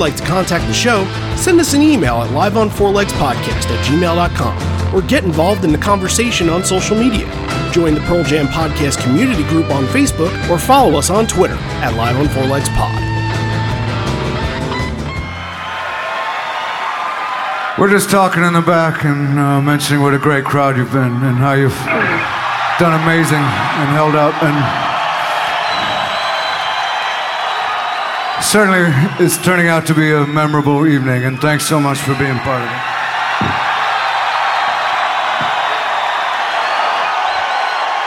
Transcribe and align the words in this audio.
like 0.00 0.16
to 0.16 0.24
contact 0.24 0.66
the 0.66 0.74
show, 0.74 1.04
send 1.36 1.60
us 1.60 1.74
an 1.74 1.82
email 1.82 2.22
at 2.22 2.30
liveonfourlegspodcast 2.30 3.70
at 3.70 3.86
gmail.com 3.86 4.94
or 4.94 5.02
get 5.02 5.22
involved 5.24 5.64
in 5.64 5.70
the 5.70 5.78
conversation 5.78 6.48
on 6.48 6.64
social 6.64 6.96
media. 6.96 7.26
Join 7.70 7.94
the 7.94 8.00
Pearl 8.00 8.24
Jam 8.24 8.46
Podcast 8.48 9.00
community 9.02 9.44
group 9.44 9.70
on 9.70 9.84
Facebook 9.84 10.32
or 10.50 10.58
follow 10.58 10.98
us 10.98 11.10
on 11.10 11.26
Twitter 11.26 11.54
at 11.54 11.94
Live 11.94 12.16
on 12.16 12.28
Four 12.28 12.46
Legs 12.46 12.68
Pod. 12.70 12.96
We're 17.78 17.90
just 17.90 18.10
talking 18.10 18.42
in 18.42 18.52
the 18.52 18.60
back 18.60 19.04
and 19.04 19.38
uh, 19.38 19.60
mentioning 19.62 20.02
what 20.02 20.12
a 20.12 20.18
great 20.18 20.44
crowd 20.44 20.76
you've 20.76 20.92
been 20.92 21.12
and 21.22 21.36
how 21.36 21.52
you've 21.52 21.78
done 22.78 23.00
amazing 23.00 23.36
and 23.36 23.88
held 23.94 24.16
up 24.16 24.34
and 24.42 24.89
certainly 28.42 28.80
it's 29.24 29.36
turning 29.38 29.68
out 29.68 29.86
to 29.86 29.94
be 29.94 30.12
a 30.12 30.26
memorable 30.26 30.86
evening 30.86 31.24
and 31.24 31.40
thanks 31.40 31.66
so 31.66 31.80
much 31.80 31.98
for 31.98 32.14
being 32.14 32.38
part 32.38 32.62
of 32.62 32.68
it. 32.68 32.80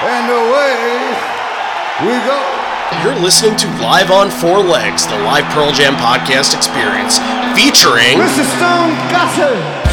And 0.06 0.30
away 0.30 1.14
we 2.02 2.18
go. 2.28 2.40
You're 3.04 3.16
listening 3.24 3.56
to 3.58 3.68
Live 3.82 4.12
on 4.12 4.30
Four 4.30 4.60
Legs, 4.60 5.08
the 5.08 5.18
live 5.20 5.46
Pearl 5.54 5.72
Jam 5.72 5.96
podcast 5.96 6.56
experience, 6.56 7.18
featuring 7.56 8.18
Mr. 8.20 8.46
Stone 8.58 8.94
Gossard. 9.10 9.93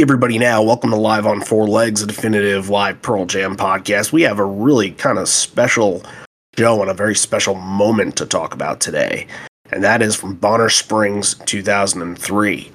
Everybody, 0.00 0.38
now, 0.38 0.62
welcome 0.62 0.88
to 0.90 0.96
Live 0.96 1.26
on 1.26 1.42
Four 1.42 1.68
Legs, 1.68 2.00
a 2.00 2.06
definitive 2.06 2.70
live 2.70 3.02
Pearl 3.02 3.26
Jam 3.26 3.54
podcast. 3.54 4.12
We 4.12 4.22
have 4.22 4.38
a 4.38 4.44
really 4.44 4.92
kind 4.92 5.18
of 5.18 5.28
special 5.28 6.02
show 6.56 6.80
and 6.80 6.90
a 6.90 6.94
very 6.94 7.14
special 7.14 7.54
moment 7.54 8.16
to 8.16 8.24
talk 8.24 8.54
about 8.54 8.80
today, 8.80 9.26
and 9.70 9.84
that 9.84 10.00
is 10.00 10.16
from 10.16 10.36
Bonner 10.36 10.70
Springs 10.70 11.34
2003. 11.44 12.72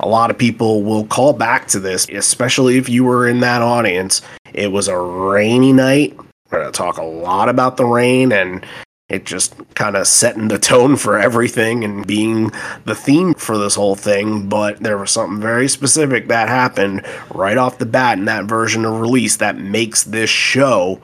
A 0.00 0.08
lot 0.08 0.30
of 0.30 0.38
people 0.38 0.82
will 0.82 1.04
call 1.04 1.34
back 1.34 1.68
to 1.68 1.78
this, 1.78 2.08
especially 2.08 2.78
if 2.78 2.88
you 2.88 3.04
were 3.04 3.28
in 3.28 3.40
that 3.40 3.60
audience. 3.60 4.22
It 4.54 4.72
was 4.72 4.88
a 4.88 4.96
rainy 4.96 5.74
night. 5.74 6.16
We're 6.50 6.60
going 6.62 6.72
to 6.72 6.76
talk 6.76 6.96
a 6.96 7.04
lot 7.04 7.50
about 7.50 7.76
the 7.76 7.84
rain 7.84 8.32
and 8.32 8.64
it 9.12 9.26
just 9.26 9.54
kind 9.74 9.94
of 9.94 10.06
setting 10.06 10.48
the 10.48 10.58
tone 10.58 10.96
for 10.96 11.18
everything 11.18 11.84
and 11.84 12.06
being 12.06 12.50
the 12.86 12.94
theme 12.94 13.34
for 13.34 13.58
this 13.58 13.74
whole 13.74 13.94
thing. 13.94 14.48
But 14.48 14.80
there 14.80 14.96
was 14.96 15.10
something 15.10 15.38
very 15.38 15.68
specific 15.68 16.28
that 16.28 16.48
happened 16.48 17.06
right 17.30 17.58
off 17.58 17.78
the 17.78 17.86
bat 17.86 18.18
in 18.18 18.24
that 18.24 18.46
version 18.46 18.86
of 18.86 19.00
release 19.00 19.36
that 19.36 19.58
makes 19.58 20.04
this 20.04 20.30
show 20.30 20.98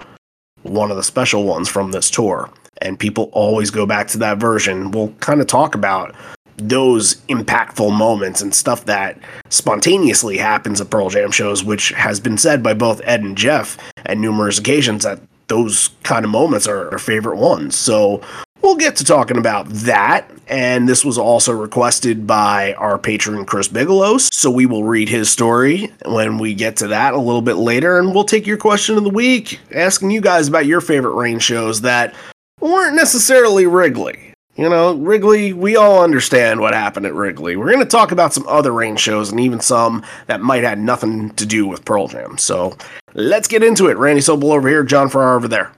one 0.62 0.90
of 0.90 0.96
the 0.96 1.02
special 1.02 1.44
ones 1.44 1.68
from 1.68 1.92
this 1.92 2.10
tour. 2.10 2.50
And 2.80 2.98
people 2.98 3.28
always 3.32 3.70
go 3.70 3.84
back 3.84 4.08
to 4.08 4.18
that 4.18 4.38
version. 4.38 4.90
We'll 4.90 5.12
kind 5.20 5.42
of 5.42 5.46
talk 5.46 5.74
about 5.74 6.14
those 6.56 7.16
impactful 7.26 7.96
moments 7.96 8.40
and 8.40 8.54
stuff 8.54 8.86
that 8.86 9.18
spontaneously 9.50 10.38
happens 10.38 10.80
at 10.80 10.90
Pearl 10.90 11.10
Jam 11.10 11.30
shows, 11.30 11.62
which 11.62 11.90
has 11.90 12.20
been 12.20 12.38
said 12.38 12.62
by 12.62 12.74
both 12.74 13.02
Ed 13.04 13.20
and 13.20 13.36
Jeff 13.36 13.76
at 14.06 14.16
numerous 14.16 14.58
occasions 14.58 15.04
that 15.04 15.20
those 15.48 15.90
kind 16.02 16.24
of 16.24 16.30
moments 16.30 16.66
are 16.66 16.90
our 16.92 16.98
favorite 16.98 17.36
ones. 17.36 17.74
So 17.74 18.22
we'll 18.62 18.76
get 18.76 18.96
to 18.96 19.04
talking 19.04 19.36
about 19.36 19.68
that. 19.68 20.30
And 20.46 20.88
this 20.88 21.04
was 21.04 21.18
also 21.18 21.52
requested 21.52 22.26
by 22.26 22.72
our 22.74 22.98
patron, 22.98 23.44
Chris 23.44 23.68
Bigelow. 23.68 24.18
So 24.18 24.50
we 24.50 24.66
will 24.66 24.84
read 24.84 25.08
his 25.08 25.30
story 25.30 25.92
when 26.06 26.38
we 26.38 26.54
get 26.54 26.76
to 26.76 26.88
that 26.88 27.14
a 27.14 27.18
little 27.18 27.42
bit 27.42 27.56
later. 27.56 27.98
And 27.98 28.14
we'll 28.14 28.24
take 28.24 28.46
your 28.46 28.56
question 28.56 28.96
of 28.96 29.04
the 29.04 29.10
week, 29.10 29.60
asking 29.74 30.10
you 30.10 30.20
guys 30.20 30.48
about 30.48 30.66
your 30.66 30.80
favorite 30.80 31.14
rain 31.14 31.38
shows 31.38 31.82
that 31.82 32.14
weren't 32.60 32.96
necessarily 32.96 33.66
Wrigley. 33.66 34.27
You 34.58 34.68
know, 34.68 34.94
Wrigley, 34.94 35.52
we 35.52 35.76
all 35.76 36.02
understand 36.02 36.58
what 36.58 36.74
happened 36.74 37.06
at 37.06 37.14
Wrigley. 37.14 37.54
We're 37.54 37.70
going 37.70 37.78
to 37.78 37.84
talk 37.84 38.10
about 38.10 38.34
some 38.34 38.44
other 38.48 38.72
rain 38.72 38.96
shows 38.96 39.30
and 39.30 39.38
even 39.38 39.60
some 39.60 40.04
that 40.26 40.40
might 40.40 40.64
have 40.64 40.78
nothing 40.78 41.30
to 41.36 41.46
do 41.46 41.64
with 41.68 41.84
Pearl 41.84 42.08
Jam. 42.08 42.36
So 42.38 42.76
let's 43.14 43.46
get 43.46 43.62
into 43.62 43.86
it. 43.86 43.96
Randy 43.96 44.20
Sobel 44.20 44.56
over 44.56 44.68
here, 44.68 44.82
John 44.82 45.10
Farrar 45.10 45.36
over 45.36 45.46
there. 45.46 45.70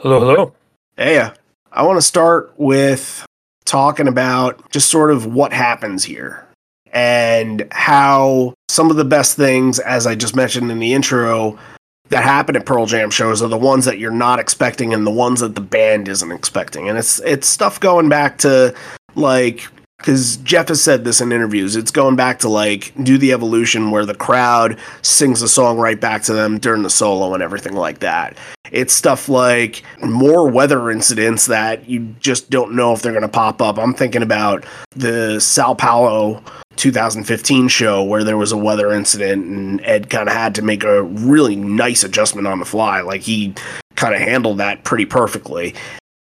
Hello, 0.00 0.20
hello. 0.20 0.54
Hey, 0.98 1.16
uh, 1.16 1.30
I 1.72 1.82
want 1.84 1.96
to 1.96 2.02
start 2.02 2.52
with 2.58 3.24
talking 3.64 4.06
about 4.06 4.70
just 4.70 4.90
sort 4.90 5.10
of 5.10 5.24
what 5.24 5.54
happens 5.54 6.04
here 6.04 6.46
and 6.92 7.66
how 7.70 8.52
some 8.68 8.90
of 8.90 8.96
the 8.96 9.04
best 9.06 9.34
things, 9.34 9.78
as 9.78 10.06
I 10.06 10.14
just 10.14 10.36
mentioned 10.36 10.70
in 10.70 10.78
the 10.78 10.92
intro, 10.92 11.58
that 12.10 12.22
happen 12.22 12.56
at 12.56 12.66
Pearl 12.66 12.86
Jam 12.86 13.10
shows 13.10 13.42
are 13.42 13.48
the 13.48 13.56
ones 13.56 13.84
that 13.86 13.98
you're 13.98 14.10
not 14.10 14.38
expecting 14.38 14.92
and 14.92 15.06
the 15.06 15.10
ones 15.10 15.40
that 15.40 15.54
the 15.54 15.60
band 15.60 16.08
isn't 16.08 16.32
expecting. 16.32 16.88
And 16.88 16.98
it's 16.98 17.18
it's 17.20 17.48
stuff 17.48 17.80
going 17.80 18.08
back 18.08 18.38
to 18.38 18.74
like 19.14 19.66
because 20.04 20.36
Jeff 20.36 20.68
has 20.68 20.82
said 20.82 21.02
this 21.02 21.22
in 21.22 21.32
interviews. 21.32 21.76
It's 21.76 21.90
going 21.90 22.14
back 22.14 22.40
to 22.40 22.48
like 22.50 22.92
do 23.02 23.16
the 23.16 23.32
evolution 23.32 23.90
where 23.90 24.04
the 24.04 24.14
crowd 24.14 24.78
sings 25.00 25.40
a 25.40 25.48
song 25.48 25.78
right 25.78 25.98
back 25.98 26.24
to 26.24 26.34
them 26.34 26.58
during 26.58 26.82
the 26.82 26.90
solo 26.90 27.32
and 27.32 27.42
everything 27.42 27.72
like 27.72 28.00
that. 28.00 28.36
It's 28.70 28.92
stuff 28.92 29.30
like 29.30 29.82
more 30.02 30.46
weather 30.46 30.90
incidents 30.90 31.46
that 31.46 31.88
you 31.88 32.14
just 32.20 32.50
don't 32.50 32.74
know 32.74 32.92
if 32.92 33.00
they're 33.00 33.12
going 33.12 33.22
to 33.22 33.28
pop 33.28 33.62
up. 33.62 33.78
I'm 33.78 33.94
thinking 33.94 34.22
about 34.22 34.66
the 34.90 35.40
Sao 35.40 35.72
Paulo 35.72 36.42
2015 36.76 37.68
show 37.68 38.02
where 38.02 38.24
there 38.24 38.36
was 38.36 38.52
a 38.52 38.58
weather 38.58 38.92
incident 38.92 39.46
and 39.46 39.80
Ed 39.86 40.10
kind 40.10 40.28
of 40.28 40.34
had 40.34 40.54
to 40.56 40.62
make 40.62 40.84
a 40.84 41.02
really 41.02 41.56
nice 41.56 42.04
adjustment 42.04 42.46
on 42.46 42.58
the 42.58 42.66
fly. 42.66 43.00
Like 43.00 43.22
he 43.22 43.54
kind 43.96 44.14
of 44.14 44.20
handled 44.20 44.58
that 44.58 44.84
pretty 44.84 45.06
perfectly. 45.06 45.74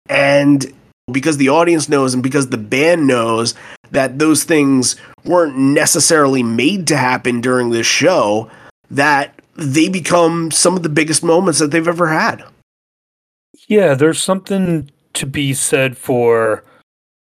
And 0.07 0.73
because 1.11 1.37
the 1.37 1.49
audience 1.49 1.89
knows 1.89 2.13
and 2.13 2.23
because 2.23 2.47
the 2.47 2.57
band 2.57 3.07
knows 3.07 3.55
that 3.91 4.19
those 4.19 4.43
things 4.43 4.95
weren't 5.25 5.57
necessarily 5.57 6.43
made 6.43 6.87
to 6.87 6.97
happen 6.97 7.41
during 7.41 7.69
this 7.69 7.87
show, 7.87 8.49
that 8.89 9.39
they 9.55 9.89
become 9.89 10.51
some 10.51 10.75
of 10.75 10.83
the 10.83 10.89
biggest 10.89 11.23
moments 11.23 11.59
that 11.59 11.71
they've 11.71 11.87
ever 11.87 12.07
had. 12.07 12.43
Yeah, 13.67 13.93
there's 13.93 14.21
something 14.21 14.89
to 15.13 15.25
be 15.25 15.53
said 15.53 15.97
for, 15.97 16.63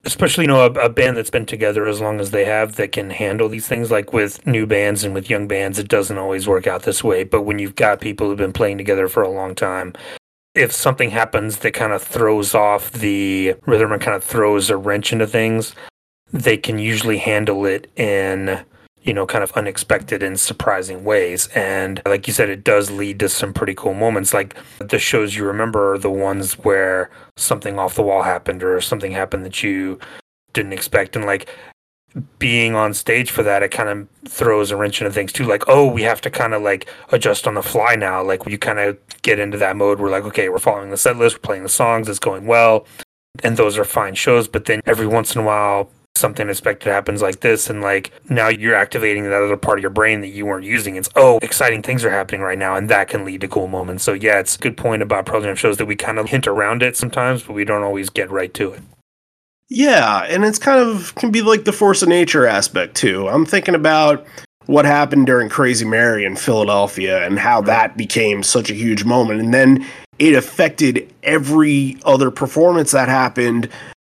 especially 0.04 0.46
you 0.46 0.50
know, 0.50 0.66
a, 0.66 0.72
a 0.72 0.90
band 0.90 1.18
that's 1.18 1.30
been 1.30 1.46
together 1.46 1.88
as 1.88 2.02
long 2.02 2.20
as 2.20 2.32
they 2.32 2.46
have 2.46 2.76
that 2.76 2.92
can 2.92 3.12
handle 3.12 3.50
these 3.50 3.68
things. 3.68 3.92
Like 3.92 4.14
with 4.14 4.46
new 4.48 4.66
bands 4.66 5.04
and 5.04 5.14
with 5.14 5.30
young 5.30 5.48
bands, 5.48 5.78
it 5.78 5.88
doesn't 5.88 6.18
always 6.18 6.48
work 6.48 6.68
out 6.68 6.84
this 6.84 7.04
way. 7.04 7.24
But 7.24 7.44
when 7.44 7.60
you've 7.60 7.76
got 7.76 8.02
people 8.02 8.28
who've 8.28 8.38
been 8.38 8.54
playing 8.54 8.78
together 8.78 9.08
for 9.08 9.22
a 9.22 9.30
long 9.30 9.56
time, 9.56 9.94
if 10.58 10.72
something 10.72 11.12
happens 11.12 11.60
that 11.60 11.74
kind 11.74 11.94
of 11.94 12.02
throws 12.02 12.56
off 12.56 12.92
the 12.92 13.56
rhythm 13.66 13.92
and 13.92 14.02
kind 14.02 14.16
of 14.16 14.24
throws 14.24 14.70
a 14.70 14.78
wrench 14.78 15.14
into 15.14 15.28
things, 15.28 15.76
they 16.34 16.58
can 16.58 16.80
usually 16.80 17.18
handle 17.18 17.66
it 17.66 17.90
in 17.96 18.66
you 19.08 19.14
know, 19.14 19.26
kind 19.26 19.44
of 19.44 19.54
unexpected 19.54 20.22
and 20.22 20.38
surprising 20.38 21.06
ways. 21.06 21.48
And 21.56 22.02
like 22.06 22.28
you 22.28 22.34
said, 22.34 22.50
it 22.50 22.66
does 22.66 22.92
lead 22.92 23.22
to 23.22 23.30
some 23.30 23.54
pretty 23.54 23.74
cool 23.74 23.94
moments. 23.94 24.34
Like 24.34 24.58
the 24.80 25.00
shows 25.00 25.34
you 25.34 25.46
remember 25.46 25.94
are 25.94 25.98
the 25.98 26.12
ones 26.12 26.56
where 26.60 27.10
something 27.38 27.80
off 27.80 27.96
the 27.96 28.04
wall 28.04 28.24
happened 28.24 28.64
or 28.64 28.82
something 28.82 29.14
happened 29.14 29.46
that 29.46 29.64
you 29.64 29.98
didn't 30.52 30.74
expect. 30.74 31.16
And 31.16 31.24
like 31.26 31.48
being 32.40 32.76
on 32.76 32.94
stage 32.94 33.32
for 33.32 33.44
that, 33.44 33.64
it 33.64 33.70
kind 33.70 33.90
of 33.90 34.08
throws 34.30 34.72
a 34.72 34.78
wrench 34.78 35.02
into 35.02 35.12
things 35.12 35.32
too. 35.32 35.46
Like, 35.46 35.64
oh, 35.68 35.88
we 35.88 36.04
have 36.04 36.22
to 36.22 36.30
kind 36.30 36.54
of 36.54 36.62
like 36.62 36.88
adjust 37.12 37.48
on 37.48 37.56
the 37.56 37.64
fly 37.64 37.96
now. 37.96 38.24
Like 38.24 38.46
you 38.48 38.58
kind 38.58 38.80
of 38.80 38.98
get 39.22 39.40
into 39.40 39.58
that 39.58 39.76
mode. 39.76 40.00
We're 40.00 40.10
like, 40.10 40.24
okay, 40.26 40.50
we're 40.50 40.60
following 40.60 40.90
the 40.90 40.98
set 40.98 41.18
list, 41.18 41.38
we're 41.38 41.42
playing 41.42 41.64
the 41.64 41.70
songs, 41.70 42.10
it's 42.10 42.20
going 42.20 42.46
well. 42.46 42.86
And 43.44 43.58
those 43.58 43.78
are 43.78 43.84
fine 43.84 44.16
shows. 44.16 44.48
But 44.48 44.66
then 44.66 44.82
every 44.86 45.08
once 45.08 45.36
in 45.36 45.42
a 45.42 45.46
while, 45.46 45.92
something 46.16 46.46
unexpected 46.46 46.90
happens 46.90 47.22
like 47.22 47.42
this 47.42 47.70
and 47.70 47.80
like 47.80 48.12
now 48.28 48.48
you're 48.48 48.74
activating 48.74 49.24
that 49.24 49.34
other 49.34 49.56
part 49.56 49.78
of 49.78 49.84
your 49.84 49.92
brain 49.92 50.22
that 50.22 50.30
you 50.30 50.48
weren't 50.48 50.66
using 50.66 50.96
it's 50.96 51.10
oh 51.16 51.38
exciting 51.44 51.84
things 51.84 52.04
are 52.04 52.10
happening 52.10 52.42
right 52.42 52.58
now 52.58 52.76
and 52.76 52.90
that 52.90 53.08
can 53.08 53.24
lead 53.24 53.40
to 53.40 53.48
cool 53.48 53.68
moments 53.68 54.04
so 54.04 54.14
yeah 54.14 54.40
it's 54.40 54.56
a 54.56 54.60
good 54.60 54.76
point 54.76 55.04
about 55.04 55.28
Jam 55.28 55.56
shows 55.56 55.78
that 55.78 55.86
we 55.86 55.96
kind 55.96 56.18
of 56.18 56.30
hint 56.30 56.48
around 56.48 56.82
it 56.82 56.98
sometimes 56.98 57.44
but 57.44 57.54
we 57.54 57.64
don't 57.64 57.84
always 57.84 58.10
get 58.10 58.32
right 58.32 58.52
to 58.56 58.74
it 58.74 58.82
yeah 59.70 60.24
and 60.24 60.46
it's 60.46 60.60
kind 60.60 60.80
of 60.80 61.14
can 61.16 61.32
be 61.32 61.42
like 61.42 61.66
the 61.66 61.74
force 61.74 62.02
of 62.02 62.10
nature 62.10 62.46
aspect 62.46 62.96
too 62.96 63.28
i'm 63.28 63.46
thinking 63.46 63.76
about 63.76 64.26
what 64.66 64.86
happened 64.86 65.26
during 65.26 65.50
crazy 65.50 65.86
mary 65.86 66.26
in 66.26 66.36
philadelphia 66.36 67.26
and 67.26 67.40
how 67.40 67.62
that 67.62 67.98
became 67.98 68.44
such 68.44 68.70
a 68.70 68.74
huge 68.74 69.04
moment 69.04 69.40
and 69.40 69.54
then 69.54 69.86
it 70.20 70.34
affected 70.34 71.14
every 71.24 71.98
other 72.06 72.32
performance 72.32 72.92
that 72.92 73.08
happened 73.08 73.70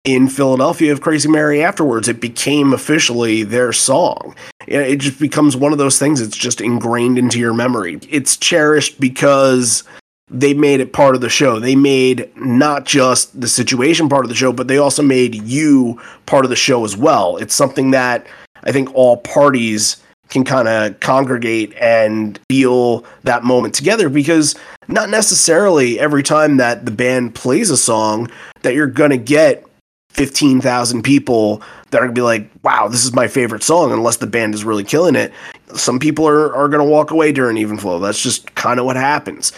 in 0.04 0.28
Philadelphia 0.28 0.92
of 0.92 1.02
Crazy 1.02 1.30
Mary 1.30 1.64
afterwards. 1.64 2.08
It 2.08 2.20
became 2.20 2.74
officially 2.74 3.44
their 3.44 3.72
song. 3.72 4.36
It 4.68 4.98
just 4.98 5.20
becomes 5.20 5.56
one 5.56 5.72
of 5.72 5.78
those 5.78 6.00
things 6.00 6.22
it's 6.22 6.38
just 6.38 6.62
ingrained 6.62 7.18
into 7.18 7.40
your 7.40 7.54
memory. 7.54 8.00
It's 8.10 8.38
cherished 8.38 9.00
because 9.00 9.84
they 10.32 10.54
made 10.54 10.80
it 10.80 10.94
part 10.94 11.14
of 11.14 11.22
the 11.22 11.30
show. 11.30 11.60
They 11.60 11.76
made 11.76 12.32
not 12.38 12.86
just 12.86 13.40
the 13.40 13.50
situation 13.50 14.08
part 14.08 14.24
of 14.24 14.30
the 14.30 14.36
show, 14.36 14.54
but 14.54 14.70
they 14.70 14.78
also 14.78 15.04
made 15.04 15.36
you 15.36 16.00
part 16.26 16.46
of 16.46 16.50
the 16.50 16.56
show 16.56 16.86
as 16.86 16.96
well. 16.96 17.36
It's 17.38 17.54
something 17.54 17.92
that 17.92 18.26
I 18.64 18.72
think 18.72 18.94
all 18.96 19.18
parties 19.18 20.02
can 20.30 20.46
kind 20.46 20.70
of 20.70 20.98
congregate 21.02 21.74
and 21.76 22.40
feel 22.50 23.06
that 23.24 23.44
moment 23.44 23.76
together 23.76 24.08
because 24.08 24.56
not 24.88 25.10
necessarily 25.10 26.00
every 26.00 26.24
time 26.24 26.56
that 26.58 26.86
the 26.86 26.92
band 26.92 27.36
plays 27.36 27.70
a 27.70 27.76
song 27.76 28.32
that 28.62 28.74
you're 28.74 28.88
going 28.88 29.10
to 29.10 29.18
get 29.18 29.66
15,000 30.12 31.04
people 31.04 31.62
that 31.90 31.98
are 31.98 32.06
going 32.06 32.16
to 32.16 32.20
be 32.20 32.24
like, 32.24 32.50
wow, 32.64 32.88
this 32.88 33.04
is 33.04 33.14
my 33.14 33.28
favorite 33.28 33.64
song, 33.64 33.92
unless 33.92 34.18
the 34.18 34.28
band 34.28 34.54
is 34.54 34.64
really 34.64 34.86
killing 34.86 35.16
it. 35.16 35.34
Some 35.74 36.00
people 36.00 36.26
are, 36.26 36.56
are 36.56 36.70
going 36.70 36.86
to 36.86 36.90
walk 36.90 37.12
away 37.12 37.34
during 37.34 37.58
Even 37.58 37.78
Flow. 37.78 38.00
That's 38.00 38.22
just 38.22 38.54
kind 38.56 38.80
of 38.80 38.86
what 38.86 38.96
happens. 38.96 39.52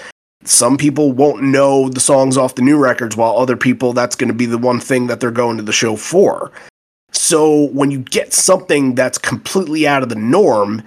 Some 0.45 0.77
people 0.77 1.11
won't 1.11 1.43
know 1.43 1.89
the 1.89 1.99
songs 1.99 2.37
off 2.37 2.55
the 2.55 2.61
new 2.61 2.77
records, 2.77 3.15
while 3.15 3.37
other 3.37 3.57
people, 3.57 3.93
that's 3.93 4.15
going 4.15 4.27
to 4.27 4.33
be 4.33 4.45
the 4.45 4.57
one 4.57 4.79
thing 4.79 5.07
that 5.07 5.19
they're 5.19 5.31
going 5.31 5.57
to 5.57 5.63
the 5.63 5.71
show 5.71 5.95
for. 5.95 6.51
So 7.11 7.67
when 7.67 7.91
you 7.91 7.99
get 7.99 8.33
something 8.33 8.95
that's 8.95 9.17
completely 9.17 9.87
out 9.87 10.03
of 10.03 10.09
the 10.09 10.15
norm, 10.15 10.83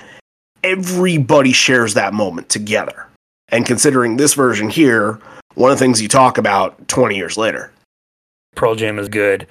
everybody 0.63 1.53
shares 1.53 1.95
that 1.95 2.13
moment 2.13 2.49
together. 2.49 3.07
And 3.49 3.65
considering 3.65 4.17
this 4.17 4.35
version 4.35 4.69
here, 4.69 5.21
one 5.55 5.71
of 5.71 5.79
the 5.79 5.85
things 5.85 6.03
you 6.03 6.09
talk 6.09 6.37
about 6.37 6.89
20 6.89 7.17
years 7.17 7.37
later. 7.37 7.73
Pearl 8.57 8.75
Jam 8.75 8.99
is 8.99 9.09
good 9.09 9.47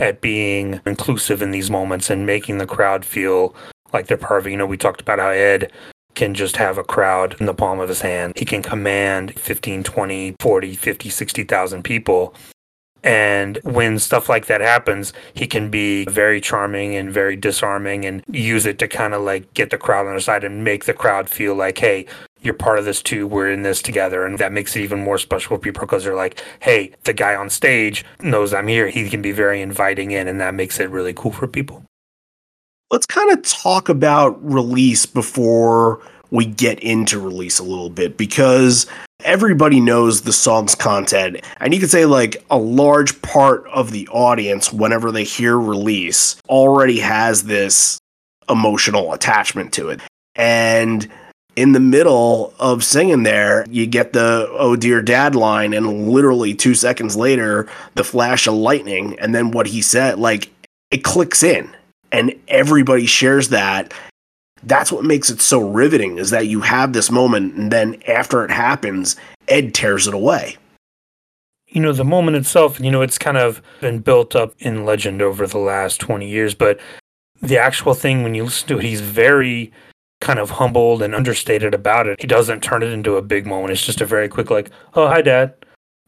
at 0.00 0.20
being 0.20 0.80
inclusive 0.84 1.40
in 1.40 1.50
these 1.50 1.70
moments 1.70 2.10
and 2.10 2.26
making 2.26 2.58
the 2.58 2.66
crowd 2.66 3.04
feel 3.04 3.54
like 3.92 4.06
they're 4.06 4.16
part 4.16 4.40
of 4.40 4.46
it. 4.46 4.50
You 4.50 4.56
know, 4.56 4.66
we 4.66 4.76
talked 4.76 5.00
about 5.00 5.18
how 5.18 5.28
Ed 5.28 5.70
can 6.16 6.34
just 6.34 6.56
have 6.56 6.78
a 6.78 6.82
crowd 6.82 7.36
in 7.38 7.46
the 7.46 7.54
palm 7.54 7.78
of 7.78 7.88
his 7.88 8.00
hand. 8.00 8.32
He 8.36 8.44
can 8.44 8.62
command 8.62 9.38
15, 9.38 9.84
20, 9.84 10.34
40, 10.40 10.74
50, 10.74 11.08
60,000 11.10 11.82
people. 11.84 12.34
And 13.04 13.60
when 13.62 14.00
stuff 14.00 14.28
like 14.28 14.46
that 14.46 14.60
happens, 14.60 15.12
he 15.34 15.46
can 15.46 15.70
be 15.70 16.06
very 16.06 16.40
charming 16.40 16.96
and 16.96 17.12
very 17.12 17.36
disarming 17.36 18.04
and 18.04 18.24
use 18.28 18.66
it 18.66 18.80
to 18.80 18.88
kind 18.88 19.14
of 19.14 19.22
like 19.22 19.54
get 19.54 19.70
the 19.70 19.78
crowd 19.78 20.08
on 20.08 20.14
his 20.14 20.24
side 20.24 20.42
and 20.42 20.64
make 20.64 20.86
the 20.86 20.94
crowd 20.94 21.28
feel 21.28 21.54
like, 21.54 21.78
hey, 21.78 22.06
you're 22.40 22.54
part 22.54 22.78
of 22.78 22.84
this 22.84 23.02
too. 23.02 23.26
We're 23.26 23.50
in 23.50 23.62
this 23.62 23.80
together. 23.80 24.26
And 24.26 24.38
that 24.38 24.52
makes 24.52 24.74
it 24.74 24.80
even 24.80 25.04
more 25.04 25.18
special 25.18 25.56
for 25.56 25.60
people 25.60 25.82
because 25.82 26.02
they're 26.02 26.16
like, 26.16 26.42
hey, 26.60 26.94
the 27.04 27.12
guy 27.12 27.36
on 27.36 27.48
stage 27.48 28.04
knows 28.20 28.52
I'm 28.52 28.66
here. 28.66 28.88
He 28.88 29.08
can 29.08 29.22
be 29.22 29.32
very 29.32 29.62
inviting 29.62 30.10
in, 30.10 30.26
and 30.26 30.40
that 30.40 30.54
makes 30.54 30.80
it 30.80 30.90
really 30.90 31.12
cool 31.12 31.32
for 31.32 31.46
people. 31.46 31.84
Let's 32.88 33.06
kind 33.06 33.32
of 33.32 33.42
talk 33.42 33.88
about 33.88 34.38
release 34.44 35.06
before 35.06 36.00
we 36.30 36.46
get 36.46 36.78
into 36.78 37.18
release 37.18 37.58
a 37.58 37.64
little 37.64 37.90
bit 37.90 38.16
because 38.16 38.86
everybody 39.24 39.80
knows 39.80 40.22
the 40.22 40.32
song's 40.32 40.76
content. 40.76 41.44
And 41.58 41.74
you 41.74 41.80
could 41.80 41.90
say, 41.90 42.06
like, 42.06 42.44
a 42.48 42.58
large 42.58 43.20
part 43.22 43.66
of 43.66 43.90
the 43.90 44.06
audience, 44.08 44.72
whenever 44.72 45.10
they 45.10 45.24
hear 45.24 45.58
release, 45.58 46.36
already 46.48 47.00
has 47.00 47.42
this 47.42 47.98
emotional 48.48 49.12
attachment 49.12 49.72
to 49.72 49.88
it. 49.88 50.00
And 50.36 51.10
in 51.56 51.72
the 51.72 51.80
middle 51.80 52.54
of 52.60 52.84
singing 52.84 53.24
there, 53.24 53.66
you 53.68 53.86
get 53.86 54.12
the 54.12 54.46
oh 54.52 54.76
dear 54.76 55.02
dad 55.02 55.34
line, 55.34 55.74
and 55.74 56.08
literally 56.08 56.54
two 56.54 56.76
seconds 56.76 57.16
later, 57.16 57.68
the 57.96 58.04
flash 58.04 58.46
of 58.46 58.54
lightning. 58.54 59.18
And 59.18 59.34
then 59.34 59.50
what 59.50 59.66
he 59.66 59.82
said, 59.82 60.20
like, 60.20 60.52
it 60.92 61.02
clicks 61.02 61.42
in, 61.42 61.74
and 62.16 62.34
everybody 62.48 63.04
shares 63.04 63.50
that. 63.50 63.92
That's 64.62 64.90
what 64.90 65.04
makes 65.04 65.28
it 65.28 65.42
so 65.42 65.60
riveting 65.60 66.16
is 66.16 66.30
that 66.30 66.46
you 66.46 66.62
have 66.62 66.92
this 66.92 67.10
moment, 67.10 67.54
and 67.54 67.70
then 67.70 68.02
after 68.08 68.42
it 68.42 68.50
happens, 68.50 69.16
Ed 69.48 69.74
tears 69.74 70.08
it 70.08 70.14
away. 70.14 70.56
You 71.68 71.82
know, 71.82 71.92
the 71.92 72.04
moment 72.04 72.38
itself, 72.38 72.80
you 72.80 72.90
know, 72.90 73.02
it's 73.02 73.18
kind 73.18 73.36
of 73.36 73.60
been 73.80 73.98
built 73.98 74.34
up 74.34 74.54
in 74.58 74.86
legend 74.86 75.20
over 75.20 75.46
the 75.46 75.58
last 75.58 76.00
20 76.00 76.26
years, 76.26 76.54
but 76.54 76.80
the 77.42 77.58
actual 77.58 77.92
thing, 77.92 78.22
when 78.22 78.34
you 78.34 78.44
listen 78.44 78.68
to 78.68 78.78
it, 78.78 78.84
he's 78.84 79.02
very 79.02 79.70
kind 80.22 80.38
of 80.38 80.48
humbled 80.48 81.02
and 81.02 81.14
understated 81.14 81.74
about 81.74 82.06
it. 82.06 82.18
He 82.18 82.26
doesn't 82.26 82.62
turn 82.62 82.82
it 82.82 82.92
into 82.92 83.16
a 83.16 83.22
big 83.22 83.46
moment. 83.46 83.72
It's 83.72 83.84
just 83.84 84.00
a 84.00 84.06
very 84.06 84.28
quick, 84.28 84.50
like, 84.50 84.70
oh, 84.94 85.06
hi, 85.06 85.20
dad. 85.20 85.54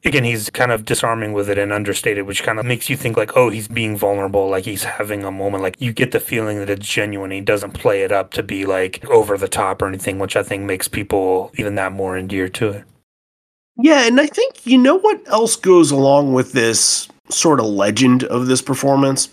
Again, 0.05 0.23
he's 0.23 0.49
kind 0.51 0.71
of 0.71 0.85
disarming 0.85 1.33
with 1.33 1.51
it 1.51 1.59
and 1.59 1.73
understated, 1.73 2.25
which 2.25 2.45
kind 2.45 2.61
of 2.61 2.65
makes 2.65 2.89
you 2.89 2.97
think, 2.97 3.17
like, 3.17 3.37
oh, 3.37 3.51
he's 3.51 3.67
being 3.67 3.97
vulnerable, 3.97 4.49
like 4.49 4.65
he's 4.65 4.85
having 4.85 5.25
a 5.25 5.33
moment. 5.33 5.63
Like, 5.63 5.75
you 5.81 5.93
get 5.93 6.13
the 6.13 6.21
feeling 6.21 6.61
that 6.61 6.71
it's 6.71 6.87
genuine. 6.87 7.33
He 7.33 7.41
doesn't 7.41 7.73
play 7.73 8.05
it 8.05 8.13
up 8.13 8.31
to 8.33 8.45
be 8.45 8.65
like 8.65 9.05
over 9.07 9.37
the 9.37 9.49
top 9.49 9.83
or 9.83 9.89
anything, 9.89 10.21
which 10.21 10.37
I 10.37 10.45
think 10.45 10.63
makes 10.63 10.87
people 10.87 11.51
even 11.57 11.75
that 11.75 11.93
more 11.93 12.17
endeared 12.17 12.55
to 12.55 12.69
it. 12.69 12.85
Yeah, 13.77 14.07
and 14.07 14.21
I 14.21 14.27
think, 14.27 14.67
you 14.67 14.79
know 14.79 14.99
what 14.99 15.21
else 15.29 15.57
goes 15.57 15.91
along 15.91 16.33
with 16.33 16.53
this 16.53 17.09
sort 17.29 17.61
of 17.61 17.67
legend 17.67 18.25
of 18.25 18.47
this 18.47 18.63
performance? 18.63 19.29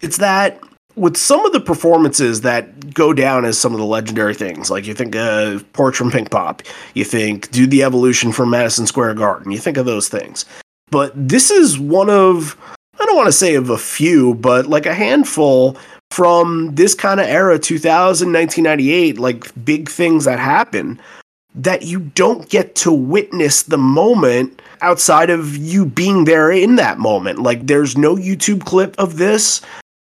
It's 0.00 0.18
that 0.18 0.60
with 0.96 1.16
some 1.16 1.44
of 1.44 1.52
the 1.52 1.60
performances 1.60 2.40
that 2.40 2.94
go 2.94 3.12
down 3.12 3.44
as 3.44 3.58
some 3.58 3.72
of 3.72 3.78
the 3.78 3.84
legendary 3.84 4.34
things, 4.34 4.70
like 4.70 4.86
you 4.86 4.94
think 4.94 5.14
of 5.14 5.70
Porch 5.74 5.96
from 5.96 6.10
Pinkpop, 6.10 6.66
you 6.94 7.04
think 7.04 7.50
Do 7.50 7.66
the 7.66 7.82
Evolution 7.82 8.32
from 8.32 8.50
Madison 8.50 8.86
Square 8.86 9.14
Garden, 9.14 9.52
you 9.52 9.58
think 9.58 9.76
of 9.76 9.86
those 9.86 10.08
things. 10.08 10.46
But 10.90 11.12
this 11.14 11.50
is 11.50 11.78
one 11.78 12.08
of, 12.08 12.56
I 12.98 13.04
don't 13.04 13.16
want 13.16 13.26
to 13.26 13.32
say 13.32 13.54
of 13.56 13.70
a 13.70 13.78
few, 13.78 14.34
but 14.34 14.66
like 14.66 14.86
a 14.86 14.94
handful 14.94 15.76
from 16.10 16.74
this 16.74 16.94
kind 16.94 17.20
of 17.20 17.26
era, 17.26 17.58
2000, 17.58 18.32
1998, 18.32 19.18
like 19.18 19.64
big 19.64 19.90
things 19.90 20.24
that 20.24 20.38
happen 20.38 20.98
that 21.54 21.82
you 21.82 22.00
don't 22.00 22.48
get 22.48 22.74
to 22.76 22.92
witness 22.92 23.62
the 23.64 23.78
moment 23.78 24.62
outside 24.82 25.30
of 25.30 25.56
you 25.56 25.84
being 25.86 26.24
there 26.24 26.50
in 26.50 26.76
that 26.76 26.98
moment. 26.98 27.40
Like 27.40 27.66
there's 27.66 27.96
no 27.96 28.14
YouTube 28.14 28.64
clip 28.64 28.94
of 28.98 29.16
this 29.16 29.62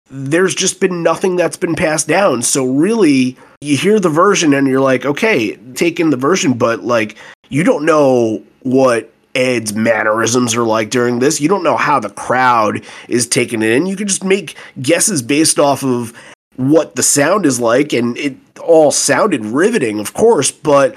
there's 0.10 0.56
just 0.56 0.80
been 0.80 1.04
nothing 1.04 1.36
that's 1.36 1.58
been 1.58 1.76
passed 1.76 2.08
down. 2.08 2.42
So 2.42 2.66
really, 2.66 3.38
you 3.62 3.78
hear 3.78 4.00
the 4.00 4.10
version 4.10 4.54
and 4.54 4.68
you're 4.68 4.82
like, 4.82 5.06
okay, 5.06 5.56
take 5.76 6.00
in 6.00 6.10
the 6.10 6.18
version, 6.18 6.54
but 6.54 6.84
like 6.84 7.18
you 7.50 7.64
don't 7.64 7.86
know 7.86 8.44
what 8.62 9.12
Ed's 9.36 9.74
mannerisms 9.74 10.56
are 10.56 10.64
like 10.64 10.90
during 10.90 11.20
this. 11.20 11.40
You 11.40 11.50
don't 11.50 11.64
know 11.64 11.78
how 11.78 12.00
the 12.00 12.10
crowd 12.10 12.84
is 13.08 13.28
taking 13.28 13.62
it 13.62 13.72
in. 13.72 13.86
You 13.86 13.96
can 13.96 14.08
just 14.08 14.24
make 14.24 14.56
guesses 14.82 15.22
based 15.22 15.60
off 15.60 15.84
of 15.84 16.14
what 16.56 16.96
the 16.96 17.04
sound 17.04 17.46
is 17.46 17.60
like, 17.60 17.94
and 17.94 18.18
it 18.18 18.36
all 18.60 18.92
sounded 18.92 19.46
riveting, 19.46 20.00
of 20.00 20.14
course, 20.14 20.52
but 20.52 20.96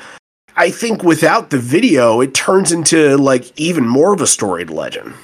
I 0.56 0.70
think 0.70 1.02
without 1.02 1.50
the 1.50 1.58
video, 1.58 2.20
it 2.20 2.34
turns 2.34 2.72
into 2.72 3.16
like 3.16 3.58
even 3.58 3.86
more 3.86 4.12
of 4.12 4.20
a 4.20 4.26
storied 4.26 4.70
legend. 4.70 5.14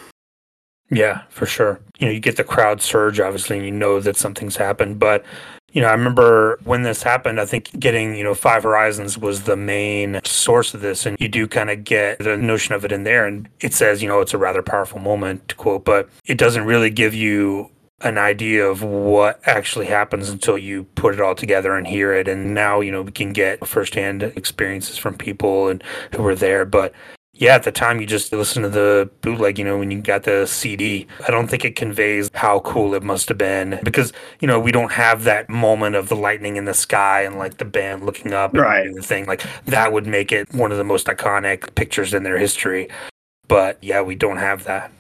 Yeah, 0.91 1.23
for 1.29 1.47
sure. 1.47 1.81
You 1.99 2.07
know, 2.07 2.13
you 2.13 2.21
get 2.21 2.37
the 2.37 2.45
crowd 2.45 2.81
surge, 2.81 3.21
obviously, 3.21 3.57
and 3.57 3.67
you 3.67 3.73
know 3.73 4.01
that 4.01 4.17
something's 4.17 4.57
happened. 4.57 4.99
But, 4.99 5.25
you 5.73 5.83
know, 5.83 5.89
I 5.89 5.93
remember 5.93 6.59
when 6.65 6.83
this 6.83 7.03
happened, 7.03 7.39
I 7.39 7.45
think 7.45 7.79
getting, 7.79 8.15
you 8.15 8.25
know, 8.25 8.35
Five 8.35 8.63
Horizons 8.63 9.19
was 9.19 9.43
the 9.43 9.57
main 9.57 10.21
source 10.25 10.73
of 10.73 10.81
this. 10.81 11.05
And 11.05 11.21
you 11.21 11.29
do 11.29 11.47
kind 11.47 11.69
of 11.69 11.85
get 11.85 12.19
the 12.21 12.39
notion 12.39 12.75
of 12.75 12.87
it 12.87 12.93
in 12.93 13.05
there. 13.05 13.27
And 13.27 13.49
it 13.61 13.75
says, 13.75 14.03
you 14.03 14.09
know, 14.09 14.21
it's 14.21 14.33
a 14.33 14.39
rather 14.39 14.63
powerful 14.63 14.99
moment, 14.99 15.49
to 15.49 15.55
quote, 15.57 15.85
but 15.85 16.09
it 16.25 16.39
doesn't 16.39 16.65
really 16.65 16.91
give 16.91 17.13
you 17.13 17.71
an 18.01 18.17
idea 18.17 18.65
of 18.65 18.83
what 18.83 19.41
actually 19.45 19.87
happens 19.87 20.31
until 20.31 20.57
you 20.57 20.85
put 20.95 21.13
it 21.13 21.21
all 21.21 21.35
together 21.35 21.75
and 21.75 21.87
hear 21.87 22.15
it. 22.15 22.29
And 22.29 22.55
now, 22.55 22.81
you 22.81 22.93
know, 22.93 23.03
we 23.03 23.13
can 23.13 23.33
get 23.33 23.67
firsthand 23.67 24.23
experiences 24.23 24.97
from 24.97 25.19
people 25.19 25.69
and 25.69 25.83
who 26.15 26.23
were 26.23 26.37
there. 26.37 26.65
But 26.65 26.95
yeah, 27.39 27.55
at 27.55 27.63
the 27.63 27.71
time 27.71 28.01
you 28.01 28.07
just 28.07 28.33
listen 28.33 28.65
to 28.65 28.69
the 28.69 29.09
bootleg, 29.23 29.59
you 29.61 29.65
know, 29.65 29.79
when 29.79 29.93
you 29.93 30.01
got 30.01 30.25
the 30.25 30.45
CD. 30.45 31.07
I 31.27 31.31
don't 31.31 31.47
think 31.47 31.65
it 31.65 31.77
conveys 31.77 32.31
how 32.35 32.59
cool 32.61 32.95
it 32.95 33.03
must 33.05 33.29
have 33.29 33.39
been 33.39 33.79
because, 33.85 34.13
you 34.41 34.49
know, 34.49 34.59
we 34.59 34.73
don't 34.73 34.91
have 34.91 35.23
that 35.25 35.49
moment 35.49 35.95
of 35.95 36.09
the 36.09 36.17
lightning 36.17 36.57
in 36.57 36.65
the 36.65 36.75
sky 36.75 37.23
and 37.23 37.39
like 37.39 37.59
the 37.59 37.65
band 37.65 38.05
looking 38.05 38.33
up 38.35 38.53
and 38.55 38.63
right. 38.63 38.93
the 38.93 39.03
thing. 39.03 39.27
Like 39.27 39.45
that 39.67 39.93
would 39.93 40.07
make 40.07 40.33
it 40.33 40.53
one 40.53 40.73
of 40.73 40.79
the 40.79 40.85
most 40.85 41.07
iconic 41.07 41.75
pictures 41.77 42.13
in 42.13 42.25
their 42.25 42.39
history. 42.39 42.89
But 43.47 43.79
yeah, 43.83 44.03
we 44.03 44.17
don't 44.17 44.39
have 44.39 44.65
that. 44.65 44.91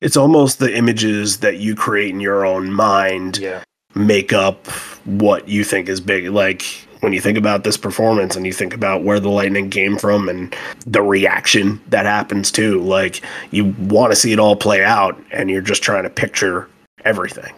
It's 0.00 0.16
almost 0.16 0.60
the 0.60 0.74
images 0.76 1.38
that 1.38 1.56
you 1.58 1.74
create 1.74 2.10
in 2.10 2.20
your 2.20 2.46
own 2.46 2.72
mind 2.72 3.38
Yeah. 3.38 3.64
make 3.96 4.32
up 4.32 4.68
what 5.04 5.48
you 5.48 5.64
think 5.64 5.88
is 5.88 6.00
big. 6.00 6.28
Like 6.28 6.62
when 7.00 7.12
you 7.12 7.20
think 7.20 7.38
about 7.38 7.64
this 7.64 7.76
performance 7.76 8.36
and 8.36 8.46
you 8.46 8.52
think 8.52 8.74
about 8.74 9.04
where 9.04 9.20
the 9.20 9.28
lightning 9.28 9.70
came 9.70 9.96
from 9.96 10.28
and 10.28 10.54
the 10.86 11.02
reaction 11.02 11.80
that 11.88 12.06
happens 12.06 12.50
too, 12.50 12.80
like 12.80 13.22
you 13.50 13.74
want 13.80 14.12
to 14.12 14.16
see 14.16 14.32
it 14.32 14.38
all 14.38 14.56
play 14.56 14.82
out 14.84 15.20
and 15.30 15.50
you're 15.50 15.60
just 15.60 15.82
trying 15.82 16.04
to 16.04 16.10
picture 16.10 16.68
everything. 17.04 17.54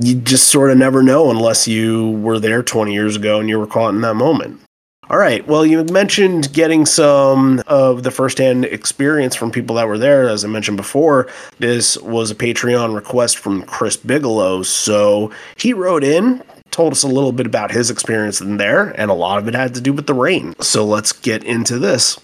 You 0.00 0.16
just 0.16 0.48
sort 0.48 0.70
of 0.70 0.78
never 0.78 1.02
know 1.02 1.30
unless 1.30 1.66
you 1.66 2.10
were 2.18 2.38
there 2.38 2.62
20 2.62 2.92
years 2.92 3.16
ago 3.16 3.40
and 3.40 3.48
you 3.48 3.58
were 3.58 3.66
caught 3.66 3.94
in 3.94 4.02
that 4.02 4.14
moment. 4.14 4.60
All 5.08 5.18
right. 5.18 5.46
Well, 5.46 5.64
you 5.64 5.84
mentioned 5.84 6.52
getting 6.52 6.84
some 6.84 7.62
of 7.68 8.02
the 8.02 8.10
firsthand 8.10 8.64
experience 8.64 9.36
from 9.36 9.52
people 9.52 9.76
that 9.76 9.86
were 9.86 9.98
there. 9.98 10.28
As 10.28 10.44
I 10.44 10.48
mentioned 10.48 10.76
before, 10.76 11.28
this 11.60 11.96
was 11.98 12.32
a 12.32 12.34
Patreon 12.34 12.92
request 12.92 13.38
from 13.38 13.62
Chris 13.62 13.96
Bigelow. 13.96 14.64
So 14.64 15.30
he 15.56 15.72
wrote 15.72 16.02
in, 16.02 16.42
told 16.76 16.92
us 16.92 17.02
a 17.02 17.08
little 17.08 17.32
bit 17.32 17.46
about 17.46 17.72
his 17.72 17.90
experience 17.90 18.42
in 18.42 18.58
there, 18.58 18.90
and 19.00 19.10
a 19.10 19.14
lot 19.14 19.38
of 19.38 19.48
it 19.48 19.54
had 19.54 19.74
to 19.74 19.80
do 19.80 19.94
with 19.94 20.06
the 20.06 20.12
rain. 20.12 20.54
So 20.60 20.84
let's 20.84 21.10
get 21.10 21.42
into 21.42 21.78
this. 21.78 22.20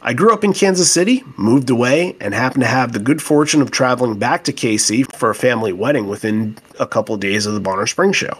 I 0.00 0.14
grew 0.14 0.32
up 0.32 0.44
in 0.44 0.52
Kansas 0.52 0.92
City, 0.92 1.24
moved 1.36 1.68
away, 1.68 2.16
and 2.20 2.32
happened 2.32 2.62
to 2.62 2.68
have 2.68 2.92
the 2.92 3.00
good 3.00 3.20
fortune 3.20 3.60
of 3.60 3.72
traveling 3.72 4.20
back 4.20 4.44
to 4.44 4.52
KC 4.52 5.12
for 5.16 5.30
a 5.30 5.34
family 5.34 5.72
wedding 5.72 6.06
within 6.06 6.56
a 6.78 6.86
couple 6.86 7.16
of 7.16 7.20
days 7.20 7.44
of 7.44 7.54
the 7.54 7.60
Bonner 7.60 7.88
Spring 7.88 8.12
show. 8.12 8.38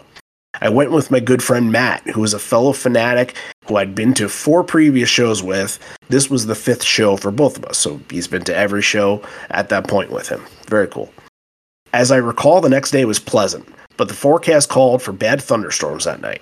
I 0.61 0.69
went 0.69 0.91
with 0.91 1.11
my 1.11 1.19
good 1.19 1.43
friend 1.43 1.73
Matt, 1.73 2.07
who 2.09 2.21
was 2.21 2.33
a 2.33 2.39
fellow 2.39 2.71
fanatic 2.71 3.35
who 3.67 3.75
I'd 3.75 3.95
been 3.95 4.13
to 4.13 4.29
four 4.29 4.63
previous 4.63 5.09
shows 5.09 5.43
with. 5.43 5.77
This 6.07 6.29
was 6.29 6.45
the 6.45 6.55
fifth 6.55 6.83
show 6.83 7.17
for 7.17 7.31
both 7.31 7.57
of 7.57 7.65
us, 7.65 7.77
so 7.77 7.99
he's 8.09 8.27
been 8.27 8.45
to 8.45 8.55
every 8.55 8.81
show 8.81 9.21
at 9.49 9.67
that 9.69 9.89
point 9.89 10.09
with 10.09 10.29
him. 10.29 10.41
Very 10.67 10.87
cool. 10.87 11.11
As 11.91 12.11
I 12.11 12.17
recall, 12.17 12.61
the 12.61 12.69
next 12.69 12.91
day 12.91 13.03
was 13.03 13.19
pleasant, 13.19 13.67
but 13.97 14.07
the 14.07 14.13
forecast 14.13 14.69
called 14.69 15.01
for 15.01 15.11
bad 15.11 15.41
thunderstorms 15.41 16.05
that 16.05 16.21
night. 16.21 16.41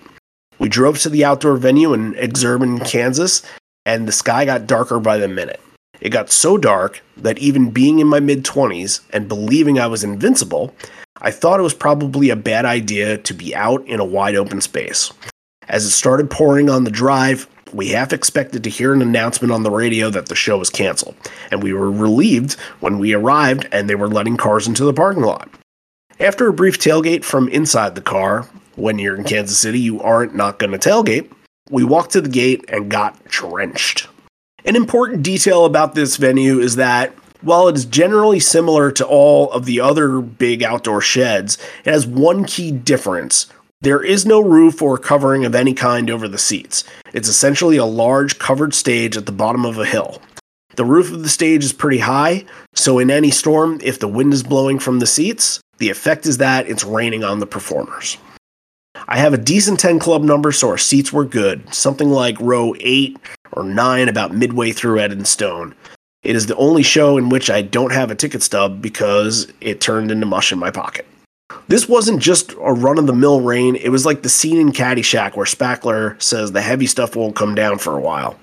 We 0.60 0.70
drove 0.70 1.00
to 1.00 1.10
the 1.10 1.25
outdoor 1.25 1.58
venue 1.58 1.93
in 1.93 2.13
Exurban, 2.13 2.86
Kansas, 2.86 3.41
and 3.86 4.08
the 4.08 4.12
sky 4.12 4.46
got 4.46 4.67
darker 4.67 5.00
by 5.00 5.17
the 5.17 5.27
minute. 5.27 5.60
It 6.00 6.10
got 6.10 6.31
so 6.31 6.58
dark 6.58 7.01
that 7.17 7.38
even 7.38 7.72
being 7.72 8.00
in 8.00 8.08
my 8.08 8.20
mid 8.20 8.43
20s 8.43 9.01
and 9.12 9.27
believing 9.27 9.79
I 9.79 9.88
was 9.88 10.03
invincible, 10.03 10.75
I 11.22 11.31
thought 11.31 11.60
it 11.60 11.63
was 11.63 11.74
probably 11.74 12.29
a 12.29 12.36
bad 12.36 12.65
idea 12.65 13.17
to 13.20 13.34
be 13.34 13.55
out 13.55 13.86
in 13.88 14.00
a 14.00 14.05
wide 14.05 14.36
open 14.36 14.62
space. 14.62 15.12
As 15.67 15.86
it 15.86 15.91
started 15.91 16.29
pouring 16.31 16.70
on 16.70 16.84
the 16.84 16.91
drive, 16.91 17.48
we 17.74 17.89
half 17.89 18.12
expected 18.12 18.63
to 18.63 18.70
hear 18.70 18.93
an 18.93 19.01
announcement 19.01 19.51
on 19.53 19.63
the 19.63 19.72
radio 19.72 20.10
that 20.10 20.27
the 20.27 20.36
show 20.36 20.58
was 20.58 20.70
canceled, 20.70 21.15
and 21.51 21.63
we 21.63 21.74
were 21.74 21.91
relieved 21.91 22.53
when 22.79 23.00
we 23.00 23.13
arrived 23.13 23.67
and 23.72 23.89
they 23.89 23.96
were 23.96 24.10
letting 24.10 24.38
cars 24.38 24.67
into 24.67 24.84
the 24.84 24.93
parking 24.93 25.24
lot. 25.24 25.50
After 26.20 26.48
a 26.48 26.53
brief 26.53 26.77
tailgate 26.77 27.24
from 27.24 27.48
inside 27.50 27.96
the 27.96 28.01
car, 28.01 28.48
when 28.75 29.00
you're 29.00 29.15
in 29.15 29.24
Kansas 29.24 29.58
City, 29.58 29.80
you 29.80 30.01
aren't 30.01 30.36
not 30.36 30.60
going 30.60 30.72
to 30.72 30.77
tailgate. 30.77 31.32
We 31.70 31.84
walked 31.84 32.12
to 32.12 32.22
the 32.22 32.30
gate 32.30 32.65
and 32.68 32.91
got 32.91 33.24
drenched. 33.25 34.08
An 34.65 34.75
important 34.75 35.24
detail 35.24 35.65
about 35.65 35.96
this 35.96 36.18
venue 36.18 36.60
is 36.60 36.75
that 36.75 37.13
while 37.41 37.68
it 37.68 37.75
is 37.75 37.86
generally 37.86 38.39
similar 38.39 38.91
to 38.91 39.06
all 39.06 39.51
of 39.51 39.65
the 39.65 39.80
other 39.80 40.22
big 40.22 40.62
outdoor 40.62 41.01
sheds, 41.01 41.58
it 41.84 41.91
has 41.91 42.06
one 42.06 42.46
key 42.46 42.72
difference. 42.72 43.48
There 43.82 44.03
is 44.03 44.27
no 44.27 44.39
roof 44.39 44.80
or 44.82 45.00
covering 45.00 45.44
of 45.44 45.56
any 45.56 45.74
kind 45.74 46.12
over 46.12 46.27
the 46.27 46.38
seats. 46.38 46.84
It's 47.13 47.27
essentially 47.27 47.77
a 47.77 47.86
large 47.86 48.38
covered 48.38 48.75
stage 48.75 49.18
at 49.18 49.25
the 49.25 49.32
bottom 49.32 49.65
of 49.65 49.80
a 49.80 49.86
hill. 49.86 50.22
The 50.75 50.86
roof 50.86 51.12
of 51.12 51.24
the 51.24 51.30
stage 51.30 51.63
is 51.63 51.74
pretty 51.74 51.98
high, 51.98 52.46
so 52.75 53.00
in 53.00 53.10
any 53.10 53.32
storm, 53.32 53.80
if 53.84 54.00
the 54.00 54.08
wind 54.08 54.34
is 54.34 54.44
blowing 54.44 54.77
from 54.77 55.00
the 55.00 55.08
seats, 55.08 55.60
the 55.82 55.90
effect 55.90 56.28
is 56.28 56.38
that 56.38 56.70
it's 56.70 56.84
raining 56.84 57.24
on 57.24 57.40
the 57.40 57.48
performers. 57.48 58.18
I 59.08 59.18
have 59.18 59.34
a 59.34 59.38
decent 59.38 59.80
10 59.80 59.98
club 59.98 60.22
number, 60.22 60.52
so 60.52 60.70
our 60.70 60.78
seats 60.78 61.12
were 61.12 61.26
good, 61.26 61.74
something 61.74 62.10
like 62.10 62.40
row 62.40 62.76
8 62.80 63.18
or 63.54 63.64
9, 63.64 64.08
about 64.08 64.34
midway 64.34 64.72
through 64.72 65.00
Ed 65.00 65.12
and 65.12 65.28
Stone. 65.28 65.74
It 66.22 66.36
is 66.36 66.46
the 66.46 66.56
only 66.56 66.84
show 66.84 67.18
in 67.18 67.30
which 67.30 67.50
I 67.50 67.64
don't 67.64 67.92
have 67.92 68.12
a 68.12 68.16
ticket 68.16 68.44
stub 68.44 68.80
because 68.80 69.52
it 69.60 69.82
turned 69.82 70.12
into 70.12 70.28
mush 70.28 70.52
in 70.52 70.60
my 70.60 70.70
pocket. 70.70 71.08
This 71.68 71.90
wasn't 71.90 72.22
just 72.22 72.54
a 72.54 72.74
run 72.74 73.00
of 73.00 73.08
the 73.08 73.14
mill 73.14 73.42
rain, 73.42 73.76
it 73.76 73.90
was 73.90 74.06
like 74.06 74.22
the 74.22 74.30
scene 74.30 74.60
in 74.60 74.72
Caddyshack 74.72 75.36
where 75.36 75.48
Spackler 75.48 76.22
says 76.22 76.52
the 76.52 76.62
heavy 76.62 76.86
stuff 76.86 77.16
won't 77.16 77.36
come 77.36 77.56
down 77.56 77.80
for 77.80 77.98
a 77.98 78.02
while. 78.02 78.38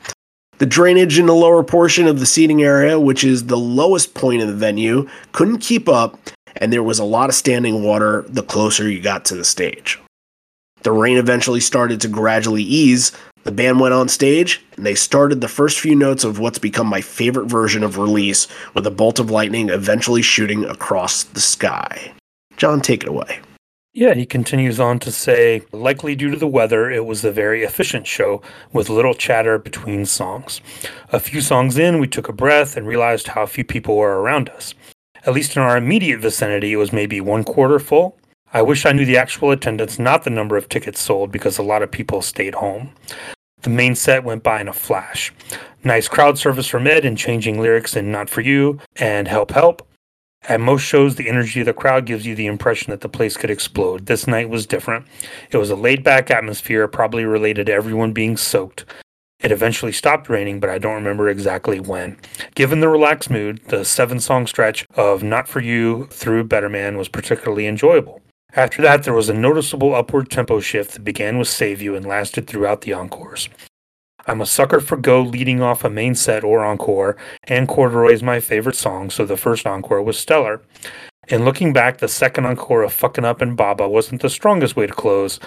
The 0.59 0.67
drainage 0.67 1.21
in 1.21 1.27
the 1.27 1.35
lower 1.37 1.63
portion 1.63 2.09
of 2.09 2.19
the 2.19 2.27
seating 2.27 2.65
area, 2.65 2.99
which 2.99 3.23
is 3.23 3.47
the 3.47 3.57
lowest 3.57 4.15
point 4.15 4.43
of 4.43 4.49
the 4.49 4.55
venue, 4.55 5.09
couldn't 5.31 5.59
keep 5.59 5.89
up, 5.89 6.19
and 6.59 6.73
there 6.73 6.83
was 6.83 6.99
a 6.99 7.05
lot 7.05 7.29
of 7.29 7.35
standing 7.35 7.83
water 7.83 8.25
the 8.29 8.43
closer 8.43 8.89
you 8.89 9.01
got 9.01 9.25
to 9.27 9.35
the 9.35 9.45
stage. 9.45 9.99
The 10.83 10.93
rain 10.93 11.17
eventually 11.17 11.61
started 11.61 12.01
to 12.03 12.09
gradually 12.09 12.63
ease. 12.63 13.13
The 13.45 13.53
band 13.53 13.81
went 13.81 13.95
on 13.95 14.09
stage, 14.09 14.63
and 14.77 14.85
they 14.85 14.95
started 14.95 15.41
the 15.41 15.49
first 15.49 15.81
few 15.81 15.97
notes 15.97 16.23
of 16.23 16.39
what's 16.39 16.59
become 16.59 16.87
my 16.87 17.01
favorite 17.01 17.47
version 17.47 17.83
of 17.83 17.99
release, 17.99 18.47
with 18.75 18.87
a 18.87 18.91
bolt 18.91 19.19
of 19.19 19.31
lightning 19.31 19.71
eventually 19.71 20.23
shooting 20.23 20.65
across 20.65 21.25
the 21.25 21.41
sky. 21.41 22.13
John, 22.57 22.81
take 22.81 23.03
it 23.03 23.09
away. 23.09 23.41
Yeah, 23.95 24.15
he 24.15 24.27
continues 24.27 24.79
on 24.79 25.01
to 25.01 25.11
say, 25.11 25.63
likely 25.73 26.15
due 26.15 26.31
to 26.31 26.37
the 26.37 26.47
weather, 26.47 26.89
it 26.91 27.05
was 27.05 27.25
a 27.25 27.33
very 27.33 27.65
efficient 27.65 28.07
show 28.07 28.43
with 28.73 28.89
little 28.89 29.15
chatter 29.15 29.59
between 29.59 30.07
songs. 30.07 30.61
A 31.11 31.19
few 31.19 31.41
songs 31.41 31.79
in, 31.79 31.99
we 31.99 32.07
took 32.07 32.29
a 32.29 32.33
breath 32.33 32.77
and 32.77 32.87
realized 32.87 33.29
how 33.29 33.47
few 33.47 33.65
people 33.65 33.97
were 33.97 34.21
around 34.21 34.51
us. 34.51 34.75
At 35.25 35.35
least 35.35 35.57
in 35.57 35.63
our 35.63 35.77
immediate 35.77 36.21
vicinity, 36.21 36.73
it 36.73 36.77
was 36.77 36.93
maybe 36.93 37.21
one 37.21 37.45
quarter 37.45 37.79
full. 37.79 38.17
I 38.53 38.63
wish 38.63 38.87
I 38.87 38.93
knew 38.93 39.05
the 39.05 39.19
actual 39.19 39.51
attendance, 39.51 39.99
not 39.99 40.25
the 40.25 40.31
number 40.31 40.57
of 40.57 40.69
tickets 40.69 41.01
sold, 41.01 41.31
because 41.31 41.59
a 41.59 41.63
lot 41.63 41.83
of 41.83 41.91
people 41.91 42.23
stayed 42.23 42.55
home. 42.55 42.93
The 43.63 43.71
main 43.71 43.95
set 43.95 44.25
went 44.25 44.43
by 44.43 44.61
in 44.61 44.69
a 44.69 44.73
flash. 44.73 45.33
Nice 45.85 46.09
crowd 46.09 46.39
service 46.39 46.67
from 46.67 46.87
Ed 46.87 47.05
and 47.05 47.19
changing 47.19 47.61
lyrics 47.61 47.97
in 47.97 48.11
Not 48.11 48.31
For 48.31 48.41
You 48.41 48.81
and 48.97 49.29
Help 49.29 49.51
Help. 49.51 49.87
At 50.49 50.61
most 50.61 50.83
shows, 50.83 51.17
the 51.17 51.29
energy 51.29 51.61
of 51.61 51.67
the 51.67 51.73
crowd 51.73 52.07
gives 52.07 52.25
you 52.25 52.35
the 52.35 52.47
impression 52.47 52.91
that 52.93 53.01
the 53.01 53.09
place 53.09 53.37
could 53.37 53.51
explode. 53.51 54.07
This 54.07 54.27
night 54.27 54.49
was 54.49 54.67
different. 54.67 55.07
It 55.51 55.57
was 55.57 55.71
a 55.71 55.77
laid 55.77 56.05
back 56.05 56.31
atmosphere, 56.31 56.87
probably 56.89 57.25
related 57.25 57.67
to 57.67 57.73
everyone 57.73 58.13
being 58.13 58.37
soaked. 58.37 58.85
It 59.41 59.53
eventually 59.53 59.93
stopped 59.93 60.29
raining, 60.29 60.59
but 60.59 60.69
I 60.69 60.79
don't 60.79 60.97
remember 60.97 61.29
exactly 61.29 61.79
when. 61.79 62.17
Given 62.57 62.81
the 62.81 62.89
relaxed 62.89 63.31
mood, 63.31 63.61
the 63.69 63.85
seven 63.85 64.19
song 64.19 64.49
stretch 64.49 64.85
of 64.97 65.23
Not 65.23 65.47
For 65.47 65.61
You 65.61 66.07
through 66.07 66.45
Better 66.45 66.69
Man 66.69 66.97
was 66.97 67.09
particularly 67.09 67.67
enjoyable. 67.67 68.21
After 68.55 68.83
that, 68.83 69.05
there 69.05 69.15
was 69.15 69.29
a 69.29 69.35
noticeable 69.35 69.95
upward 69.95 70.31
tempo 70.31 70.59
shift 70.59 70.95
that 70.95 71.05
began 71.05 71.39
with 71.39 71.47
Save 71.47 71.81
You 71.81 71.95
and 71.95 72.05
lasted 72.05 72.49
throughout 72.49 72.81
the 72.81 72.95
encores. 72.95 73.49
I'm 74.27 74.41
a 74.41 74.47
sucker 74.47 74.81
for 74.81 74.97
Go 74.97 75.23
leading 75.23 75.63
off 75.63 75.85
a 75.85 75.91
main 75.91 76.15
set 76.15 76.43
or 76.43 76.65
encore, 76.65 77.17
and 77.45 77.69
Corduroy 77.69 78.13
is 78.13 78.23
my 78.23 78.41
favorite 78.41 78.77
song, 78.77 79.09
so 79.09 79.25
the 79.25 79.37
first 79.37 79.67
encore 79.67 80.03
was 80.03 80.19
stellar. 80.19 80.63
And 81.29 81.45
looking 81.45 81.73
back, 81.73 81.99
the 81.99 82.09
second 82.09 82.47
encore 82.47 82.83
of 82.83 82.93
Fucking 82.93 83.25
Up 83.25 83.41
and 83.41 83.57
Baba 83.57 83.89
wasn't 83.89 84.21
the 84.23 84.31
strongest 84.31 84.77
way 84.77 84.87
to 84.87 84.93
close, 84.93 85.39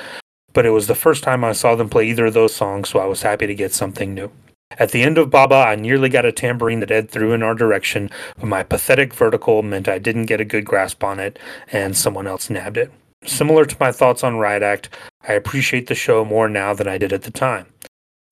but 0.54 0.66
it 0.66 0.72
was 0.72 0.88
the 0.88 0.96
first 0.96 1.24
time 1.24 1.44
I 1.44 1.54
saw 1.54 1.76
them 1.76 1.90
play 1.90 2.08
either 2.08 2.28
of 2.28 2.34
those 2.34 2.56
songs, 2.56 2.90
so 2.90 3.00
I 3.00 3.06
was 3.06 3.22
happy 3.22 3.48
to 3.48 3.56
get 3.56 3.74
something 3.74 4.14
new. 4.14 4.32
At 4.80 4.92
the 4.92 5.04
end 5.04 5.18
of 5.18 5.30
Baba, 5.30 5.56
I 5.56 5.76
nearly 5.76 6.10
got 6.10 6.26
a 6.26 6.32
tambourine 6.32 6.80
that 6.80 6.92
Ed 6.92 7.10
threw 7.10 7.34
in 7.34 7.44
our 7.44 7.54
direction, 7.54 8.10
but 8.38 8.48
my 8.48 8.64
pathetic 8.64 9.14
vertical 9.14 9.62
meant 9.64 9.90
I 9.90 10.00
didn't 10.00 10.28
get 10.28 10.42
a 10.42 10.46
good 10.46 10.66
grasp 10.66 11.04
on 11.04 11.20
it, 11.20 11.38
and 11.72 11.96
someone 11.96 12.28
else 12.28 12.50
nabbed 12.50 12.78
it. 12.78 12.92
Similar 13.26 13.66
to 13.66 13.78
my 13.80 13.92
thoughts 13.92 14.24
on 14.24 14.38
Riot 14.38 14.64
Act, 14.64 14.90
I 15.28 15.34
appreciate 15.34 15.88
the 15.88 15.96
show 15.96 16.26
more 16.26 16.48
now 16.48 16.74
than 16.74 16.88
I 16.88 16.98
did 16.98 17.14
at 17.14 17.24
the 17.24 17.32
time. 17.32 17.68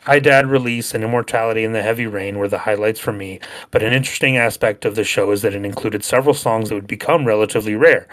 I 0.08 0.20
Dad 0.20 0.48
release 0.48 0.94
and 0.94 1.04
Immortality 1.04 1.66
in 1.66 1.74
the 1.74 1.84
Heavy 1.84 2.08
Rain 2.08 2.38
were 2.38 2.48
the 2.48 2.60
highlights 2.60 3.02
for 3.02 3.12
me, 3.12 3.42
but 3.70 3.84
an 3.84 3.92
interesting 3.92 4.38
aspect 4.38 4.86
of 4.86 4.96
the 4.96 5.04
show 5.04 5.30
is 5.32 5.42
that 5.42 5.54
it 5.54 5.66
included 5.66 6.06
several 6.06 6.34
songs 6.34 6.70
that 6.70 6.76
would 6.76 6.88
become 6.88 7.26
relatively 7.26 7.76
rare, 7.76 8.08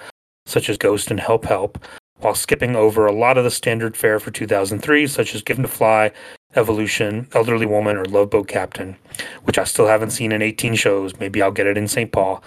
such 0.46 0.68
as 0.68 0.76
Ghost 0.76 1.12
and 1.12 1.20
Help 1.20 1.44
Help, 1.44 1.78
while 2.26 2.34
skipping 2.34 2.74
over 2.74 3.06
a 3.06 3.12
lot 3.12 3.38
of 3.38 3.44
the 3.44 3.50
standard 3.52 3.96
fare 3.96 4.18
for 4.18 4.32
2003, 4.32 5.06
such 5.06 5.32
as 5.32 5.42
Given 5.42 5.62
to 5.62 5.68
Fly, 5.68 6.10
Evolution, 6.56 7.28
Elderly 7.34 7.66
Woman, 7.66 7.96
or 7.96 8.04
Love 8.04 8.30
Boat 8.30 8.48
Captain, 8.48 8.96
which 9.44 9.58
I 9.58 9.62
still 9.62 9.86
haven't 9.86 10.10
seen 10.10 10.32
in 10.32 10.42
18 10.42 10.74
shows. 10.74 11.16
Maybe 11.20 11.40
I'll 11.40 11.52
get 11.52 11.68
it 11.68 11.78
in 11.78 11.86
St. 11.86 12.10
Paul. 12.10 12.42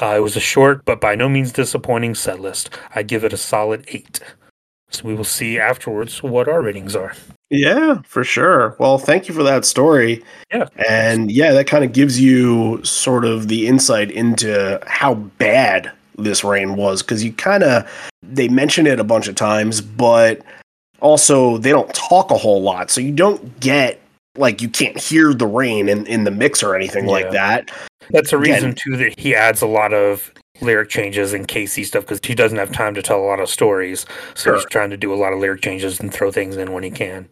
Uh, 0.00 0.14
it 0.18 0.20
was 0.20 0.36
a 0.36 0.40
short 0.40 0.84
but 0.84 1.00
by 1.00 1.16
no 1.16 1.28
means 1.28 1.50
disappointing 1.50 2.14
set 2.14 2.38
list. 2.38 2.70
I 2.94 3.02
give 3.02 3.24
it 3.24 3.32
a 3.32 3.36
solid 3.36 3.84
8. 3.88 4.20
So 4.90 5.02
we 5.02 5.14
will 5.16 5.24
see 5.24 5.58
afterwards 5.58 6.22
what 6.22 6.46
our 6.46 6.62
ratings 6.62 6.94
are. 6.94 7.14
Yeah, 7.50 8.02
for 8.06 8.22
sure. 8.22 8.76
Well, 8.78 8.98
thank 8.98 9.26
you 9.26 9.34
for 9.34 9.42
that 9.42 9.64
story. 9.64 10.22
Yeah. 10.52 10.68
And 10.86 11.32
yeah, 11.32 11.50
that 11.54 11.66
kind 11.66 11.82
of 11.82 11.92
gives 11.92 12.20
you 12.20 12.84
sort 12.84 13.24
of 13.24 13.48
the 13.48 13.66
insight 13.66 14.12
into 14.12 14.80
how 14.86 15.14
bad 15.14 15.90
this 16.18 16.44
rain 16.44 16.76
was 16.76 17.02
because 17.02 17.24
you 17.24 17.32
kind 17.32 17.62
of 17.62 17.88
they 18.22 18.48
mention 18.48 18.86
it 18.86 18.98
a 19.00 19.04
bunch 19.04 19.28
of 19.28 19.34
times, 19.34 19.80
but 19.80 20.40
also 21.00 21.58
they 21.58 21.70
don't 21.70 21.92
talk 21.94 22.30
a 22.30 22.36
whole 22.38 22.62
lot, 22.62 22.90
so 22.90 23.00
you 23.00 23.12
don't 23.12 23.60
get 23.60 24.00
like 24.36 24.60
you 24.62 24.68
can't 24.68 24.98
hear 24.98 25.32
the 25.34 25.46
rain 25.46 25.88
in 25.88 26.06
in 26.06 26.24
the 26.24 26.30
mix 26.30 26.62
or 26.62 26.74
anything 26.74 27.04
Yeah. 27.06 27.10
like 27.12 27.30
that. 27.32 27.70
That's 28.10 28.32
a 28.32 28.38
Again- 28.38 28.54
reason 28.54 28.74
too 28.74 28.96
that 28.98 29.18
he 29.18 29.34
adds 29.34 29.62
a 29.62 29.66
lot 29.66 29.92
of 29.92 30.32
lyric 30.60 30.88
changes 30.88 31.32
and 31.32 31.48
KC 31.48 31.84
stuff 31.84 32.04
because 32.04 32.20
he 32.24 32.34
doesn't 32.34 32.58
have 32.58 32.70
time 32.72 32.94
to 32.94 33.02
tell 33.02 33.18
a 33.18 33.26
lot 33.26 33.40
of 33.40 33.48
stories. 33.48 34.06
So 34.34 34.44
Sure. 34.50 34.54
he's 34.54 34.64
trying 34.66 34.90
to 34.90 34.96
do 34.96 35.12
a 35.12 35.16
lot 35.16 35.32
of 35.32 35.40
lyric 35.40 35.62
changes 35.62 35.98
and 36.00 36.12
throw 36.12 36.30
things 36.30 36.56
in 36.56 36.72
when 36.72 36.84
he 36.84 36.90
can. 36.90 37.28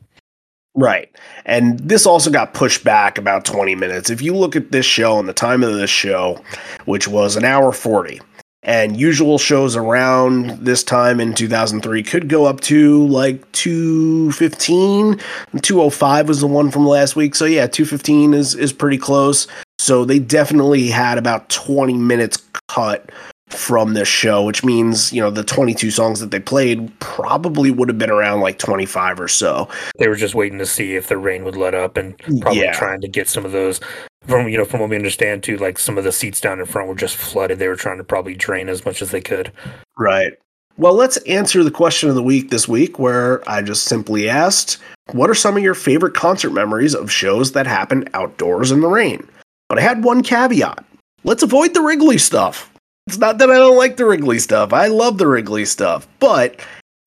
Right. 0.75 1.11
And 1.45 1.79
this 1.79 2.07
also 2.07 2.31
got 2.31 2.55
pushed 2.55 2.83
back 2.83 3.19
about 3.19 3.45
20 3.45 3.75
minutes. 3.75 4.09
If 4.11 4.23
you 4.23 4.35
look 4.35 4.57
at 4.57 4.73
this 4.73 4.87
show 4.87 5.19
and 5.19 5.29
the 5.29 5.35
time 5.35 5.63
of 5.63 5.75
this 5.75 5.91
show, 5.91 6.41
which 6.87 7.07
was 7.07 7.37
an 7.37 7.45
hour 7.45 7.73
40, 7.73 8.21
and 8.63 8.99
usual 8.99 9.39
shows 9.39 9.77
around 9.77 10.51
this 10.65 10.85
time 10.85 11.19
in 11.21 11.35
2003 11.35 12.03
could 12.03 12.29
go 12.29 12.45
up 12.45 12.61
to 12.61 13.07
like 13.09 13.51
215 13.53 15.21
205 15.61 16.29
was 16.29 16.41
the 16.41 16.47
one 16.47 16.71
from 16.71 16.87
last 16.87 17.17
week. 17.17 17.35
So 17.35 17.45
yeah 17.45 17.67
215 17.67 18.35
is 18.35 18.55
is 18.55 18.73
pretty 18.73 18.99
close. 18.99 19.47
So 19.79 20.05
they 20.05 20.21
definitely 20.21 20.89
had 20.89 21.19
about 21.19 21.49
20 21.49 21.95
minutes 21.95 22.43
cut 22.69 23.11
from 23.53 23.95
this 23.95 24.09
show 24.09 24.43
which 24.43 24.65
means 24.65 25.13
you 25.13 25.21
know 25.21 25.31
the 25.31 25.45
22 25.45 25.91
songs 25.91 26.21
that 26.21 26.31
they 26.31 26.41
played 26.41 26.91
probably 27.01 27.71
would 27.71 27.89
have 27.89 27.99
been 27.99 28.11
around 28.11 28.41
like 28.41 28.59
25 28.59 29.21
or 29.21 29.29
so 29.29 29.69
They 29.99 30.09
were 30.09 30.17
just 30.17 30.35
waiting 30.35 30.59
to 30.59 30.67
see 30.67 30.97
if 30.97 31.09
the 31.09 31.17
rain 31.17 31.45
would 31.45 31.57
let 31.57 31.75
up 31.75 31.97
and 31.97 32.17
probably 32.41 32.61
Yeah. 32.63 32.73
trying 32.73 33.01
to 33.03 33.09
get 33.09 33.29
some 33.29 33.45
of 33.45 33.53
those 33.53 33.81
from 34.27 34.49
you 34.49 34.57
know 34.59 34.65
from 34.65 34.81
what 34.81 34.91
we 34.91 34.97
understand 34.97 35.43
too 35.43 35.57
like 35.59 35.79
some 35.79 35.99
of 35.99 36.05
the 36.05 36.13
seats 36.13 36.41
down 36.41 36.61
in 36.61 36.67
front 36.67 36.89
were 36.89 36.95
just 36.95 37.17
flooded 37.17 37.59
they 37.59 37.69
were 37.69 37.77
trying 37.77 37.99
to 37.99 38.05
probably 38.05 38.35
drain 38.35 38.69
as 38.69 38.85
much 38.85 39.03
as 39.03 39.11
they 39.11 39.21
could 39.21 39.53
Right. 39.99 40.33
Well, 40.79 40.95
let's 40.95 41.19
answer 41.19 41.63
the 41.63 41.71
question 41.71 42.09
of 42.09 42.15
the 42.15 42.23
week 42.23 42.49
this 42.49 42.67
week, 42.67 42.99
where 42.99 43.47
I 43.47 43.61
just 43.61 43.85
simply 43.85 44.27
asked, 44.27 44.79
What 45.13 45.29
are 45.29 45.35
some 45.35 45.55
of 45.55 45.63
your 45.63 45.75
favorite 45.75 46.15
concert 46.15 46.49
memories 46.51 46.95
of 46.95 47.13
shows 47.13 47.53
that 47.53 47.67
happen 47.67 48.09
outdoors 48.15 48.71
in 48.73 48.81
the 48.81 48.89
rain? 48.89 49.29
But 49.69 49.79
I 49.79 49.83
had 49.83 50.03
one 50.03 50.23
caveat 50.23 50.83
let's 51.25 51.43
avoid 51.43 51.75
the 51.75 51.83
Wrigley 51.83 52.17
stuff. 52.17 52.72
It's 53.07 53.19
not 53.19 53.39
that 53.39 53.51
I 53.51 53.57
don't 53.57 53.77
like 53.77 53.97
the 53.97 54.07
Wrigley 54.07 54.39
stuff, 54.39 54.73
I 54.73 54.87
love 54.87 55.19
the 55.19 55.27
Wrigley 55.27 55.65
stuff, 55.65 56.07
but 56.19 56.61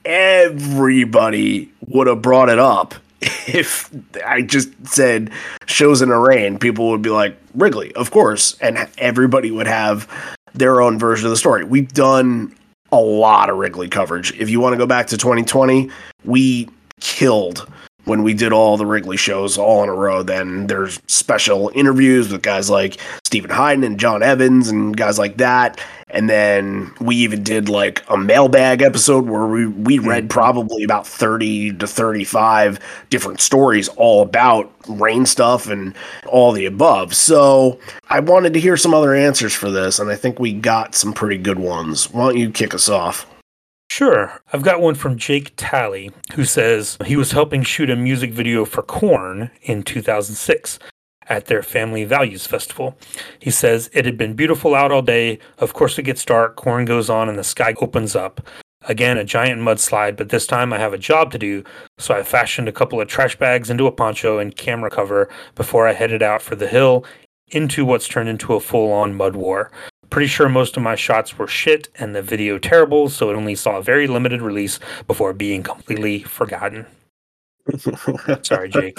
everybody 0.03 1.71
would 1.87 2.07
have 2.07 2.21
brought 2.21 2.49
it 2.49 2.59
up 2.59 2.95
if 3.21 3.89
I 4.25 4.41
just 4.41 4.69
said 4.85 5.31
shows 5.65 6.01
in 6.01 6.09
a 6.09 6.19
rain. 6.19 6.59
People 6.59 6.89
would 6.89 7.01
be 7.01 7.09
like, 7.09 7.37
Wrigley, 7.53 7.93
of 7.95 8.11
course. 8.11 8.57
And 8.59 8.87
everybody 8.97 9.51
would 9.51 9.67
have 9.67 10.07
their 10.53 10.81
own 10.81 10.99
version 10.99 11.25
of 11.25 11.31
the 11.31 11.37
story. 11.37 11.63
We've 11.63 11.91
done 11.91 12.55
a 12.91 12.99
lot 12.99 13.49
of 13.49 13.57
Wrigley 13.57 13.87
coverage. 13.87 14.37
If 14.39 14.49
you 14.49 14.59
want 14.59 14.73
to 14.73 14.77
go 14.77 14.85
back 14.85 15.07
to 15.07 15.17
2020, 15.17 15.89
we 16.23 16.69
killed 16.99 17.69
when 18.05 18.23
we 18.23 18.33
did 18.33 18.53
all 18.53 18.77
the 18.77 18.85
Wrigley 18.85 19.17
shows 19.17 19.57
all 19.57 19.83
in 19.83 19.89
a 19.89 19.93
row. 19.93 20.23
Then 20.23 20.67
there's 20.67 21.01
special 21.07 21.71
interviews 21.75 22.31
with 22.31 22.41
guys 22.41 22.69
like 22.69 22.99
Steven 23.25 23.49
Hyden 23.49 23.83
and 23.83 23.99
John 23.99 24.23
Evans 24.23 24.69
and 24.69 24.95
guys 24.95 25.19
like 25.19 25.37
that. 25.37 25.79
And 26.09 26.29
then 26.29 26.93
we 27.01 27.15
even 27.17 27.43
did 27.43 27.67
like 27.67 28.03
a 28.09 28.15
mailbag 28.15 28.81
episode 28.81 29.27
where 29.27 29.47
we, 29.47 29.67
we 29.67 29.97
hmm. 29.97 30.07
read 30.07 30.29
probably 30.29 30.83
about 30.83 31.05
30 31.05 31.73
to 31.73 31.87
35 31.87 32.79
different 33.09 33.41
stories 33.41 33.89
all 33.89 34.21
about 34.21 34.71
rain 34.87 35.25
stuff 35.25 35.67
and 35.67 35.95
all 36.27 36.51
the 36.51 36.65
above. 36.65 37.13
So 37.13 37.79
I 38.09 38.19
wanted 38.19 38.53
to 38.53 38.59
hear 38.59 38.77
some 38.77 38.93
other 38.93 39.13
answers 39.13 39.53
for 39.53 39.71
this, 39.71 39.99
and 39.99 40.09
I 40.09 40.15
think 40.15 40.39
we 40.39 40.53
got 40.53 40.95
some 40.95 41.11
pretty 41.11 41.37
good 41.37 41.59
ones. 41.59 42.11
Why 42.11 42.27
don't 42.27 42.37
you 42.37 42.51
kick 42.51 42.73
us 42.73 42.87
off? 42.87 43.25
Sure. 43.89 44.41
I've 44.51 44.63
got 44.63 44.81
one 44.81 44.95
from 44.95 45.17
Jake 45.17 45.53
Talley, 45.55 46.11
who 46.33 46.43
says 46.43 46.97
he 47.05 47.15
was 47.15 47.31
helping 47.31 47.63
shoot 47.63 47.89
a 47.89 47.95
music 47.95 48.31
video 48.31 48.65
for 48.65 48.81
Korn 48.81 49.51
in 49.61 49.83
2006 49.83 50.79
at 51.27 51.45
their 51.45 51.63
Family 51.63 52.03
Values 52.03 52.45
Festival. 52.45 52.97
He 53.39 53.51
says 53.51 53.89
it 53.93 54.05
had 54.05 54.17
been 54.17 54.33
beautiful 54.33 54.75
out 54.75 54.91
all 54.91 55.01
day. 55.01 55.39
Of 55.57 55.73
course, 55.73 55.97
it 55.97 56.03
gets 56.03 56.25
dark, 56.25 56.55
Korn 56.55 56.85
goes 56.85 57.09
on, 57.09 57.29
and 57.29 57.37
the 57.37 57.43
sky 57.43 57.73
opens 57.79 58.15
up. 58.15 58.41
Again, 58.87 59.17
a 59.17 59.23
giant 59.23 59.61
mudslide, 59.61 60.15
but 60.15 60.29
this 60.29 60.45
time 60.45 60.71
I 60.71 60.77
have 60.77 60.93
a 60.93 60.97
job 60.97 61.31
to 61.31 61.39
do, 61.39 61.63
so 61.97 62.13
I 62.13 62.21
fashioned 62.21 62.67
a 62.67 62.73
couple 62.73 63.01
of 63.01 63.07
trash 63.07 63.35
bags 63.35 63.69
into 63.69 63.87
a 63.87 63.91
poncho 63.91 64.37
and 64.37 64.55
camera 64.55 64.91
cover 64.91 65.27
before 65.55 65.87
I 65.87 65.93
headed 65.93 66.21
out 66.21 66.41
for 66.43 66.55
the 66.55 66.67
hill 66.67 67.03
into 67.47 67.85
what's 67.85 68.07
turned 68.07 68.29
into 68.29 68.53
a 68.53 68.59
full 68.59 68.91
on 68.91 69.15
mud 69.15 69.35
war. 69.35 69.71
Pretty 70.15 70.29
sure 70.29 70.47
most 70.47 70.77
of 70.77 70.81
my 70.81 70.95
shots 70.95 71.37
were 71.37 71.45
shit 71.45 71.89
and 71.99 72.15
the 72.15 72.21
video 72.21 72.57
terrible, 72.57 73.09
so 73.09 73.29
it 73.29 73.35
only 73.35 73.53
saw 73.53 73.79
a 73.79 73.83
very 73.83 74.07
limited 74.07 74.41
release 74.41 74.79
before 75.07 75.33
being 75.33 75.61
completely 75.61 76.23
forgotten. 76.23 76.85
Sorry, 78.41 78.69
Jake. 78.69 78.97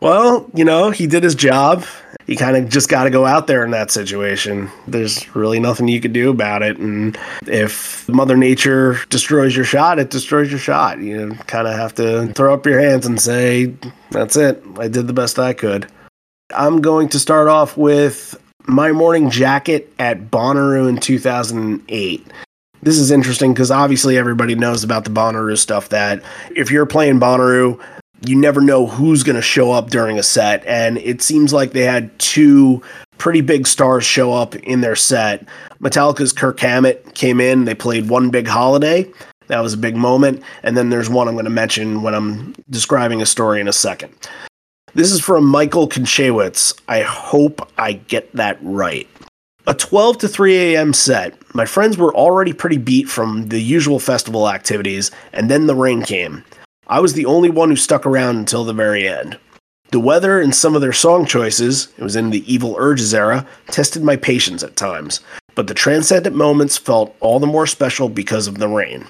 well, 0.00 0.50
you 0.52 0.64
know, 0.64 0.90
he 0.90 1.06
did 1.06 1.22
his 1.22 1.36
job. 1.36 1.84
You 2.26 2.36
kind 2.36 2.56
of 2.56 2.68
just 2.68 2.88
got 2.88 3.04
to 3.04 3.10
go 3.10 3.24
out 3.24 3.46
there 3.46 3.64
in 3.64 3.70
that 3.70 3.92
situation. 3.92 4.68
There's 4.88 5.32
really 5.36 5.60
nothing 5.60 5.86
you 5.86 6.00
could 6.00 6.12
do 6.12 6.28
about 6.28 6.64
it. 6.64 6.76
And 6.76 7.16
if 7.46 8.08
Mother 8.08 8.36
Nature 8.36 8.98
destroys 9.10 9.54
your 9.54 9.64
shot, 9.64 10.00
it 10.00 10.10
destroys 10.10 10.50
your 10.50 10.58
shot. 10.58 10.98
You 10.98 11.36
kind 11.46 11.68
of 11.68 11.74
have 11.74 11.94
to 11.94 12.32
throw 12.32 12.52
up 12.52 12.66
your 12.66 12.80
hands 12.80 13.06
and 13.06 13.20
say, 13.20 13.72
that's 14.10 14.34
it. 14.34 14.60
I 14.76 14.88
did 14.88 15.06
the 15.06 15.12
best 15.12 15.38
I 15.38 15.52
could. 15.52 15.86
I'm 16.52 16.80
going 16.80 17.08
to 17.10 17.20
start 17.20 17.46
off 17.46 17.76
with 17.76 18.40
my 18.66 18.92
morning 18.92 19.30
jacket 19.30 19.92
at 19.98 20.30
Bonnaroo 20.30 20.88
in 20.88 20.98
2008. 20.98 22.26
This 22.82 22.98
is 22.98 23.10
interesting 23.10 23.52
because 23.52 23.70
obviously 23.70 24.18
everybody 24.18 24.54
knows 24.54 24.84
about 24.84 25.04
the 25.04 25.10
Bonnaroo 25.10 25.56
stuff 25.56 25.90
that 25.90 26.22
if 26.54 26.70
you're 26.70 26.86
playing 26.86 27.20
Bonnaroo, 27.20 27.80
you 28.26 28.36
never 28.36 28.60
know 28.60 28.86
who's 28.86 29.22
going 29.22 29.36
to 29.36 29.42
show 29.42 29.72
up 29.72 29.90
during 29.90 30.18
a 30.18 30.22
set. 30.22 30.64
And 30.66 30.98
it 30.98 31.22
seems 31.22 31.52
like 31.52 31.72
they 31.72 31.82
had 31.82 32.16
two 32.18 32.82
pretty 33.18 33.42
big 33.42 33.66
stars 33.66 34.04
show 34.04 34.32
up 34.32 34.54
in 34.56 34.80
their 34.80 34.96
set. 34.96 35.46
Metallica's 35.80 36.32
Kirk 36.32 36.58
Hammett 36.60 37.14
came 37.14 37.40
in, 37.40 37.64
they 37.64 37.74
played 37.74 38.08
One 38.08 38.30
Big 38.30 38.46
Holiday. 38.46 39.10
That 39.48 39.60
was 39.60 39.74
a 39.74 39.78
big 39.78 39.94
moment. 39.94 40.42
And 40.62 40.76
then 40.76 40.88
there's 40.88 41.10
one 41.10 41.28
I'm 41.28 41.34
going 41.34 41.44
to 41.44 41.50
mention 41.50 42.02
when 42.02 42.14
I'm 42.14 42.54
describing 42.70 43.20
a 43.20 43.26
story 43.26 43.60
in 43.60 43.68
a 43.68 43.74
second. 43.74 44.14
This 44.96 45.10
is 45.10 45.20
from 45.20 45.44
Michael 45.44 45.88
Konchewitz. 45.88 46.72
I 46.86 47.02
hope 47.02 47.68
I 47.76 47.94
get 47.94 48.32
that 48.34 48.58
right. 48.62 49.08
A 49.66 49.74
12 49.74 50.18
to 50.18 50.28
3 50.28 50.56
a.m. 50.56 50.92
set. 50.92 51.34
My 51.52 51.66
friends 51.66 51.98
were 51.98 52.14
already 52.14 52.52
pretty 52.52 52.76
beat 52.76 53.08
from 53.08 53.48
the 53.48 53.58
usual 53.58 53.98
festival 53.98 54.48
activities, 54.48 55.10
and 55.32 55.50
then 55.50 55.66
the 55.66 55.74
rain 55.74 56.02
came. 56.02 56.44
I 56.86 57.00
was 57.00 57.14
the 57.14 57.26
only 57.26 57.50
one 57.50 57.70
who 57.70 57.76
stuck 57.76 58.06
around 58.06 58.36
until 58.36 58.62
the 58.62 58.72
very 58.72 59.08
end. 59.08 59.36
The 59.90 59.98
weather 59.98 60.40
and 60.40 60.54
some 60.54 60.76
of 60.76 60.80
their 60.80 60.92
song 60.92 61.26
choices, 61.26 61.88
it 61.98 62.04
was 62.04 62.14
in 62.14 62.30
the 62.30 62.52
Evil 62.52 62.76
Urges 62.78 63.12
era, 63.12 63.48
tested 63.72 64.04
my 64.04 64.14
patience 64.14 64.62
at 64.62 64.76
times, 64.76 65.18
but 65.56 65.66
the 65.66 65.74
transcendent 65.74 66.36
moments 66.36 66.78
felt 66.78 67.16
all 67.18 67.40
the 67.40 67.48
more 67.48 67.66
special 67.66 68.08
because 68.08 68.46
of 68.46 68.58
the 68.58 68.68
rain. 68.68 69.08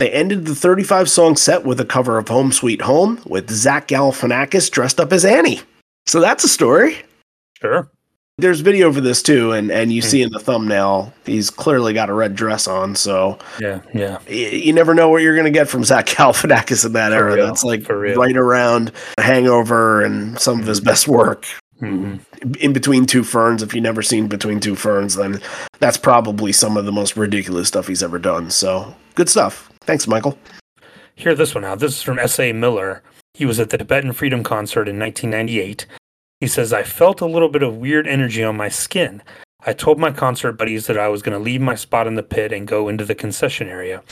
They 0.00 0.10
ended 0.10 0.46
the 0.46 0.54
35 0.54 1.10
song 1.10 1.36
set 1.36 1.64
with 1.64 1.78
a 1.78 1.84
cover 1.84 2.16
of 2.16 2.26
Home 2.28 2.52
Sweet 2.52 2.80
Home 2.80 3.20
with 3.26 3.50
Zach 3.50 3.86
Galifianakis 3.86 4.70
dressed 4.70 4.98
up 4.98 5.12
as 5.12 5.26
Annie. 5.26 5.60
So 6.06 6.20
that's 6.20 6.42
a 6.42 6.48
story. 6.48 6.96
Sure. 7.60 7.90
There's 8.38 8.60
video 8.60 8.90
for 8.90 9.02
this 9.02 9.22
too, 9.22 9.52
and, 9.52 9.70
and 9.70 9.92
you 9.92 10.00
see 10.00 10.22
in 10.22 10.30
the 10.30 10.38
thumbnail, 10.38 11.12
he's 11.26 11.50
clearly 11.50 11.92
got 11.92 12.08
a 12.08 12.14
red 12.14 12.34
dress 12.34 12.66
on. 12.66 12.96
So 12.96 13.38
Yeah, 13.60 13.82
yeah. 13.92 14.16
y- 14.26 14.32
you 14.34 14.72
never 14.72 14.94
know 14.94 15.10
what 15.10 15.20
you're 15.20 15.34
going 15.34 15.44
to 15.44 15.50
get 15.50 15.68
from 15.68 15.84
Zach 15.84 16.06
Galifianakis 16.06 16.86
in 16.86 16.94
that 16.94 17.10
For 17.10 17.16
era. 17.16 17.34
real, 17.34 17.46
That's 17.46 17.62
like 17.62 17.86
right 17.86 18.36
around 18.38 18.92
Hangover 19.18 20.00
and 20.00 20.38
some 20.40 20.58
of 20.60 20.66
his 20.66 20.80
best 20.80 21.06
work. 21.08 21.44
hmm 21.80 22.16
In 22.58 22.72
Between 22.72 23.04
Two 23.04 23.22
Ferns, 23.22 23.62
if 23.62 23.74
you've 23.74 23.82
never 23.84 24.00
seen 24.00 24.26
Between 24.28 24.60
Two 24.60 24.74
Ferns, 24.76 25.16
then 25.16 25.42
that's 25.78 25.98
probably 25.98 26.52
some 26.52 26.78
of 26.78 26.86
the 26.86 26.92
most 26.92 27.18
ridiculous 27.18 27.68
stuff 27.68 27.86
he's 27.88 28.02
ever 28.02 28.18
done. 28.18 28.48
So 28.48 28.94
good 29.14 29.28
stuff. 29.28 29.69
Thanks, 29.82 30.06
Michael. 30.06 30.38
Hear 31.14 31.34
this 31.34 31.54
one 31.54 31.64
out. 31.64 31.80
This 31.80 31.96
is 31.96 32.02
from 32.02 32.18
S.A. 32.18 32.52
Miller. 32.52 33.02
He 33.34 33.44
was 33.44 33.60
at 33.60 33.70
the 33.70 33.78
Tibetan 33.78 34.12
Freedom 34.12 34.42
Concert 34.42 34.88
in 34.88 34.98
1998. 34.98 35.86
He 36.40 36.46
says, 36.46 36.72
I 36.72 36.82
felt 36.82 37.20
a 37.20 37.26
little 37.26 37.48
bit 37.48 37.62
of 37.62 37.76
weird 37.76 38.06
energy 38.06 38.42
on 38.42 38.56
my 38.56 38.68
skin. 38.68 39.22
I 39.66 39.74
told 39.74 39.98
my 39.98 40.10
concert 40.10 40.52
buddies 40.52 40.86
that 40.86 40.98
I 40.98 41.08
was 41.08 41.20
going 41.20 41.36
to 41.36 41.44
leave 41.44 41.60
my 41.60 41.74
spot 41.74 42.06
in 42.06 42.14
the 42.14 42.22
pit 42.22 42.50
and 42.52 42.66
go 42.66 42.88
into 42.88 43.04
the 43.04 43.14
concession 43.14 43.68
area. 43.68 44.02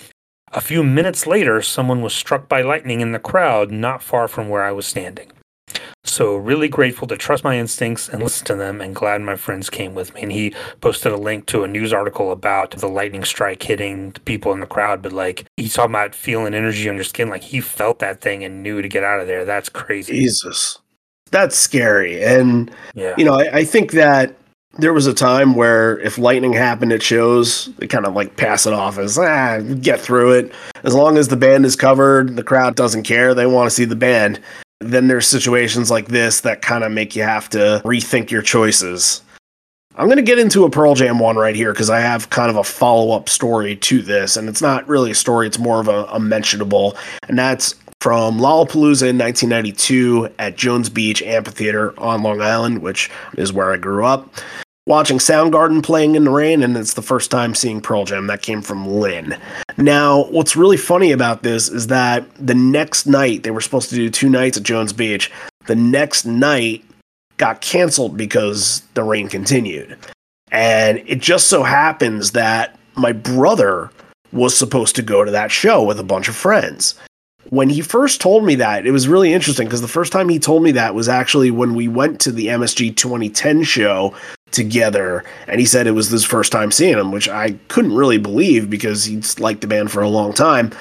A 0.52 0.60
few 0.60 0.82
minutes 0.82 1.26
later, 1.26 1.62
someone 1.62 2.02
was 2.02 2.14
struck 2.14 2.48
by 2.48 2.60
lightning 2.60 3.00
in 3.00 3.12
the 3.12 3.18
crowd 3.18 3.70
not 3.70 4.02
far 4.02 4.28
from 4.28 4.48
where 4.48 4.62
I 4.62 4.72
was 4.72 4.86
standing. 4.86 5.30
So, 6.08 6.36
really 6.36 6.68
grateful 6.68 7.06
to 7.08 7.16
trust 7.16 7.44
my 7.44 7.58
instincts 7.58 8.08
and 8.08 8.22
listen 8.22 8.46
to 8.46 8.54
them, 8.54 8.80
and 8.80 8.94
glad 8.94 9.20
my 9.20 9.36
friends 9.36 9.70
came 9.70 9.94
with 9.94 10.14
me. 10.14 10.22
And 10.22 10.32
he 10.32 10.54
posted 10.80 11.12
a 11.12 11.16
link 11.16 11.46
to 11.46 11.64
a 11.64 11.68
news 11.68 11.92
article 11.92 12.32
about 12.32 12.72
the 12.72 12.88
lightning 12.88 13.24
strike 13.24 13.62
hitting 13.62 14.10
the 14.12 14.20
people 14.20 14.52
in 14.52 14.60
the 14.60 14.66
crowd. 14.66 15.02
But, 15.02 15.12
like, 15.12 15.44
he's 15.56 15.74
talking 15.74 15.92
about 15.92 16.14
feeling 16.14 16.54
energy 16.54 16.88
on 16.88 16.94
your 16.96 17.04
skin. 17.04 17.28
Like, 17.28 17.44
he 17.44 17.60
felt 17.60 17.98
that 18.00 18.20
thing 18.20 18.42
and 18.44 18.62
knew 18.62 18.82
to 18.82 18.88
get 18.88 19.04
out 19.04 19.20
of 19.20 19.26
there. 19.26 19.44
That's 19.44 19.68
crazy. 19.68 20.12
Jesus. 20.14 20.78
That's 21.30 21.56
scary. 21.56 22.24
And 22.24 22.70
Yeah. 22.94 23.14
you 23.18 23.24
know, 23.24 23.34
I, 23.34 23.58
I 23.58 23.64
think 23.64 23.92
that 23.92 24.34
there 24.78 24.92
was 24.92 25.06
a 25.06 25.14
time 25.14 25.54
where 25.54 25.98
if 26.00 26.18
lightning 26.18 26.52
happened 26.52 26.92
at 26.92 27.02
shows, 27.02 27.66
they 27.78 27.86
kind 27.86 28.06
of 28.06 28.14
like 28.14 28.36
pass 28.36 28.64
it 28.66 28.72
off 28.72 28.96
as 28.98 29.18
ah, 29.18 29.58
get 29.80 30.00
through 30.00 30.32
it. 30.32 30.52
As 30.84 30.94
long 30.94 31.18
as 31.18 31.28
the 31.28 31.36
band 31.36 31.66
is 31.66 31.74
covered, 31.76 32.36
the 32.36 32.42
crowd 32.44 32.76
doesn't 32.76 33.02
care. 33.02 33.34
They 33.34 33.46
want 33.46 33.68
to 33.68 33.74
see 33.74 33.84
the 33.84 33.96
band. 33.96 34.40
Then 34.80 35.08
there's 35.08 35.26
situations 35.26 35.90
like 35.90 36.06
this 36.06 36.40
that 36.42 36.62
kind 36.62 36.84
of 36.84 36.92
make 36.92 37.16
you 37.16 37.22
have 37.22 37.48
to 37.50 37.82
rethink 37.84 38.30
your 38.30 38.42
choices. 38.42 39.22
I'm 39.96 40.06
going 40.06 40.16
to 40.16 40.22
get 40.22 40.38
into 40.38 40.64
a 40.64 40.70
Pearl 40.70 40.94
Jam 40.94 41.18
one 41.18 41.34
right 41.36 41.56
here 41.56 41.72
because 41.72 41.90
I 41.90 41.98
have 41.98 42.30
kind 42.30 42.50
of 42.50 42.56
a 42.56 42.62
follow 42.62 43.16
up 43.16 43.28
story 43.28 43.74
to 43.74 44.00
this. 44.00 44.36
And 44.36 44.48
it's 44.48 44.62
not 44.62 44.86
really 44.86 45.10
a 45.10 45.14
story, 45.14 45.48
it's 45.48 45.58
more 45.58 45.80
of 45.80 45.88
a, 45.88 46.04
a 46.04 46.20
mentionable. 46.20 46.96
And 47.28 47.36
that's 47.36 47.74
from 48.00 48.38
Lollapalooza 48.38 49.08
in 49.08 49.18
1992 49.18 50.28
at 50.38 50.56
Jones 50.56 50.88
Beach 50.88 51.20
Amphitheater 51.22 51.98
on 51.98 52.22
Long 52.22 52.40
Island, 52.40 52.80
which 52.80 53.10
is 53.36 53.52
where 53.52 53.72
I 53.72 53.76
grew 53.76 54.04
up. 54.04 54.32
Watching 54.88 55.18
Soundgarden 55.18 55.82
playing 55.82 56.14
in 56.14 56.24
the 56.24 56.30
rain, 56.30 56.62
and 56.62 56.74
it's 56.74 56.94
the 56.94 57.02
first 57.02 57.30
time 57.30 57.54
seeing 57.54 57.82
Pearl 57.82 58.06
Jam. 58.06 58.26
That 58.26 58.40
came 58.40 58.62
from 58.62 58.88
Lynn. 58.88 59.36
Now, 59.76 60.24
what's 60.30 60.56
really 60.56 60.78
funny 60.78 61.12
about 61.12 61.42
this 61.42 61.68
is 61.68 61.88
that 61.88 62.24
the 62.36 62.54
next 62.54 63.04
night, 63.04 63.42
they 63.42 63.50
were 63.50 63.60
supposed 63.60 63.90
to 63.90 63.96
do 63.96 64.08
two 64.08 64.30
nights 64.30 64.56
at 64.56 64.62
Jones 64.62 64.94
Beach. 64.94 65.30
The 65.66 65.76
next 65.76 66.24
night 66.24 66.86
got 67.36 67.60
canceled 67.60 68.16
because 68.16 68.80
the 68.94 69.02
rain 69.02 69.28
continued. 69.28 69.94
And 70.50 71.02
it 71.04 71.18
just 71.18 71.48
so 71.48 71.64
happens 71.64 72.32
that 72.32 72.78
my 72.94 73.12
brother 73.12 73.90
was 74.32 74.56
supposed 74.56 74.96
to 74.96 75.02
go 75.02 75.22
to 75.22 75.30
that 75.32 75.50
show 75.50 75.84
with 75.84 76.00
a 76.00 76.02
bunch 76.02 76.30
of 76.30 76.34
friends 76.34 76.94
when 77.50 77.70
he 77.70 77.80
first 77.80 78.20
told 78.20 78.44
me 78.44 78.56
that, 78.56 78.86
it 78.86 78.90
was 78.90 79.08
really 79.08 79.32
interesting 79.32 79.66
because 79.66 79.80
the 79.80 79.88
first 79.88 80.12
time 80.12 80.28
he 80.28 80.38
told 80.38 80.62
me 80.62 80.72
that 80.72 80.94
was 80.94 81.08
actually 81.08 81.50
when 81.50 81.74
we 81.74 81.88
went 81.88 82.20
to 82.20 82.32
the 82.32 82.48
MSG 82.48 82.96
2010 82.96 83.62
show 83.62 84.14
together, 84.50 85.24
and 85.46 85.60
he 85.60 85.66
said 85.66 85.86
it 85.86 85.92
was 85.92 86.08
his 86.08 86.24
first 86.24 86.52
time 86.52 86.70
seeing 86.70 86.98
him, 86.98 87.12
which 87.12 87.28
I 87.28 87.52
couldn't 87.68 87.94
really 87.94 88.18
believe 88.18 88.70
because 88.70 89.04
he's 89.04 89.38
liked 89.38 89.60
the 89.60 89.66
band 89.66 89.90
for 89.90 90.02
a 90.02 90.08
long 90.08 90.32
time. 90.32 90.72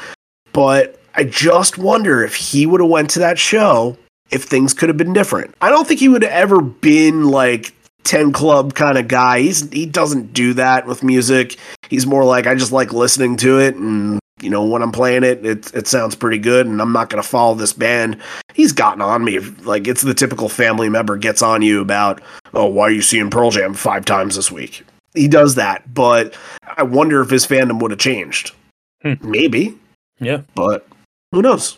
But 0.53 0.99
I 1.15 1.23
just 1.23 1.77
wonder 1.77 2.23
if 2.23 2.35
he 2.35 2.65
would 2.65 2.81
have 2.81 2.89
went 2.89 3.09
to 3.11 3.19
that 3.19 3.39
show, 3.39 3.97
if 4.31 4.43
things 4.43 4.73
could 4.73 4.89
have 4.89 4.97
been 4.97 5.13
different. 5.13 5.55
I 5.61 5.69
don't 5.69 5.87
think 5.87 5.99
he 5.99 6.09
would 6.09 6.23
have 6.23 6.31
ever 6.31 6.61
been 6.61 7.25
like 7.25 7.73
10 8.03 8.31
club 8.31 8.73
kind 8.73 8.97
of 8.97 9.07
guy. 9.07 9.41
He's 9.41 9.69
he 9.71 9.85
doesn't 9.85 10.33
do 10.33 10.53
that 10.53 10.87
with 10.87 11.03
music. 11.03 11.57
He's 11.89 12.05
more 12.05 12.23
like 12.23 12.47
I 12.47 12.55
just 12.55 12.71
like 12.71 12.93
listening 12.93 13.37
to 13.37 13.59
it 13.59 13.75
and 13.75 14.19
you 14.41 14.49
know, 14.49 14.63
when 14.63 14.81
I'm 14.81 14.91
playing 14.91 15.23
it, 15.23 15.45
it 15.45 15.73
it 15.73 15.87
sounds 15.87 16.15
pretty 16.15 16.37
good, 16.37 16.67
and 16.67 16.81
I'm 16.81 16.93
not 16.93 17.09
going 17.09 17.21
to 17.21 17.27
follow 17.27 17.55
this 17.55 17.73
band. 17.73 18.21
He's 18.53 18.71
gotten 18.71 19.01
on 19.01 19.23
me 19.23 19.39
like 19.39 19.87
it's 19.87 20.01
the 20.01 20.13
typical 20.13 20.49
family 20.49 20.89
member 20.89 21.17
gets 21.17 21.41
on 21.41 21.61
you 21.61 21.81
about, 21.81 22.21
oh, 22.53 22.67
why 22.67 22.83
are 22.83 22.91
you 22.91 23.01
seeing 23.01 23.29
Pearl 23.29 23.51
Jam 23.51 23.73
five 23.73 24.05
times 24.05 24.35
this 24.35 24.51
week? 24.51 24.85
He 25.13 25.27
does 25.27 25.55
that, 25.55 25.93
but 25.93 26.35
I 26.77 26.83
wonder 26.83 27.21
if 27.21 27.29
his 27.29 27.47
fandom 27.47 27.81
would 27.81 27.91
have 27.91 27.99
changed. 27.99 28.53
Hmm. 29.01 29.13
Maybe, 29.21 29.77
yeah, 30.19 30.41
but 30.53 30.87
who 31.31 31.41
knows? 31.41 31.77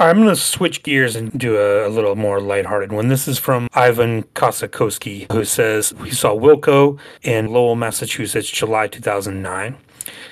I'm 0.00 0.16
going 0.16 0.28
to 0.28 0.36
switch 0.36 0.82
gears 0.82 1.14
and 1.14 1.30
do 1.38 1.56
a, 1.56 1.86
a, 1.86 1.88
little 1.88 2.16
more 2.16 2.40
lighthearted 2.40 2.90
one. 2.90 3.06
This 3.06 3.28
is 3.28 3.38
from 3.38 3.68
Ivan 3.74 4.24
Kosakowski, 4.34 5.30
who 5.30 5.44
says, 5.44 5.94
We 5.94 6.10
saw 6.10 6.34
Wilco 6.34 6.98
in 7.22 7.52
Lowell, 7.52 7.76
Massachusetts, 7.76 8.50
July 8.50 8.88
2009. 8.88 9.76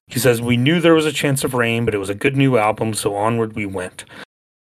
He 0.08 0.18
says, 0.18 0.40
We 0.40 0.56
knew 0.56 0.80
there 0.80 0.94
was 0.94 1.06
a 1.06 1.12
chance 1.12 1.44
of 1.44 1.54
rain, 1.54 1.84
but 1.84 1.94
it 1.94 1.98
was 1.98 2.10
a 2.10 2.14
good 2.14 2.36
new 2.36 2.56
album, 2.56 2.94
so 2.94 3.14
onward 3.14 3.54
we 3.54 3.66
went. 3.66 4.04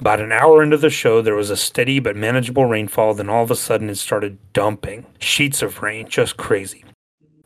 About 0.00 0.20
an 0.20 0.32
hour 0.32 0.62
into 0.62 0.76
the 0.76 0.90
show, 0.90 1.22
there 1.22 1.36
was 1.36 1.50
a 1.50 1.56
steady 1.56 2.00
but 2.00 2.16
manageable 2.16 2.66
rainfall, 2.66 3.14
then 3.14 3.30
all 3.30 3.44
of 3.44 3.50
a 3.50 3.56
sudden 3.56 3.88
it 3.88 3.96
started 3.96 4.38
dumping. 4.52 5.06
Sheets 5.18 5.62
of 5.62 5.82
rain, 5.82 6.08
just 6.08 6.36
crazy. 6.36 6.84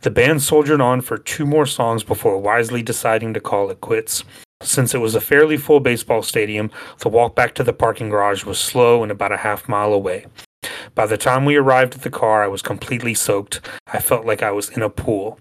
The 0.01 0.11
band 0.11 0.43
soldiered 0.43 0.81
on 0.81 1.01
for 1.01 1.19
two 1.19 1.45
more 1.45 1.67
songs 1.67 2.05
before 2.05 2.39
wisely 2.39 2.83
deciding 2.83 3.35
to 3.35 3.41
call 3.41 3.69
it 3.71 3.81
quits. 3.81 4.25
Since 4.63 4.95
it 4.95 4.99
was 4.99 5.15
a 5.15 5.21
fairly 5.21 5.57
full 5.57 5.81
baseball 5.81 6.23
stadium, 6.23 6.71
the 7.01 7.09
walk 7.09 7.35
back 7.35 7.55
to 7.57 7.65
the 7.65 7.73
parking 7.73 8.09
garage 8.09 8.45
was 8.45 8.59
slow 8.59 9.03
and 9.03 9.13
about 9.13 9.33
a 9.33 9.37
half 9.37 9.69
mile 9.69 9.93
away. 9.93 10.27
By 10.95 11.07
the 11.07 11.19
time 11.19 11.45
we 11.45 11.57
arrived 11.57 11.95
at 11.95 12.03
the 12.03 12.11
car, 12.11 12.43
I 12.43 12.49
was 12.49 12.63
completely 12.63 13.15
soaked. 13.15 13.61
I 13.87 14.01
felt 14.01 14.25
like 14.25 14.43
I 14.43 14.51
was 14.51 14.69
in 14.71 14.83
a 14.83 14.91
pool. 14.91 15.39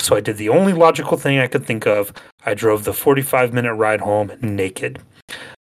So 0.00 0.16
I 0.16 0.20
did 0.20 0.36
the 0.36 0.48
only 0.48 0.72
logical 0.72 1.16
thing 1.16 1.38
I 1.38 1.46
could 1.46 1.64
think 1.64 1.86
of. 1.86 2.12
I 2.46 2.54
drove 2.54 2.84
the 2.84 2.92
45 2.92 3.52
minute 3.52 3.74
ride 3.74 4.00
home 4.00 4.32
naked. 4.40 5.00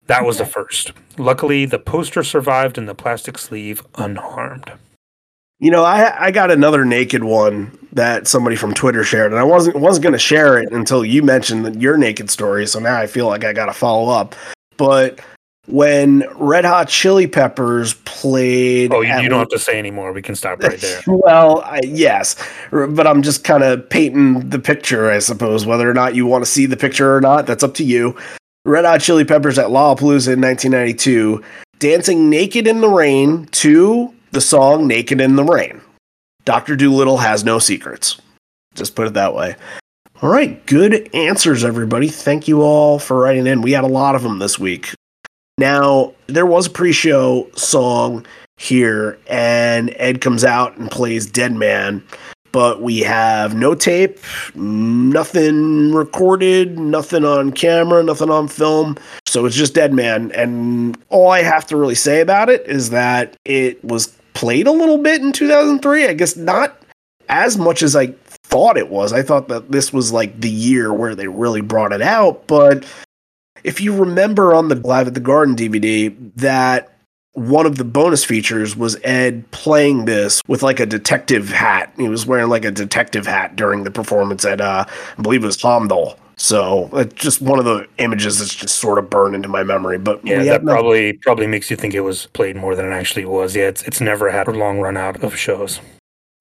That 0.07 0.25
was 0.25 0.39
the 0.39 0.45
first. 0.45 0.93
Luckily, 1.17 1.65
the 1.65 1.79
poster 1.79 2.23
survived 2.23 2.77
in 2.77 2.85
the 2.85 2.95
plastic 2.95 3.37
sleeve 3.37 3.83
unharmed. 3.95 4.71
You 5.59 5.69
know, 5.69 5.83
I 5.83 6.27
I 6.27 6.31
got 6.31 6.49
another 6.49 6.83
naked 6.83 7.23
one 7.23 7.77
that 7.93 8.27
somebody 8.27 8.55
from 8.55 8.73
Twitter 8.73 9.03
shared, 9.03 9.31
and 9.31 9.39
I 9.39 9.43
wasn't 9.43 9.77
wasn't 9.77 10.03
going 10.03 10.13
to 10.13 10.19
share 10.19 10.57
it 10.57 10.71
until 10.71 11.05
you 11.05 11.21
mentioned 11.21 11.81
your 11.81 11.97
naked 11.97 12.29
story. 12.29 12.65
So 12.65 12.79
now 12.79 12.97
I 12.97 13.05
feel 13.05 13.27
like 13.27 13.43
I 13.43 13.53
got 13.53 13.67
to 13.67 13.73
follow 13.73 14.11
up. 14.11 14.35
But 14.77 15.19
when 15.71 16.25
Red 16.35 16.65
Hot 16.65 16.89
Chili 16.89 17.27
Peppers 17.27 17.93
played. 18.05 18.93
Oh, 18.93 19.01
you, 19.01 19.15
you 19.19 19.29
don't 19.29 19.39
have 19.39 19.49
to 19.49 19.59
say 19.59 19.79
anymore. 19.79 20.11
We 20.11 20.21
can 20.21 20.35
stop 20.35 20.61
right 20.61 20.79
there. 20.79 21.01
well, 21.07 21.61
I, 21.61 21.79
yes, 21.83 22.35
but 22.71 23.07
I'm 23.07 23.21
just 23.21 23.43
kind 23.43 23.63
of 23.63 23.89
painting 23.89 24.49
the 24.49 24.59
picture, 24.59 25.09
I 25.09 25.19
suppose. 25.19 25.65
Whether 25.65 25.89
or 25.89 25.93
not 25.93 26.13
you 26.15 26.25
want 26.25 26.43
to 26.43 26.49
see 26.49 26.65
the 26.65 26.77
picture 26.77 27.15
or 27.15 27.21
not, 27.21 27.47
that's 27.47 27.63
up 27.63 27.73
to 27.75 27.83
you. 27.83 28.17
Red 28.65 28.85
Hot 28.85 29.01
Chili 29.01 29.25
Peppers 29.25 29.57
at 29.57 29.67
Lollapalooza 29.67 30.33
in 30.33 30.41
1992, 30.41 31.41
dancing 31.79 32.29
naked 32.29 32.67
in 32.67 32.81
the 32.81 32.89
rain 32.89 33.47
to 33.47 34.13
the 34.31 34.41
song 34.41 34.87
"Naked 34.87 35.19
in 35.19 35.35
the 35.35 35.43
Rain." 35.43 35.81
Doctor 36.45 36.75
Dolittle 36.75 37.17
has 37.17 37.43
no 37.43 37.59
secrets. 37.59 38.19
Just 38.75 38.95
put 38.95 39.07
it 39.07 39.13
that 39.13 39.33
way. 39.33 39.55
All 40.21 40.29
right, 40.29 40.63
good 40.67 41.09
answers, 41.15 41.63
everybody. 41.63 42.07
Thank 42.07 42.47
you 42.47 42.61
all 42.61 42.99
for 42.99 43.17
writing 43.17 43.47
in. 43.47 43.61
We 43.61 43.71
had 43.71 43.83
a 43.83 43.87
lot 43.87 44.13
of 44.13 44.21
them 44.21 44.37
this 44.37 44.59
week. 44.59 44.93
Now, 45.61 46.15
there 46.25 46.47
was 46.47 46.65
a 46.65 46.69
pre 46.71 46.91
show 46.91 47.47
song 47.55 48.25
here, 48.57 49.19
and 49.27 49.93
Ed 49.97 50.19
comes 50.19 50.43
out 50.43 50.75
and 50.77 50.89
plays 50.89 51.27
Dead 51.27 51.53
Man, 51.53 52.03
but 52.51 52.81
we 52.81 53.01
have 53.01 53.53
no 53.53 53.75
tape, 53.75 54.17
nothing 54.55 55.93
recorded, 55.93 56.79
nothing 56.79 57.23
on 57.23 57.51
camera, 57.51 58.01
nothing 58.01 58.31
on 58.31 58.47
film. 58.47 58.97
So 59.27 59.45
it's 59.45 59.55
just 59.55 59.75
Dead 59.75 59.93
Man. 59.93 60.31
And 60.31 60.97
all 61.09 61.29
I 61.29 61.43
have 61.43 61.67
to 61.67 61.77
really 61.77 61.93
say 61.93 62.21
about 62.21 62.49
it 62.49 62.65
is 62.65 62.89
that 62.89 63.37
it 63.45 63.85
was 63.85 64.07
played 64.33 64.65
a 64.65 64.71
little 64.71 64.97
bit 64.97 65.21
in 65.21 65.31
2003. 65.31 66.07
I 66.07 66.13
guess 66.13 66.35
not 66.35 66.81
as 67.29 67.55
much 67.59 67.83
as 67.83 67.95
I 67.95 68.07
thought 68.23 68.77
it 68.77 68.89
was. 68.89 69.13
I 69.13 69.21
thought 69.21 69.47
that 69.49 69.71
this 69.71 69.93
was 69.93 70.11
like 70.11 70.41
the 70.41 70.49
year 70.49 70.91
where 70.91 71.13
they 71.13 71.27
really 71.27 71.61
brought 71.61 71.93
it 71.93 72.01
out, 72.01 72.47
but 72.47 72.83
if 73.63 73.81
you 73.81 73.95
remember 73.95 74.53
on 74.53 74.67
the 74.67 74.75
Live 74.75 75.07
at 75.07 75.13
the 75.13 75.19
Garden 75.19 75.55
DVD, 75.55 76.15
that 76.35 76.91
one 77.33 77.65
of 77.65 77.77
the 77.77 77.85
bonus 77.85 78.25
features 78.25 78.75
was 78.75 78.97
Ed 79.03 79.49
playing 79.51 80.05
this 80.05 80.41
with 80.47 80.63
like 80.63 80.79
a 80.79 80.85
detective 80.85 81.49
hat. 81.49 81.93
He 81.97 82.09
was 82.09 82.25
wearing 82.25 82.49
like 82.49 82.65
a 82.65 82.71
detective 82.71 83.25
hat 83.25 83.55
during 83.55 83.83
the 83.83 83.91
performance 83.91 84.43
at, 84.43 84.59
uh, 84.59 84.85
I 85.17 85.21
believe 85.21 85.43
it 85.43 85.47
was 85.47 85.57
Holmdel. 85.57 86.17
So 86.35 86.89
it's 86.93 87.13
just 87.13 87.39
one 87.39 87.59
of 87.59 87.65
the 87.65 87.87
images 87.99 88.39
that's 88.39 88.55
just 88.55 88.77
sort 88.77 88.97
of 88.97 89.09
burned 89.09 89.35
into 89.35 89.47
my 89.47 89.63
memory. 89.63 89.99
But 89.99 90.25
yeah, 90.25 90.43
that 90.43 90.63
probably 90.63 91.13
probably 91.13 91.45
makes 91.45 91.69
you 91.69 91.77
think 91.77 91.93
it 91.93 92.01
was 92.01 92.25
played 92.27 92.55
more 92.55 92.75
than 92.75 92.87
it 92.87 92.95
actually 92.95 93.25
was. 93.25 93.55
Yeah, 93.55 93.67
it's 93.67 93.83
it's 93.83 94.01
never 94.01 94.31
had 94.31 94.47
a 94.47 94.51
long 94.51 94.79
run 94.79 94.97
out 94.97 95.23
of 95.23 95.37
shows. 95.37 95.79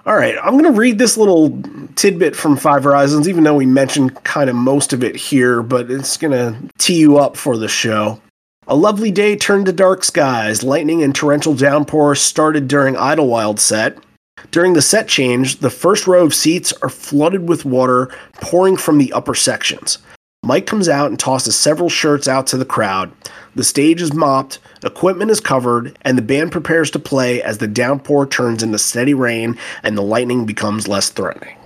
All 0.07 0.17
right, 0.17 0.37
I'm 0.43 0.53
going 0.53 0.65
to 0.65 0.79
read 0.79 0.97
this 0.99 1.19
little 1.19 1.61
tidbit 1.95 2.35
from 2.35 2.57
Five 2.57 2.85
Horizons, 2.85 3.29
even 3.29 3.45
though 3.45 3.57
we 3.57 3.67
mentioned 3.67 4.23
kind 4.25 4.49
of 4.49 4.57
most 4.57 4.95
of 4.95 5.05
it 5.05 5.15
here, 5.15 5.63
but 5.63 5.91
it's 5.91 6.17
going 6.17 6.33
to 6.33 6.57
tee 6.79 6.99
you 6.99 7.19
up 7.19 7.37
for 7.37 7.59
the 7.59 7.69
show. 7.69 8.21
A 8.67 8.75
lovely 8.75 9.11
day 9.11 9.37
turned 9.37 9.67
to 9.67 9.73
dark 9.73 10.03
skies. 10.03 10.63
Lightning 10.63 11.03
and 11.03 11.15
torrential 11.15 11.55
downpour 11.55 12.15
started 12.15 12.67
during 12.67 12.97
Idlewild 12.97 13.61
set. 13.61 13.99
During 14.51 14.73
the 14.73 14.81
set 14.81 15.07
change, 15.07 15.57
the 15.57 15.71
first 15.71 16.07
row 16.07 16.25
of 16.25 16.35
seats 16.35 16.73
are 16.81 16.89
flooded 16.89 17.47
with 17.47 17.67
water 17.67 18.11
pouring 18.35 18.79
from 18.79 18.97
the 18.97 19.13
upper 19.13 19.35
sections. 19.35 19.99
Mike 20.43 20.67
comes 20.67 20.89
out 20.89 21.11
and 21.11 21.19
tosses 21.19 21.55
several 21.55 21.91
shirts 21.91 22.27
out 22.27 22.47
to 22.47 22.57
the 22.57 22.65
crowd. 22.65 23.13
The 23.55 23.63
stage 23.63 24.01
is 24.01 24.15
mopped, 24.15 24.59
equipment 24.83 25.31
is 25.31 25.39
covered, 25.39 25.97
and 26.03 26.17
the 26.17 26.23
band 26.23 26.51
prepares 26.51 26.91
to 26.93 26.99
play 26.99 27.43
as 27.43 27.59
the 27.59 27.69
downpour 27.69 28.27
turns 28.27 28.63
into 28.63 28.79
steady 28.79 29.13
rain 29.15 29.59
and 29.83 29.97
the 29.99 30.03
lightning 30.03 30.47
becomes 30.47 30.89
less 30.89 31.11
threatening. 31.11 31.60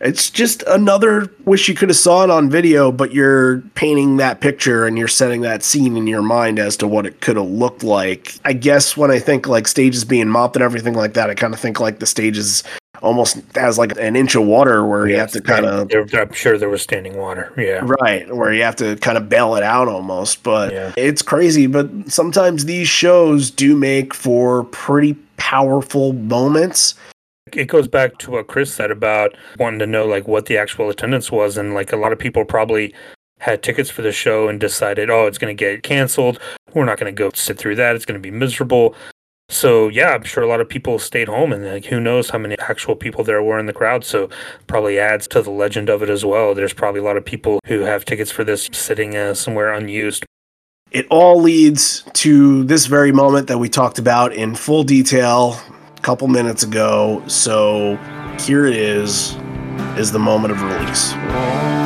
It's 0.00 0.30
just 0.30 0.62
another 0.62 1.30
wish 1.44 1.68
you 1.68 1.74
could 1.74 1.90
have 1.90 1.96
saw 1.96 2.24
it 2.24 2.30
on 2.30 2.48
video, 2.48 2.90
but 2.90 3.12
you're 3.12 3.60
painting 3.74 4.16
that 4.16 4.40
picture 4.40 4.86
and 4.86 4.96
you're 4.96 5.08
setting 5.08 5.42
that 5.42 5.62
scene 5.62 5.96
in 5.96 6.06
your 6.06 6.22
mind 6.22 6.58
as 6.58 6.76
to 6.78 6.88
what 6.88 7.04
it 7.04 7.20
could 7.20 7.36
have 7.36 7.50
looked 7.50 7.82
like. 7.82 8.34
I 8.46 8.54
guess 8.54 8.96
when 8.96 9.10
I 9.10 9.18
think 9.18 9.46
like 9.46 9.68
stages 9.68 10.06
being 10.06 10.28
mopped 10.28 10.56
and 10.56 10.62
everything 10.62 10.94
like 10.94 11.14
that, 11.14 11.28
I 11.28 11.34
kind 11.34 11.52
of 11.52 11.60
think 11.60 11.80
like 11.80 11.98
the 11.98 12.06
stages 12.06 12.64
almost 13.02 13.38
has 13.54 13.78
like 13.78 13.98
an 13.98 14.16
inch 14.16 14.34
of 14.34 14.44
water 14.44 14.86
where 14.86 15.06
you 15.06 15.16
have 15.16 15.32
to 15.32 15.40
kind 15.42 15.66
of. 15.66 15.90
I'm 16.14 16.32
sure 16.32 16.56
there 16.56 16.70
was 16.70 16.82
standing 16.82 17.18
water. 17.18 17.52
Yeah. 17.58 17.80
Right. 18.00 18.34
Where 18.34 18.54
you 18.54 18.62
have 18.62 18.76
to 18.76 18.96
kind 18.96 19.18
of 19.18 19.28
bail 19.28 19.54
it 19.56 19.62
out 19.62 19.88
almost. 19.88 20.42
But 20.42 20.72
yeah. 20.72 20.92
it's 20.96 21.20
crazy. 21.20 21.66
But 21.66 22.10
sometimes 22.10 22.64
these 22.64 22.88
shows 22.88 23.50
do 23.50 23.76
make 23.76 24.14
for 24.14 24.64
pretty 24.64 25.14
powerful 25.36 26.14
moments. 26.14 26.94
It 27.52 27.66
goes 27.66 27.88
back 27.88 28.18
to 28.18 28.30
what 28.30 28.46
Chris 28.46 28.72
said 28.72 28.90
about 28.90 29.34
wanting 29.58 29.80
to 29.80 29.86
know 29.86 30.06
like 30.06 30.28
what 30.28 30.46
the 30.46 30.58
actual 30.58 30.90
attendance 30.90 31.32
was. 31.32 31.56
And 31.56 31.74
like 31.74 31.92
a 31.92 31.96
lot 31.96 32.12
of 32.12 32.18
people 32.18 32.44
probably 32.44 32.94
had 33.40 33.62
tickets 33.62 33.90
for 33.90 34.02
the 34.02 34.12
show 34.12 34.48
and 34.48 34.60
decided, 34.60 35.10
oh, 35.10 35.26
it's 35.26 35.38
going 35.38 35.54
to 35.54 35.58
get 35.58 35.82
canceled. 35.82 36.38
We're 36.74 36.84
not 36.84 36.98
going 36.98 37.14
to 37.14 37.18
go 37.18 37.30
sit 37.34 37.58
through 37.58 37.76
that. 37.76 37.96
It's 37.96 38.04
going 38.04 38.20
to 38.20 38.22
be 38.22 38.30
miserable. 38.30 38.94
So 39.48 39.88
yeah, 39.88 40.10
I'm 40.10 40.22
sure 40.22 40.44
a 40.44 40.48
lot 40.48 40.60
of 40.60 40.68
people 40.68 41.00
stayed 41.00 41.26
home, 41.26 41.52
and 41.52 41.66
like 41.66 41.86
who 41.86 41.98
knows 41.98 42.30
how 42.30 42.38
many 42.38 42.56
actual 42.60 42.94
people 42.94 43.24
there 43.24 43.42
were 43.42 43.58
in 43.58 43.66
the 43.66 43.72
crowd. 43.72 44.04
So 44.04 44.30
probably 44.68 45.00
adds 45.00 45.26
to 45.28 45.42
the 45.42 45.50
legend 45.50 45.88
of 45.88 46.04
it 46.04 46.08
as 46.08 46.24
well. 46.24 46.54
There's 46.54 46.72
probably 46.72 47.00
a 47.00 47.04
lot 47.04 47.16
of 47.16 47.24
people 47.24 47.58
who 47.66 47.80
have 47.80 48.04
tickets 48.04 48.30
for 48.30 48.44
this 48.44 48.68
sitting 48.72 49.16
uh, 49.16 49.34
somewhere 49.34 49.72
unused. 49.72 50.24
It 50.92 51.06
all 51.10 51.40
leads 51.40 52.04
to 52.14 52.62
this 52.64 52.86
very 52.86 53.10
moment 53.10 53.48
that 53.48 53.58
we 53.58 53.68
talked 53.68 53.98
about 53.98 54.32
in 54.32 54.54
full 54.54 54.84
detail 54.84 55.60
couple 56.10 56.26
minutes 56.26 56.64
ago. 56.64 57.22
So 57.28 57.94
here 58.40 58.66
it 58.66 58.74
is, 58.74 59.36
is 59.96 60.10
the 60.10 60.18
moment 60.18 60.50
of 60.50 60.60
release. 60.60 61.79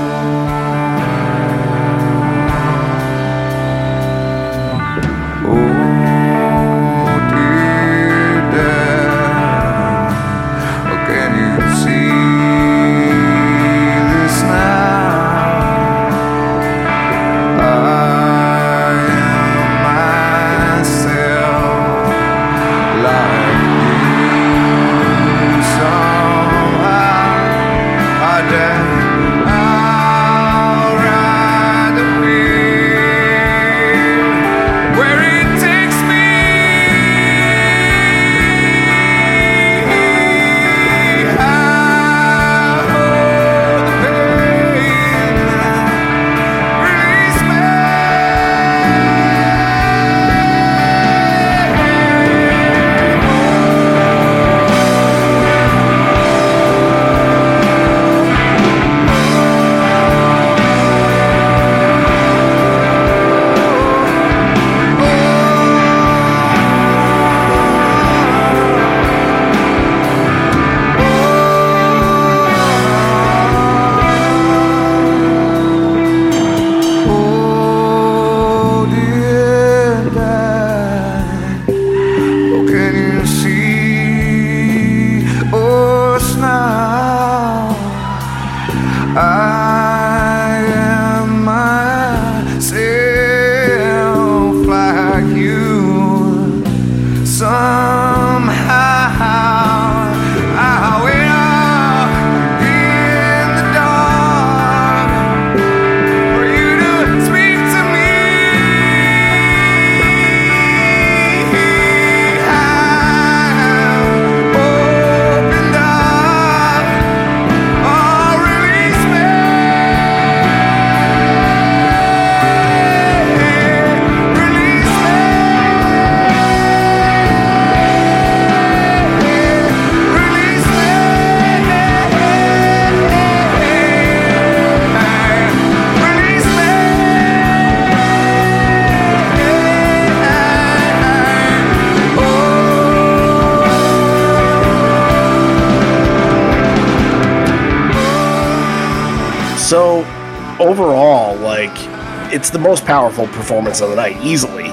The 152.55 152.59
most 152.59 152.87
powerful 152.87 153.27
performance 153.27 153.83
of 153.83 153.91
the 153.91 153.97
night, 153.97 154.17
easily. 154.23 154.69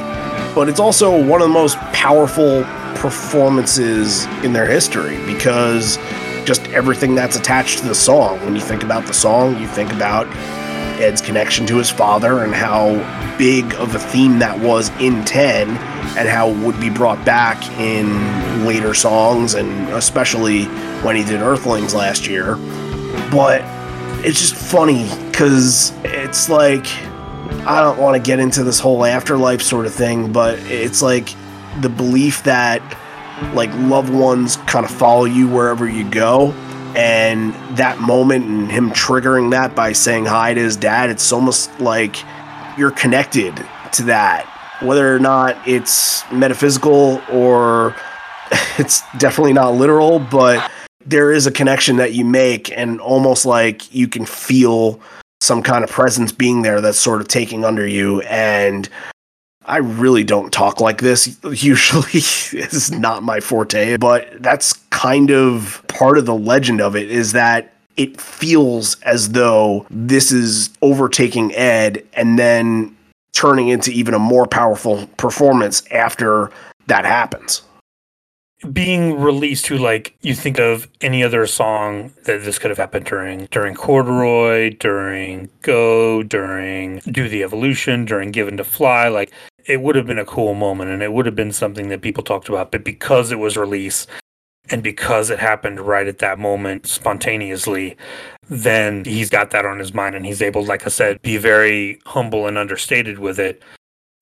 But 0.56 0.70
it's 0.70 0.80
also 0.80 1.12
one 1.12 1.42
of 1.42 1.48
the 1.48 1.54
most 1.54 1.78
powerful 1.92 2.64
performances 2.96 4.26
in 4.44 4.54
their 4.54 4.68
history 4.68 5.18
because 5.26 5.98
just 6.46 6.66
everything 6.70 7.16
that's 7.16 7.36
attached 7.36 7.80
to 7.80 7.88
the 7.88 7.96
song. 7.96 8.40
When 8.46 8.56
you 8.56 8.62
think 8.62 8.84
about 8.84 9.06
the 9.06 9.14
song, 9.14 9.60
you 9.60 9.68
think 9.68 9.92
about 9.92 10.28
Ed's 11.02 11.22
connection 11.22 11.66
to 11.68 11.78
his 11.78 11.90
father 11.90 12.44
and 12.44 12.54
how 12.54 12.96
big 13.38 13.74
of 13.76 13.96
a 13.96 14.00
theme 14.00 14.38
that 14.40 14.60
was 14.60 14.90
in 15.02 15.26
10 15.26 15.70
and 15.70 16.30
how 16.30 16.50
it 16.50 16.58
would 16.58 16.80
be 16.80 16.90
brought 16.90 17.26
back 17.26 17.64
in 17.80 18.66
later 18.66 18.94
songs 18.94 19.56
and 19.56 19.90
especially 19.90 20.66
when 21.04 21.16
he 21.16 21.24
did 21.24 21.42
Earthlings 21.42 21.96
last 21.96 22.28
year. 22.28 22.56
But 23.32 23.64
it's 24.24 24.40
just 24.40 24.54
funny 24.54 25.10
because 25.32 25.92
it's 26.04 26.50
like 26.50 26.86
I 27.64 27.80
don't 27.80 28.00
want 28.00 28.16
to 28.16 28.28
get 28.28 28.40
into 28.40 28.64
this 28.64 28.80
whole 28.80 29.06
afterlife 29.06 29.62
sort 29.62 29.86
of 29.86 29.94
thing, 29.94 30.34
but 30.34 30.58
it's 30.62 31.04
like 31.04 31.30
the 31.82 31.90
belief 31.90 32.44
that 32.44 32.82
like 33.54 33.70
loved 33.76 34.12
ones 34.12 34.58
kind 34.66 34.84
of 34.84 34.92
follow 34.92 35.26
you 35.26 35.48
wherever 35.48 35.88
you 35.88 36.10
go. 36.10 36.54
And 36.96 37.54
that 37.78 38.00
moment 38.00 38.46
and 38.46 38.72
him 38.72 38.90
triggering 38.90 39.52
that 39.52 39.76
by 39.76 39.94
saying 39.94 40.26
hi 40.26 40.56
to 40.56 40.60
his 40.60 40.76
dad, 40.76 41.12
it's 41.12 41.32
almost 41.32 41.80
like 41.80 42.16
you're 42.80 42.92
connected 42.92 43.56
to 43.94 44.04
that. 44.04 44.48
Whether 44.82 45.16
or 45.16 45.20
not 45.20 45.56
it's 45.68 46.30
metaphysical 46.32 47.22
or 47.32 47.96
it's 48.80 49.04
definitely 49.20 49.54
not 49.54 49.76
literal, 49.76 50.18
but 50.18 50.70
there 51.06 51.32
is 51.32 51.46
a 51.46 51.52
connection 51.52 51.98
that 51.98 52.14
you 52.14 52.26
make 52.26 52.76
and 52.76 53.00
almost 53.00 53.46
like 53.46 53.94
you 53.94 54.08
can 54.08 54.26
feel 54.26 55.00
some 55.52 55.62
kind 55.62 55.84
of 55.84 55.90
presence 55.90 56.32
being 56.32 56.62
there 56.62 56.80
that's 56.80 56.98
sort 56.98 57.20
of 57.20 57.28
taking 57.28 57.66
under 57.66 57.86
you 57.86 58.22
and 58.22 58.88
I 59.66 59.80
really 59.80 60.24
don't 60.24 60.50
talk 60.54 60.80
like 60.80 61.02
this 61.02 61.38
usually. 61.44 62.08
it's 62.14 62.90
not 62.90 63.22
my 63.22 63.42
forte, 63.42 63.98
but 63.98 64.42
that's 64.42 64.72
kind 64.92 65.30
of 65.30 65.84
part 65.90 66.18
of 66.18 66.26
the 66.26 66.34
legend 66.34 66.80
of 66.80 66.96
it 66.96 67.12
is 67.12 67.34
that 67.34 67.74
it 67.98 68.22
feels 68.22 68.96
as 69.02 69.32
though 69.34 69.86
this 69.90 70.32
is 70.32 70.70
overtaking 70.82 71.54
Ed 71.54 72.02
and 72.14 72.40
then 72.40 72.96
turning 73.34 73.68
into 73.68 73.92
even 73.92 74.14
a 74.14 74.20
more 74.20 74.48
powerful 74.48 75.06
performance 75.18 75.84
after 75.92 76.50
that 76.88 77.04
happens 77.04 77.62
being 78.72 79.20
released 79.20 79.66
to 79.66 79.78
like 79.78 80.16
you 80.22 80.36
think 80.36 80.60
of 80.60 80.88
any 81.02 81.24
other 81.24 81.48
song 81.48 82.14
that 82.26 82.44
this 82.44 82.60
could 82.60 82.70
have 82.70 82.78
happened 82.78 83.06
during? 83.06 83.46
During 83.48 83.76
corduroy 83.76 84.72
during 84.78 85.50
go 85.62 86.24
during 86.24 87.00
do 87.00 87.28
the 87.28 87.44
evolution 87.44 88.06
during 88.06 88.32
given 88.32 88.58
to 88.58 88.64
fly 88.64 89.08
like 89.08 89.32
it 89.66 89.82
would 89.82 89.96
have 89.96 90.08
been 90.08 90.20
a 90.20 90.26
cool 90.26 90.54
moment 90.54 90.92
and 90.92 91.02
it 91.02 91.14
would 91.14 91.26
have 91.26 91.36
been 91.36 91.52
something 91.52 91.90
that 91.90 92.02
people 92.02 92.24
talked 92.24 92.50
about 92.50 92.72
but 92.72 92.84
because 92.84 93.32
it 93.32 93.40
was 93.40 93.58
released 93.58 94.08
and 94.70 94.84
because 94.84 95.30
it 95.30 95.40
happened 95.40 95.80
right 95.80 96.08
at 96.08 96.20
that 96.20 96.38
moment 96.40 96.86
spontaneously 96.86 97.98
then 98.50 99.04
he's 99.06 99.30
got 99.30 99.52
that 99.52 99.66
on 99.66 99.80
his 99.80 99.94
mind 99.94 100.16
and 100.16 100.26
he's 100.26 100.42
able 100.42 100.64
like 100.64 100.86
i 100.86 100.90
said 100.90 101.22
be 101.22 101.38
very 101.38 102.00
humble 102.06 102.48
and 102.48 102.58
understated 102.58 103.20
with 103.20 103.40
it. 103.40 103.64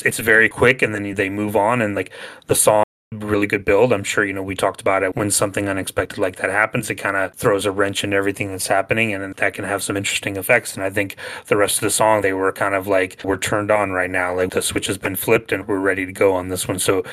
It's 0.06 0.20
very 0.20 0.48
quick 0.48 0.82
and 0.82 0.96
then 0.96 1.14
they 1.16 1.30
move 1.30 1.58
on 1.58 1.82
and 1.82 1.94
like 1.94 2.12
the 2.48 2.56
song 2.56 2.86
really 3.24 3.48
good 3.48 3.66
build. 3.66 3.94
I'm 3.94 4.04
sure, 4.04 4.26
you 4.26 4.34
know, 4.34 4.44
we 4.44 4.56
talked 4.56 4.82
about 4.82 5.04
it 5.04 5.16
when 5.16 5.32
something 5.32 5.68
unexpected 5.70 6.18
like 6.18 6.38
that 6.38 6.50
happens, 6.50 6.90
it 6.90 6.96
kind 6.96 7.18
of 7.18 7.34
throws 7.34 7.66
a 7.66 7.72
wrench 7.72 8.04
into 8.04 8.18
everything 8.18 8.52
that's 8.52 8.68
happening 8.68 9.14
and 9.14 9.34
that 9.36 9.54
can 9.54 9.66
have 9.66 9.84
some 9.84 9.98
interesting 9.98 10.38
effects. 10.38 10.76
And 10.76 10.84
I 10.84 10.90
think 10.90 11.16
the 11.48 11.58
rest 11.58 11.78
of 11.78 11.82
the 11.82 11.90
song, 11.90 12.22
they 12.22 12.34
were 12.34 12.52
kind 12.52 12.76
of 12.76 12.88
like, 12.88 13.22
we're 13.24 13.38
turned 13.38 13.72
on 13.72 13.92
right 13.92 14.10
now. 14.10 14.36
Like 14.36 14.52
the 14.52 14.62
switch 14.62 14.88
has 14.88 14.98
been 14.98 15.16
flipped 15.16 15.52
and 15.52 15.68
we're 15.68 15.80
ready 15.80 16.06
to 16.06 16.14
go 16.14 16.34
on 16.34 16.50
this 16.50 16.68
one. 16.68 16.80
So 16.80 17.04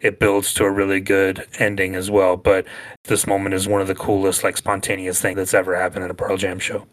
it 0.00 0.18
builds 0.18 0.52
to 0.54 0.64
a 0.64 0.70
really 0.70 1.00
good 1.00 1.46
ending 1.58 1.94
as 1.94 2.10
well. 2.10 2.36
But 2.36 2.66
this 3.04 3.26
moment 3.26 3.54
is 3.54 3.68
one 3.68 3.80
of 3.80 3.86
the 3.86 3.94
coolest, 3.94 4.44
like 4.44 4.56
spontaneous 4.56 5.20
thing 5.20 5.36
that's 5.36 5.54
ever 5.54 5.76
happened 5.76 6.04
at 6.04 6.10
a 6.10 6.14
Pearl 6.14 6.36
Jam 6.36 6.58
show. 6.58 6.86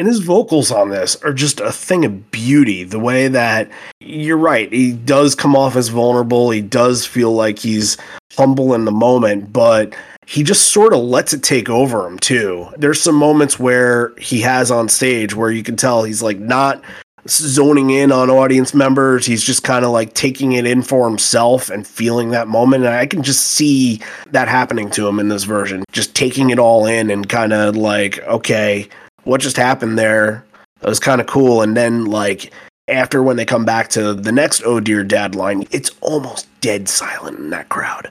And 0.00 0.08
his 0.08 0.20
vocals 0.20 0.72
on 0.72 0.88
this 0.88 1.14
are 1.16 1.34
just 1.34 1.60
a 1.60 1.70
thing 1.70 2.06
of 2.06 2.30
beauty. 2.30 2.84
The 2.84 2.98
way 2.98 3.28
that 3.28 3.68
you're 4.00 4.38
right, 4.38 4.72
he 4.72 4.92
does 4.92 5.34
come 5.34 5.54
off 5.54 5.76
as 5.76 5.88
vulnerable. 5.88 6.50
He 6.50 6.62
does 6.62 7.04
feel 7.04 7.32
like 7.34 7.58
he's 7.58 7.98
humble 8.32 8.72
in 8.72 8.86
the 8.86 8.92
moment, 8.92 9.52
but 9.52 9.94
he 10.26 10.42
just 10.42 10.68
sort 10.68 10.94
of 10.94 11.00
lets 11.00 11.34
it 11.34 11.42
take 11.42 11.68
over 11.68 12.06
him 12.06 12.18
too. 12.18 12.66
There's 12.78 12.98
some 12.98 13.14
moments 13.14 13.58
where 13.58 14.14
he 14.16 14.40
has 14.40 14.70
on 14.70 14.88
stage 14.88 15.34
where 15.34 15.50
you 15.50 15.62
can 15.62 15.76
tell 15.76 16.02
he's 16.02 16.22
like 16.22 16.38
not 16.38 16.82
zoning 17.28 17.90
in 17.90 18.10
on 18.10 18.30
audience 18.30 18.72
members. 18.72 19.26
He's 19.26 19.44
just 19.44 19.64
kind 19.64 19.84
of 19.84 19.90
like 19.90 20.14
taking 20.14 20.52
it 20.52 20.64
in 20.64 20.80
for 20.80 21.06
himself 21.06 21.68
and 21.68 21.86
feeling 21.86 22.30
that 22.30 22.48
moment. 22.48 22.84
And 22.84 22.94
I 22.94 23.04
can 23.04 23.22
just 23.22 23.48
see 23.48 24.00
that 24.30 24.48
happening 24.48 24.88
to 24.92 25.06
him 25.06 25.20
in 25.20 25.28
this 25.28 25.44
version, 25.44 25.84
just 25.92 26.14
taking 26.14 26.48
it 26.48 26.58
all 26.58 26.86
in 26.86 27.10
and 27.10 27.28
kind 27.28 27.52
of 27.52 27.76
like, 27.76 28.18
okay, 28.20 28.88
what 29.30 29.40
just 29.40 29.56
happened 29.56 29.96
there? 29.96 30.44
That 30.80 30.88
was 30.88 30.98
kind 30.98 31.20
of 31.20 31.28
cool. 31.28 31.62
And 31.62 31.76
then 31.76 32.06
like 32.06 32.52
after 32.88 33.22
when 33.22 33.36
they 33.36 33.44
come 33.44 33.64
back 33.64 33.88
to 33.90 34.12
the 34.12 34.32
next 34.32 34.60
Oh 34.64 34.80
Dear 34.80 35.04
Dad 35.04 35.36
line, 35.36 35.68
it's 35.70 35.92
almost 36.00 36.48
dead 36.60 36.88
silent 36.88 37.38
in 37.38 37.50
that 37.50 37.68
crowd. 37.68 38.10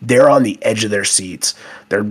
They're 0.00 0.30
on 0.30 0.42
the 0.42 0.58
edge 0.62 0.82
of 0.82 0.90
their 0.90 1.04
seats. 1.04 1.54
They're 1.90 2.06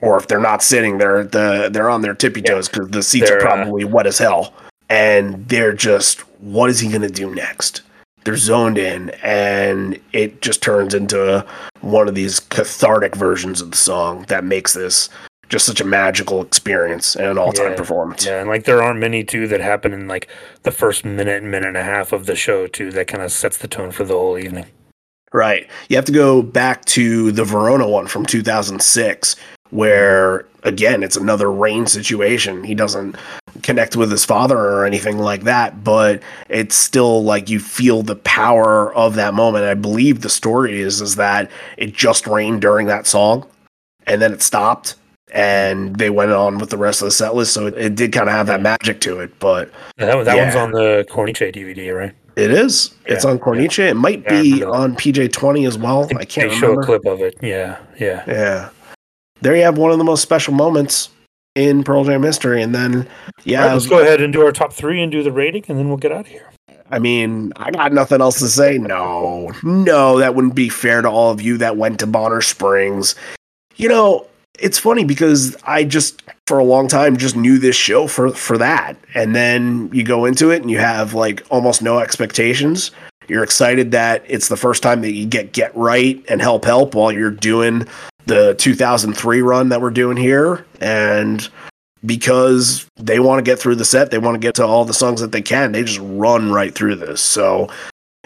or 0.00 0.16
if 0.16 0.26
they're 0.26 0.40
not 0.40 0.62
sitting, 0.62 0.96
they're 0.96 1.24
the 1.24 1.68
they're 1.70 1.90
on 1.90 2.00
their 2.00 2.14
tippy 2.14 2.40
toes 2.40 2.66
because 2.66 2.88
the 2.88 3.02
seats 3.02 3.30
are 3.30 3.38
They're, 3.38 3.46
uh, 3.46 3.54
probably 3.56 3.84
wet 3.84 4.06
as 4.06 4.16
hell. 4.16 4.54
And 4.88 5.46
they're 5.46 5.74
just, 5.74 6.20
what 6.40 6.70
is 6.70 6.80
he 6.80 6.90
gonna 6.90 7.10
do 7.10 7.34
next? 7.34 7.82
They're 8.24 8.38
zoned 8.38 8.78
in, 8.78 9.10
and 9.22 10.00
it 10.12 10.40
just 10.40 10.62
turns 10.62 10.94
into 10.94 11.44
one 11.82 12.08
of 12.08 12.14
these 12.14 12.40
cathartic 12.40 13.14
versions 13.14 13.60
of 13.60 13.70
the 13.70 13.76
song 13.76 14.24
that 14.28 14.44
makes 14.44 14.72
this 14.72 15.10
just 15.48 15.64
such 15.66 15.80
a 15.80 15.84
magical 15.84 16.42
experience 16.42 17.14
and 17.14 17.26
an 17.26 17.38
all-time 17.38 17.70
Yeah. 17.72 17.76
performance. 17.76 18.26
Yeah, 18.26 18.40
and 18.40 18.48
like 18.48 18.64
there 18.64 18.82
aren't 18.82 18.98
many 19.00 19.22
too 19.24 19.46
that 19.48 19.60
happen 19.60 19.92
in 19.92 20.08
like 20.08 20.28
the 20.64 20.70
first 20.72 21.04
minute, 21.04 21.42
minute 21.42 21.68
and 21.68 21.76
a 21.76 21.82
half 21.84 22.12
of 22.12 22.26
the 22.26 22.34
show 22.36 22.66
too. 22.66 22.90
That 22.90 23.06
kind 23.06 23.22
of 23.22 23.30
sets 23.32 23.56
the 23.58 23.68
tone 23.68 23.92
for 23.92 24.04
the 24.04 24.14
whole 24.14 24.38
evening. 24.38 24.66
Right. 25.32 25.68
You 25.88 25.96
have 25.96 26.04
to 26.06 26.12
go 26.12 26.42
back 26.42 26.84
to 26.86 27.30
the 27.32 27.44
Verona 27.44 27.88
one 27.88 28.06
from 28.06 28.24
2006, 28.26 29.36
where 29.70 30.46
again, 30.62 31.02
it's 31.02 31.16
another 31.16 31.50
rain 31.50 31.86
situation. 31.86 32.64
He 32.64 32.74
doesn't 32.74 33.16
connect 33.62 33.96
with 33.96 34.10
his 34.10 34.24
father 34.24 34.56
or 34.58 34.84
anything 34.84 35.18
like 35.18 35.42
that, 35.44 35.84
but 35.84 36.22
it's 36.48 36.74
still 36.76 37.22
like 37.22 37.48
you 37.48 37.60
feel 37.60 38.02
the 38.02 38.16
power 38.16 38.92
of 38.94 39.14
that 39.16 39.34
moment. 39.34 39.64
I 39.64 39.74
believe 39.74 40.22
the 40.22 40.28
story 40.30 40.80
is 40.80 41.00
is 41.00 41.16
that 41.16 41.50
it 41.76 41.92
just 41.94 42.26
rained 42.26 42.60
during 42.62 42.86
that 42.88 43.06
song 43.06 43.46
and 44.06 44.20
then 44.22 44.32
it 44.32 44.42
stopped 44.42 44.94
and 45.36 45.96
they 45.96 46.08
went 46.08 46.32
on 46.32 46.58
with 46.58 46.70
the 46.70 46.78
rest 46.78 47.02
of 47.02 47.06
the 47.06 47.10
set 47.12 47.34
list. 47.34 47.52
So 47.52 47.66
it, 47.66 47.74
it 47.76 47.94
did 47.94 48.12
kind 48.12 48.28
of 48.28 48.34
have 48.34 48.46
that 48.46 48.62
magic 48.62 49.00
to 49.02 49.20
it, 49.20 49.38
but 49.38 49.70
Yeah, 49.98 50.06
that 50.06 50.24
that 50.24 50.36
one's 50.38 50.56
on 50.56 50.72
the 50.72 51.06
Cornice 51.10 51.52
DVD, 51.52 51.94
right? 51.96 52.12
it 52.36 52.50
is. 52.50 52.94
It's 53.04 53.24
Yeah, 53.24 53.30
on 53.30 53.38
Cornice. 53.38 53.78
It 53.78 53.94
might 53.94 54.22
Yeah, 54.24 54.42
be 54.42 54.64
on 54.64 54.96
PJ20 54.96 55.66
as 55.68 55.78
well. 55.78 56.04
I 56.16 56.24
can't 56.24 56.50
they 56.50 56.56
show 56.56 56.68
remember. 56.70 56.80
a 56.80 56.84
clip 56.86 57.06
of 57.06 57.20
it. 57.20 57.36
Yeah, 57.42 57.78
yeah. 58.00 58.24
Yeah. 58.26 58.70
There 59.42 59.54
you 59.54 59.62
have 59.62 59.76
one 59.78 59.90
of 59.92 59.98
the 59.98 60.04
most 60.04 60.22
special 60.22 60.54
moments 60.54 61.10
in 61.54 61.84
Pearl 61.84 62.04
Jam 62.04 62.22
history. 62.22 62.62
And 62.62 62.74
then, 62.74 63.06
yeah, 63.44 63.66
right, 63.66 63.74
let's 63.74 63.86
go 63.86 63.98
ahead 64.00 64.22
and 64.22 64.32
do 64.32 64.42
our 64.44 64.52
top 64.52 64.72
three 64.72 65.02
and 65.02 65.12
do 65.12 65.22
the 65.22 65.32
rating, 65.32 65.64
and 65.68 65.78
then 65.78 65.88
we'll 65.88 65.98
get 65.98 66.12
out 66.12 66.20
of 66.20 66.26
here. 66.28 66.50
I 66.90 66.98
mean, 66.98 67.52
I 67.56 67.70
got 67.72 67.92
nothing 67.92 68.20
else 68.22 68.38
to 68.38 68.48
say. 68.48 68.78
No, 68.78 69.52
no, 69.62 70.18
that 70.18 70.34
wouldn't 70.34 70.54
be 70.54 70.68
fair 70.70 71.02
to 71.02 71.10
all 71.10 71.30
of 71.30 71.42
you 71.42 71.58
that 71.58 71.76
went 71.76 71.98
to 72.00 72.06
Bonner 72.06 72.40
Springs. 72.40 73.14
You 73.76 73.88
know, 73.90 74.26
it's 74.58 74.78
funny 74.78 75.04
because 75.04 75.56
I 75.64 75.84
just, 75.84 76.22
for 76.46 76.58
a 76.58 76.64
long 76.64 76.88
time, 76.88 77.16
just 77.16 77.36
knew 77.36 77.58
this 77.58 77.76
show 77.76 78.06
for, 78.06 78.30
for 78.30 78.58
that. 78.58 78.96
And 79.14 79.34
then 79.34 79.90
you 79.92 80.04
go 80.04 80.24
into 80.24 80.50
it 80.50 80.62
and 80.62 80.70
you 80.70 80.78
have 80.78 81.14
like 81.14 81.44
almost 81.50 81.82
no 81.82 81.98
expectations. 81.98 82.90
You're 83.28 83.42
excited 83.42 83.90
that 83.90 84.24
it's 84.26 84.48
the 84.48 84.56
first 84.56 84.82
time 84.82 85.00
that 85.02 85.12
you 85.12 85.26
get 85.26 85.52
Get 85.52 85.76
Right 85.76 86.24
and 86.28 86.40
Help 86.40 86.64
Help 86.64 86.94
while 86.94 87.10
you're 87.10 87.30
doing 87.30 87.86
the 88.26 88.54
2003 88.54 89.42
run 89.42 89.68
that 89.70 89.80
we're 89.80 89.90
doing 89.90 90.16
here. 90.16 90.64
And 90.80 91.48
because 92.04 92.86
they 92.96 93.18
want 93.18 93.38
to 93.38 93.48
get 93.48 93.58
through 93.58 93.76
the 93.76 93.84
set, 93.84 94.10
they 94.10 94.18
want 94.18 94.36
to 94.36 94.38
get 94.38 94.54
to 94.56 94.66
all 94.66 94.84
the 94.84 94.94
songs 94.94 95.20
that 95.20 95.32
they 95.32 95.42
can, 95.42 95.72
they 95.72 95.82
just 95.82 96.00
run 96.02 96.52
right 96.52 96.74
through 96.74 96.96
this. 96.96 97.20
So 97.20 97.68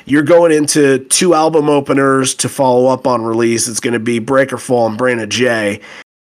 you're 0.04 0.22
going 0.22 0.52
into 0.52 0.98
two 1.06 1.34
album 1.34 1.68
openers 1.68 2.34
to 2.36 2.48
follow 2.48 2.86
up 2.86 3.06
on 3.06 3.22
release. 3.22 3.68
It's 3.68 3.80
going 3.80 3.94
to 3.94 4.00
be 4.00 4.20
Breakerfall 4.20 4.88
and 4.88 4.98
Brain 4.98 5.18
of 5.18 5.28
J. 5.28 5.80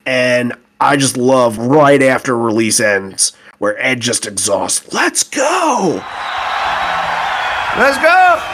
And 0.07 0.55
I 0.81 0.97
just 0.97 1.17
love 1.17 1.59
right 1.59 2.03
after 2.03 2.37
release 2.37 2.81
ends 2.81 3.33
where 3.59 3.81
Ed 3.83 4.01
just 4.01 4.27
exhausts. 4.27 4.93
Let's 4.93 5.23
go! 5.23 6.03
Let's 7.77 7.99
go! 7.99 8.54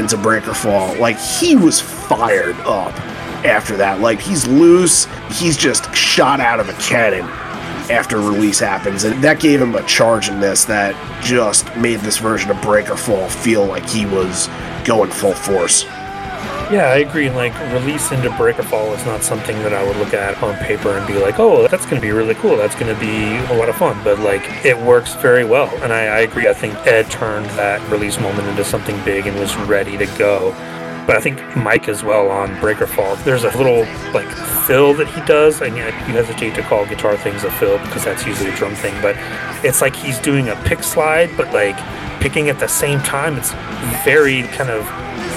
Into 0.00 0.16
Breakerfall. 0.16 0.98
Like 0.98 1.18
he 1.18 1.56
was 1.56 1.78
fired 1.78 2.56
up 2.60 2.98
after 3.44 3.76
that. 3.76 4.00
Like 4.00 4.18
he's 4.18 4.46
loose. 4.46 5.06
He's 5.30 5.58
just 5.58 5.94
shot 5.94 6.40
out 6.40 6.58
of 6.58 6.70
a 6.70 6.72
cannon 6.74 7.28
after 7.90 8.16
release 8.16 8.58
happens. 8.58 9.04
And 9.04 9.22
that 9.22 9.40
gave 9.40 9.60
him 9.60 9.74
a 9.74 9.82
charge 9.82 10.30
in 10.30 10.40
this 10.40 10.64
that 10.64 10.94
just 11.22 11.76
made 11.76 12.00
this 12.00 12.16
version 12.16 12.50
of 12.50 12.56
Breakerfall 12.58 13.30
feel 13.30 13.66
like 13.66 13.86
he 13.86 14.06
was 14.06 14.48
going 14.86 15.10
full 15.10 15.34
force. 15.34 15.84
Yeah, 16.70 16.86
I 16.86 16.98
agree. 16.98 17.30
Like 17.30 17.52
release 17.72 18.12
into 18.12 18.30
Breakerfall 18.30 18.96
is 18.96 19.04
not 19.04 19.24
something 19.24 19.56
that 19.64 19.74
I 19.74 19.82
would 19.84 19.96
look 19.96 20.14
at 20.14 20.40
on 20.40 20.56
paper 20.58 20.96
and 20.96 21.04
be 21.04 21.14
like, 21.14 21.40
"Oh, 21.40 21.66
that's 21.66 21.84
going 21.84 21.96
to 21.96 22.00
be 22.00 22.12
really 22.12 22.36
cool. 22.36 22.56
That's 22.56 22.76
going 22.76 22.94
to 22.94 23.00
be 23.00 23.34
a 23.52 23.58
lot 23.58 23.68
of 23.68 23.74
fun." 23.74 24.00
But 24.04 24.20
like, 24.20 24.42
it 24.64 24.78
works 24.78 25.14
very 25.14 25.44
well, 25.44 25.68
and 25.82 25.92
I, 25.92 26.02
I 26.04 26.18
agree. 26.20 26.46
I 26.46 26.54
think 26.54 26.74
Ed 26.86 27.10
turned 27.10 27.46
that 27.58 27.80
release 27.90 28.20
moment 28.20 28.46
into 28.46 28.64
something 28.64 28.96
big 29.04 29.26
and 29.26 29.36
was 29.40 29.56
ready 29.56 29.96
to 29.96 30.06
go. 30.16 30.52
But 31.10 31.16
I 31.16 31.22
think 31.22 31.56
Mike 31.56 31.88
as 31.88 32.04
well 32.04 32.30
on 32.30 32.50
Breakerfall. 32.58 33.20
There's 33.24 33.42
a 33.42 33.50
little 33.58 33.80
like 34.14 34.28
fill 34.68 34.94
that 34.94 35.08
he 35.08 35.20
does. 35.22 35.60
and 35.60 35.76
you 35.76 35.82
hesitate 35.82 36.54
to 36.54 36.62
call 36.62 36.86
guitar 36.86 37.16
things 37.16 37.42
a 37.42 37.50
fill 37.50 37.78
because 37.78 38.04
that's 38.04 38.24
usually 38.24 38.50
a 38.50 38.54
drum 38.54 38.76
thing, 38.76 38.94
but 39.02 39.16
it's 39.64 39.80
like 39.80 39.96
he's 39.96 40.20
doing 40.20 40.50
a 40.50 40.56
pick 40.64 40.84
slide, 40.84 41.28
but 41.36 41.52
like 41.52 41.76
picking 42.20 42.48
at 42.48 42.60
the 42.60 42.68
same 42.68 43.00
time. 43.00 43.36
It's 43.36 43.50
very 44.04 44.44
kind 44.54 44.70
of 44.70 44.84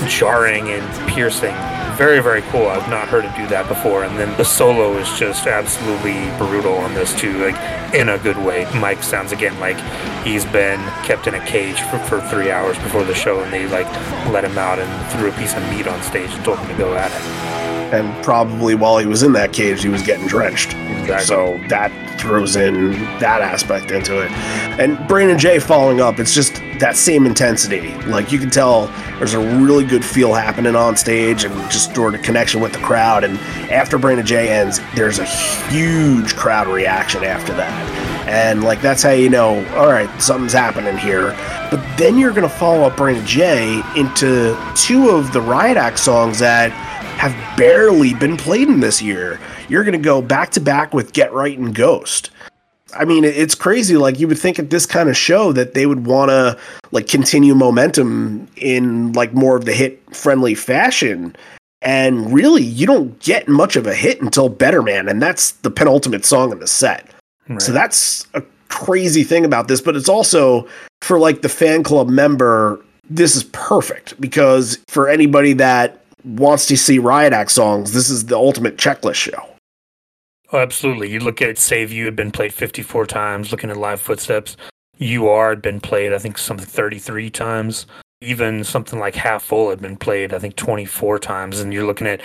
jarring 0.08 0.70
and 0.70 1.10
piercing. 1.10 1.56
Very, 1.98 2.22
very 2.22 2.42
cool. 2.44 2.68
I've 2.68 2.90
not 2.90 3.08
heard 3.08 3.24
it 3.24 3.36
do 3.36 3.48
that 3.48 3.68
before. 3.68 4.04
And 4.04 4.18
then 4.18 4.36
the 4.38 4.44
solo 4.44 4.98
is 4.98 5.08
just 5.18 5.46
absolutely 5.46 6.26
brutal 6.38 6.74
on 6.74 6.94
this 6.94 7.18
too, 7.20 7.34
like 7.46 7.94
in 7.94 8.10
a 8.10 8.18
good 8.18 8.38
way. 8.38 8.68
Mike 8.76 9.04
sounds 9.04 9.32
again 9.32 9.58
like 9.60 9.78
he's 10.26 10.46
been 10.46 10.80
kept 11.04 11.28
in 11.28 11.36
a 11.36 11.46
cage 11.46 11.80
for, 11.82 12.00
for 12.00 12.22
three 12.30 12.50
hours 12.50 12.78
before 12.80 13.04
the 13.04 13.14
show, 13.14 13.42
and 13.44 13.54
they 13.54 13.68
like 13.68 13.86
let 14.32 14.44
him 14.44 14.58
out 14.58 14.80
and 14.80 15.12
threw 15.12 15.30
a 15.30 15.34
piece 15.34 15.56
of 15.56 15.62
meat 15.70 15.88
on 15.88 16.02
stage 16.02 16.32
and 16.32 16.44
told 16.44 16.58
him 16.60 16.68
to 16.70 16.78
go 16.78 16.96
at 16.96 17.12
it. 17.12 17.54
And 17.94 18.24
probably 18.24 18.74
while 18.74 18.98
he 18.98 19.06
was 19.06 19.22
in 19.22 19.34
that 19.34 19.54
cage, 19.54 19.84
he 19.84 19.90
was 19.90 20.02
getting 20.02 20.26
drenched. 20.26 20.74
Exactly. 20.74 21.26
So 21.26 21.60
that 21.70 21.92
throws 22.24 22.56
in 22.56 22.92
that 23.20 23.42
aspect 23.42 23.92
into 23.92 24.22
it. 24.22 24.32
And 24.80 24.98
Brain 25.10 25.30
of 25.30 25.38
J 25.38 25.60
following 25.60 26.00
up, 26.00 26.20
it's 26.20 26.34
just 26.34 26.56
that 26.80 26.96
same 26.96 27.26
intensity. 27.26 27.94
Like 28.06 28.32
you 28.32 28.40
can 28.40 28.50
tell 28.50 28.88
there's 29.20 29.34
a 29.34 29.40
really 29.40 29.86
good 29.86 30.04
feel 30.04 30.34
happening 30.34 30.76
on 30.76 30.96
stage 30.96 31.44
and 31.44 31.54
just 31.70 31.94
sort 31.94 32.16
of 32.16 32.22
connection 32.22 32.62
with 32.62 32.72
the 32.72 32.80
crowd. 32.80 33.26
And 33.26 33.38
after 33.70 33.98
Brain 33.98 34.20
of 34.20 34.26
J 34.26 34.50
ends, 34.50 34.80
there's 34.96 35.20
a 35.20 35.26
huge 35.26 36.36
crowd 36.36 36.68
reaction 36.68 37.26
after 37.26 37.54
that. 37.54 38.28
And 38.28 38.64
like 38.64 38.82
that's 38.82 39.04
how 39.04 39.12
you 39.12 39.30
know, 39.30 39.66
all 39.76 39.88
right, 39.88 40.10
something's 40.22 40.54
happening 40.54 40.98
here. 40.98 41.36
But 41.70 41.86
then 41.98 42.18
you're 42.18 42.32
gonna 42.32 42.48
follow 42.48 42.84
up 42.84 42.96
Brain 42.96 43.18
of 43.18 43.26
J 43.26 43.82
into 43.98 44.58
two 44.76 45.10
of 45.10 45.34
the 45.34 45.42
Riot 45.42 45.76
Act 45.76 46.00
songs 46.00 46.40
that 46.40 46.72
have 47.18 47.58
barely 47.58 48.14
been 48.14 48.38
played 48.38 48.68
in 48.68 48.80
this 48.80 49.02
year. 49.02 49.40
You're 49.70 49.84
going 49.84 49.94
to 49.94 49.98
go 49.98 50.22
back 50.22 50.52
to 50.52 50.60
back 50.60 50.94
with 50.94 51.14
Get 51.14 51.34
Right 51.34 51.58
and 51.58 51.74
Ghost. 51.74 52.32
I 52.96 53.06
mean, 53.06 53.24
it's 53.24 53.56
crazy. 53.56 53.98
Like 53.98 54.20
you 54.20 54.28
would 54.28 54.38
think 54.38 54.60
at 54.60 54.70
this 54.70 54.86
kind 54.86 55.10
of 55.10 55.18
show 55.18 55.52
that 55.54 55.74
they 55.74 55.86
would 55.86 56.06
want 56.06 56.30
to 56.30 56.58
like 56.92 57.08
continue 57.08 57.56
momentum 57.56 58.48
in 58.56 59.14
like 59.14 59.34
more 59.34 59.56
of 59.56 59.66
the 59.66 59.74
hit 59.74 60.02
friendly 60.16 60.54
fashion. 60.56 61.36
And 61.82 62.32
really, 62.34 62.64
you 62.64 62.86
don't 62.86 63.20
get 63.20 63.48
much 63.48 63.76
of 63.76 63.88
a 63.88 63.94
hit 63.94 64.22
until 64.22 64.48
Better 64.48 64.82
Man, 64.82 65.10
and 65.10 65.22
that's 65.22 65.52
the 65.52 65.72
penultimate 65.72 66.24
song 66.24 66.52
in 66.52 66.60
the 66.60 66.68
set. 66.68 67.10
So 67.58 67.74
that's 67.74 68.26
a 68.34 68.44
crazy 68.70 69.24
thing 69.24 69.44
about 69.44 69.68
this, 69.68 69.82
but 69.82 69.96
it's 69.96 70.08
also 70.08 70.68
for 71.02 71.20
like 71.20 71.42
the 71.42 71.50
fan 71.50 71.84
club 71.84 72.10
member, 72.10 72.80
this 73.10 73.36
is 73.36 73.44
perfect 73.52 74.20
because 74.22 74.80
for 74.88 75.10
anybody 75.10 75.54
that 75.54 76.03
wants 76.24 76.66
to 76.68 76.78
see 76.78 77.00
Riot 77.00 77.34
Act 77.34 77.52
songs, 77.52 77.94
this 77.94 78.10
is 78.10 78.26
the 78.26 78.36
ultimate 78.36 78.78
checklist 78.78 79.16
show. 79.16 79.50
Oh, 80.52 80.60
absolutely. 80.60 81.10
You 81.10 81.20
look 81.20 81.42
at 81.42 81.58
Save 81.58 81.92
You 81.92 82.06
had 82.06 82.16
been 82.16 82.32
played 82.32 82.54
54 82.54 83.08
times, 83.08 83.52
looking 83.52 83.70
at 83.70 83.78
Live 83.78 84.00
Footsteps. 84.00 84.56
You 84.98 85.28
Are 85.28 85.50
had 85.50 85.62
been 85.62 85.80
played, 85.80 86.14
I 86.14 86.20
think, 86.20 86.38
something 86.38 86.66
33 86.66 87.30
times. 87.32 87.88
Even 88.22 88.64
something 88.64 89.00
like 89.00 89.16
Half 89.16 89.44
Full 89.44 89.72
had 89.72 89.82
been 89.82 89.98
played, 89.98 90.34
I 90.34 90.40
think, 90.40 90.56
24 90.56 91.20
times. 91.20 91.60
And 91.60 91.74
you're 91.74 91.86
looking 91.86 92.08
at 92.08 92.22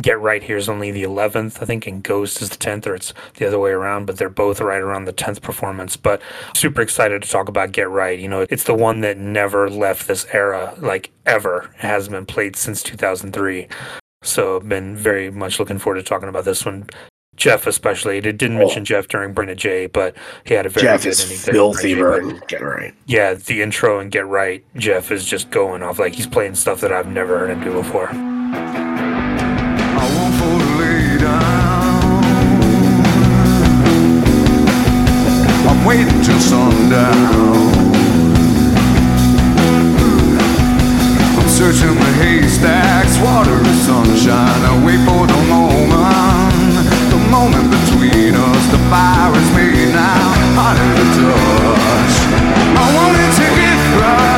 Get 0.00 0.20
Right 0.20 0.42
here 0.42 0.56
is 0.56 0.68
only 0.68 0.90
the 0.90 1.02
11th, 1.02 1.62
I 1.62 1.66
think, 1.66 1.86
and 1.86 2.02
Ghost 2.02 2.40
is 2.40 2.48
the 2.48 2.56
10th, 2.56 2.86
or 2.86 2.94
it's 2.94 3.12
the 3.36 3.46
other 3.46 3.58
way 3.58 3.70
around, 3.72 4.06
but 4.06 4.16
they're 4.16 4.28
both 4.30 4.60
right 4.60 4.80
around 4.80 5.04
the 5.04 5.12
10th 5.12 5.42
performance. 5.42 5.96
But 5.96 6.22
super 6.54 6.80
excited 6.80 7.22
to 7.22 7.28
talk 7.28 7.48
about 7.48 7.72
Get 7.72 7.90
Right. 7.90 8.18
You 8.18 8.28
know, 8.28 8.46
it's 8.48 8.64
the 8.64 8.74
one 8.74 9.00
that 9.02 9.18
never 9.18 9.68
left 9.68 10.08
this 10.08 10.26
era, 10.32 10.74
like 10.78 11.10
ever. 11.26 11.70
It 11.74 11.80
has 11.86 12.08
been 12.08 12.24
played 12.26 12.56
since 12.56 12.82
2003. 12.82 13.68
So 14.22 14.56
I've 14.56 14.68
been 14.68 14.96
very 14.96 15.30
much 15.30 15.58
looking 15.58 15.78
forward 15.78 15.98
to 15.98 16.02
talking 16.04 16.28
about 16.28 16.44
this 16.44 16.64
one. 16.64 16.88
Jeff 17.34 17.66
especially. 17.66 18.18
It 18.18 18.22
didn't 18.22 18.56
Oh. 18.56 18.60
mention 18.60 18.84
Jeff 18.84 19.08
during 19.08 19.32
Brain 19.32 19.48
of 19.48 19.56
J, 19.56 19.86
but 19.86 20.14
he 20.44 20.52
had 20.54 20.66
a 20.66 20.68
very 20.68 20.84
Jeff 20.86 21.02
good 21.02 21.08
is 21.10 21.44
filthy, 21.44 21.94
Brain 21.94 22.04
of 22.04 22.30
J, 22.30 22.30
but- 22.30 22.38
Burn. 22.38 22.42
Get 22.48 22.60
right. 22.62 22.94
Yeah, 23.06 23.34
the 23.34 23.62
intro 23.62 23.98
and 24.00 24.10
Get 24.12 24.26
Right, 24.26 24.62
Jeff 24.76 25.10
is 25.10 25.24
just 25.24 25.50
going 25.50 25.82
off 25.82 25.98
like 25.98 26.12
he's 26.14 26.26
playing 26.26 26.54
stuff 26.56 26.80
that 26.82 26.92
I've 26.92 27.08
never 27.08 27.38
heard 27.38 27.50
him 27.50 27.64
do 27.64 27.72
before. 27.72 28.10
I'm 35.92 36.22
till 36.22 36.40
sundown. 36.40 37.12
I'm 41.36 41.48
searching 41.48 41.94
the 41.94 42.12
haystacks, 42.16 43.18
water 43.18 43.52
and 43.52 43.78
sunshine. 43.84 44.62
I 44.64 44.72
wait 44.86 45.04
for 45.04 45.26
the 45.26 45.40
moment, 45.52 46.88
the 47.12 47.20
moment 47.28 47.68
between 47.76 48.34
us. 48.34 48.64
The 48.72 48.80
fire 48.88 49.36
is 49.36 49.50
made 49.52 49.92
now, 49.92 50.32
harder 50.56 50.92
to 50.96 51.06
touch. 51.20 52.14
I 52.80 52.86
want 52.96 53.16
it 53.20 53.32
to 53.36 53.46
get 53.60 54.00
right. 54.00 54.31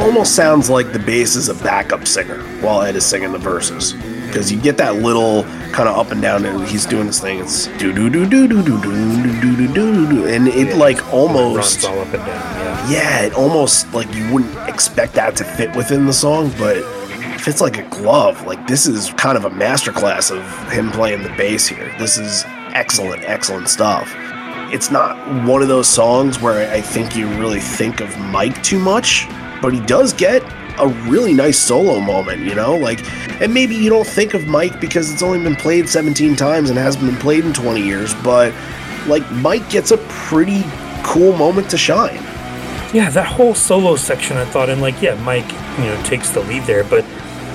Almost 0.00 0.34
sounds 0.34 0.70
like 0.70 0.92
the 0.92 0.98
bass 0.98 1.36
is 1.36 1.48
a 1.48 1.54
backup 1.54 2.06
singer 2.06 2.40
while 2.60 2.82
Ed 2.82 2.96
is 2.96 3.04
singing 3.04 3.32
the 3.32 3.38
verses. 3.38 3.94
Because 4.26 4.52
you 4.52 4.60
get 4.60 4.76
that 4.76 4.96
little 4.96 5.44
kind 5.72 5.88
of 5.88 5.96
up 5.96 6.12
and 6.12 6.20
down, 6.20 6.44
and 6.44 6.66
he's 6.68 6.84
doing 6.84 7.06
this 7.06 7.20
thing. 7.20 7.38
It's 7.38 7.66
do 7.78 7.92
do 7.94 8.10
do 8.10 8.28
do 8.28 8.46
do 8.46 8.62
do 8.62 8.80
do 8.82 9.40
do 9.40 9.40
do 9.40 9.56
do 9.56 9.74
do 9.74 10.08
do, 10.08 10.26
and 10.26 10.48
it 10.48 10.76
like 10.76 11.12
almost 11.12 11.86
all 11.86 12.00
up 12.00 12.06
and 12.12 12.24
down. 12.24 12.26
Yeah, 12.26 12.90
yeah, 12.90 13.20
it 13.22 13.32
almost 13.34 13.92
like 13.94 14.12
you 14.14 14.30
wouldn't 14.32 14.68
expect 14.68 15.14
that 15.14 15.34
to 15.36 15.44
fit 15.44 15.74
within 15.74 16.04
the 16.04 16.12
song, 16.12 16.52
but 16.58 16.76
it 16.76 17.40
fits 17.40 17.62
like 17.62 17.78
a 17.78 17.88
glove. 17.88 18.46
Like 18.46 18.66
this 18.66 18.86
is 18.86 19.10
kind 19.14 19.38
of 19.38 19.46
a 19.46 19.50
masterclass 19.50 20.30
of 20.30 20.72
him 20.72 20.90
playing 20.90 21.22
the 21.22 21.30
bass 21.30 21.66
here. 21.66 21.94
This 21.98 22.18
is 22.18 22.44
excellent, 22.74 23.22
excellent 23.24 23.68
stuff. 23.70 24.12
It's 24.70 24.90
not 24.90 25.16
one 25.46 25.62
of 25.62 25.68
those 25.68 25.88
songs 25.88 26.42
where 26.42 26.70
I 26.70 26.82
think 26.82 27.16
you 27.16 27.26
really 27.40 27.60
think 27.60 28.00
of 28.00 28.14
Mike 28.18 28.62
too 28.62 28.78
much, 28.78 29.26
but 29.60 29.72
he 29.72 29.80
does 29.80 30.12
get 30.12 30.42
a 30.80 30.88
really 31.08 31.32
nice 31.34 31.58
solo 31.58 31.98
moment, 32.00 32.42
you 32.42 32.54
know? 32.54 32.76
Like, 32.76 33.00
and 33.40 33.52
maybe 33.52 33.74
you 33.74 33.90
don't 33.90 34.06
think 34.06 34.34
of 34.34 34.46
Mike 34.46 34.80
because 34.80 35.12
it's 35.12 35.22
only 35.22 35.42
been 35.42 35.56
played 35.56 35.88
17 35.88 36.36
times 36.36 36.70
and 36.70 36.78
hasn't 36.78 37.04
been 37.04 37.16
played 37.16 37.44
in 37.44 37.52
20 37.52 37.80
years, 37.82 38.14
but 38.22 38.54
like 39.06 39.28
Mike 39.32 39.68
gets 39.70 39.90
a 39.90 39.96
pretty 40.08 40.62
cool 41.02 41.36
moment 41.36 41.70
to 41.70 41.78
shine. 41.78 42.22
yeah. 42.92 43.10
That 43.10 43.26
whole 43.26 43.54
solo 43.54 43.96
section, 43.96 44.36
I 44.36 44.44
thought, 44.44 44.70
and 44.70 44.80
like, 44.80 45.00
yeah, 45.02 45.14
Mike, 45.24 45.50
you 45.78 45.84
know, 45.84 46.00
takes 46.04 46.30
the 46.30 46.40
lead 46.40 46.62
there, 46.64 46.84
but 46.84 47.04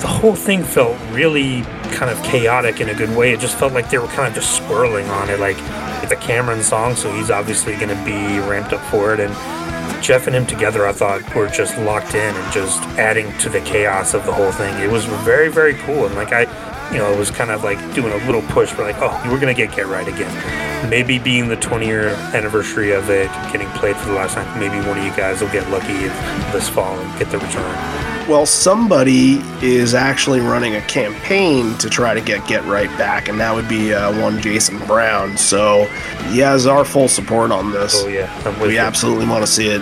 the 0.02 0.08
whole 0.08 0.36
thing 0.36 0.64
felt 0.64 0.98
really 1.12 1.62
kind 1.94 2.12
of 2.12 2.22
chaotic 2.24 2.82
in 2.82 2.90
a 2.90 2.94
good 2.94 3.16
way. 3.16 3.32
It 3.32 3.40
just 3.40 3.58
felt 3.58 3.72
like 3.72 3.90
they 3.90 3.98
were 4.00 4.08
kind 4.08 4.28
of 4.28 4.34
just 4.34 4.58
swirling 4.58 5.08
on 5.10 5.30
it. 5.30 5.40
Like 5.40 5.56
it's 6.04 6.12
a 6.12 6.18
Cameron 6.18 6.62
song, 6.62 6.96
so 6.96 7.10
he's 7.14 7.32
obviously 7.32 7.76
going 7.76 7.90
to 7.90 8.04
be 8.04 8.40
ramped 8.40 8.74
up 8.74 8.82
for 8.92 9.14
it, 9.14 9.20
and 9.22 9.34
Jeff 10.02 10.28
and 10.28 10.36
him 10.36 10.46
together, 10.46 10.86
I 10.86 10.92
thought, 10.92 11.36
were 11.36 11.48
just 11.48 11.78
locked 11.80 12.14
in 12.14 12.36
and 12.36 12.54
just 12.54 12.82
adding 13.00 13.36
to 13.40 13.50
the 13.50 13.62
chaos 13.62 14.14
of 14.14 14.26
the 14.26 14.34
whole 14.34 14.52
thing. 14.52 14.74
It 14.82 14.92
was 14.92 15.06
very, 15.06 15.50
very 15.50 15.76
cool. 15.76 16.06
And 16.06 16.16
like 16.16 16.34
I, 16.34 16.42
you 16.92 16.98
know, 16.98 17.12
it 17.12 17.18
was 17.18 17.32
kind 17.32 17.52
of 17.52 17.64
like 17.64 17.80
doing 17.94 18.12
a 18.14 18.26
little 18.26 18.42
push 18.44 18.72
for 18.72 18.84
like, 18.84 18.98
oh, 19.00 19.22
we're 19.32 19.40
gonna 19.40 19.54
get 19.54 19.74
Get 19.76 19.88
Right 19.88 20.08
again. 20.08 20.90
Maybe 20.90 21.18
being 21.20 21.48
the 21.48 21.56
20 21.56 21.86
year 21.86 22.10
anniversary 22.34 22.92
of 22.92 23.10
it 23.10 23.28
getting 23.52 23.70
played 23.70 23.96
for 23.96 24.10
the 24.10 24.16
last 24.16 24.36
time, 24.36 24.60
maybe 24.60 24.78
one 24.88 24.98
of 24.98 25.04
you 25.04 25.16
guys 25.16 25.42
will 25.42 25.52
get 25.52 25.70
lucky 25.70 25.94
this 26.52 26.70
fall 26.70 27.00
and 27.00 27.20
get 27.20 27.32
the 27.32 27.40
return. 27.40 28.13
Well, 28.28 28.46
somebody 28.46 29.42
is 29.62 29.94
actually 29.94 30.40
running 30.40 30.76
a 30.76 30.82
campaign 30.82 31.78
to 31.80 31.90
try 31.90 32.14
to 32.14 32.22
get 32.22 32.48
Get 32.48 32.64
Right 32.66 32.90
back, 32.98 33.28
and 33.28 33.38
that 33.42 33.54
would 33.54 33.68
be 33.68 33.94
uh, 33.94 34.18
one 34.22 34.42
Jason 34.42 34.80
Brown. 34.88 35.38
So 35.38 35.86
he 36.30 36.40
has 36.40 36.66
our 36.66 36.86
full 36.86 37.10
support 37.10 37.52
on 37.52 37.72
this. 37.74 38.02
Oh 38.04 38.08
yeah, 38.08 38.62
we 38.64 38.74
you. 38.76 38.80
absolutely 38.80 39.28
want 39.28 39.46
to 39.46 39.52
see 39.52 39.68
it. 39.68 39.82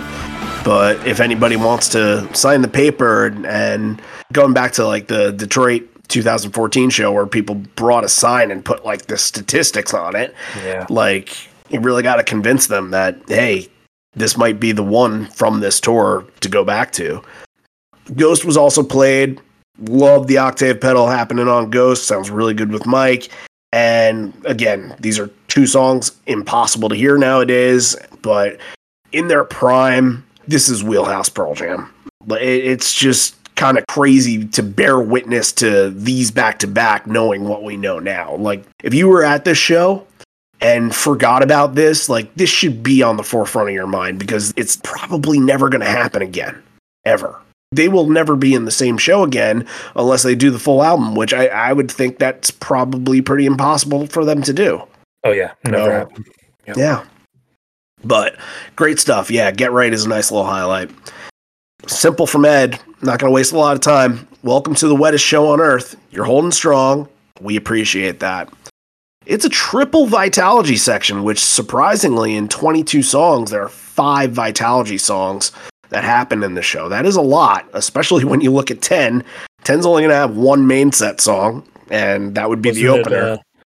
But 0.64 1.06
if 1.06 1.20
anybody 1.20 1.54
wants 1.56 1.88
to 1.90 2.28
sign 2.34 2.62
the 2.62 2.68
paper 2.68 3.26
and, 3.26 3.46
and 3.46 4.02
going 4.32 4.52
back 4.54 4.72
to 4.72 4.86
like 4.86 5.06
the 5.06 5.30
Detroit 5.32 5.88
2014 6.08 6.90
show 6.90 7.12
where 7.12 7.26
people 7.26 7.54
brought 7.76 8.02
a 8.04 8.08
sign 8.08 8.50
and 8.50 8.64
put 8.64 8.84
like 8.84 9.06
the 9.06 9.18
statistics 9.18 9.94
on 9.94 10.16
it, 10.16 10.34
Yeah. 10.64 10.84
like 10.90 11.36
you 11.70 11.78
really 11.80 12.02
got 12.02 12.16
to 12.16 12.24
convince 12.24 12.66
them 12.66 12.90
that 12.90 13.16
hey, 13.28 13.68
this 14.14 14.36
might 14.36 14.58
be 14.58 14.72
the 14.72 14.82
one 14.84 15.26
from 15.30 15.60
this 15.60 15.80
tour 15.80 16.24
to 16.40 16.48
go 16.48 16.64
back 16.64 16.90
to. 16.92 17.22
Ghost 18.16 18.44
was 18.44 18.56
also 18.56 18.82
played. 18.82 19.40
Love 19.78 20.26
the 20.26 20.38
octave 20.38 20.80
pedal 20.80 21.08
happening 21.08 21.48
on 21.48 21.70
Ghost. 21.70 22.06
Sounds 22.06 22.30
really 22.30 22.54
good 22.54 22.70
with 22.70 22.86
Mike. 22.86 23.30
And 23.72 24.34
again, 24.44 24.94
these 25.00 25.18
are 25.18 25.30
two 25.48 25.66
songs 25.66 26.12
impossible 26.26 26.90
to 26.90 26.94
hear 26.94 27.16
nowadays, 27.16 27.96
but 28.20 28.58
in 29.12 29.28
their 29.28 29.44
prime, 29.44 30.24
this 30.46 30.68
is 30.68 30.84
wheelhouse 30.84 31.30
Pearl 31.30 31.54
Jam. 31.54 31.92
But 32.26 32.42
it's 32.42 32.92
just 32.92 33.36
kind 33.56 33.78
of 33.78 33.86
crazy 33.86 34.46
to 34.48 34.62
bear 34.62 34.98
witness 35.00 35.52
to 35.52 35.90
these 35.90 36.30
back 36.30 36.58
to 36.60 36.66
back, 36.66 37.06
knowing 37.06 37.44
what 37.44 37.62
we 37.62 37.76
know 37.76 37.98
now. 37.98 38.34
Like 38.36 38.64
if 38.82 38.92
you 38.92 39.08
were 39.08 39.24
at 39.24 39.44
this 39.44 39.58
show 39.58 40.06
and 40.60 40.94
forgot 40.94 41.42
about 41.42 41.74
this, 41.74 42.08
like 42.08 42.32
this 42.34 42.50
should 42.50 42.82
be 42.82 43.02
on 43.02 43.16
the 43.16 43.22
forefront 43.22 43.70
of 43.70 43.74
your 43.74 43.86
mind 43.86 44.18
because 44.18 44.52
it's 44.56 44.76
probably 44.84 45.40
never 45.40 45.68
going 45.68 45.80
to 45.80 45.86
happen 45.86 46.22
again, 46.22 46.62
ever. 47.04 47.38
They 47.72 47.88
will 47.88 48.08
never 48.08 48.36
be 48.36 48.54
in 48.54 48.66
the 48.66 48.70
same 48.70 48.98
show 48.98 49.24
again 49.24 49.66
unless 49.96 50.22
they 50.22 50.34
do 50.34 50.50
the 50.50 50.58
full 50.58 50.82
album, 50.82 51.14
which 51.14 51.32
I, 51.32 51.46
I 51.46 51.72
would 51.72 51.90
think 51.90 52.18
that's 52.18 52.50
probably 52.50 53.22
pretty 53.22 53.46
impossible 53.46 54.06
for 54.06 54.24
them 54.24 54.42
to 54.42 54.52
do. 54.52 54.82
Oh 55.24 55.32
yeah, 55.32 55.52
never 55.64 55.76
No. 55.76 56.08
Yep. 56.66 56.76
Yeah. 56.76 57.04
But 58.04 58.36
great 58.76 58.98
stuff. 58.98 59.30
Yeah, 59.30 59.50
Get 59.50 59.72
Right 59.72 59.92
is 59.92 60.04
a 60.04 60.08
nice 60.08 60.30
little 60.30 60.46
highlight. 60.46 60.90
Simple 61.86 62.26
from 62.26 62.44
Ed. 62.44 62.78
Not 63.00 63.18
going 63.18 63.30
to 63.30 63.34
waste 63.34 63.52
a 63.52 63.58
lot 63.58 63.74
of 63.74 63.80
time. 63.80 64.28
Welcome 64.42 64.74
to 64.76 64.88
the 64.88 64.94
wettest 64.94 65.24
show 65.24 65.48
on 65.48 65.60
earth. 65.60 65.96
You're 66.10 66.24
holding 66.24 66.52
strong. 66.52 67.08
We 67.40 67.56
appreciate 67.56 68.20
that. 68.20 68.52
It's 69.24 69.44
a 69.44 69.48
triple 69.48 70.06
Vitalogy 70.06 70.78
section, 70.78 71.22
which 71.22 71.38
surprisingly, 71.38 72.34
in 72.34 72.48
22 72.48 73.02
songs, 73.02 73.50
there 73.50 73.62
are 73.62 73.68
five 73.68 74.32
Vitalogy 74.32 75.00
songs 75.00 75.52
that 75.92 76.04
happened 76.04 76.42
in 76.44 76.54
the 76.54 76.62
show. 76.62 76.88
That 76.88 77.06
is 77.06 77.16
a 77.16 77.22
lot, 77.22 77.68
especially 77.74 78.24
when 78.24 78.40
you 78.40 78.50
look 78.50 78.70
at 78.70 78.82
10. 78.82 79.22
10's 79.64 79.86
only 79.86 80.02
going 80.02 80.10
to 80.10 80.16
have 80.16 80.36
one 80.36 80.66
main 80.66 80.90
set 80.92 81.20
song, 81.20 81.66
and 81.90 82.34
that 82.34 82.48
would 82.48 82.60
be 82.60 82.70
the 82.72 82.88
Wasn't 82.88 83.06
it, 83.06 83.12
opener. 83.12 83.22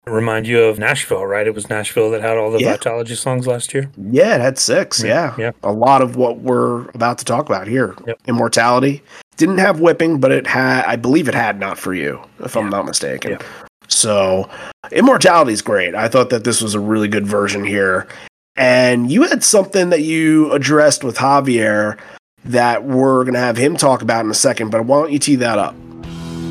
uh, 0.07 0.11
remind 0.11 0.47
you 0.47 0.63
of 0.63 0.79
Nashville, 0.79 1.27
right? 1.27 1.47
It 1.47 1.55
was 1.55 1.69
Nashville 1.69 2.11
that 2.13 2.23
had 2.23 2.37
all 2.37 2.51
the 2.51 2.61
Yeah. 2.61 2.77
Vitalogy 2.77 3.17
songs 3.17 3.47
last 3.47 3.75
year. 3.75 3.91
Yeah, 4.11 4.35
it 4.37 4.41
had 4.41 4.59
six. 4.59 5.03
Yeah. 5.03 5.35
Yeah. 5.37 5.51
A 5.63 5.73
lot 5.73 6.01
of 6.03 6.17
what 6.17 6.39
we're 6.39 6.89
about 6.91 7.19
to 7.19 7.25
talk 7.25 7.47
about 7.47 7.67
here. 7.67 7.95
Yep. 8.07 8.19
Immortality. 8.27 9.03
Didn't 9.37 9.59
have 9.59 9.81
whipping, 9.81 10.21
but 10.21 10.31
it 10.31 10.47
had, 10.47 10.85
I 10.85 10.97
believe 10.97 11.29
it 11.29 11.35
had 11.35 11.59
Not 11.59 11.79
For 11.79 11.93
You, 11.93 12.21
if 12.41 12.57
I'm 12.57 12.71
not 12.71 12.87
mistaken. 12.87 13.33
Yeah. 13.33 13.39
So, 13.89 14.49
Immortality 14.93 15.53
is 15.53 15.61
great. 15.61 15.95
I 15.95 16.09
thought 16.09 16.31
that 16.31 16.45
this 16.45 16.63
was 16.63 16.75
a 16.75 16.81
really 16.81 17.09
good 17.09 17.27
version 17.27 17.65
here. 17.65 18.07
And 18.57 19.11
you 19.11 19.23
had 19.23 19.43
something 19.43 19.91
that 19.91 20.03
you 20.03 20.53
addressed 20.53 21.03
with 21.03 21.17
Javier 21.17 21.99
that 22.45 22.85
we're 22.85 23.25
going 23.25 23.35
to 23.35 23.41
have 23.41 23.57
him 23.57 23.77
talk 23.77 24.03
about 24.03 24.25
in 24.25 24.31
a 24.31 24.35
second, 24.35 24.71
but 24.71 24.85
why 24.85 25.01
don't 25.01 25.13
you 25.13 25.19
tee 25.19 25.37
that 25.37 25.59
up? 25.59 25.75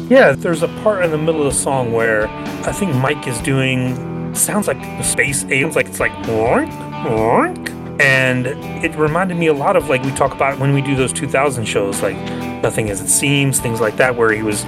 Yeah, 0.09 0.33
there's 0.33 0.63
a 0.63 0.67
part 0.83 1.05
in 1.05 1.11
the 1.11 1.17
middle 1.17 1.47
of 1.47 1.53
the 1.53 1.57
song 1.57 1.93
where 1.93 2.27
I 2.27 2.73
think 2.73 2.93
Mike 2.95 3.25
is 3.27 3.39
doing 3.41 4.35
sounds 4.35 4.67
like 4.67 5.03
space 5.03 5.45
aliens, 5.45 5.75
like 5.75 5.87
it's 5.87 5.99
like 5.99 6.11
oink, 6.23 6.71
oink. 7.05 7.82
And 7.99 8.47
it 8.83 8.95
reminded 8.95 9.37
me 9.37 9.47
a 9.47 9.53
lot 9.53 9.75
of 9.75 9.89
like 9.89 10.03
we 10.03 10.11
talk 10.11 10.33
about 10.33 10.59
when 10.59 10.73
we 10.73 10.81
do 10.81 10.95
those 10.95 11.13
2000 11.13 11.65
shows, 11.65 12.01
like 12.01 12.17
Nothing 12.63 12.89
as 12.89 13.01
It 13.01 13.09
Seems, 13.09 13.59
things 13.59 13.81
like 13.81 13.97
that, 13.97 14.15
where 14.15 14.31
he 14.31 14.41
was 14.41 14.63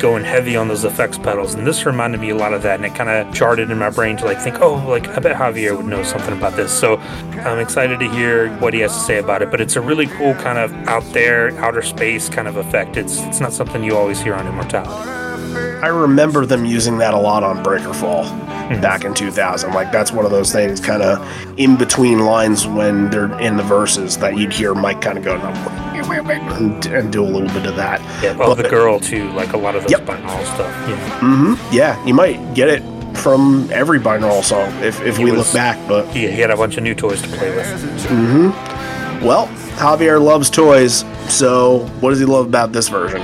going 0.00 0.24
heavy 0.24 0.56
on 0.56 0.68
those 0.68 0.84
effects 0.84 1.18
pedals. 1.18 1.54
And 1.54 1.66
this 1.66 1.84
reminded 1.86 2.20
me 2.20 2.30
a 2.30 2.36
lot 2.36 2.52
of 2.52 2.62
that. 2.62 2.76
And 2.76 2.84
it 2.84 2.94
kind 2.94 3.10
of 3.10 3.34
charted 3.34 3.70
in 3.70 3.78
my 3.78 3.90
brain 3.90 4.16
to 4.18 4.24
like 4.24 4.40
think, 4.40 4.60
oh, 4.60 4.74
like 4.88 5.08
I 5.08 5.18
bet 5.18 5.36
Javier 5.36 5.76
would 5.76 5.86
know 5.86 6.02
something 6.02 6.36
about 6.36 6.54
this. 6.54 6.72
So 6.72 6.98
I'm 6.98 7.58
excited 7.58 7.98
to 8.00 8.08
hear 8.10 8.54
what 8.58 8.74
he 8.74 8.80
has 8.80 8.92
to 8.92 9.00
say 9.00 9.18
about 9.18 9.42
it. 9.42 9.50
But 9.50 9.60
it's 9.60 9.76
a 9.76 9.80
really 9.80 10.06
cool 10.06 10.34
kind 10.34 10.58
of 10.58 10.72
out 10.86 11.04
there, 11.12 11.50
outer 11.58 11.82
space 11.82 12.28
kind 12.28 12.46
of 12.46 12.56
effect. 12.56 12.96
It's, 12.96 13.20
it's 13.22 13.40
not 13.40 13.52
something 13.52 13.82
you 13.82 13.96
always 13.96 14.20
hear 14.20 14.34
on 14.34 14.46
Immortality. 14.46 15.29
I 15.56 15.88
remember 15.88 16.46
them 16.46 16.64
using 16.64 16.98
that 16.98 17.14
a 17.14 17.18
lot 17.18 17.42
on 17.42 17.64
Breakerfall 17.64 18.24
mm-hmm. 18.24 18.80
back 18.80 19.04
in 19.04 19.14
2000. 19.14 19.72
Like 19.72 19.92
that's 19.92 20.12
one 20.12 20.24
of 20.24 20.30
those 20.30 20.52
things, 20.52 20.80
kind 20.80 21.02
of 21.02 21.58
in 21.58 21.76
between 21.76 22.20
lines 22.20 22.66
when 22.66 23.10
they're 23.10 23.38
in 23.40 23.56
the 23.56 23.62
verses 23.62 24.18
that 24.18 24.36
you'd 24.36 24.52
hear 24.52 24.74
Mike 24.74 25.00
kind 25.00 25.18
of 25.18 25.24
go 25.24 25.36
and, 25.36 26.86
and, 26.86 27.12
do 27.12 27.22
a 27.22 27.26
little 27.26 27.48
bit 27.48 27.66
of 27.66 27.76
that. 27.76 28.00
Yeah, 28.22 28.36
well, 28.36 28.54
but, 28.54 28.62
the 28.62 28.68
girl 28.68 29.00
too, 29.00 29.30
like 29.32 29.52
a 29.52 29.56
lot 29.56 29.74
of 29.74 29.82
those 29.82 29.90
yep. 29.90 30.02
binaural 30.02 30.44
stuff. 30.54 30.88
Yeah. 30.88 31.20
Mm-hmm. 31.20 31.74
Yeah, 31.74 32.04
you 32.04 32.14
might 32.14 32.54
get 32.54 32.68
it 32.68 32.82
from 33.16 33.68
every 33.72 33.98
binaural 33.98 34.42
song 34.42 34.70
if, 34.82 35.00
if 35.02 35.18
we 35.18 35.30
was, 35.30 35.38
look 35.38 35.52
back. 35.52 35.88
But 35.88 36.06
he, 36.08 36.30
he 36.30 36.40
had 36.40 36.50
a 36.50 36.56
bunch 36.56 36.76
of 36.76 36.82
new 36.82 36.94
toys 36.94 37.20
to 37.22 37.28
play 37.28 37.54
with. 37.54 37.66
Mm-hmm. 38.06 39.24
Well, 39.24 39.48
Javier 39.76 40.22
loves 40.22 40.48
toys, 40.48 41.04
so 41.28 41.86
what 42.00 42.10
does 42.10 42.20
he 42.20 42.24
love 42.24 42.46
about 42.46 42.72
this 42.72 42.88
version? 42.88 43.20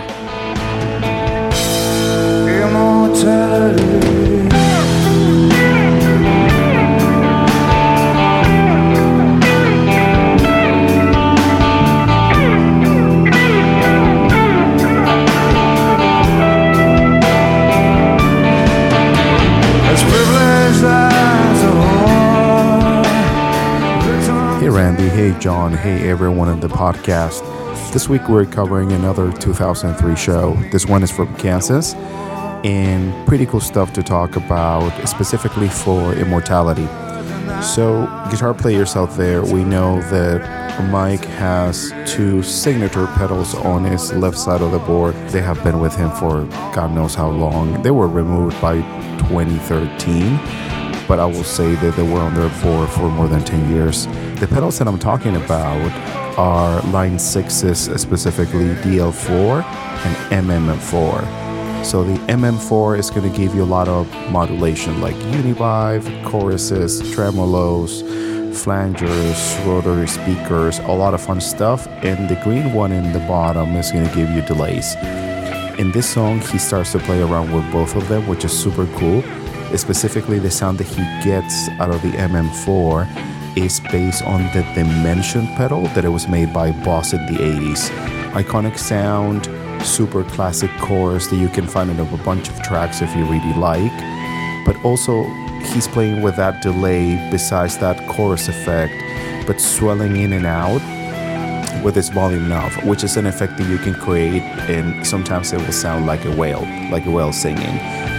John, 25.46 25.74
hey 25.74 26.08
everyone 26.08 26.48
on 26.48 26.58
the 26.58 26.66
podcast. 26.66 27.40
This 27.92 28.08
week 28.08 28.28
we're 28.28 28.46
covering 28.46 28.90
another 28.90 29.30
2003 29.30 30.16
show. 30.16 30.54
This 30.72 30.86
one 30.86 31.04
is 31.04 31.12
from 31.12 31.32
Kansas 31.36 31.94
and 32.64 33.14
pretty 33.28 33.46
cool 33.46 33.60
stuff 33.60 33.92
to 33.92 34.02
talk 34.02 34.34
about, 34.34 34.90
specifically 35.06 35.68
for 35.68 36.14
immortality. 36.14 36.86
So, 37.62 38.06
guitar 38.28 38.54
players 38.54 38.96
out 38.96 39.16
there, 39.16 39.44
we 39.44 39.62
know 39.62 40.00
that 40.10 40.82
Mike 40.90 41.24
has 41.26 41.92
two 42.06 42.42
signature 42.42 43.06
pedals 43.14 43.54
on 43.54 43.84
his 43.84 44.12
left 44.14 44.38
side 44.38 44.62
of 44.62 44.72
the 44.72 44.80
board. 44.80 45.14
They 45.28 45.42
have 45.42 45.62
been 45.62 45.78
with 45.78 45.94
him 45.94 46.10
for 46.10 46.42
God 46.74 46.90
knows 46.90 47.14
how 47.14 47.30
long. 47.30 47.80
They 47.82 47.92
were 47.92 48.08
removed 48.08 48.60
by 48.60 48.78
2013, 49.28 50.40
but 51.06 51.20
I 51.20 51.26
will 51.26 51.44
say 51.44 51.76
that 51.76 51.94
they 51.94 52.02
were 52.02 52.18
on 52.18 52.34
there 52.34 52.48
board 52.64 52.88
for 52.88 53.08
more 53.10 53.28
than 53.28 53.44
10 53.44 53.70
years. 53.70 54.08
The 54.36 54.46
pedals 54.46 54.78
that 54.78 54.86
I'm 54.86 54.98
talking 54.98 55.34
about 55.34 55.90
are 56.36 56.82
Line 56.90 57.16
6s, 57.16 57.88
uh, 57.88 57.96
specifically 57.96 58.74
DL4 58.84 59.64
and 60.04 60.46
MM4. 60.46 61.82
So 61.82 62.04
the 62.04 62.18
MM4 62.26 62.98
is 62.98 63.08
going 63.08 63.32
to 63.32 63.34
give 63.34 63.54
you 63.54 63.62
a 63.62 63.64
lot 63.64 63.88
of 63.88 64.06
modulation 64.30 65.00
like 65.00 65.14
univibe, 65.32 66.04
choruses, 66.26 67.00
tremolos, 67.14 68.02
flangers, 68.52 69.66
rotary 69.66 70.06
speakers, 70.06 70.80
a 70.80 70.92
lot 70.92 71.14
of 71.14 71.22
fun 71.22 71.40
stuff. 71.40 71.86
And 72.04 72.28
the 72.28 72.38
green 72.44 72.74
one 72.74 72.92
in 72.92 73.14
the 73.14 73.20
bottom 73.20 73.74
is 73.76 73.90
going 73.90 74.06
to 74.06 74.14
give 74.14 74.28
you 74.32 74.42
delays. 74.42 74.96
In 75.78 75.92
this 75.92 76.06
song, 76.06 76.40
he 76.40 76.58
starts 76.58 76.92
to 76.92 76.98
play 76.98 77.22
around 77.22 77.54
with 77.54 77.72
both 77.72 77.96
of 77.96 78.06
them, 78.08 78.26
which 78.28 78.44
is 78.44 78.52
super 78.52 78.86
cool. 78.98 79.22
Specifically, 79.78 80.38
the 80.38 80.50
sound 80.50 80.76
that 80.76 80.88
he 80.88 81.02
gets 81.24 81.70
out 81.80 81.88
of 81.88 82.02
the 82.02 82.10
MM4 82.10 83.35
is 83.56 83.80
based 83.80 84.22
on 84.24 84.42
the 84.52 84.62
Dimension 84.74 85.46
pedal 85.56 85.82
that 85.88 86.04
it 86.04 86.10
was 86.10 86.28
made 86.28 86.52
by 86.52 86.70
Boss 86.84 87.12
in 87.12 87.24
the 87.26 87.38
80s. 87.40 87.88
Iconic 88.32 88.78
sound, 88.78 89.46
super 89.84 90.22
classic 90.24 90.70
chorus 90.78 91.26
that 91.28 91.36
you 91.36 91.48
can 91.48 91.66
find 91.66 91.90
in 91.90 91.98
a 91.98 92.04
bunch 92.18 92.48
of 92.48 92.62
tracks 92.62 93.00
if 93.02 93.14
you 93.16 93.24
really 93.24 93.54
like. 93.54 93.92
But 94.66 94.76
also, 94.84 95.24
he's 95.72 95.88
playing 95.88 96.22
with 96.22 96.36
that 96.36 96.62
delay 96.62 97.16
besides 97.30 97.78
that 97.78 98.06
chorus 98.08 98.48
effect, 98.48 98.92
but 99.46 99.60
swelling 99.60 100.16
in 100.16 100.32
and 100.34 100.46
out 100.46 100.82
with 101.82 101.94
his 101.94 102.08
volume 102.08 102.48
knob, 102.48 102.72
which 102.84 103.04
is 103.04 103.16
an 103.16 103.26
effect 103.26 103.56
that 103.58 103.68
you 103.68 103.78
can 103.78 103.94
create, 103.94 104.42
and 104.68 105.06
sometimes 105.06 105.52
it 105.52 105.60
will 105.60 105.72
sound 105.72 106.04
like 106.04 106.24
a 106.24 106.34
whale, 106.36 106.66
like 106.90 107.06
a 107.06 107.10
whale 107.10 107.32
singing. 107.32 107.78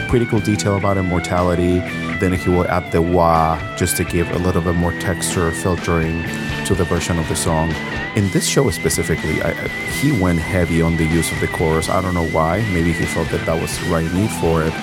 Cool 0.10 0.40
detail 0.40 0.78
about 0.78 0.98
immortality. 0.98 1.82
Then 2.20 2.34
he 2.34 2.50
will 2.50 2.68
add 2.68 2.92
the 2.92 3.02
wah 3.02 3.60
just 3.76 3.96
to 3.98 4.04
give 4.04 4.30
a 4.32 4.40
little 4.40 4.62
bit 4.62 4.76
more 4.76 4.94
texture 4.94 5.52
filtering 5.52 6.24
to 6.66 6.74
the 6.74 6.84
version 6.84 7.20
of 7.20 7.28
the 7.30 7.36
song. 7.36 7.72
In 8.16 8.30
this 8.32 8.48
show 8.48 8.70
specifically, 8.72 9.42
I, 9.44 9.54
he 10.00 10.12
went 10.12 10.40
heavy 10.40 10.82
on 10.82 10.98
the 10.98 11.06
use 11.06 11.32
of 11.32 11.40
the 11.40 11.48
chorus. 11.48 11.90
I 11.90 12.02
don't 12.02 12.16
know 12.16 12.28
why. 12.28 12.62
Maybe 12.74 12.92
he 12.92 13.06
felt 13.06 13.30
that 13.30 13.46
that 13.46 13.62
was 13.62 13.78
the 13.80 13.90
right 13.92 14.12
need 14.14 14.32
for 14.42 14.64
it. 14.64 14.74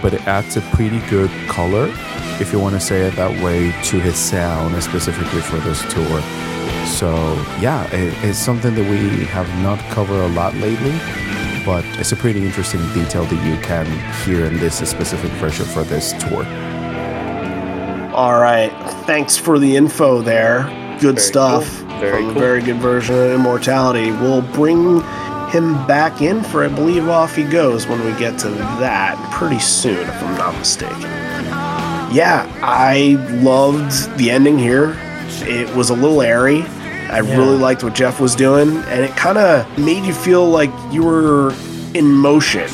But 0.00 0.14
it 0.14 0.26
adds 0.26 0.56
a 0.56 0.60
pretty 0.76 1.00
good 1.10 1.30
color, 1.48 1.92
if 2.40 2.52
you 2.52 2.58
want 2.58 2.74
to 2.76 2.80
say 2.80 3.02
it 3.02 3.16
that 3.16 3.42
way, 3.42 3.72
to 3.82 4.00
his 4.00 4.16
sound, 4.16 4.82
specifically 4.82 5.40
for 5.42 5.58
this 5.58 5.82
tour. 5.92 6.20
So, 6.86 7.14
yeah, 7.60 7.84
it, 7.92 8.14
it's 8.24 8.38
something 8.38 8.74
that 8.74 8.88
we 8.88 9.24
have 9.26 9.48
not 9.62 9.78
covered 9.90 10.22
a 10.22 10.28
lot 10.28 10.54
lately, 10.54 10.98
but 11.66 11.84
it's 11.98 12.12
a 12.12 12.16
pretty 12.16 12.44
interesting 12.44 12.80
detail 12.94 13.24
that 13.24 13.44
you 13.44 13.60
can 13.60 13.86
hear 14.24 14.46
in 14.46 14.56
this 14.58 14.76
specific 14.88 15.30
version 15.32 15.66
for 15.66 15.82
this 15.82 16.12
tour. 16.12 16.46
All 18.18 18.40
right. 18.40 18.72
Thanks 19.06 19.36
for 19.36 19.60
the 19.60 19.76
info 19.76 20.22
there. 20.22 20.64
Good 21.00 21.14
very 21.14 21.18
stuff. 21.18 21.78
Cool. 21.78 22.00
Very 22.00 22.22
cool. 22.22 22.32
very 22.32 22.60
good 22.60 22.78
version 22.78 23.14
of 23.14 23.30
Immortality. 23.30 24.10
We'll 24.10 24.42
bring 24.42 25.02
him 25.50 25.86
back 25.86 26.20
in 26.20 26.42
for 26.42 26.64
I 26.64 26.68
believe 26.68 27.08
off 27.08 27.36
he 27.36 27.44
goes 27.44 27.86
when 27.86 28.04
we 28.04 28.10
get 28.18 28.36
to 28.40 28.48
that 28.48 29.16
pretty 29.32 29.60
soon, 29.60 30.00
if 30.00 30.20
I'm 30.20 30.36
not 30.36 30.58
mistaken. 30.58 31.00
Yeah, 32.12 32.52
I 32.60 33.24
loved 33.40 34.18
the 34.18 34.32
ending 34.32 34.58
here. 34.58 34.96
It 35.42 35.72
was 35.76 35.90
a 35.90 35.94
little 35.94 36.20
airy. 36.20 36.62
I 36.62 37.20
yeah. 37.20 37.36
really 37.36 37.56
liked 37.56 37.84
what 37.84 37.94
Jeff 37.94 38.18
was 38.18 38.34
doing, 38.34 38.78
and 38.78 39.04
it 39.04 39.12
kind 39.12 39.38
of 39.38 39.78
made 39.78 40.04
you 40.04 40.12
feel 40.12 40.44
like 40.44 40.72
you 40.90 41.04
were 41.04 41.54
in 41.94 42.10
motion. 42.10 42.68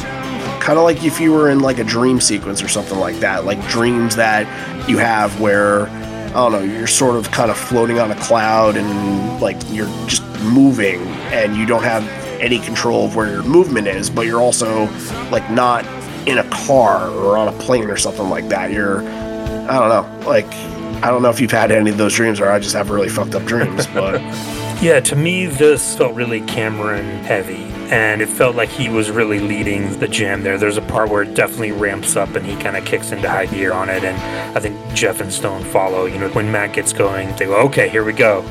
Kind 0.64 0.78
of 0.78 0.84
like 0.84 1.04
if 1.04 1.20
you 1.20 1.30
were 1.30 1.50
in 1.50 1.60
like 1.60 1.78
a 1.78 1.84
dream 1.84 2.22
sequence 2.22 2.62
or 2.62 2.68
something 2.68 2.98
like 2.98 3.16
that, 3.16 3.44
like 3.44 3.60
dreams 3.68 4.16
that 4.16 4.48
you 4.88 4.96
have 4.96 5.38
where 5.38 5.88
I 5.88 6.32
don't 6.32 6.52
know, 6.52 6.62
you're 6.62 6.86
sort 6.86 7.16
of 7.16 7.30
kind 7.30 7.50
of 7.50 7.58
floating 7.58 7.98
on 7.98 8.10
a 8.10 8.14
cloud 8.14 8.78
and 8.78 9.42
like 9.42 9.58
you're 9.68 9.90
just 10.06 10.22
moving 10.40 11.02
and 11.34 11.54
you 11.54 11.66
don't 11.66 11.82
have 11.82 12.02
any 12.40 12.60
control 12.60 13.04
of 13.04 13.14
where 13.14 13.30
your 13.30 13.42
movement 13.42 13.88
is, 13.88 14.08
but 14.08 14.22
you're 14.22 14.40
also 14.40 14.86
like 15.30 15.50
not 15.50 15.84
in 16.26 16.38
a 16.38 16.48
car 16.48 17.10
or 17.10 17.36
on 17.36 17.48
a 17.48 17.52
plane 17.58 17.90
or 17.90 17.98
something 17.98 18.30
like 18.30 18.48
that. 18.48 18.72
You're, 18.72 19.00
I 19.02 19.78
don't 19.78 19.90
know, 19.90 20.26
like, 20.26 20.50
I 21.04 21.10
don't 21.10 21.20
know 21.20 21.28
if 21.28 21.40
you've 21.42 21.50
had 21.50 21.72
any 21.72 21.90
of 21.90 21.98
those 21.98 22.14
dreams 22.14 22.40
or 22.40 22.50
I 22.50 22.58
just 22.58 22.74
have 22.74 22.88
really 22.88 23.10
fucked 23.10 23.34
up 23.34 23.44
dreams, 23.44 23.86
but. 23.88 24.18
yeah, 24.82 24.98
to 25.00 25.14
me, 25.14 25.44
this 25.44 25.94
felt 25.94 26.14
really 26.14 26.40
Cameron 26.40 27.04
heavy 27.22 27.73
and 27.90 28.22
it 28.22 28.28
felt 28.28 28.56
like 28.56 28.68
he 28.68 28.88
was 28.88 29.10
really 29.10 29.40
leading 29.40 29.98
the 29.98 30.08
jam 30.08 30.42
there. 30.42 30.58
There's 30.58 30.76
a 30.76 30.82
part 30.82 31.10
where 31.10 31.22
it 31.22 31.34
definitely 31.34 31.72
ramps 31.72 32.16
up 32.16 32.34
and 32.34 32.44
he 32.44 32.56
kind 32.56 32.76
of 32.76 32.84
kicks 32.84 33.12
into 33.12 33.28
high 33.28 33.46
gear 33.46 33.72
on 33.72 33.88
it, 33.88 34.04
and 34.04 34.16
I 34.56 34.60
think 34.60 34.78
Jeff 34.94 35.20
and 35.20 35.32
Stone 35.32 35.64
follow. 35.64 36.06
You 36.06 36.18
know, 36.18 36.28
when 36.30 36.50
Matt 36.50 36.72
gets 36.72 36.92
going, 36.92 37.34
they 37.36 37.46
go, 37.46 37.56
okay, 37.66 37.88
here 37.88 38.04
we 38.04 38.12
go, 38.12 38.42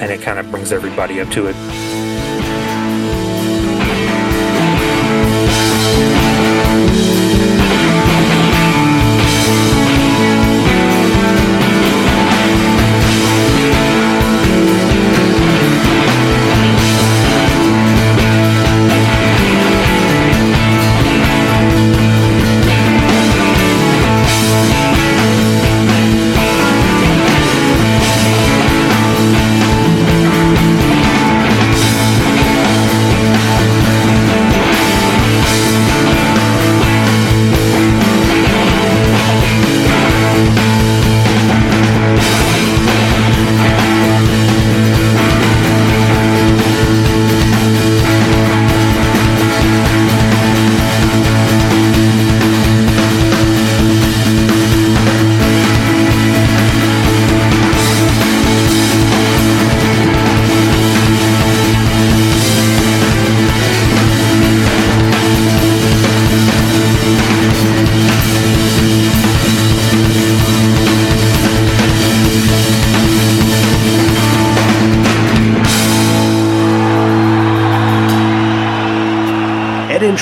and 0.00 0.10
it 0.10 0.22
kind 0.22 0.38
of 0.38 0.50
brings 0.50 0.72
everybody 0.72 1.20
up 1.20 1.30
to 1.30 1.46
it. 1.48 2.11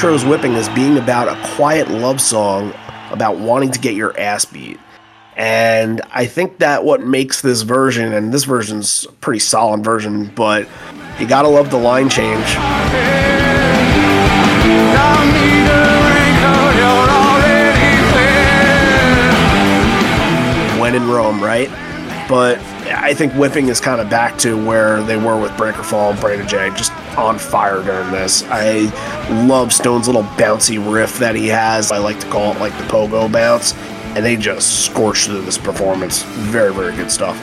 Intros 0.00 0.26
Whipping 0.26 0.54
as 0.54 0.66
being 0.70 0.96
about 0.96 1.28
a 1.28 1.38
quiet 1.56 1.90
love 1.90 2.22
song 2.22 2.72
about 3.10 3.36
wanting 3.36 3.70
to 3.70 3.78
get 3.78 3.92
your 3.92 4.18
ass 4.18 4.46
beat. 4.46 4.80
And 5.36 6.00
I 6.10 6.24
think 6.24 6.56
that 6.60 6.86
what 6.86 7.02
makes 7.02 7.42
this 7.42 7.60
version, 7.60 8.14
and 8.14 8.32
this 8.32 8.44
version's 8.44 9.04
a 9.04 9.12
pretty 9.12 9.40
solid 9.40 9.84
version, 9.84 10.32
but 10.34 10.66
you 11.18 11.26
gotta 11.28 11.48
love 11.48 11.70
the 11.70 11.76
line 11.76 12.08
change. 12.08 12.46
When 20.80 20.94
in 20.94 21.10
Rome, 21.10 21.42
right? 21.42 21.68
But 22.26 22.58
I 22.86 23.12
think 23.12 23.34
Whipping 23.34 23.68
is 23.68 23.80
kind 23.80 24.00
of 24.00 24.08
back 24.08 24.38
to 24.38 24.56
where 24.66 25.02
they 25.02 25.18
were 25.18 25.38
with 25.38 25.50
Breakerfall 25.52 26.12
and 26.12 26.20
Brain 26.20 26.48
J, 26.48 26.70
just 26.70 26.90
on 27.18 27.38
fire 27.38 27.82
during 27.82 28.10
this. 28.12 28.44
I 28.44 28.86
love 29.30 29.72
Stone's 29.72 30.06
little 30.06 30.22
bouncy 30.22 30.78
riff 30.92 31.18
that 31.18 31.34
he 31.34 31.48
has. 31.48 31.92
I 31.92 31.98
like 31.98 32.20
to 32.20 32.26
call 32.28 32.52
it 32.52 32.60
like 32.60 32.76
the 32.76 32.84
pogo 32.84 33.30
bounce. 33.30 33.74
And 34.14 34.24
they 34.24 34.36
just 34.36 34.84
scorched 34.86 35.26
through 35.26 35.42
this 35.42 35.58
performance. 35.58 36.22
Very, 36.22 36.74
very 36.74 36.94
good 36.96 37.10
stuff. 37.10 37.40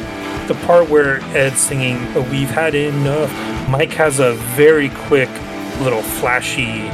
The 0.48 0.56
part 0.66 0.90
where 0.90 1.22
Ed's 1.36 1.60
singing, 1.60 1.98
oh, 2.16 2.28
We've 2.30 2.50
had 2.50 2.76
enough, 2.76 3.32
Mike 3.70 3.94
has 3.94 4.20
a 4.20 4.34
very 4.34 4.90
quick, 4.90 5.30
little 5.82 6.02
flashy 6.02 6.90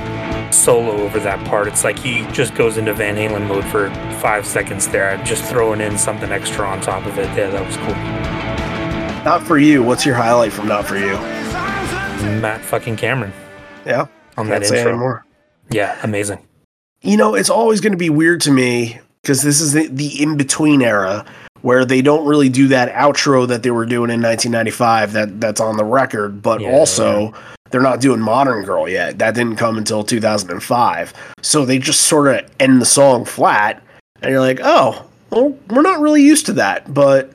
solo 0.52 1.02
over 1.02 1.20
that 1.20 1.46
part. 1.48 1.68
It's 1.68 1.84
like 1.84 1.98
he 1.98 2.26
just 2.32 2.54
goes 2.56 2.78
into 2.78 2.94
Van 2.94 3.16
Halen 3.16 3.48
mode 3.48 3.66
for 3.66 3.90
five 4.20 4.46
seconds 4.46 4.88
there, 4.88 5.18
just 5.24 5.44
throwing 5.46 5.82
in 5.82 5.98
something 5.98 6.32
extra 6.32 6.68
on 6.68 6.82
top 6.82 7.06
of 7.06 7.18
it. 7.18 7.26
Yeah, 7.38 7.50
that 7.50 7.66
was 7.66 7.78
cool. 7.78 7.96
Not 9.24 9.44
for 9.44 9.58
you. 9.58 9.82
What's 9.82 10.06
your 10.06 10.16
highlight 10.16 10.52
from 10.52 10.68
Not 10.68 10.86
for 10.86 10.98
You? 10.98 11.14
Matt 12.42 12.62
fucking 12.62 12.96
Cameron 12.96 13.34
Yeah. 13.86 14.08
On 14.38 14.50
that 14.50 14.64
intro. 14.64 14.90
anymore. 14.90 15.26
Yeah, 15.70 15.98
amazing. 16.04 16.40
You 17.02 17.18
know, 17.18 17.36
it's 17.36 17.50
always 17.50 17.82
going 17.82 17.92
to 17.92 17.98
be 17.98 18.10
weird 18.10 18.42
to 18.42 18.52
me 18.52 19.00
because 19.22 19.42
this 19.42 19.60
is 19.62 19.74
the, 19.74 19.88
the 19.88 20.22
in 20.22 20.38
between 20.38 20.82
era 20.82 21.26
where 21.62 21.86
they 21.86 22.02
don't 22.02 22.26
really 22.26 22.50
do 22.50 22.68
that 22.68 22.94
outro 22.94 23.48
that 23.48 23.64
they 23.64 23.72
were 23.72 23.86
doing 23.86 24.10
in 24.10 24.22
1995 24.22 25.14
that 25.14 25.40
that's 25.40 25.62
on 25.62 25.78
the 25.78 25.86
record, 25.86 26.42
but 26.42 26.60
Yeah, 26.62 26.72
also 26.72 27.34
they're 27.72 27.82
not 27.82 28.02
doing 28.02 28.20
Modern 28.20 28.64
Girl 28.66 28.88
yet. 28.88 29.18
That 29.20 29.34
didn't 29.34 29.56
come 29.56 29.78
until 29.78 30.04
2005. 30.04 31.14
So 31.42 31.66
they 31.66 31.80
just 31.80 32.02
sort 32.02 32.28
of 32.36 32.50
end 32.60 32.82
the 32.82 32.86
song 32.86 33.26
flat 33.26 33.82
and 34.22 34.32
you're 34.32 34.42
like, 34.42 34.60
"Oh, 34.64 35.06
well, 35.32 35.58
we're 35.70 35.82
not 35.82 36.00
really 36.00 36.22
used 36.22 36.46
to 36.48 36.54
that." 36.54 36.94
But 36.94 37.32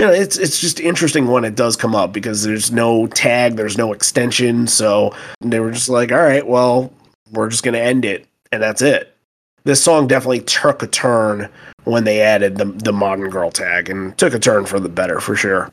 you 0.00 0.06
know, 0.06 0.12
it's 0.12 0.38
it's 0.38 0.60
just 0.60 0.80
interesting 0.80 1.28
when 1.28 1.44
it 1.44 1.54
does 1.54 1.76
come 1.76 1.94
up 1.94 2.12
because 2.12 2.42
there's 2.42 2.72
no 2.72 3.06
tag, 3.08 3.56
there's 3.56 3.78
no 3.78 3.92
extension, 3.92 4.66
so 4.66 5.14
they 5.40 5.60
were 5.60 5.70
just 5.70 5.88
like, 5.88 6.10
"All 6.10 6.18
right, 6.18 6.46
well, 6.46 6.92
we're 7.32 7.50
just 7.50 7.62
going 7.62 7.74
to 7.74 7.80
end 7.80 8.04
it." 8.04 8.26
And 8.52 8.62
that's 8.62 8.82
it 8.82 9.16
this 9.64 9.82
song 9.82 10.06
definitely 10.06 10.40
took 10.40 10.82
a 10.82 10.86
turn 10.86 11.48
when 11.84 12.04
they 12.04 12.20
added 12.20 12.56
the 12.56 12.66
the 12.66 12.92
modern 12.92 13.30
girl 13.30 13.50
tag 13.50 13.88
and 13.88 14.16
took 14.18 14.34
a 14.34 14.38
turn 14.38 14.66
for 14.66 14.80
the 14.80 14.88
better 14.88 15.20
for 15.20 15.36
sure. 15.36 15.70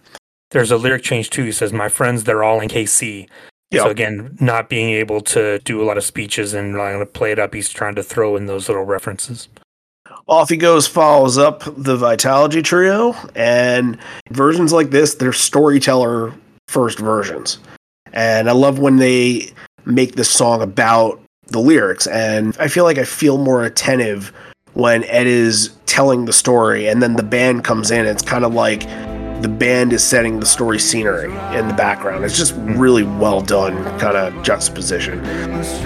There's 0.52 0.72
a 0.72 0.78
lyric 0.78 1.04
change 1.04 1.30
too. 1.30 1.44
He 1.44 1.52
says, 1.52 1.74
"My 1.74 1.90
friends, 1.90 2.24
they're 2.24 2.44
all 2.44 2.60
in 2.60 2.70
KC." 2.70 3.28
Yeah. 3.72 3.84
So 3.84 3.90
again, 3.90 4.38
not 4.40 4.70
being 4.70 4.92
able 4.92 5.20
to 5.22 5.60
do 5.60 5.82
a 5.82 5.86
lot 5.86 5.98
of 5.98 6.06
speeches 6.06 6.54
and 6.54 6.78
like, 6.78 7.12
play 7.12 7.34
it 7.34 7.40
up, 7.40 7.54
he's 7.54 7.68
trying 7.68 7.96
to 7.96 8.04
throw 8.04 8.38
in 8.38 8.46
those 8.46 8.70
little 8.70 8.86
references. 8.86 9.50
Off 10.28 10.50
he 10.50 10.58
goes 10.58 10.86
follows 10.86 11.38
up 11.38 11.64
the 11.64 11.96
Vitalogy 11.96 12.62
trio 12.62 13.16
and 13.34 13.98
versions 14.32 14.74
like 14.74 14.90
this, 14.90 15.16
they're 15.16 15.32
storyteller 15.32 16.34
first 16.68 17.00
versions. 17.00 17.60
And 18.12 18.50
I 18.50 18.52
love 18.52 18.78
when 18.78 18.98
they 18.98 19.54
make 19.86 20.16
this 20.16 20.30
song 20.30 20.62
about 20.62 21.22
the 21.48 21.60
lyrics 21.60 22.08
and 22.08 22.58
I 22.60 22.68
feel 22.68 22.84
like 22.84 22.98
I 22.98 23.06
feel 23.06 23.38
more 23.38 23.64
attentive 23.64 24.34
when 24.74 25.06
Ed 25.06 25.28
is 25.28 25.72
telling 25.86 26.26
the 26.26 26.34
story 26.34 26.90
and 26.90 27.02
then 27.02 27.16
the 27.16 27.24
band 27.24 27.64
comes 27.64 27.90
in. 27.90 28.06
It's 28.06 28.22
kind 28.22 28.44
of 28.44 28.54
like 28.54 28.84
the 29.42 29.48
band 29.48 29.94
is 29.94 30.04
setting 30.04 30.40
the 30.40 30.46
story 30.46 30.80
scenery 30.80 31.32
in 31.58 31.68
the 31.68 31.74
background. 31.74 32.26
It's 32.26 32.38
just 32.38 32.54
hmm. 32.54 32.78
really 32.78 33.04
well 33.04 33.42
done 33.42 33.84
kind 34.00 34.18
of 34.18 34.44
juxtaposition. 34.44 35.24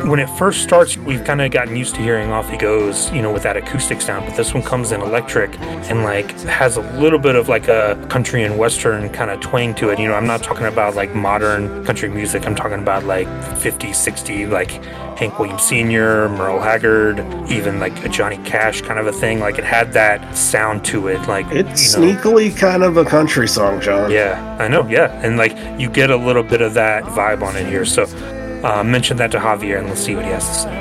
When 0.07 0.19
it 0.19 0.29
first 0.37 0.63
starts, 0.63 0.97
we've 0.97 1.23
kind 1.23 1.41
of 1.41 1.51
gotten 1.51 1.75
used 1.75 1.95
to 1.95 2.01
hearing 2.01 2.31
"Off 2.31 2.49
He 2.49 2.57
Goes," 2.57 3.11
you 3.11 3.21
know, 3.21 3.31
with 3.31 3.43
that 3.43 3.57
acoustic 3.57 4.01
sound. 4.01 4.25
But 4.25 4.37
this 4.37 4.53
one 4.53 4.63
comes 4.63 4.91
in 4.91 5.01
electric 5.01 5.59
and 5.59 6.03
like 6.03 6.31
has 6.41 6.77
a 6.77 6.81
little 6.99 7.19
bit 7.19 7.35
of 7.35 7.49
like 7.49 7.67
a 7.67 8.03
country 8.09 8.43
and 8.43 8.57
western 8.57 9.09
kind 9.09 9.31
of 9.31 9.39
twang 9.41 9.73
to 9.75 9.89
it. 9.89 9.99
You 9.99 10.07
know, 10.07 10.15
I'm 10.15 10.27
not 10.27 10.43
talking 10.43 10.65
about 10.65 10.95
like 10.95 11.13
modern 11.15 11.85
country 11.85 12.09
music. 12.09 12.45
I'm 12.45 12.55
talking 12.55 12.79
about 12.79 13.03
like 13.03 13.27
50, 13.57 13.93
60, 13.93 14.45
like 14.47 14.81
Hank 15.21 15.37
Williams 15.37 15.61
Sr., 15.61 16.29
Merle 16.29 16.59
Haggard, 16.59 17.19
even 17.47 17.79
like 17.79 18.03
a 18.03 18.09
Johnny 18.09 18.37
Cash 18.37 18.81
kind 18.81 18.97
of 18.99 19.05
a 19.05 19.11
thing. 19.13 19.39
Like 19.39 19.59
it 19.59 19.63
had 19.63 19.93
that 19.93 20.35
sound 20.35 20.83
to 20.85 21.09
it. 21.09 21.27
Like 21.27 21.45
It's 21.51 21.93
you 21.95 22.01
know, 22.01 22.15
sneakily 22.15 22.57
kind 22.57 22.81
of 22.81 22.97
a 22.97 23.05
country 23.05 23.47
song, 23.47 23.79
John. 23.81 24.09
Yeah, 24.09 24.57
I 24.59 24.67
know. 24.67 24.87
Yeah, 24.87 25.11
and 25.23 25.37
like 25.37 25.55
you 25.79 25.91
get 25.91 26.09
a 26.09 26.17
little 26.17 26.41
bit 26.41 26.61
of 26.61 26.73
that 26.73 27.03
vibe 27.03 27.43
on 27.43 27.55
it 27.55 27.67
here. 27.67 27.85
So 27.85 28.05
uh, 28.63 28.83
mention 28.83 29.17
that 29.17 29.29
to 29.33 29.37
Javier 29.37 29.77
and 29.77 29.89
let's 29.89 30.01
see 30.01 30.15
what 30.15 30.25
he 30.25 30.31
has 30.31 30.47
to 30.47 30.53
say. 30.55 30.71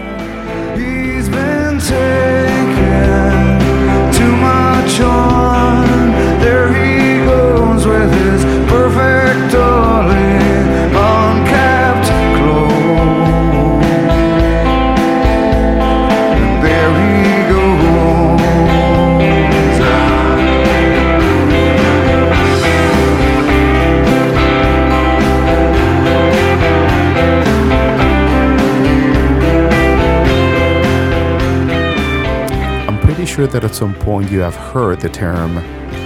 Sure 33.31 33.47
that 33.47 33.63
at 33.63 33.77
some 33.77 33.95
point 33.95 34.29
you 34.29 34.41
have 34.41 34.57
heard 34.57 35.01
the 35.01 35.09
term 35.09 35.55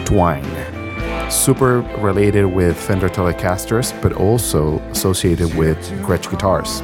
twang. 0.04 0.44
Super 1.30 1.80
related 1.96 2.44
with 2.44 2.76
Fender 2.76 3.08
Telecasters, 3.08 3.98
but 4.02 4.12
also 4.12 4.78
associated 4.90 5.54
with 5.54 5.78
Gretsch 6.02 6.30
guitars. 6.30 6.82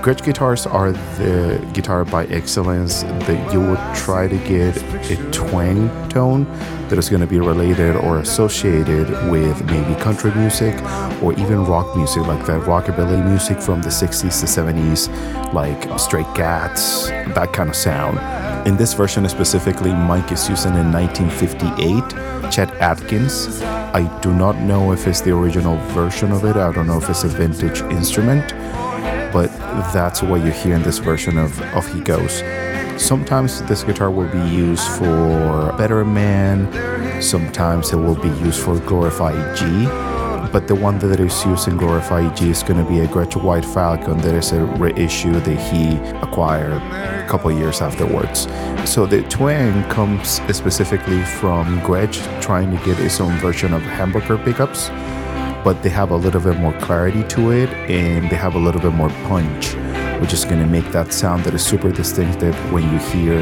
Gretsch 0.00 0.24
guitars 0.24 0.66
are 0.68 0.92
the 0.92 1.68
guitar 1.72 2.04
by 2.04 2.26
excellence 2.26 3.02
that 3.02 3.52
you 3.52 3.60
would 3.60 3.80
try 3.96 4.28
to 4.28 4.36
get 4.46 4.76
a 5.10 5.30
twang 5.32 5.90
tone 6.08 6.44
that 6.88 6.96
is 6.96 7.08
going 7.08 7.20
to 7.20 7.26
be 7.26 7.40
related 7.40 7.96
or 7.96 8.18
associated 8.20 9.10
with 9.32 9.64
maybe 9.64 10.00
country 10.00 10.32
music 10.36 10.80
or 11.20 11.32
even 11.32 11.64
rock 11.64 11.96
music, 11.96 12.24
like 12.28 12.46
that 12.46 12.60
rockabilly 12.62 13.26
music 13.28 13.60
from 13.60 13.82
the 13.82 13.88
60s 13.88 14.38
to 14.40 14.46
70s, 14.46 15.52
like 15.52 15.98
Stray 15.98 16.24
Cats, 16.36 17.08
that 17.08 17.52
kind 17.52 17.68
of 17.68 17.74
sound. 17.74 18.18
In 18.64 18.76
this 18.76 18.94
version 18.94 19.28
specifically, 19.28 19.92
Mike 19.92 20.30
is 20.30 20.48
using 20.48 20.76
in 20.76 20.92
1958 20.92 22.52
Chet 22.52 22.70
Atkins. 22.76 23.60
I 23.60 24.20
do 24.20 24.32
not 24.32 24.56
know 24.58 24.92
if 24.92 25.08
it's 25.08 25.20
the 25.20 25.32
original 25.32 25.78
version 25.88 26.30
of 26.30 26.44
it. 26.44 26.54
I 26.54 26.70
don't 26.70 26.86
know 26.86 26.98
if 26.98 27.10
it's 27.10 27.24
a 27.24 27.28
vintage 27.28 27.80
instrument, 27.90 28.52
but 29.32 29.48
that's 29.92 30.22
what 30.22 30.44
you 30.44 30.52
hear 30.52 30.76
in 30.76 30.82
this 30.84 30.98
version 30.98 31.38
of 31.38 31.60
Off 31.74 31.92
He 31.92 32.00
Goes. 32.02 32.44
Sometimes 33.02 33.62
this 33.62 33.82
guitar 33.82 34.12
will 34.12 34.28
be 34.28 34.48
used 34.54 34.86
for 34.92 35.74
Better 35.76 36.04
Man, 36.04 36.70
sometimes 37.20 37.92
it 37.92 37.96
will 37.96 38.14
be 38.14 38.28
used 38.44 38.60
for 38.60 38.78
Glorify 38.78 39.32
G, 39.56 39.64
but 40.50 40.66
the 40.66 40.74
one 40.74 40.98
that 40.98 41.20
is 41.20 41.44
used 41.44 41.68
in 41.68 41.76
Glorify 41.76 42.32
G 42.34 42.50
is 42.50 42.62
going 42.62 42.82
to 42.82 42.90
be 42.90 43.00
a 43.00 43.06
Gretsch 43.06 43.40
White 43.40 43.64
Falcon 43.64 44.18
that 44.18 44.34
is 44.34 44.52
a 44.52 44.64
reissue 44.64 45.32
that 45.32 45.58
he 45.70 45.96
acquired 46.18 46.82
a 46.82 47.26
couple 47.28 47.52
years 47.52 47.80
afterwards. 47.80 48.48
So 48.90 49.06
the 49.06 49.22
twang 49.28 49.84
comes 49.90 50.40
specifically 50.54 51.22
from 51.24 51.80
Gretsch 51.80 52.20
trying 52.40 52.76
to 52.76 52.84
get 52.84 52.96
his 52.96 53.20
own 53.20 53.36
version 53.38 53.72
of 53.72 53.82
humbucker 53.82 54.42
pickups, 54.44 54.88
but 55.64 55.82
they 55.82 55.90
have 55.90 56.10
a 56.10 56.16
little 56.16 56.40
bit 56.40 56.58
more 56.58 56.72
clarity 56.80 57.22
to 57.28 57.50
it 57.52 57.70
and 57.88 58.28
they 58.30 58.36
have 58.36 58.54
a 58.54 58.58
little 58.58 58.80
bit 58.80 58.92
more 58.92 59.10
punch, 59.28 59.74
which 60.22 60.32
is 60.32 60.44
going 60.44 60.60
to 60.60 60.66
make 60.66 60.88
that 60.92 61.12
sound 61.12 61.42
that 61.42 61.52
is 61.52 61.66
super 61.66 61.90
distinctive 61.90 62.54
when 62.72 62.84
you 62.92 62.98
hear 63.10 63.38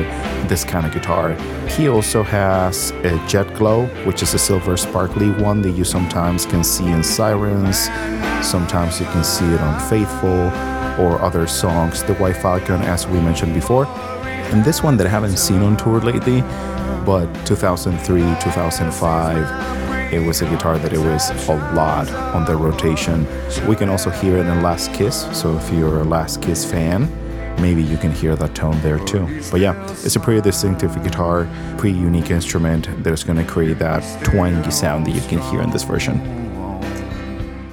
this 0.48 0.64
kind 0.64 0.86
of 0.86 0.92
guitar. 0.94 1.34
He 1.68 1.88
also 1.88 2.22
has 2.22 2.92
a 3.04 3.22
Jet 3.28 3.52
Glow, 3.54 3.84
which 4.06 4.22
is 4.22 4.32
a 4.32 4.38
silver 4.38 4.78
sparkly 4.78 5.30
one 5.30 5.60
that 5.60 5.72
you 5.72 5.84
sometimes 5.84 6.46
can 6.46 6.64
see 6.64 6.86
in 6.90 7.04
Sirens, 7.04 7.90
sometimes 8.42 8.98
you 8.98 9.04
can 9.06 9.22
see 9.22 9.44
it 9.44 9.60
on 9.60 9.78
Faithful 9.90 10.50
or 10.98 11.20
other 11.20 11.46
songs. 11.46 12.02
The 12.02 12.14
White 12.14 12.38
Falcon, 12.38 12.80
as 12.80 13.06
we 13.06 13.20
mentioned 13.20 13.52
before. 13.52 13.84
And 14.50 14.64
this 14.64 14.82
one 14.82 14.96
that 14.96 15.06
I 15.06 15.10
haven't 15.10 15.36
seen 15.36 15.60
on 15.60 15.76
tour 15.76 16.00
lately, 16.00 16.40
but 17.04 17.26
2003, 17.46 18.20
2005, 18.20 20.12
it 20.12 20.18
was 20.18 20.42
a 20.42 20.46
guitar 20.46 20.78
that 20.78 20.92
it 20.92 20.98
was 20.98 21.30
a 21.48 21.54
lot 21.74 22.10
on 22.34 22.44
the 22.44 22.56
rotation. 22.56 23.26
We 23.66 23.76
can 23.76 23.88
also 23.88 24.10
hear 24.10 24.36
it 24.36 24.46
in 24.46 24.62
Last 24.62 24.92
Kiss, 24.92 25.26
so 25.32 25.56
if 25.56 25.72
you're 25.72 26.00
a 26.00 26.04
Last 26.04 26.42
Kiss 26.42 26.64
fan, 26.68 27.08
maybe 27.60 27.82
you 27.82 27.96
can 27.96 28.10
hear 28.10 28.36
that 28.36 28.54
tone 28.54 28.80
there 28.82 28.98
too. 28.98 29.26
But 29.50 29.60
yeah, 29.60 29.74
it's 29.90 30.16
a 30.16 30.20
pretty 30.20 30.40
distinctive 30.40 30.94
guitar, 31.02 31.48
pretty 31.78 31.98
unique 31.98 32.30
instrument 32.30 32.88
that's 33.04 33.22
going 33.22 33.38
to 33.38 33.44
create 33.44 33.78
that 33.78 34.02
twangy 34.24 34.70
sound 34.70 35.06
that 35.06 35.12
you 35.12 35.22
can 35.22 35.40
hear 35.50 35.60
in 35.62 35.70
this 35.70 35.84
version. 35.84 36.49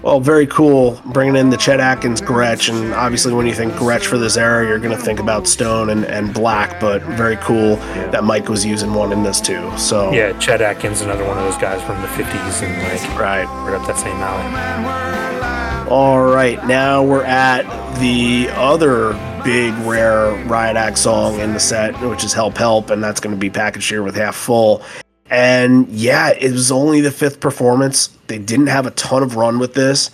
Well, 0.07 0.21
very 0.21 0.47
cool 0.47 1.01
bringing 1.07 1.35
in 1.35 1.49
the 1.49 1.57
Chet 1.57 1.81
Atkins 1.81 2.21
Gretsch. 2.21 2.73
And 2.73 2.93
obviously, 2.93 3.33
when 3.33 3.45
you 3.45 3.53
think 3.53 3.73
Gretsch 3.73 4.05
for 4.05 4.17
this 4.17 4.37
era, 4.37 4.65
you're 4.65 4.79
going 4.79 4.95
to 4.95 5.03
think 5.03 5.19
about 5.19 5.49
Stone 5.49 5.89
and, 5.89 6.05
and 6.05 6.33
Black, 6.33 6.79
but 6.79 7.01
very 7.01 7.35
cool 7.35 7.75
that 7.75 8.23
Mike 8.23 8.47
was 8.47 8.65
using 8.65 8.93
one 8.93 9.11
in 9.11 9.23
this 9.23 9.41
too. 9.41 9.69
So, 9.77 10.13
Yeah, 10.13 10.31
Chet 10.39 10.61
Atkins, 10.61 11.01
another 11.01 11.25
one 11.25 11.37
of 11.37 11.43
those 11.43 11.57
guys 11.57 11.81
from 11.81 12.01
the 12.01 12.07
50s 12.07 12.63
and 12.63 12.83
like 12.83 13.19
right. 13.19 13.43
right 13.65 13.73
up 13.73 13.85
that 13.85 13.97
same 13.97 14.15
alley. 14.15 15.89
All 15.89 16.23
right, 16.23 16.65
now 16.65 17.03
we're 17.03 17.25
at 17.25 17.63
the 17.99 18.47
other 18.53 19.11
big, 19.43 19.73
rare 19.85 20.31
Riot 20.45 20.77
Act 20.77 20.99
song 20.99 21.41
in 21.41 21.51
the 21.51 21.59
set, 21.59 21.99
which 22.09 22.23
is 22.23 22.31
Help 22.31 22.57
Help, 22.57 22.91
and 22.91 23.03
that's 23.03 23.19
going 23.19 23.35
to 23.35 23.39
be 23.39 23.49
packaged 23.49 23.89
here 23.89 24.03
with 24.03 24.15
Half 24.15 24.37
Full. 24.37 24.81
And 25.29 25.87
yeah, 25.89 26.29
it 26.29 26.51
was 26.51 26.71
only 26.71 27.01
the 27.01 27.11
fifth 27.11 27.39
performance. 27.39 28.07
They 28.27 28.39
didn't 28.39 28.67
have 28.67 28.85
a 28.85 28.91
ton 28.91 29.23
of 29.23 29.35
run 29.35 29.59
with 29.59 29.73
this. 29.73 30.11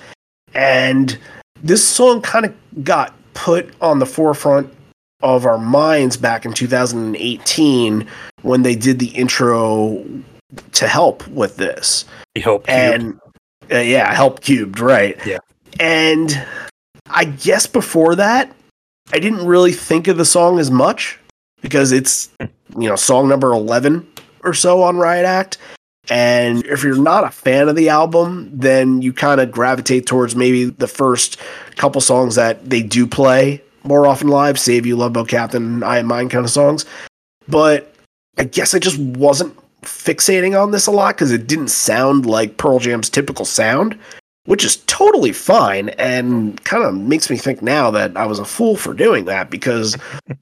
And 0.54 1.18
this 1.62 1.88
song 1.88 2.22
kind 2.22 2.46
of 2.46 2.84
got 2.84 3.14
put 3.34 3.74
on 3.82 4.00
the 4.00 4.06
forefront 4.06 4.74
of 5.22 5.46
our 5.46 5.58
minds 5.58 6.18
back 6.18 6.46
in 6.46 6.54
2018 6.54 8.08
when 8.42 8.62
they 8.64 8.76
did 8.76 9.00
the 9.00 9.08
intro 9.08 10.04
to 10.74 10.88
help 10.88 11.28
with 11.30 11.58
this. 11.58 12.06
He 12.36 12.42
helped 12.42 12.68
you. 12.68 12.74
And 12.74 13.20
uh, 13.72 13.78
yeah, 13.78 14.14
help 14.14 14.42
cubed, 14.42 14.80
right. 14.80 15.18
Yeah. 15.26 15.38
And 15.80 16.46
I 17.08 17.26
guess 17.26 17.66
before 17.66 18.16
that, 18.16 18.54
I 19.12 19.20
didn't 19.20 19.46
really 19.46 19.72
think 19.72 20.08
of 20.08 20.18
the 20.18 20.26
song 20.26 20.60
as 20.60 20.70
much 20.70 21.20
because 21.62 21.92
it's, 21.92 22.30
you 22.78 22.90
know, 22.90 22.96
song 22.96 23.28
number 23.28 23.52
11 23.52 24.06
or 24.44 24.54
so 24.54 24.84
on 24.84 24.98
Riot 24.98 25.26
Act. 25.26 25.58
And 26.10 26.66
if 26.66 26.84
you're 26.84 27.02
not 27.02 27.24
a 27.24 27.30
fan 27.30 27.70
of 27.70 27.76
the 27.76 27.90
album, 27.90 28.50
then 28.54 29.02
you 29.02 29.14
kind 29.14 29.40
of 29.40 29.52
gravitate 29.52 30.06
towards 30.06 30.36
maybe 30.36 30.66
the 30.66 30.88
first 30.88 31.40
couple 31.78 32.02
songs 32.02 32.36
that 32.36 32.70
they 32.70 32.82
do 32.82 33.08
play 33.08 33.62
more 33.84 34.08
often 34.08 34.28
live, 34.28 34.60
Save 34.60 34.86
You, 34.86 34.96
Love 34.96 35.14
Boat 35.14 35.28
Captain, 35.28 35.84
I 35.84 36.00
Am 36.00 36.08
Mine 36.08 36.30
kind 36.30 36.46
of 36.46 36.52
songs. 36.52 36.86
But 37.48 37.94
I 38.38 38.46
guess 38.46 38.74
I 38.74 38.80
just 38.80 38.98
wasn't 38.98 39.56
fixating 39.82 40.62
on 40.62 40.72
this 40.72 40.88
a 40.88 40.92
lot 40.92 41.16
because 41.16 41.32
it 41.32 41.48
didn't 41.48 41.68
sound 41.68 42.26
like 42.26 42.58
Pearl 42.58 42.80
Jam's 42.80 43.10
typical 43.10 43.46
sound, 43.46 43.98
which 44.46 44.64
is 44.64 44.78
totally 44.88 45.34
fine 45.34 45.90
and 45.90 46.64
kind 46.64 46.84
of 46.84 46.96
makes 46.96 47.30
me 47.30 47.38
think 47.38 47.62
now 47.62 47.92
that 47.92 48.16
I 48.16 48.26
was 48.26 48.40
a 48.40 48.46
fool 48.46 48.78
for 48.78 48.94
doing 48.94 49.26
that 49.26 49.50
because 49.50 49.98
I 50.30 50.36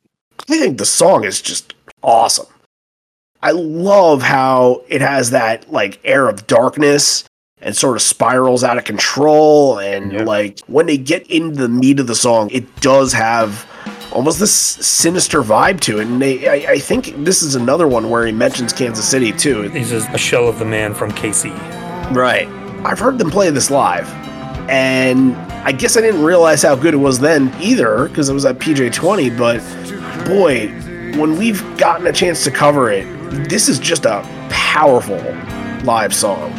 think 0.57 0.77
the 0.77 0.85
song 0.85 1.23
is 1.23 1.41
just 1.41 1.73
awesome. 2.03 2.47
I 3.43 3.51
love 3.51 4.21
how 4.21 4.83
it 4.87 5.01
has 5.01 5.31
that 5.31 5.71
like 5.71 5.99
air 6.03 6.27
of 6.29 6.45
darkness 6.47 7.23
and 7.59 7.75
sort 7.75 7.95
of 7.95 8.01
spirals 8.01 8.63
out 8.63 8.77
of 8.77 8.83
control. 8.83 9.79
And 9.79 10.11
Yeah. 10.11 10.23
like 10.23 10.59
when 10.67 10.85
they 10.85 10.97
get 10.97 11.25
into 11.29 11.57
the 11.57 11.69
meat 11.69 11.99
of 11.99 12.07
the 12.07 12.15
song, 12.15 12.49
it 12.51 12.79
does 12.81 13.13
have 13.13 13.65
almost 14.13 14.39
this 14.39 14.51
sinister 14.53 15.41
vibe 15.41 15.79
to 15.81 15.99
it. 15.99 16.07
And 16.07 16.21
they, 16.21 16.47
I, 16.47 16.73
I 16.73 16.79
think 16.79 17.23
this 17.23 17.41
is 17.41 17.55
another 17.55 17.87
one 17.87 18.09
where 18.09 18.25
he 18.25 18.31
mentions 18.31 18.73
Kansas 18.73 19.07
City 19.07 19.31
too. 19.31 19.63
He's 19.69 19.91
a 19.91 20.17
shell 20.17 20.47
of 20.47 20.59
the 20.59 20.65
man 20.65 20.93
from 20.93 21.11
KC. 21.11 21.51
Right. 22.15 22.47
I've 22.85 22.99
heard 22.99 23.17
them 23.17 23.29
play 23.31 23.49
this 23.51 23.71
live. 23.71 24.07
And 24.69 25.35
I 25.65 25.71
guess 25.71 25.97
I 25.97 26.01
didn't 26.01 26.23
realize 26.23 26.61
how 26.61 26.75
good 26.75 26.93
it 26.93 26.97
was 26.97 27.19
then 27.19 27.53
either 27.59 28.07
because 28.07 28.29
it 28.29 28.33
was 28.33 28.45
at 28.45 28.57
PJ20. 28.59 29.37
But 29.37 29.59
boy, 30.25 30.67
when 31.19 31.37
we've 31.37 31.61
gotten 31.77 32.07
a 32.07 32.13
chance 32.13 32.43
to 32.45 32.51
cover 32.51 32.89
it, 32.91 33.05
this 33.32 33.69
is 33.69 33.79
just 33.79 34.05
a 34.05 34.21
powerful 34.49 35.17
live 35.84 36.13
song. 36.13 36.51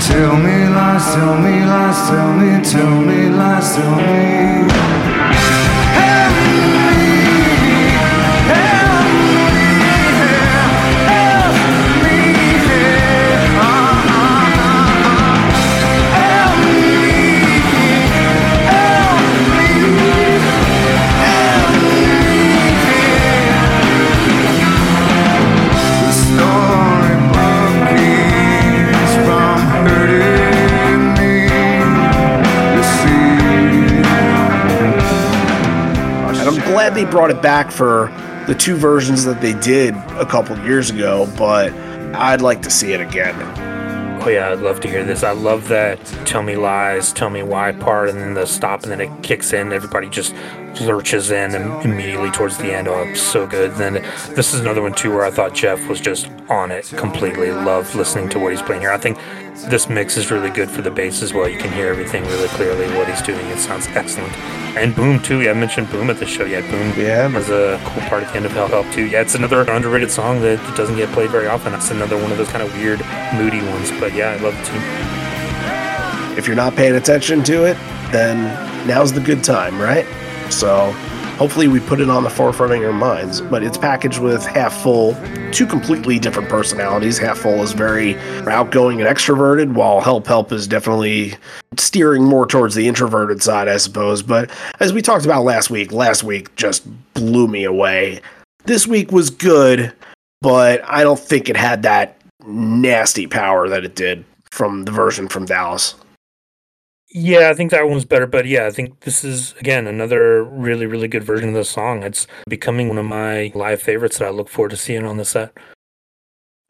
Tell 0.00 0.36
me 0.36 0.68
lies, 0.68 1.04
tell 1.14 1.40
me 1.40 1.64
lies, 1.64 2.08
tell 2.08 2.32
me, 2.34 2.64
tell 2.64 3.00
me 3.00 3.28
lies, 3.28 3.76
tell 3.76 3.96
me. 3.96 4.95
They 36.96 37.04
brought 37.04 37.30
it 37.30 37.42
back 37.42 37.70
for 37.70 38.06
the 38.46 38.54
two 38.54 38.74
versions 38.74 39.24
that 39.24 39.40
they 39.40 39.52
did 39.52 39.94
a 39.94 40.24
couple 40.24 40.58
years 40.64 40.90
ago, 40.90 41.30
but 41.36 41.72
I'd 42.14 42.40
like 42.40 42.62
to 42.62 42.70
see 42.70 42.92
it 42.92 43.00
again. 43.00 43.34
Oh 44.22 44.28
yeah, 44.28 44.50
I'd 44.50 44.60
love 44.60 44.80
to 44.80 44.88
hear 44.88 45.04
this. 45.04 45.22
I 45.22 45.32
love 45.32 45.68
that 45.68 46.04
"Tell 46.24 46.42
Me 46.42 46.56
Lies, 46.56 47.12
Tell 47.12 47.30
Me 47.30 47.42
Why" 47.42 47.70
part, 47.72 48.08
and 48.08 48.18
then 48.18 48.34
the 48.34 48.46
stop, 48.46 48.82
and 48.82 48.90
then 48.90 49.00
it 49.00 49.22
kicks 49.22 49.52
in. 49.52 49.72
Everybody 49.72 50.08
just 50.08 50.34
lurches 50.80 51.30
in 51.30 51.54
and 51.54 51.84
immediately 51.84 52.30
towards 52.30 52.56
the 52.58 52.72
end. 52.72 52.88
Oh, 52.88 53.02
it's 53.02 53.20
so 53.20 53.46
good. 53.46 53.74
Then 53.74 53.94
this 54.34 54.52
is 54.54 54.60
another 54.60 54.82
one 54.82 54.94
too 54.94 55.12
where 55.14 55.24
I 55.24 55.30
thought 55.30 55.54
Jeff 55.54 55.86
was 55.86 56.00
just 56.00 56.28
on 56.48 56.72
it 56.72 56.92
completely. 56.96 57.50
Love 57.52 57.94
listening 57.94 58.28
to 58.30 58.38
what 58.38 58.52
he's 58.52 58.62
playing 58.62 58.80
here. 58.80 58.90
I 58.90 58.98
think 58.98 59.18
this 59.64 59.88
mix 59.88 60.16
is 60.16 60.30
really 60.30 60.50
good 60.50 60.70
for 60.70 60.82
the 60.82 60.90
bass 60.90 61.22
as 61.22 61.32
well. 61.32 61.48
You 61.48 61.58
can 61.58 61.72
hear 61.72 61.88
everything 61.88 62.22
really 62.24 62.48
clearly 62.48 62.86
what 62.96 63.08
he's 63.08 63.22
doing. 63.22 63.44
It 63.48 63.58
sounds 63.58 63.86
excellent. 63.88 64.32
And 64.76 64.94
Boom 64.94 65.20
too. 65.20 65.40
Yeah, 65.40 65.50
I 65.50 65.54
mentioned 65.54 65.90
Boom 65.90 66.10
at 66.10 66.18
the 66.18 66.26
show. 66.26 66.44
Yeah, 66.44 66.60
Boom. 66.70 66.92
Yeah. 66.96 67.26
was 67.28 67.48
a 67.48 67.80
cool 67.84 68.02
part 68.08 68.22
at 68.22 68.30
the 68.30 68.36
end 68.36 68.46
of 68.46 68.52
Help 68.52 68.70
Help 68.70 68.90
too. 68.92 69.06
Yeah, 69.06 69.22
it's 69.22 69.34
another 69.34 69.62
underrated 69.70 70.10
song 70.10 70.40
that 70.42 70.76
doesn't 70.76 70.96
get 70.96 71.10
played 71.12 71.30
very 71.30 71.46
often. 71.46 71.74
It's 71.74 71.90
another 71.90 72.16
one 72.16 72.30
of 72.30 72.38
those 72.38 72.48
kind 72.48 72.62
of 72.62 72.72
weird, 72.74 73.00
moody 73.34 73.60
ones. 73.70 73.90
But 73.98 74.14
yeah, 74.14 74.30
I 74.30 74.36
love 74.36 74.54
it 74.56 74.64
too. 74.66 76.38
If 76.38 76.46
you're 76.46 76.56
not 76.56 76.76
paying 76.76 76.94
attention 76.94 77.42
to 77.44 77.64
it, 77.64 77.76
then 78.12 78.86
now's 78.86 79.12
the 79.12 79.20
good 79.20 79.42
time, 79.42 79.80
right? 79.80 80.06
So 80.50 80.94
hopefully 81.36 81.68
we 81.68 81.80
put 81.80 82.00
it 82.00 82.10
on 82.10 82.22
the 82.22 82.30
forefront 82.30 82.72
of 82.72 82.80
your 82.80 82.92
minds. 82.92 83.40
But 83.40 83.62
it's 83.62 83.78
packaged 83.78 84.18
with 84.20 84.44
Half 84.44 84.82
Full, 84.82 85.16
two 85.52 85.66
completely 85.66 86.18
different 86.18 86.48
personalities. 86.48 87.18
Half 87.18 87.38
Full 87.38 87.62
is 87.62 87.72
very 87.72 88.18
outgoing 88.48 89.00
and 89.00 89.08
extroverted, 89.08 89.74
while 89.74 90.00
Help 90.00 90.26
Help 90.26 90.52
is 90.52 90.66
definitely 90.66 91.34
steering 91.76 92.24
more 92.24 92.46
towards 92.46 92.74
the 92.74 92.88
introverted 92.88 93.42
side, 93.42 93.68
I 93.68 93.76
suppose. 93.76 94.22
But 94.22 94.50
as 94.80 94.92
we 94.92 95.02
talked 95.02 95.24
about 95.24 95.44
last 95.44 95.70
week, 95.70 95.92
last 95.92 96.24
week 96.24 96.54
just 96.56 96.86
blew 97.14 97.48
me 97.48 97.64
away. 97.64 98.20
This 98.64 98.86
week 98.86 99.12
was 99.12 99.30
good, 99.30 99.92
but 100.40 100.82
I 100.84 101.02
don't 101.02 101.20
think 101.20 101.48
it 101.48 101.56
had 101.56 101.82
that 101.82 102.20
nasty 102.44 103.26
power 103.26 103.68
that 103.68 103.84
it 103.84 103.94
did 103.94 104.24
from 104.50 104.84
the 104.84 104.92
version 104.92 105.28
from 105.28 105.44
Dallas. 105.44 105.94
Yeah, 107.10 107.50
I 107.50 107.54
think 107.54 107.70
that 107.70 107.88
one's 107.88 108.04
better. 108.04 108.26
But 108.26 108.46
yeah, 108.46 108.66
I 108.66 108.70
think 108.70 109.00
this 109.00 109.24
is 109.24 109.54
again 109.60 109.86
another 109.86 110.42
really, 110.42 110.86
really 110.86 111.08
good 111.08 111.22
version 111.24 111.50
of 111.50 111.54
the 111.54 111.64
song. 111.64 112.02
It's 112.02 112.26
becoming 112.48 112.88
one 112.88 112.98
of 112.98 113.04
my 113.06 113.52
live 113.54 113.80
favorites 113.80 114.18
that 114.18 114.26
I 114.26 114.30
look 114.30 114.48
forward 114.48 114.70
to 114.70 114.76
seeing 114.76 115.04
on 115.06 115.16
the 115.16 115.24
set. 115.24 115.56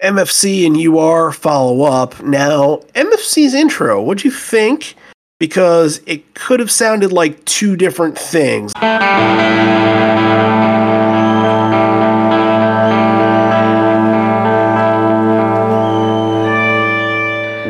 MFC 0.03 0.66
and 0.66 0.76
UR 0.76 1.32
follow 1.32 1.82
up. 1.84 2.22
Now, 2.22 2.82
MFC's 2.95 3.55
intro, 3.55 4.03
what'd 4.03 4.24
you 4.24 4.30
think? 4.30 4.95
Because 5.39 6.03
it 6.07 6.34
could 6.34 6.61
have 6.61 6.70
sounded 6.70 7.12
like 7.12 7.43
two 7.47 7.76
different 7.76 8.18
things. 8.18 8.72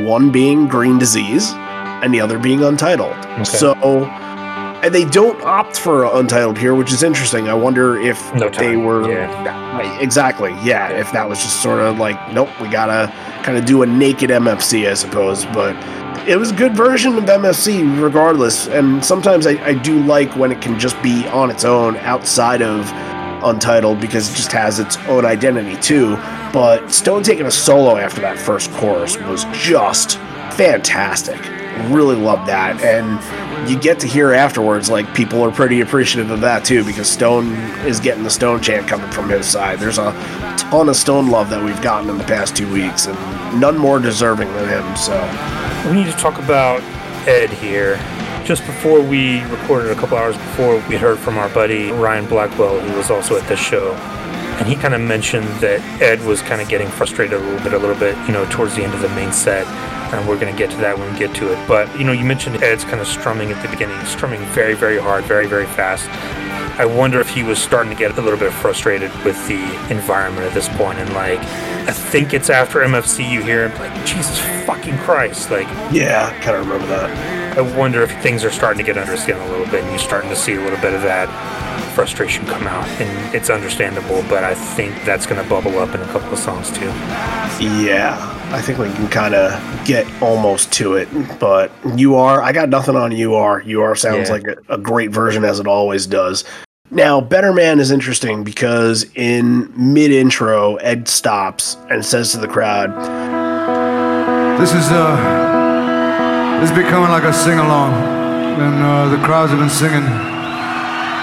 One 0.05 0.31
being 0.31 0.67
green 0.67 0.99
disease, 0.99 1.53
and 2.03 2.13
the 2.13 2.21
other 2.21 2.39
being 2.39 2.63
untitled. 2.63 3.15
So, 3.47 3.75
and 4.83 4.95
they 4.95 5.05
don't 5.05 5.41
opt 5.43 5.79
for 5.79 6.05
untitled 6.05 6.59
here, 6.59 6.75
which 6.75 6.93
is 6.93 7.03
interesting. 7.03 7.49
I 7.49 7.55
wonder 7.55 7.99
if 7.99 8.33
No 8.35 8.49
they 8.49 8.77
were 8.77 9.11
yeah. 9.11 9.99
Exactly. 10.01 10.51
Yeah, 10.63 10.89
if 10.91 11.11
that 11.13 11.29
was 11.29 11.39
just 11.41 11.63
sort 11.63 11.81
of 11.81 11.99
like, 11.99 12.33
nope, 12.33 12.49
we 12.61 12.69
gotta 12.69 13.13
kind 13.43 13.59
of 13.59 13.65
do 13.65 13.83
a 13.83 13.87
naked 13.87 14.31
MFC, 14.31 14.89
I 14.89 14.95
suppose. 14.95 15.45
But 15.47 15.77
it 16.29 16.37
was 16.37 16.51
a 16.51 16.55
good 16.55 16.77
version 16.77 17.17
of 17.17 17.25
MFC, 17.25 18.03
regardless. 18.03 18.69
And 18.69 19.05
sometimes 19.05 19.47
I, 19.47 19.53
I 19.65 19.75
do 19.75 20.03
like 20.05 20.35
when 20.37 20.53
it 20.53 20.61
can 20.61 20.79
just 20.79 21.01
be 21.03 21.27
on 21.29 21.51
its 21.51 21.65
own 21.65 21.97
outside 21.99 22.63
of 22.63 22.91
Untitled 23.43 24.01
because 24.01 24.31
it 24.31 24.35
just 24.35 24.51
has 24.53 24.79
its 24.81 24.97
own 25.09 25.25
identity 25.25 25.77
too. 25.81 26.17
But 26.53 26.91
Stone 26.91 27.23
taking 27.23 27.47
a 27.47 27.51
solo 27.51 27.97
after 27.97 28.21
that 28.23 28.39
first 28.39 28.73
chorus 28.73 29.19
was 29.19 29.45
just 29.53 30.19
fantastic. 30.57 31.39
Really 31.93 32.17
love 32.17 32.47
that. 32.47 32.81
And 32.83 33.69
you 33.69 33.79
get 33.79 34.01
to 34.01 34.07
hear 34.07 34.33
afterwards, 34.33 34.89
like 34.89 35.13
people 35.15 35.43
are 35.43 35.51
pretty 35.51 35.81
appreciative 35.81 36.31
of 36.31 36.41
that 36.41 36.65
too, 36.65 36.85
because 36.85 37.09
Stone 37.09 37.53
is 37.87 38.01
getting 38.01 38.23
the 38.23 38.31
Stone 38.31 38.63
chant 38.63 38.89
coming 38.89 39.11
from 39.11 39.29
his 39.29 39.47
side. 39.47 39.79
There's 39.79 39.99
a 39.99 40.13
ton 40.59 40.89
of 40.89 40.97
Stone 40.97 41.29
love 41.29 41.51
that 41.51 41.63
we've 41.63 41.81
gotten 41.83 42.11
in 42.11 42.19
the 42.19 42.25
past 42.25 42.57
two 42.57 42.71
weeks, 42.73 43.07
and 43.07 43.61
none 43.61 43.77
more 43.77 43.99
deserving 43.99 44.49
than 44.55 44.69
him. 44.69 44.97
So 44.97 45.17
We 45.87 45.93
need 45.93 46.07
to 46.07 46.19
talk 46.19 46.39
about 46.39 46.83
Ed 47.29 47.51
here. 47.51 47.97
Just 48.45 48.65
before 48.67 49.01
we 49.01 49.43
recorded, 49.45 49.91
a 49.91 49.95
couple 49.95 50.17
hours 50.17 50.37
before, 50.37 50.77
we 50.89 50.97
heard 50.97 51.19
from 51.19 51.39
our 51.39 51.49
buddy 51.49 51.91
Ryan 51.91 52.27
Blackwell, 52.27 52.81
who 52.81 52.97
was 52.97 53.11
also 53.11 53.37
at 53.37 53.47
this 53.49 53.61
show. 53.61 53.93
And 54.59 54.67
he 54.67 54.75
kind 54.75 54.95
of 54.95 55.01
mentioned 55.01 55.47
that 55.61 55.81
Ed 56.01 56.25
was 56.25 56.43
kind 56.43 56.61
of 56.61 56.69
getting 56.69 56.89
frustrated 56.89 57.35
a 57.35 57.43
little 57.43 57.63
bit, 57.63 57.73
a 57.73 57.79
little 57.79 57.97
bit, 57.97 58.17
you 58.27 58.33
know, 58.33 58.47
towards 58.51 58.75
the 58.75 58.83
end 58.83 58.95
of 58.95 59.01
the 59.01 59.09
main 59.11 59.33
set. 59.33 59.67
And 60.13 60.29
we're 60.29 60.39
going 60.39 60.53
to 60.53 60.59
get 60.59 60.71
to 60.71 60.77
that 60.79 60.99
when 60.99 61.13
we 61.13 61.19
get 61.19 61.35
to 61.37 61.53
it. 61.53 61.69
But, 61.69 61.99
you 61.99 62.05
know, 62.05 62.13
you 62.13 62.25
mentioned 62.25 62.63
Ed's 62.63 62.85
kind 62.85 63.01
of 63.01 63.07
strumming 63.07 63.51
at 63.51 63.61
the 63.63 63.69
beginning, 63.69 63.99
strumming 64.07 64.41
very, 64.47 64.75
very 64.75 64.99
hard, 64.99 65.25
very, 65.25 65.47
very 65.47 65.67
fast. 65.67 66.09
I 66.79 66.85
wonder 66.85 67.21
if 67.21 67.31
he 67.31 67.43
was 67.43 67.59
starting 67.59 67.91
to 67.91 67.99
get 67.99 68.19
a 68.19 68.21
little 68.21 68.39
bit 68.39 68.53
frustrated 68.53 69.11
with 69.25 69.49
the 69.49 69.63
environment 69.91 70.47
at 70.47 70.53
this 70.53 70.69
point, 70.69 70.99
and 70.99 71.11
like, 71.15 71.41
I 71.41 71.93
think 71.93 72.35
it's 72.35 72.51
after 72.51 72.81
MFC 72.81 73.29
you 73.31 73.43
hear 73.43 73.67
him 73.67 73.79
like, 73.79 73.95
Jesus 74.05 74.39
fucking 74.67 74.99
Christ, 74.99 75.51
like, 75.51 75.67
yeah, 75.91 76.31
I 76.31 76.45
kind 76.45 76.57
of 76.57 76.67
remember 76.67 76.87
that. 76.89 77.46
I 77.57 77.63
wonder 77.77 78.03
if 78.03 78.11
things 78.23 78.45
are 78.45 78.51
starting 78.51 78.85
to 78.85 78.93
get 78.93 78.99
under 78.99 79.17
skin 79.17 79.37
a 79.37 79.47
little 79.49 79.67
bit, 79.67 79.81
and 79.83 79.89
you're 79.91 79.99
starting 79.99 80.29
to 80.31 80.37
see 80.37 80.55
a 80.55 80.61
little 80.61 80.79
bit 80.81 80.93
of 80.93 81.03
that 81.03 81.27
frustration 81.95 82.45
come 82.45 82.67
out, 82.67 82.87
and 83.01 83.35
it's 83.35 83.49
understandable. 83.49 84.23
But 84.29 84.45
I 84.45 84.55
think 84.55 84.95
that's 85.05 85.25
going 85.27 85.43
to 85.43 85.49
bubble 85.49 85.79
up 85.79 85.95
in 85.95 86.01
a 86.03 86.07
couple 86.07 86.33
of 86.35 86.39
songs 86.39 86.71
too. 86.71 86.85
Yeah, 87.65 88.17
I 88.53 88.61
think 88.61 88.79
we 88.79 88.91
can 88.93 89.09
kind 89.09 89.35
of 89.35 89.87
get 89.87 90.07
almost 90.23 90.71
to 90.75 90.95
it. 90.97 91.09
But 91.41 91.73
you 91.97 92.15
are, 92.17 92.43
I 92.43 92.53
got 92.53 92.69
nothing 92.69 92.95
on 92.97 93.13
you 93.13 93.35
are. 93.35 93.63
You 93.63 93.81
are 93.83 93.97
sounds 93.97 94.29
Yeah. 94.29 94.35
like 94.35 94.45
a, 94.47 94.75
a 94.75 94.79
great 94.79 95.11
version 95.11 95.43
as 95.45 95.59
it 95.59 95.67
always 95.67 96.07
does. 96.07 96.45
Now, 96.91 97.21
Better 97.23 97.53
Man 97.55 97.81
is 97.81 97.91
interesting 97.91 98.45
because 98.45 99.07
in 99.15 99.73
mid 99.77 100.11
intro, 100.13 100.77
Ed 100.77 101.09
stops 101.09 101.77
and 101.91 102.05
says 102.05 102.33
to 102.33 102.39
the 102.39 102.47
crowd, 102.49 102.91
This 104.61 104.73
is 104.75 104.91
uh, 104.93 105.46
is 106.63 106.71
becoming 106.71 107.11
like 107.11 107.25
a 107.25 107.33
sing 107.33 107.59
along, 107.59 107.93
and 108.61 108.83
uh, 108.83 109.09
the 109.09 109.19
crowds 109.25 109.51
have 109.51 109.61
been 109.61 109.71
singing. 109.71 110.05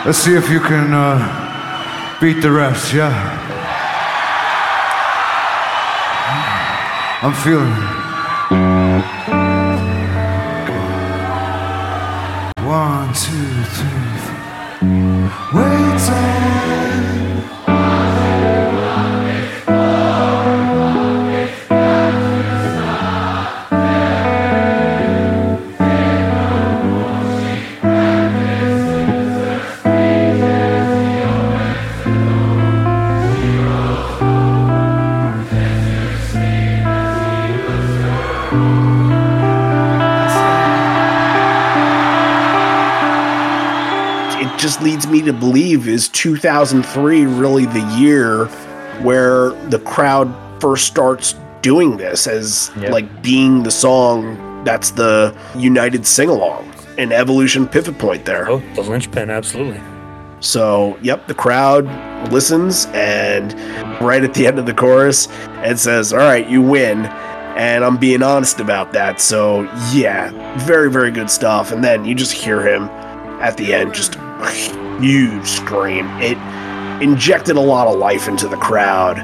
Let's 0.06 0.18
see 0.18 0.36
if 0.36 0.50
you 0.50 0.60
can 0.60 0.94
uh, 0.94 2.18
beat 2.22 2.42
the 2.42 2.52
rest. 2.52 2.94
Yeah, 2.94 3.14
I'm 7.24 7.34
feeling. 7.34 7.72
it. 7.72 7.84
One, 12.66 13.08
two, 13.14 13.64
three, 13.78 14.03
me 45.14 45.22
to 45.22 45.32
believe 45.34 45.88
is 45.88 46.08
2003 46.10 47.26
really 47.26 47.66
the 47.68 47.82
year 47.98 48.46
where 49.04 49.50
the 49.70 49.80
crowd 49.86 50.28
first 50.60 50.86
starts 50.88 51.36
doing 51.62 51.98
this 51.98 52.26
as 52.28 52.72
Yeah. 52.78 52.90
like 52.92 53.22
being 53.22 53.64
the 53.64 53.72
song 53.72 54.64
that's 54.66 54.92
the 54.92 55.36
united 55.56 56.06
sing-along 56.08 56.74
an 56.98 57.12
evolution 57.12 57.68
pivot 57.68 57.98
point 57.98 58.26
there 58.26 58.50
Oh, 58.50 58.62
the 58.76 58.82
linchpin, 58.82 59.30
absolutely. 59.30 59.80
so 60.40 60.98
yep 61.02 61.28
the 61.28 61.34
crowd 61.36 61.86
listens 62.32 62.88
and 62.94 63.54
right 64.02 64.24
at 64.24 64.34
the 64.34 64.48
end 64.48 64.58
of 64.60 64.66
the 64.66 64.74
chorus 64.74 65.28
it 65.64 65.78
says 65.80 66.12
all 66.12 66.20
right 66.20 66.50
you 66.50 66.62
win 66.62 67.06
and 67.56 67.84
i'm 67.86 67.98
being 67.98 68.24
honest 68.24 68.60
about 68.60 68.94
that 68.94 69.22
so 69.22 69.62
yeah 69.94 70.32
very 70.66 70.90
very 70.90 71.12
good 71.12 71.30
stuff 71.30 71.72
and 71.72 71.84
then 71.84 72.04
you 72.04 72.16
just 72.16 72.32
hear 72.34 72.62
him 72.62 72.84
at 73.42 73.56
the 73.58 73.74
end 73.74 73.94
just 73.94 74.18
huge 75.00 75.46
scream 75.46 76.08
it 76.22 76.38
injected 77.02 77.56
a 77.56 77.62
lot 77.62 77.88
of 77.88 77.98
life 77.98 78.28
into 78.28 78.48
the 78.48 78.58
crowd 78.58 79.18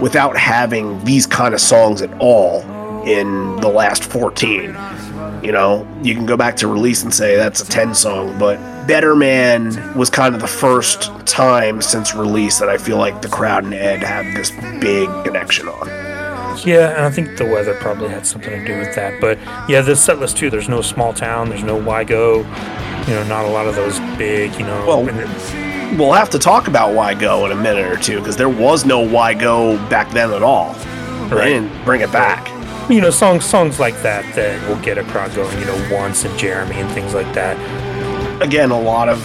without 0.00 0.36
having 0.36 1.02
these 1.04 1.26
kind 1.26 1.54
of 1.54 1.60
songs 1.60 2.02
at 2.02 2.12
all 2.20 2.60
in 3.04 3.56
the 3.56 3.68
last 3.68 4.04
14 4.04 4.76
you 5.42 5.50
know, 5.50 5.86
you 6.02 6.14
can 6.14 6.24
go 6.24 6.36
back 6.36 6.56
to 6.56 6.68
release 6.68 7.02
and 7.02 7.12
say 7.12 7.36
that's 7.36 7.60
a 7.60 7.66
10 7.66 7.94
song, 7.94 8.38
but 8.38 8.58
Better 8.86 9.16
Man 9.16 9.96
was 9.98 10.08
kind 10.08 10.34
of 10.34 10.40
the 10.40 10.46
first 10.46 11.10
time 11.26 11.82
since 11.82 12.14
release 12.14 12.58
that 12.60 12.68
I 12.68 12.78
feel 12.78 12.96
like 12.96 13.22
the 13.22 13.28
crowd 13.28 13.64
and 13.64 13.74
Ed 13.74 14.02
had 14.02 14.36
this 14.36 14.50
big 14.80 15.08
connection 15.24 15.68
on. 15.68 16.01
Yeah, 16.64 16.96
and 16.96 17.04
I 17.04 17.10
think 17.10 17.36
the 17.36 17.44
weather 17.44 17.74
probably 17.74 18.08
had 18.08 18.26
something 18.26 18.50
to 18.50 18.64
do 18.64 18.78
with 18.78 18.94
that. 18.94 19.20
But 19.20 19.38
yeah, 19.68 19.80
the 19.80 19.96
set 19.96 20.18
list 20.18 20.36
too. 20.36 20.50
There's 20.50 20.68
no 20.68 20.80
small 20.82 21.12
town. 21.12 21.48
There's 21.48 21.64
no 21.64 21.76
why 21.76 22.04
go. 22.04 22.38
You 23.06 23.14
know, 23.14 23.24
not 23.24 23.44
a 23.44 23.48
lot 23.48 23.66
of 23.66 23.74
those 23.74 23.98
big. 24.16 24.54
You 24.54 24.66
know. 24.66 24.84
Well, 24.86 25.04
We'll 25.98 26.12
have 26.12 26.30
to 26.30 26.38
talk 26.38 26.68
about 26.68 26.94
Why 26.94 27.12
Go 27.12 27.44
in 27.44 27.52
a 27.52 27.54
minute 27.54 27.84
or 27.84 27.98
two 27.98 28.18
because 28.18 28.34
there 28.34 28.48
was 28.48 28.86
no 28.86 29.06
Why 29.06 29.34
Go 29.34 29.76
back 29.90 30.10
then 30.12 30.32
at 30.32 30.42
all. 30.42 30.72
They 31.28 31.50
didn't 31.50 31.84
bring 31.84 32.00
it 32.00 32.10
back. 32.10 32.48
you 32.90 33.02
know, 33.02 33.10
songs 33.10 33.44
songs 33.44 33.78
like 33.78 34.00
that 34.02 34.24
that 34.34 34.66
will 34.68 34.82
get 34.82 34.96
a 34.96 35.04
crowd 35.04 35.34
going. 35.34 35.58
You 35.58 35.66
know, 35.66 35.88
once 35.92 36.24
and 36.24 36.38
Jeremy 36.38 36.76
and 36.76 36.90
things 36.92 37.12
like 37.12 37.30
that. 37.34 37.58
Again, 38.42 38.70
a 38.70 38.80
lot 38.80 39.10
of 39.10 39.20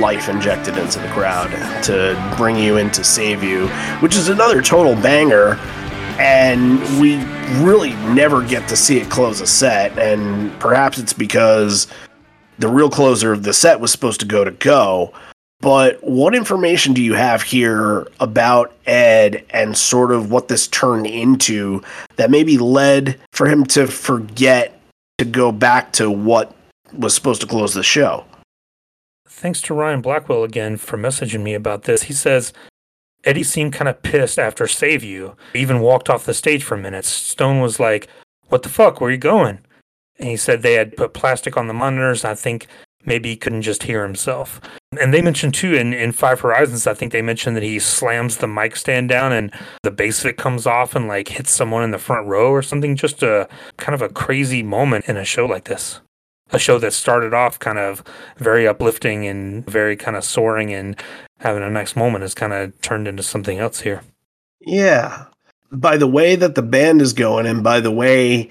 life 0.00 0.28
injected 0.28 0.76
into 0.76 0.98
the 0.98 1.08
crowd 1.08 1.50
to 1.84 2.34
bring 2.36 2.56
you 2.56 2.76
in 2.78 2.90
to 2.90 3.04
save 3.04 3.42
you, 3.44 3.68
which 4.00 4.16
is 4.16 4.28
another 4.28 4.60
total 4.60 4.94
banger. 5.00 5.56
And 6.18 6.80
we 7.00 7.16
really 7.64 7.92
never 8.12 8.42
get 8.44 8.68
to 8.68 8.76
see 8.76 8.98
it 8.98 9.08
close 9.10 9.40
a 9.40 9.46
set. 9.46 9.96
And 9.98 10.58
perhaps 10.58 10.98
it's 10.98 11.12
because 11.12 11.86
the 12.58 12.68
real 12.68 12.90
closer 12.90 13.32
of 13.32 13.44
the 13.44 13.52
set 13.52 13.80
was 13.80 13.92
supposed 13.92 14.20
to 14.20 14.26
go 14.26 14.44
to 14.44 14.50
go. 14.50 15.12
But 15.60 16.02
what 16.04 16.34
information 16.34 16.92
do 16.92 17.02
you 17.02 17.14
have 17.14 17.42
here 17.42 18.06
about 18.20 18.72
Ed 18.86 19.44
and 19.50 19.76
sort 19.76 20.12
of 20.12 20.30
what 20.30 20.48
this 20.48 20.68
turned 20.68 21.06
into 21.06 21.82
that 22.16 22.30
maybe 22.30 22.58
led 22.58 23.18
for 23.32 23.46
him 23.48 23.64
to 23.66 23.86
forget 23.88 24.80
to 25.18 25.24
go 25.24 25.50
back 25.50 25.92
to 25.94 26.10
what 26.10 26.54
was 26.92 27.14
supposed 27.14 27.40
to 27.40 27.46
close 27.46 27.74
the 27.74 27.82
show? 27.82 28.24
Thanks 29.26 29.60
to 29.62 29.74
Ryan 29.74 30.00
Blackwell 30.00 30.44
again 30.44 30.76
for 30.76 30.96
messaging 30.96 31.42
me 31.42 31.54
about 31.54 31.84
this. 31.84 32.04
He 32.04 32.12
says 32.12 32.52
Eddie 33.24 33.42
seemed 33.42 33.72
kind 33.72 33.88
of 33.88 34.02
pissed 34.02 34.38
after 34.38 34.66
Save 34.66 35.02
You. 35.02 35.36
He 35.52 35.60
even 35.60 35.80
walked 35.80 36.08
off 36.08 36.26
the 36.26 36.34
stage 36.34 36.64
for 36.64 36.74
a 36.74 36.78
minute. 36.78 37.04
Stone 37.04 37.60
was 37.60 37.80
like, 37.80 38.08
What 38.48 38.62
the 38.62 38.68
fuck? 38.68 39.00
Where 39.00 39.10
you 39.10 39.18
going? 39.18 39.60
And 40.18 40.28
he 40.28 40.36
said 40.36 40.62
they 40.62 40.74
had 40.74 40.96
put 40.96 41.14
plastic 41.14 41.56
on 41.56 41.68
the 41.68 41.74
monitors. 41.74 42.24
I 42.24 42.34
think 42.34 42.66
maybe 43.04 43.30
he 43.30 43.36
couldn't 43.36 43.62
just 43.62 43.84
hear 43.84 44.02
himself. 44.02 44.60
And 45.00 45.12
they 45.12 45.22
mentioned 45.22 45.54
too 45.54 45.74
in, 45.74 45.92
in 45.92 46.12
Five 46.12 46.40
Horizons, 46.40 46.86
I 46.86 46.94
think 46.94 47.12
they 47.12 47.22
mentioned 47.22 47.56
that 47.56 47.62
he 47.62 47.78
slams 47.78 48.38
the 48.38 48.48
mic 48.48 48.74
stand 48.76 49.08
down 49.08 49.32
and 49.32 49.52
the 49.82 49.90
bass 49.90 50.20
of 50.20 50.26
it 50.26 50.36
comes 50.36 50.66
off 50.66 50.96
and 50.96 51.08
like 51.08 51.28
hits 51.28 51.50
someone 51.50 51.84
in 51.84 51.90
the 51.90 51.98
front 51.98 52.26
row 52.26 52.50
or 52.50 52.62
something. 52.62 52.96
Just 52.96 53.22
a 53.22 53.48
kind 53.76 53.94
of 53.94 54.02
a 54.02 54.08
crazy 54.08 54.62
moment 54.62 55.04
in 55.06 55.16
a 55.16 55.24
show 55.24 55.46
like 55.46 55.64
this. 55.64 56.00
A 56.50 56.58
show 56.58 56.78
that 56.78 56.94
started 56.94 57.34
off 57.34 57.58
kind 57.58 57.78
of 57.78 58.02
very 58.38 58.66
uplifting 58.66 59.26
and 59.26 59.66
very 59.66 59.96
kind 59.96 60.16
of 60.16 60.24
soaring 60.24 60.72
and 60.72 60.96
having 61.38 61.62
a 61.62 61.70
nice 61.70 61.96
moment 61.96 62.22
has 62.22 62.34
kind 62.34 62.52
of 62.52 62.78
turned 62.80 63.08
into 63.08 63.22
something 63.22 63.58
else 63.58 63.80
here. 63.80 64.02
Yeah. 64.60 65.24
By 65.70 65.96
the 65.96 66.06
way 66.06 66.34
that 66.36 66.54
the 66.54 66.62
band 66.62 67.00
is 67.02 67.12
going 67.12 67.46
and 67.46 67.62
by 67.62 67.80
the 67.80 67.90
way 67.90 68.50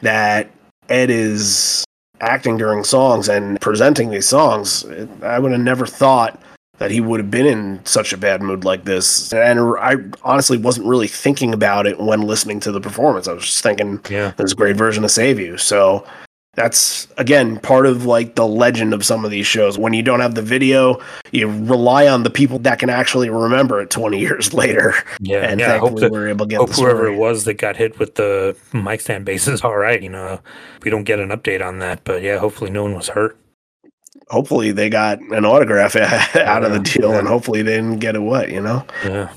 that 0.00 0.50
Ed 0.88 1.10
is 1.10 1.84
acting 2.20 2.56
during 2.56 2.84
songs 2.84 3.28
and 3.28 3.60
presenting 3.60 4.10
these 4.10 4.28
songs, 4.28 4.84
I 5.22 5.38
would 5.38 5.52
have 5.52 5.60
never 5.60 5.86
thought 5.86 6.40
that 6.78 6.90
he 6.90 7.00
would 7.00 7.20
have 7.20 7.30
been 7.30 7.46
in 7.46 7.84
such 7.84 8.12
a 8.12 8.16
bad 8.16 8.42
mood 8.42 8.64
like 8.64 8.84
this. 8.84 9.32
And 9.32 9.60
I 9.78 9.96
honestly 10.22 10.56
wasn't 10.58 10.86
really 10.86 11.06
thinking 11.08 11.52
about 11.52 11.86
it 11.86 12.00
when 12.00 12.22
listening 12.22 12.60
to 12.60 12.72
the 12.72 12.80
performance. 12.80 13.28
I 13.28 13.32
was 13.32 13.44
just 13.44 13.62
thinking 13.62 14.00
Yeah. 14.08 14.32
there's 14.36 14.52
a 14.52 14.56
great 14.56 14.76
version 14.76 15.04
of 15.04 15.10
Save 15.10 15.38
You. 15.38 15.58
So 15.58 16.04
that's 16.54 17.08
again 17.16 17.58
part 17.60 17.86
of 17.86 18.04
like 18.04 18.34
the 18.34 18.46
legend 18.46 18.92
of 18.92 19.04
some 19.04 19.24
of 19.24 19.30
these 19.30 19.46
shows. 19.46 19.78
When 19.78 19.94
you 19.94 20.02
don't 20.02 20.20
have 20.20 20.34
the 20.34 20.42
video, 20.42 21.00
you 21.30 21.48
rely 21.48 22.06
on 22.06 22.24
the 22.24 22.30
people 22.30 22.58
that 22.60 22.78
can 22.78 22.90
actually 22.90 23.30
remember 23.30 23.80
it 23.80 23.88
20 23.88 24.18
years 24.20 24.52
later. 24.52 24.94
Yeah, 25.20 25.48
and 25.48 25.60
yeah. 25.60 25.74
I 25.74 25.78
hope, 25.78 25.98
that, 26.00 26.12
we're 26.12 26.28
able 26.28 26.46
to 26.46 26.50
get 26.50 26.58
hope 26.58 26.70
the 26.70 26.76
whoever 26.76 27.06
it 27.06 27.16
was 27.16 27.44
that 27.44 27.54
got 27.54 27.76
hit 27.76 27.98
with 27.98 28.16
the 28.16 28.56
mic 28.72 29.00
stand 29.00 29.24
base 29.24 29.48
is 29.48 29.62
all 29.62 29.76
right. 29.76 30.02
You 30.02 30.10
know, 30.10 30.40
we 30.82 30.90
don't 30.90 31.04
get 31.04 31.20
an 31.20 31.30
update 31.30 31.66
on 31.66 31.78
that, 31.78 32.04
but 32.04 32.22
yeah, 32.22 32.38
hopefully 32.38 32.70
no 32.70 32.82
one 32.82 32.94
was 32.94 33.08
hurt. 33.08 33.38
Hopefully 34.28 34.72
they 34.72 34.88
got 34.88 35.20
an 35.20 35.44
autograph 35.44 35.96
out 36.36 36.64
of 36.64 36.72
the 36.72 36.80
deal, 36.80 37.12
yeah. 37.12 37.18
and 37.18 37.28
hopefully 37.28 37.62
they 37.62 37.76
didn't 37.76 37.98
get 37.98 38.14
a 38.14 38.20
what 38.20 38.50
You 38.50 38.60
know. 38.60 38.84
Yeah. 39.04 39.32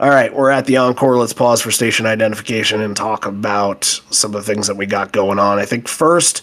All 0.00 0.08
right, 0.08 0.34
we're 0.34 0.48
at 0.48 0.64
the 0.64 0.78
encore. 0.78 1.18
Let's 1.18 1.34
pause 1.34 1.60
for 1.60 1.70
station 1.70 2.06
identification 2.06 2.80
and 2.80 2.96
talk 2.96 3.26
about 3.26 3.84
some 3.84 4.34
of 4.34 4.42
the 4.42 4.50
things 4.50 4.66
that 4.66 4.76
we 4.78 4.86
got 4.86 5.12
going 5.12 5.38
on. 5.38 5.58
I 5.58 5.66
think 5.66 5.88
first 5.88 6.40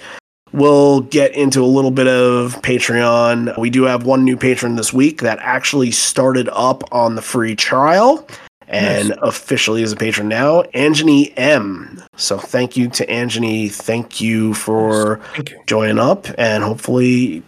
we'll 0.52 1.02
get 1.02 1.34
into 1.34 1.64
a 1.64 1.66
little 1.66 1.90
bit 1.90 2.08
of 2.08 2.62
Patreon. 2.62 3.58
We 3.58 3.72
do 3.72 3.86
have 3.86 4.06
one 4.06 4.24
new 4.24 4.38
patron 4.38 4.76
this 4.76 4.94
week 4.94 5.22
that 5.22 5.40
actually 5.42 5.90
started 5.90 6.50
up 6.50 6.84
on 6.94 7.16
the 7.16 7.24
free 7.24 7.56
trial 7.56 8.28
and 8.68 9.16
officially 9.24 9.82
is 9.82 9.92
a 9.92 9.96
patron 9.96 10.28
now, 10.28 10.62
Angeny 10.76 11.34
M. 11.36 12.04
So 12.16 12.38
thank 12.38 12.78
you 12.78 12.90
to 12.90 13.08
Angeny. 13.08 13.72
Thank 13.72 14.22
you 14.22 14.54
for 14.54 15.18
Thank 15.34 15.50
you. 15.50 15.64
joining 15.66 15.98
up 15.98 16.28
and 16.38 16.64
hopefully 16.64 17.42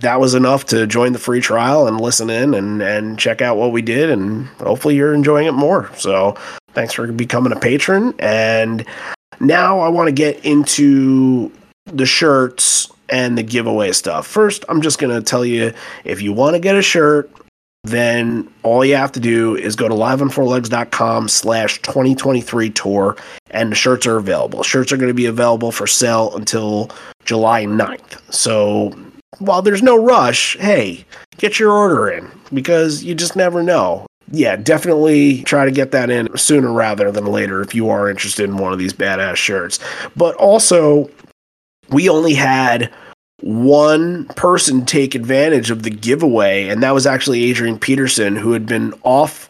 that 0.00 0.18
was 0.18 0.34
enough 0.34 0.64
to 0.66 0.86
join 0.86 1.12
the 1.12 1.18
free 1.18 1.40
trial 1.40 1.86
and 1.86 2.00
listen 2.00 2.30
in 2.30 2.54
and 2.54 2.82
and 2.82 3.18
check 3.18 3.42
out 3.42 3.56
what 3.56 3.72
we 3.72 3.82
did 3.82 4.10
and 4.10 4.46
hopefully 4.58 4.96
you're 4.96 5.14
enjoying 5.14 5.46
it 5.46 5.52
more. 5.52 5.90
So 5.96 6.36
thanks 6.72 6.94
for 6.94 7.10
becoming 7.12 7.52
a 7.52 7.58
patron 7.58 8.14
and 8.18 8.84
now 9.40 9.80
i 9.80 9.88
want 9.88 10.06
to 10.08 10.12
get 10.12 10.44
into 10.44 11.50
the 11.86 12.06
shirts 12.06 12.90
and 13.08 13.38
the 13.38 13.42
giveaway 13.42 13.92
stuff. 13.92 14.26
First 14.26 14.64
i'm 14.68 14.80
just 14.80 14.98
going 14.98 15.14
to 15.14 15.22
tell 15.22 15.44
you 15.44 15.72
if 16.04 16.22
you 16.22 16.32
want 16.32 16.54
to 16.54 16.60
get 16.60 16.74
a 16.74 16.82
shirt 16.82 17.30
then 17.84 18.50
all 18.64 18.84
you 18.84 18.96
have 18.96 19.12
to 19.12 19.20
do 19.20 19.56
is 19.56 19.76
go 19.76 19.88
to 19.88 19.94
liveonfourlegs.com 19.94 21.28
slash 21.28 21.80
2023 21.82 22.70
tour 22.70 23.16
and 23.50 23.70
the 23.70 23.76
shirts 23.76 24.06
are 24.06 24.18
available. 24.18 24.62
Shirts 24.62 24.92
are 24.92 24.96
going 24.96 25.08
to 25.08 25.14
be 25.14 25.26
available 25.26 25.72
for 25.72 25.86
sale 25.86 26.34
until 26.36 26.90
july 27.24 27.64
9th 27.66 28.20
so 28.32 28.94
while 29.38 29.62
there's 29.62 29.82
no 29.82 30.02
rush, 30.02 30.56
hey, 30.58 31.04
get 31.36 31.58
your 31.58 31.72
order 31.72 32.10
in 32.10 32.30
because 32.52 33.04
you 33.04 33.14
just 33.14 33.36
never 33.36 33.62
know. 33.62 34.06
Yeah, 34.30 34.56
definitely 34.56 35.42
try 35.44 35.64
to 35.64 35.70
get 35.70 35.90
that 35.92 36.10
in 36.10 36.36
sooner 36.36 36.72
rather 36.72 37.10
than 37.10 37.26
later 37.26 37.62
if 37.62 37.74
you 37.74 37.88
are 37.88 38.10
interested 38.10 38.44
in 38.44 38.58
one 38.58 38.72
of 38.72 38.78
these 38.78 38.92
badass 38.92 39.36
shirts. 39.36 39.78
But 40.16 40.34
also, 40.36 41.10
we 41.90 42.08
only 42.08 42.34
had 42.34 42.92
one 43.40 44.26
person 44.28 44.84
take 44.84 45.14
advantage 45.14 45.70
of 45.70 45.82
the 45.82 45.90
giveaway, 45.90 46.68
and 46.68 46.82
that 46.82 46.92
was 46.92 47.06
actually 47.06 47.44
Adrian 47.44 47.78
Peterson, 47.78 48.36
who 48.36 48.52
had 48.52 48.66
been 48.66 48.92
off 49.02 49.48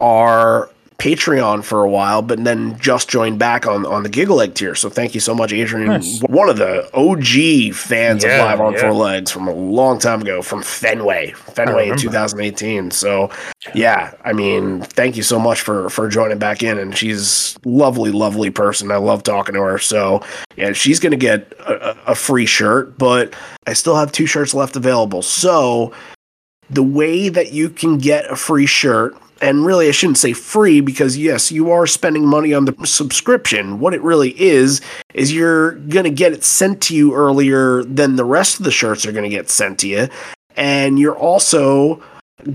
our 0.00 0.70
Patreon 0.98 1.64
for 1.64 1.82
a 1.82 1.90
while, 1.90 2.22
but 2.22 2.42
then 2.44 2.78
just 2.78 3.08
joined 3.08 3.38
back 3.38 3.66
on 3.66 3.84
on 3.84 4.04
the 4.04 4.08
Giggle 4.08 4.40
Egg 4.40 4.54
tier. 4.54 4.74
So 4.74 4.88
thank 4.88 5.14
you 5.14 5.20
so 5.20 5.34
much, 5.34 5.52
Adrian. 5.52 5.88
Nice. 5.88 6.20
One 6.22 6.48
of 6.48 6.56
the 6.56 6.88
OG 6.94 7.74
fans 7.74 8.24
Yeah, 8.24 8.36
of 8.40 8.44
Live 8.46 8.60
on 8.60 8.72
yeah. 8.74 8.80
Four 8.80 8.92
Legs 8.92 9.30
from 9.30 9.48
a 9.48 9.52
long 9.52 9.98
time 9.98 10.22
ago, 10.22 10.40
from 10.40 10.62
Fenway, 10.62 11.32
Fenway 11.32 11.88
in 11.90 11.96
2018. 11.96 12.90
So 12.92 13.30
yeah, 13.74 14.14
I 14.24 14.32
mean, 14.32 14.82
thank 14.82 15.16
you 15.16 15.22
so 15.22 15.38
much 15.38 15.60
for 15.60 15.90
for 15.90 16.08
joining 16.08 16.38
back 16.38 16.62
in. 16.62 16.78
And 16.78 16.96
she's 16.96 17.58
lovely, 17.64 18.10
lovely 18.12 18.50
person. 18.50 18.90
I 18.90 18.96
love 18.96 19.24
talking 19.24 19.54
to 19.56 19.60
her. 19.62 19.78
So 19.78 20.22
yeah, 20.56 20.72
she's 20.72 21.00
gonna 21.00 21.16
get 21.16 21.52
a, 21.66 21.90
a 21.90 21.96
a 22.12 22.14
free 22.14 22.46
shirt, 22.46 22.96
but 22.98 23.34
I 23.66 23.72
still 23.72 23.96
have 23.96 24.12
two 24.12 24.26
shirts 24.26 24.54
left 24.54 24.76
available. 24.76 25.22
So 25.22 25.92
the 26.70 26.82
way 26.82 27.28
that 27.28 27.52
you 27.52 27.68
can 27.68 27.98
get 27.98 28.30
a 28.30 28.36
free 28.36 28.66
shirt 28.66 29.14
and 29.40 29.66
really 29.66 29.88
I 29.88 29.92
shouldn't 29.92 30.18
say 30.18 30.32
free 30.32 30.80
because 30.80 31.16
yes, 31.16 31.52
you 31.52 31.70
are 31.70 31.86
spending 31.86 32.26
money 32.26 32.54
on 32.54 32.64
the 32.64 32.86
subscription. 32.86 33.80
What 33.80 33.94
it 33.94 34.02
really 34.02 34.40
is 34.40 34.80
is 35.12 35.32
you're 35.32 35.72
going 35.72 36.04
to 36.04 36.10
get 36.10 36.32
it 36.32 36.44
sent 36.44 36.80
to 36.82 36.96
you 36.96 37.14
earlier 37.14 37.84
than 37.84 38.16
the 38.16 38.24
rest 38.24 38.58
of 38.58 38.64
the 38.64 38.70
shirts 38.70 39.06
are 39.06 39.12
going 39.12 39.28
to 39.28 39.36
get 39.36 39.50
sent 39.50 39.78
to 39.80 39.88
you 39.88 40.08
and 40.56 40.98
you're 40.98 41.16
also 41.16 42.02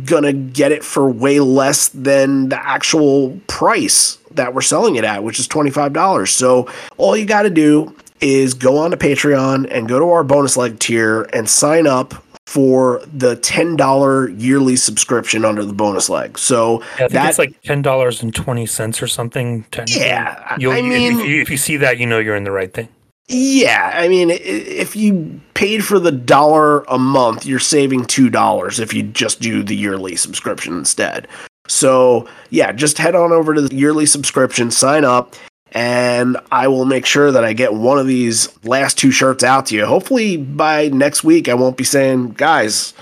going 0.06 0.24
to 0.24 0.34
get 0.34 0.72
it 0.72 0.84
for 0.84 1.10
way 1.10 1.40
less 1.40 1.90
than 1.90 2.50
the 2.50 2.58
actual 2.58 3.40
price 3.48 4.18
that 4.32 4.54
we're 4.54 4.62
selling 4.62 4.96
it 4.96 5.04
at, 5.04 5.24
which 5.24 5.40
is 5.40 5.48
$25. 5.48 6.28
So 6.28 6.70
all 6.98 7.18
you 7.18 7.26
got 7.26 7.44
to 7.44 7.50
do 7.50 7.96
is 8.22 8.54
go 8.54 8.78
on 8.78 8.92
to 8.92 8.98
Patreon 8.98 9.68
and 9.72 9.88
go 9.88 9.98
to 10.00 10.10
our 10.10 10.24
bonus 10.24 10.58
leg 10.58 10.80
tier 10.80 11.24
and 11.34 11.50
sign 11.50 11.88
up 11.88 12.24
for 12.50 13.00
the 13.14 13.36
$10 13.38 14.42
yearly 14.42 14.76
subscription 14.76 15.46
under 15.46 15.64
the 15.64 15.72
bonus 15.72 16.10
leg. 16.10 16.36
So 16.40 16.80
Yeah, 16.82 16.86
I 16.96 16.98
think 16.98 17.12
that 17.12 17.30
it's 17.30 17.38
like 17.38 17.62
ten 17.62 17.84
dollars 17.84 18.24
and 18.24 18.34
twenty 18.34 18.66
cents 18.66 19.04
or 19.04 19.08
something. 19.08 19.66
Yeah, 19.86 20.36
I- 20.50 20.56
You'll, 20.60 20.72
I 20.72 20.78
if- 20.80 20.86
mean- 20.86 21.20
if, 21.20 21.26
you, 21.28 21.42
if 21.42 21.50
you 21.52 21.58
see 21.58 21.78
that, 21.78 22.00
you 22.00 22.08
know 22.08 22.18
you're 22.18 22.36
in 22.36 22.46
the 22.46 22.52
right 22.52 22.74
thing. 22.74 22.88
Yeah, 23.28 23.92
I 23.94 24.08
mean, 24.08 24.32
if 24.32 24.96
you 24.96 25.40
paid 25.54 25.86
for 25.86 26.00
the 26.00 26.12
dollar 26.12 26.80
a 26.86 26.98
month, 26.98 27.46
you're 27.46 27.60
saving 27.60 28.06
two 28.06 28.32
dollars 28.32 28.80
if 28.80 28.96
you 28.96 29.04
just 29.04 29.40
do 29.42 29.62
the 29.62 29.76
yearly 29.76 30.16
subscription 30.16 30.76
instead. 30.76 31.28
So 31.68 32.28
yeah, 32.50 32.72
just 32.72 32.98
head 32.98 33.14
on 33.14 33.32
over 33.32 33.54
to 33.54 33.62
the 33.62 33.76
yearly 33.76 34.08
subscription, 34.08 34.72
sign 34.72 35.06
up, 35.06 35.36
and 35.72 36.38
I 36.52 36.68
will 36.68 36.86
make 36.86 37.06
sure 37.06 37.32
that 37.32 37.44
I 37.44 37.54
get 37.54 37.74
one 37.74 38.00
of 38.00 38.08
these 38.08 38.50
last 38.64 38.98
two 38.98 39.12
shirts 39.12 39.44
out 39.44 39.68
to 39.68 39.76
you. 39.76 39.86
Hopefully 39.86 40.38
by 40.38 40.90
next 40.90 41.24
week, 41.24 41.48
I 41.48 41.54
won't 41.54 41.78
be 41.78 41.84
saying, 41.84 42.32
guys, 42.32 42.94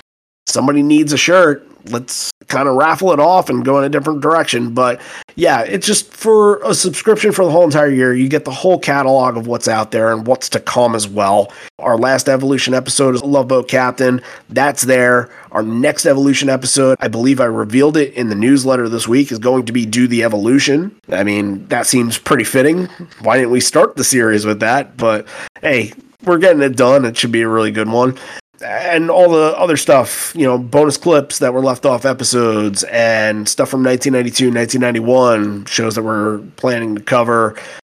somebody 0.46 0.84
needs 0.84 1.14
a 1.14 1.18
shirt. 1.18 1.66
Let's 1.90 2.32
kind 2.48 2.68
of 2.68 2.76
raffle 2.76 3.12
it 3.12 3.20
off 3.20 3.50
and 3.50 3.64
go 3.64 3.78
in 3.78 3.84
a 3.84 3.90
different 3.90 4.22
direction. 4.22 4.74
But 4.74 5.02
yeah, 5.36 5.62
it's 5.62 5.86
just 5.86 6.14
for 6.14 6.62
a 6.64 6.74
subscription 6.74 7.32
for 7.32 7.46
the 7.46 7.52
whole 7.52 7.64
entire 7.64 7.90
year. 7.90 8.14
You 8.14 8.30
get 8.30 8.46
the 8.46 8.52
whole 8.52 8.80
catalog 8.80 9.38
of 9.38 9.48
what's 9.48 9.68
out 9.68 9.92
there 9.92 10.12
and 10.12 10.26
what's 10.26 10.50
to 10.50 10.60
come 10.60 10.96
as 10.96 11.08
well. 11.08 11.52
Our 11.80 11.98
last 11.98 12.30
Evolution 12.30 12.74
episode 12.74 13.16
is 13.16 13.24
Love 13.24 13.48
Boat 13.48 13.68
Captain. 13.68 14.22
That's 14.50 14.84
there. 14.84 15.30
Our 15.52 15.64
next 15.64 16.06
Evolution 16.06 16.50
episode, 16.50 16.98
I 17.02 17.08
believe 17.08 17.40
I 17.40 17.46
revealed 17.46 17.98
it 17.98 18.14
in 18.14 18.30
the 18.30 18.36
newsletter 18.36 18.90
this 18.90 19.08
week, 19.08 19.32
is 19.32 19.40
going 19.40 19.66
to 19.66 19.74
be 19.74 19.86
Do 19.86 20.08
the 20.08 20.24
Evolution. 20.24 20.96
I 21.10 21.24
mean, 21.24 21.68
that 21.68 21.88
seems 21.88 22.18
pretty 22.18 22.44
fitting. 22.44 22.86
Why 23.22 23.38
didn't 23.38 23.52
we 23.52 23.62
start 23.62 23.96
the 23.96 24.04
series 24.04 24.46
with 24.46 24.60
that? 24.62 24.98
But 24.98 25.28
hey, 25.62 25.94
we're 26.24 26.40
getting 26.40 26.62
it 26.62 26.76
done. 26.76 27.06
It 27.06 27.18
should 27.18 27.32
be 27.32 27.42
a 27.42 27.48
really 27.48 27.72
good 27.72 27.90
one 27.90 28.18
and 28.62 29.10
all 29.10 29.30
the 29.30 29.58
other 29.58 29.78
stuff, 29.78 30.34
you 30.36 30.46
know, 30.46 30.58
bonus 30.58 30.98
clips 30.98 31.40
that 31.40 31.54
were 31.54 31.62
left 31.62 31.86
off 31.86 32.06
episodes 32.06 32.84
and 32.86 33.48
stuff 33.48 33.70
from 33.70 33.84
1992, 33.84 34.52
1991, 34.52 35.66
shows 35.66 35.96
that 35.96 36.04
we're 36.04 36.40
planning 36.56 36.96
to 36.96 37.02
cover, 37.02 37.56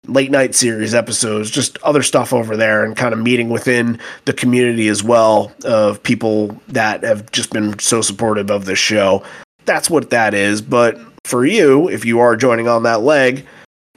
late 0.06 0.30
night 0.30 0.54
series 0.54 0.94
episodes, 0.94 1.50
just 1.50 1.76
other 1.82 2.02
stuff 2.02 2.32
over 2.32 2.56
there, 2.56 2.84
and 2.84 2.96
kind 2.96 3.12
of 3.12 3.20
meeting 3.20 3.50
within 3.50 4.00
the 4.24 4.32
community 4.32 4.88
as 4.88 5.02
well 5.02 5.52
of 5.64 6.02
people 6.02 6.60
that 6.68 7.02
have 7.02 7.30
just 7.30 7.52
been 7.52 7.78
so 7.78 8.00
supportive 8.00 8.50
of 8.50 8.64
this 8.64 8.78
show. 8.78 9.22
That's 9.64 9.90
what 9.90 10.10
that 10.10 10.32
is. 10.34 10.62
But 10.62 10.98
for 11.24 11.44
you, 11.44 11.88
if 11.88 12.04
you 12.04 12.20
are 12.20 12.36
joining 12.36 12.68
on 12.68 12.84
that 12.84 13.02
leg, 13.02 13.46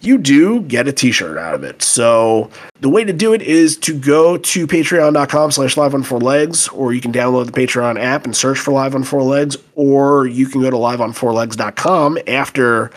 you 0.01 0.17
do 0.17 0.61
get 0.61 0.87
a 0.87 0.91
t-shirt 0.91 1.37
out 1.37 1.53
of 1.53 1.63
it. 1.63 1.81
So 1.81 2.49
the 2.79 2.89
way 2.89 3.03
to 3.03 3.13
do 3.13 3.33
it 3.33 3.41
is 3.41 3.77
to 3.77 3.97
go 3.97 4.37
to 4.37 4.67
patreon.com 4.67 5.51
slash 5.51 5.77
live 5.77 5.93
on 5.93 6.03
four 6.03 6.19
legs, 6.19 6.67
or 6.69 6.93
you 6.93 7.01
can 7.01 7.13
download 7.13 7.45
the 7.45 7.51
Patreon 7.51 7.99
app 7.99 8.25
and 8.25 8.35
search 8.35 8.59
for 8.59 8.71
live 8.71 8.95
on 8.95 9.03
four 9.03 9.23
legs, 9.23 9.57
or 9.75 10.25
you 10.25 10.47
can 10.47 10.61
go 10.61 10.69
to 10.69 10.75
liveonfourlegs.com 10.75 12.17
after, 12.27 12.91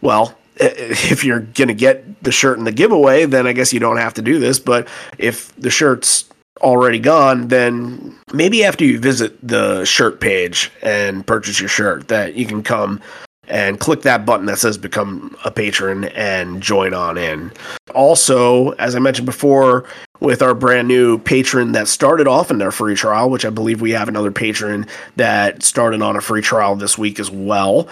well, 0.00 0.36
if 0.56 1.24
you're 1.24 1.40
going 1.40 1.68
to 1.68 1.74
get 1.74 2.22
the 2.22 2.32
shirt 2.32 2.58
in 2.58 2.64
the 2.64 2.72
giveaway, 2.72 3.26
then 3.26 3.46
I 3.46 3.52
guess 3.52 3.72
you 3.72 3.80
don't 3.80 3.96
have 3.96 4.14
to 4.14 4.22
do 4.22 4.38
this. 4.38 4.58
But 4.58 4.88
if 5.18 5.54
the 5.56 5.70
shirt's 5.70 6.26
already 6.60 7.00
gone, 7.00 7.48
then 7.48 8.16
maybe 8.32 8.64
after 8.64 8.84
you 8.84 9.00
visit 9.00 9.36
the 9.46 9.84
shirt 9.84 10.20
page 10.20 10.70
and 10.82 11.26
purchase 11.26 11.58
your 11.58 11.68
shirt, 11.68 12.08
that 12.08 12.34
you 12.34 12.46
can 12.46 12.62
come 12.62 13.00
and 13.48 13.80
click 13.80 14.02
that 14.02 14.24
button 14.24 14.46
that 14.46 14.58
says 14.58 14.78
become 14.78 15.36
a 15.44 15.50
patron 15.50 16.04
and 16.04 16.62
join 16.62 16.94
on 16.94 17.18
in. 17.18 17.52
Also, 17.94 18.70
as 18.72 18.94
I 18.94 18.98
mentioned 18.98 19.26
before, 19.26 19.84
with 20.20 20.42
our 20.42 20.54
brand 20.54 20.88
new 20.88 21.18
patron 21.18 21.72
that 21.72 21.88
started 21.88 22.26
off 22.26 22.50
in 22.50 22.58
their 22.58 22.72
free 22.72 22.94
trial, 22.94 23.30
which 23.30 23.44
I 23.44 23.50
believe 23.50 23.80
we 23.80 23.90
have 23.92 24.08
another 24.08 24.32
patron 24.32 24.86
that 25.16 25.62
started 25.62 26.02
on 26.02 26.16
a 26.16 26.20
free 26.20 26.42
trial 26.42 26.76
this 26.76 26.96
week 26.96 27.20
as 27.20 27.30
well. 27.30 27.88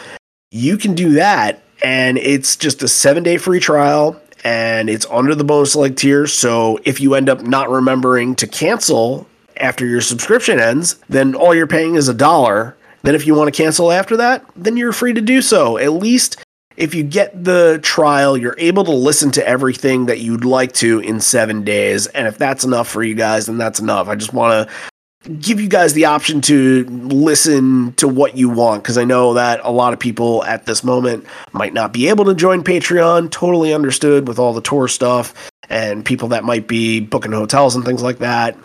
You 0.51 0.77
can 0.77 0.95
do 0.95 1.13
that, 1.13 1.63
and 1.83 2.19
it's 2.19 2.57
just 2.57 2.83
a 2.83 2.89
seven 2.89 3.23
day 3.23 3.37
free 3.37 3.61
trial, 3.61 4.21
and 4.45 4.89
it's 4.89 5.07
under 5.11 5.35
the 5.35 5.45
bonus 5.45 5.77
leg 5.77 5.97
tier. 5.97 6.27
So 6.27 6.79
if 6.85 7.01
you 7.01 7.15
end 7.15 7.29
up 7.29 7.43
not 7.43 7.71
remembering 7.71 8.35
to 8.37 8.47
cancel 8.47 9.27
after 9.59 9.87
your 9.87 10.01
subscription 10.01 10.59
ends, 10.59 10.97
then 11.09 11.35
all 11.35 11.55
you're 11.55 11.67
paying 11.67 11.95
is 11.95 12.09
a 12.09 12.15
dollar. 12.15 12.77
Then 13.03 13.15
if 13.15 13.27
you 13.27 13.35
want 13.35 13.53
to 13.53 13.63
cancel 13.63 13.93
after 13.93 14.17
that, 14.19 14.45
then 14.57 14.77
you're 14.77 14.93
free 14.93 15.13
to 15.13 15.21
do 15.21 15.43
so. 15.43 15.79
At 15.79 15.93
least 15.93 16.43
if 16.77 16.95
you 16.95 17.03
get 17.03 17.45
the 17.45 17.81
trial, 17.83 18.37
you're 18.37 18.57
able 18.59 18.85
to 18.85 18.93
listen 18.93 19.31
to 19.33 19.47
everything 19.47 20.07
that 20.07 20.21
you'd 20.21 20.45
like 20.45 20.73
to 20.73 21.01
in 21.01 21.21
seven 21.21 21.65
days. 21.65 22.07
And 22.09 22.27
if 22.27 22.39
that's 22.39 22.65
enough 22.65 22.89
for 22.89 23.03
you 23.03 23.15
guys, 23.15 23.47
then 23.47 23.59
that's 23.59 23.81
enough. 23.81 24.09
I 24.09 24.15
just 24.15 24.33
want 24.33 24.69
to 24.69 24.75
give 25.31 25.61
you 25.61 25.69
guys 25.69 25.93
the 25.93 26.07
option 26.07 26.41
to 26.41 26.85
listen 26.85 27.93
to 27.95 28.09
what 28.09 28.37
you 28.37 28.49
want 28.49 28.83
because 28.83 28.99
I 28.99 29.05
know 29.05 29.35
that 29.35 29.61
a 29.63 29.71
lot 29.71 29.93
of 29.93 30.01
people 30.01 30.43
at 30.45 30.67
this 30.67 30.83
moment 30.83 31.27
might 31.53 31.73
not 31.73 31.93
be 31.93 32.09
able 32.09 32.25
to 32.25 32.35
join 32.35 32.65
Patreon. 32.65 33.31
Totally 33.31 33.73
understood 33.73 34.27
with 34.27 34.39
all 34.39 34.53
the 34.53 34.61
tour 34.61 34.89
stuff 34.89 35.51
and 35.69 36.05
people 36.05 36.29
that 36.29 36.45
might 36.45 36.67
be 36.67 37.01
booking 37.01 37.33
hotels 37.33 37.77
and 37.77 37.85
things 37.85 38.03
like 38.03 38.19
that. 38.19 38.57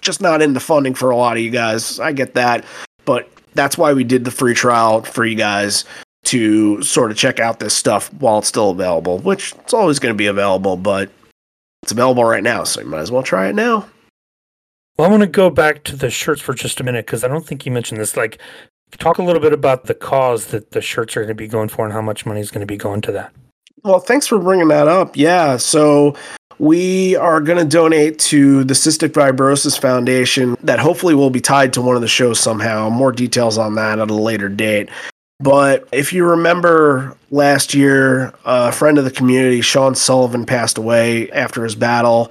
Just 0.00 0.20
not 0.22 0.40
into 0.40 0.60
funding 0.60 0.94
for 0.94 1.10
a 1.10 1.16
lot 1.16 1.36
of 1.36 1.42
you 1.42 1.50
guys. 1.50 2.00
I 2.00 2.12
get 2.12 2.34
that. 2.34 2.64
But 3.04 3.28
that's 3.54 3.78
why 3.78 3.92
we 3.92 4.04
did 4.04 4.24
the 4.24 4.30
free 4.30 4.54
trial 4.54 5.02
for 5.02 5.24
you 5.24 5.36
guys 5.36 5.84
to 6.24 6.82
sort 6.82 7.10
of 7.10 7.16
check 7.16 7.40
out 7.40 7.58
this 7.60 7.74
stuff 7.74 8.12
while 8.14 8.38
it's 8.38 8.48
still 8.48 8.70
available, 8.70 9.18
which 9.18 9.54
it's 9.60 9.74
always 9.74 9.98
going 9.98 10.14
to 10.14 10.18
be 10.18 10.26
available, 10.26 10.76
but 10.76 11.10
it's 11.82 11.92
available 11.92 12.24
right 12.24 12.42
now, 12.42 12.64
so 12.64 12.80
you 12.80 12.86
might 12.86 13.00
as 13.00 13.10
well 13.10 13.22
try 13.22 13.48
it 13.48 13.54
now. 13.54 13.88
Well, 14.98 15.08
I 15.08 15.10
want 15.10 15.22
to 15.22 15.28
go 15.28 15.48
back 15.48 15.82
to 15.84 15.96
the 15.96 16.10
shirts 16.10 16.42
for 16.42 16.52
just 16.52 16.78
a 16.78 16.84
minute 16.84 17.06
because 17.06 17.24
I 17.24 17.28
don't 17.28 17.46
think 17.46 17.64
you 17.64 17.72
mentioned 17.72 18.00
this. 18.00 18.16
Like, 18.16 18.38
talk 18.98 19.18
a 19.18 19.22
little 19.22 19.40
bit 19.40 19.54
about 19.54 19.84
the 19.84 19.94
cause 19.94 20.48
that 20.48 20.72
the 20.72 20.82
shirts 20.82 21.16
are 21.16 21.20
going 21.20 21.28
to 21.28 21.34
be 21.34 21.48
going 21.48 21.68
for 21.68 21.84
and 21.84 21.92
how 21.92 22.02
much 22.02 22.26
money 22.26 22.40
is 22.40 22.50
going 22.50 22.60
to 22.60 22.66
be 22.66 22.76
going 22.76 23.00
to 23.02 23.12
that. 23.12 23.32
Well, 23.82 23.98
thanks 23.98 24.26
for 24.26 24.38
bringing 24.38 24.68
that 24.68 24.88
up. 24.88 25.16
Yeah, 25.16 25.56
so 25.56 26.14
we 26.60 27.16
are 27.16 27.40
going 27.40 27.56
to 27.56 27.64
donate 27.64 28.18
to 28.18 28.64
the 28.64 28.74
Cystic 28.74 29.08
Fibrosis 29.08 29.80
Foundation 29.80 30.58
that 30.62 30.78
hopefully 30.78 31.14
will 31.14 31.30
be 31.30 31.40
tied 31.40 31.72
to 31.72 31.80
one 31.80 31.96
of 31.96 32.02
the 32.02 32.08
shows 32.08 32.38
somehow. 32.38 32.90
More 32.90 33.12
details 33.12 33.56
on 33.56 33.76
that 33.76 33.98
at 33.98 34.10
a 34.10 34.14
later 34.14 34.50
date. 34.50 34.90
But 35.38 35.88
if 35.90 36.12
you 36.12 36.26
remember 36.26 37.16
last 37.30 37.72
year, 37.72 38.34
a 38.44 38.70
friend 38.72 38.98
of 38.98 39.04
the 39.04 39.10
community, 39.10 39.62
Sean 39.62 39.94
Sullivan, 39.94 40.44
passed 40.44 40.76
away 40.76 41.30
after 41.30 41.64
his 41.64 41.74
battle 41.74 42.30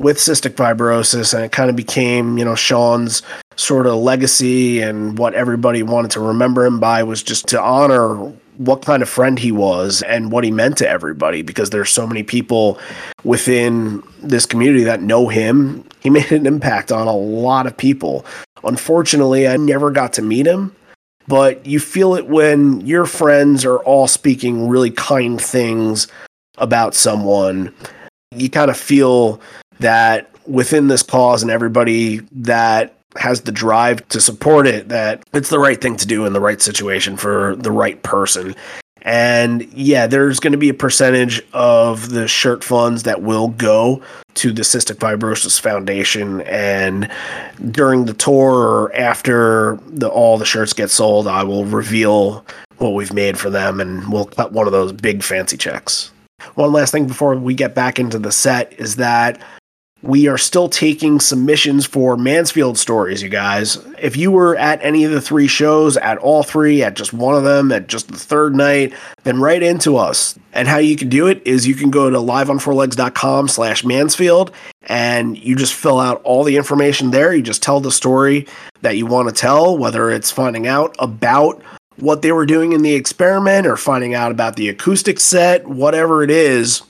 with 0.00 0.16
cystic 0.16 0.54
fibrosis, 0.54 1.32
and 1.32 1.44
it 1.44 1.52
kind 1.52 1.70
of 1.70 1.76
became, 1.76 2.38
you 2.38 2.44
know, 2.44 2.56
Sean's 2.56 3.22
sort 3.54 3.86
of 3.86 3.94
legacy 3.94 4.80
and 4.80 5.16
what 5.16 5.34
everybody 5.34 5.84
wanted 5.84 6.10
to 6.10 6.20
remember 6.20 6.64
him 6.64 6.80
by 6.80 7.04
was 7.04 7.22
just 7.22 7.46
to 7.48 7.62
honor 7.62 8.32
what 8.60 8.82
kind 8.82 9.02
of 9.02 9.08
friend 9.08 9.38
he 9.38 9.50
was 9.50 10.02
and 10.02 10.30
what 10.30 10.44
he 10.44 10.50
meant 10.50 10.76
to 10.76 10.88
everybody 10.88 11.40
because 11.40 11.70
there's 11.70 11.90
so 11.90 12.06
many 12.06 12.22
people 12.22 12.78
within 13.24 14.02
this 14.22 14.44
community 14.44 14.84
that 14.84 15.00
know 15.00 15.28
him. 15.28 15.84
He 16.00 16.10
made 16.10 16.30
an 16.30 16.46
impact 16.46 16.92
on 16.92 17.06
a 17.06 17.16
lot 17.16 17.66
of 17.66 17.76
people. 17.76 18.24
Unfortunately, 18.62 19.48
I 19.48 19.56
never 19.56 19.90
got 19.90 20.12
to 20.14 20.22
meet 20.22 20.46
him 20.46 20.74
but 21.30 21.64
you 21.64 21.78
feel 21.78 22.16
it 22.16 22.26
when 22.26 22.80
your 22.80 23.06
friends 23.06 23.64
are 23.64 23.78
all 23.78 24.08
speaking 24.08 24.68
really 24.68 24.90
kind 24.90 25.40
things 25.40 26.08
about 26.58 26.92
someone. 26.92 27.72
You 28.34 28.50
kind 28.50 28.68
of 28.68 28.76
feel 28.76 29.40
that 29.78 30.28
within 30.48 30.88
this 30.88 31.04
cause 31.04 31.42
and 31.42 31.50
everybody 31.50 32.18
that 32.32 32.96
has 33.16 33.42
the 33.42 33.52
drive 33.52 34.06
to 34.08 34.20
support 34.20 34.66
it, 34.66 34.88
that 34.88 35.22
it's 35.32 35.50
the 35.50 35.58
right 35.58 35.80
thing 35.80 35.96
to 35.96 36.06
do 36.06 36.26
in 36.26 36.32
the 36.32 36.40
right 36.40 36.62
situation 36.62 37.16
for 37.16 37.56
the 37.56 37.72
right 37.72 38.02
person. 38.02 38.54
And 39.02 39.64
yeah, 39.72 40.06
there's 40.06 40.40
going 40.40 40.52
to 40.52 40.58
be 40.58 40.68
a 40.68 40.74
percentage 40.74 41.42
of 41.52 42.10
the 42.10 42.28
shirt 42.28 42.62
funds 42.62 43.04
that 43.04 43.22
will 43.22 43.48
go 43.48 44.02
to 44.34 44.52
the 44.52 44.62
Cystic 44.62 44.96
Fibrosis 44.96 45.60
Foundation. 45.60 46.42
And 46.42 47.10
during 47.70 48.04
the 48.04 48.12
tour 48.12 48.52
or 48.52 48.94
after 48.94 49.78
the, 49.86 50.08
all 50.08 50.38
the 50.38 50.44
shirts 50.44 50.72
get 50.72 50.90
sold, 50.90 51.26
I 51.26 51.44
will 51.44 51.64
reveal 51.64 52.44
what 52.76 52.90
we've 52.90 53.12
made 53.12 53.38
for 53.38 53.50
them 53.50 53.80
and 53.80 54.10
we'll 54.12 54.26
cut 54.26 54.52
one 54.52 54.66
of 54.66 54.72
those 54.72 54.92
big 54.92 55.22
fancy 55.22 55.56
checks. 55.56 56.12
One 56.54 56.72
last 56.72 56.90
thing 56.90 57.06
before 57.06 57.34
we 57.36 57.54
get 57.54 57.74
back 57.74 57.98
into 57.98 58.18
the 58.18 58.32
set 58.32 58.72
is 58.74 58.96
that 58.96 59.40
we 60.02 60.28
are 60.28 60.38
still 60.38 60.68
taking 60.68 61.20
submissions 61.20 61.84
for 61.84 62.16
Mansfield 62.16 62.78
stories, 62.78 63.22
you 63.22 63.28
guys. 63.28 63.76
If 63.98 64.16
you 64.16 64.30
were 64.30 64.56
at 64.56 64.82
any 64.82 65.04
of 65.04 65.10
the 65.10 65.20
three 65.20 65.46
shows, 65.46 65.96
at 65.98 66.16
all 66.18 66.42
three, 66.42 66.82
at 66.82 66.94
just 66.94 67.12
one 67.12 67.34
of 67.34 67.44
them, 67.44 67.70
at 67.70 67.86
just 67.86 68.08
the 68.08 68.16
third 68.16 68.54
night, 68.54 68.94
then 69.24 69.40
write 69.40 69.62
into 69.62 69.98
us. 69.98 70.38
And 70.54 70.66
how 70.66 70.78
you 70.78 70.96
can 70.96 71.10
do 71.10 71.26
it 71.26 71.42
is 71.46 71.66
you 71.66 71.74
can 71.74 71.90
go 71.90 72.08
to 72.08 72.16
liveonfourlegs.com 72.16 73.48
slash 73.48 73.84
Mansfield 73.84 74.52
and 74.88 75.36
you 75.36 75.54
just 75.54 75.74
fill 75.74 76.00
out 76.00 76.22
all 76.22 76.44
the 76.44 76.56
information 76.56 77.10
there. 77.10 77.34
You 77.34 77.42
just 77.42 77.62
tell 77.62 77.80
the 77.80 77.92
story 77.92 78.46
that 78.80 78.96
you 78.96 79.04
want 79.04 79.28
to 79.28 79.34
tell, 79.34 79.76
whether 79.76 80.10
it's 80.10 80.30
finding 80.30 80.66
out 80.66 80.96
about 80.98 81.62
what 81.96 82.22
they 82.22 82.32
were 82.32 82.46
doing 82.46 82.72
in 82.72 82.80
the 82.80 82.94
experiment 82.94 83.66
or 83.66 83.76
finding 83.76 84.14
out 84.14 84.32
about 84.32 84.56
the 84.56 84.70
acoustic 84.70 85.20
set, 85.20 85.66
whatever 85.66 86.22
it 86.22 86.30
is 86.30 86.82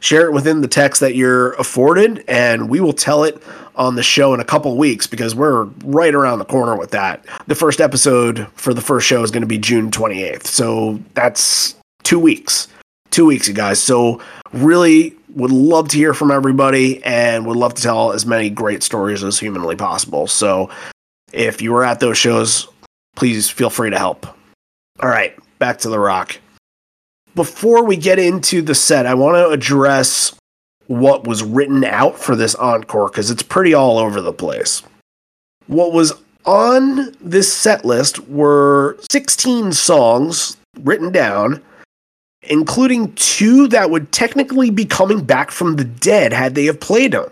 share 0.00 0.26
it 0.26 0.32
within 0.32 0.62
the 0.62 0.68
text 0.68 1.00
that 1.00 1.14
you're 1.14 1.52
afforded, 1.52 2.24
and 2.26 2.68
we 2.68 2.80
will 2.80 2.92
tell 2.92 3.22
it 3.24 3.40
on 3.76 3.94
the 3.94 4.02
show 4.02 4.34
in 4.34 4.40
a 4.40 4.44
couple 4.44 4.76
weeks 4.76 5.06
because 5.06 5.34
we're 5.34 5.64
right 5.84 6.14
around 6.14 6.38
the 6.38 6.44
corner 6.44 6.76
with 6.76 6.90
that. 6.90 7.24
The 7.46 7.54
first 7.54 7.80
episode 7.80 8.48
for 8.54 8.74
the 8.74 8.80
first 8.80 9.06
show 9.06 9.22
is 9.22 9.30
going 9.30 9.42
to 9.42 9.46
be 9.46 9.58
June 9.58 9.90
28th. 9.90 10.46
So 10.46 11.00
that's 11.14 11.76
two 12.02 12.18
weeks. 12.18 12.68
Two 13.10 13.26
weeks, 13.26 13.48
you 13.48 13.54
guys. 13.54 13.82
So 13.82 14.20
really 14.52 15.16
would 15.34 15.50
love 15.50 15.88
to 15.88 15.96
hear 15.96 16.14
from 16.14 16.30
everybody 16.30 17.02
and 17.04 17.46
would 17.46 17.56
love 17.56 17.74
to 17.74 17.82
tell 17.82 18.12
as 18.12 18.26
many 18.26 18.50
great 18.50 18.82
stories 18.82 19.22
as 19.22 19.38
humanly 19.38 19.76
possible. 19.76 20.26
So 20.26 20.70
if 21.32 21.62
you 21.62 21.72
were 21.72 21.84
at 21.84 22.00
those 22.00 22.18
shows, 22.18 22.68
please 23.16 23.48
feel 23.48 23.70
free 23.70 23.90
to 23.90 23.98
help. 23.98 24.26
All 25.00 25.08
right, 25.08 25.36
back 25.58 25.78
to 25.78 25.88
the 25.88 25.98
rock 25.98 26.38
before 27.34 27.84
we 27.84 27.96
get 27.96 28.18
into 28.18 28.62
the 28.62 28.74
set, 28.74 29.06
I 29.06 29.14
want 29.14 29.36
to 29.36 29.48
address 29.48 30.34
what 30.86 31.26
was 31.26 31.42
written 31.42 31.84
out 31.84 32.18
for 32.18 32.34
this 32.34 32.54
encore 32.56 33.08
because 33.08 33.30
it's 33.30 33.42
pretty 33.42 33.72
all 33.74 33.98
over 33.98 34.20
the 34.20 34.32
place. 34.32 34.82
What 35.66 35.92
was 35.92 36.12
on 36.44 37.14
this 37.20 37.52
set 37.52 37.84
list 37.84 38.18
were 38.28 38.98
16 39.10 39.72
songs 39.72 40.56
written 40.80 41.12
down, 41.12 41.62
including 42.42 43.12
two 43.14 43.68
that 43.68 43.90
would 43.90 44.10
technically 44.10 44.70
be 44.70 44.84
coming 44.84 45.24
back 45.24 45.50
from 45.50 45.76
the 45.76 45.84
dead 45.84 46.32
had 46.32 46.54
they 46.54 46.64
have 46.64 46.80
played 46.80 47.12
them. 47.12 47.30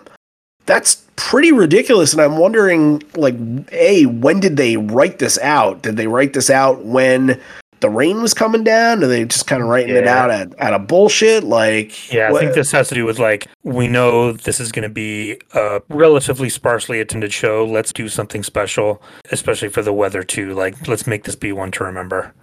That's 0.66 1.02
pretty 1.16 1.50
ridiculous, 1.50 2.12
and 2.12 2.20
I'm 2.22 2.36
wondering, 2.36 3.02
like, 3.16 3.34
a 3.72 4.04
when 4.06 4.38
did 4.38 4.56
they 4.56 4.76
write 4.76 5.18
this 5.18 5.38
out? 5.38 5.82
Did 5.82 5.96
they 5.96 6.06
write 6.06 6.34
this 6.34 6.50
out 6.50 6.84
when 6.84 7.40
the 7.80 7.90
rain 7.90 8.20
was 8.22 8.34
coming 8.34 8.64
down? 8.64 9.02
Are 9.02 9.06
they 9.06 9.24
just 9.24 9.46
kind 9.46 9.62
of 9.62 9.68
writing 9.68 9.94
yeah. 9.94 10.00
it 10.00 10.06
out 10.06 10.30
at, 10.30 10.60
out 10.60 10.74
of 10.74 10.86
bullshit? 10.86 11.44
Like, 11.44 12.12
yeah, 12.12 12.30
what? 12.30 12.42
I 12.42 12.44
think 12.44 12.55
this 12.55 12.72
has 12.72 12.88
to 12.88 12.94
do 12.94 13.05
with 13.05 13.18
like 13.18 13.46
we 13.62 13.88
know 13.88 14.32
this 14.32 14.60
is 14.60 14.72
going 14.72 14.82
to 14.82 14.88
be 14.88 15.40
a 15.55 15.82
relatively 15.88 16.48
sparsely 16.48 17.00
attended 17.00 17.32
show. 17.32 17.64
Let's 17.64 17.92
do 17.92 18.09
something 18.09 18.42
special, 18.42 19.02
especially 19.30 19.68
for 19.68 19.82
the 19.82 19.92
weather 19.92 20.22
too. 20.22 20.55
Like, 20.55 20.88
let's 20.88 21.06
make 21.06 21.24
this 21.24 21.36
be 21.36 21.52
one 21.52 21.70
to 21.72 21.84
remember. 21.84 22.34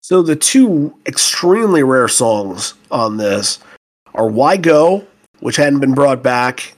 So 0.00 0.22
the 0.22 0.36
two 0.36 0.94
extremely 1.06 1.82
rare 1.82 2.08
songs 2.08 2.74
on 2.90 3.16
this 3.16 3.58
are 4.14 4.28
"Why 4.28 4.56
Go," 4.56 5.06
which 5.40 5.56
hadn't 5.56 5.80
been 5.80 5.94
brought 5.94 6.22
back, 6.22 6.74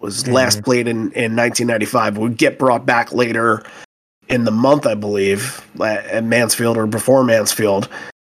was 0.00 0.22
mm-hmm. 0.22 0.32
last 0.32 0.62
played 0.62 0.86
in 0.86 1.12
in 1.12 1.36
1995. 1.36 2.18
Would 2.18 2.36
get 2.36 2.58
brought 2.58 2.86
back 2.86 3.12
later 3.12 3.62
in 4.28 4.44
the 4.44 4.50
month, 4.50 4.86
I 4.86 4.94
believe, 4.94 5.64
at 5.80 6.24
Mansfield 6.24 6.76
or 6.76 6.86
before 6.86 7.24
Mansfield. 7.24 7.88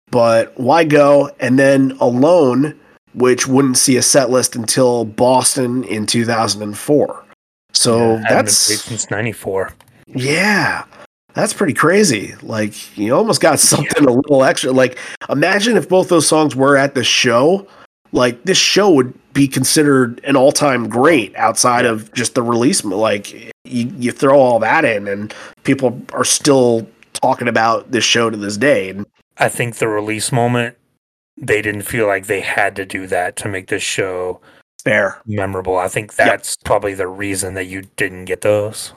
But 0.09 0.57
why 0.59 0.83
go? 0.83 1.31
And 1.39 1.59
then 1.59 1.97
Alone, 1.99 2.79
which 3.13 3.47
wouldn't 3.47 3.77
see 3.77 3.97
a 3.97 4.01
set 4.01 4.29
list 4.29 4.55
until 4.55 5.05
Boston 5.05 5.83
in 5.83 6.05
2004. 6.05 7.25
So 7.73 8.15
yeah, 8.15 8.23
that's 8.29 8.53
since 8.55 9.11
94. 9.11 9.73
Yeah. 10.07 10.83
That's 11.33 11.53
pretty 11.53 11.73
crazy. 11.73 12.33
Like 12.41 12.97
you 12.97 13.15
almost 13.15 13.41
got 13.41 13.59
something 13.59 14.03
yeah. 14.03 14.09
a 14.09 14.13
little 14.13 14.43
extra. 14.43 14.71
Like 14.71 14.97
imagine 15.29 15.77
if 15.77 15.89
both 15.89 16.09
those 16.09 16.27
songs 16.27 16.55
were 16.55 16.77
at 16.77 16.95
the 16.95 17.03
show. 17.03 17.67
Like 18.13 18.43
this 18.43 18.57
show 18.57 18.89
would 18.91 19.13
be 19.33 19.47
considered 19.47 20.21
an 20.23 20.35
all-time 20.35 20.87
great 20.87 21.35
outside 21.35 21.85
of 21.85 22.11
just 22.13 22.33
the 22.35 22.41
release. 22.41 22.83
Like 22.83 23.51
you, 23.67 23.91
you 23.97 24.11
throw 24.11 24.39
all 24.39 24.59
that 24.59 24.85
in, 24.85 25.07
and 25.07 25.33
people 25.63 26.01
are 26.13 26.23
still 26.23 26.87
talking 27.13 27.47
about 27.47 27.91
this 27.91 28.03
show 28.03 28.29
to 28.29 28.37
this 28.37 28.57
day. 28.57 28.99
I 29.37 29.49
think 29.49 29.75
the 29.75 29.87
release 29.87 30.31
moment, 30.31 30.77
they 31.37 31.61
didn't 31.61 31.83
feel 31.83 32.07
like 32.07 32.27
they 32.27 32.41
had 32.41 32.75
to 32.77 32.85
do 32.85 33.07
that 33.07 33.35
to 33.37 33.49
make 33.49 33.67
this 33.67 33.83
show 33.83 34.41
fair, 34.83 35.21
memorable. 35.25 35.77
I 35.77 35.87
think 35.87 36.15
that's 36.15 36.57
yep. 36.59 36.65
probably 36.65 36.93
the 36.93 37.07
reason 37.07 37.53
that 37.55 37.65
you 37.65 37.83
didn't 37.95 38.25
get 38.25 38.41
those. 38.41 38.93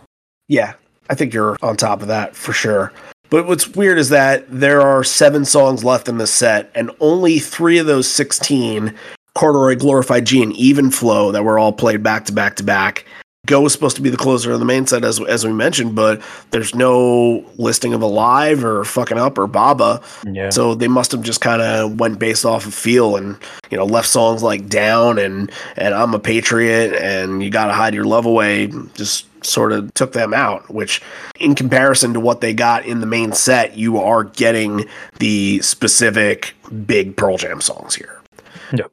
Yeah, 0.48 0.74
I 1.08 1.14
think 1.14 1.34
you're 1.34 1.56
on 1.62 1.76
top 1.76 2.02
of 2.02 2.08
that 2.08 2.34
for 2.34 2.52
sure. 2.52 2.92
But 3.28 3.46
what's 3.46 3.68
weird 3.68 3.98
is 3.98 4.08
that 4.08 4.44
there 4.48 4.80
are 4.82 5.04
seven 5.04 5.44
songs 5.44 5.84
left 5.84 6.08
in 6.08 6.18
the 6.18 6.26
set, 6.26 6.70
and 6.74 6.90
only 7.00 7.38
three 7.38 7.78
of 7.78 7.86
those 7.86 8.10
16 8.10 8.94
Corduroy, 9.34 9.76
Glorified 9.76 10.24
G, 10.24 10.42
and 10.42 10.52
Even 10.54 10.90
Flow 10.90 11.30
that 11.30 11.44
were 11.44 11.58
all 11.58 11.72
played 11.72 12.02
back 12.02 12.24
to 12.26 12.32
back 12.32 12.56
to 12.56 12.64
back 12.64 13.04
Go 13.46 13.62
was 13.62 13.72
supposed 13.72 13.96
to 13.96 14.02
be 14.02 14.10
the 14.10 14.18
closer 14.18 14.52
of 14.52 14.60
the 14.60 14.66
main 14.66 14.86
set, 14.86 15.02
as 15.02 15.18
as 15.22 15.46
we 15.46 15.52
mentioned, 15.52 15.94
but 15.94 16.22
there's 16.50 16.74
no 16.74 17.44
listing 17.56 17.94
of 17.94 18.02
Alive 18.02 18.64
or 18.64 18.84
Fucking 18.84 19.18
Up 19.18 19.38
or 19.38 19.46
Baba. 19.46 20.02
Yeah. 20.24 20.50
So 20.50 20.74
they 20.74 20.88
must 20.88 21.10
have 21.12 21.22
just 21.22 21.40
kind 21.40 21.62
of 21.62 21.98
went 21.98 22.18
based 22.18 22.44
off 22.44 22.66
of 22.66 22.74
feel 22.74 23.16
and 23.16 23.36
you 23.70 23.78
know 23.78 23.86
left 23.86 24.08
songs 24.08 24.42
like 24.42 24.68
Down 24.68 25.18
and 25.18 25.50
and 25.76 25.94
I'm 25.94 26.12
a 26.14 26.18
Patriot 26.18 26.94
and 26.94 27.42
You 27.42 27.50
Gotta 27.50 27.72
Hide 27.72 27.94
Your 27.94 28.04
Love 28.04 28.26
Away. 28.26 28.70
Just 28.94 29.26
sort 29.44 29.72
of 29.72 29.92
took 29.94 30.12
them 30.12 30.34
out. 30.34 30.72
Which, 30.72 31.00
in 31.40 31.54
comparison 31.54 32.12
to 32.12 32.20
what 32.20 32.42
they 32.42 32.52
got 32.52 32.84
in 32.84 33.00
the 33.00 33.06
main 33.06 33.32
set, 33.32 33.76
you 33.76 33.98
are 33.98 34.24
getting 34.24 34.84
the 35.18 35.60
specific 35.62 36.54
big 36.86 37.16
Pearl 37.16 37.38
Jam 37.38 37.62
songs 37.62 37.94
here. 37.94 38.19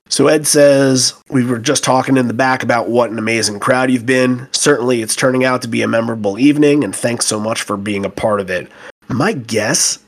So 0.10 0.28
Ed 0.28 0.48
says, 0.48 1.14
We 1.30 1.46
were 1.46 1.60
just 1.60 1.84
talking 1.84 2.18
in 2.18 2.28
the 2.28 2.34
back 2.34 2.64
about 2.64 2.90
what 2.90 3.12
an 3.12 3.20
amazing 3.20 3.60
crowd 3.60 3.92
you've 3.92 4.06
been. 4.06 4.48
Certainly, 4.52 5.02
it's 5.02 5.16
turning 5.16 5.44
out 5.44 5.62
to 5.62 5.68
be 5.68 5.82
a 5.82 5.88
memorable 5.88 6.40
evening, 6.40 6.84
and 6.84 6.96
thanks 6.96 7.26
so 7.26 7.40
much 7.40 7.62
for 7.62 7.78
being 7.78 8.06
a 8.06 8.10
part 8.10 8.40
of 8.40 8.50
it. 8.50 8.70
My 9.08 9.34
guess 9.34 10.00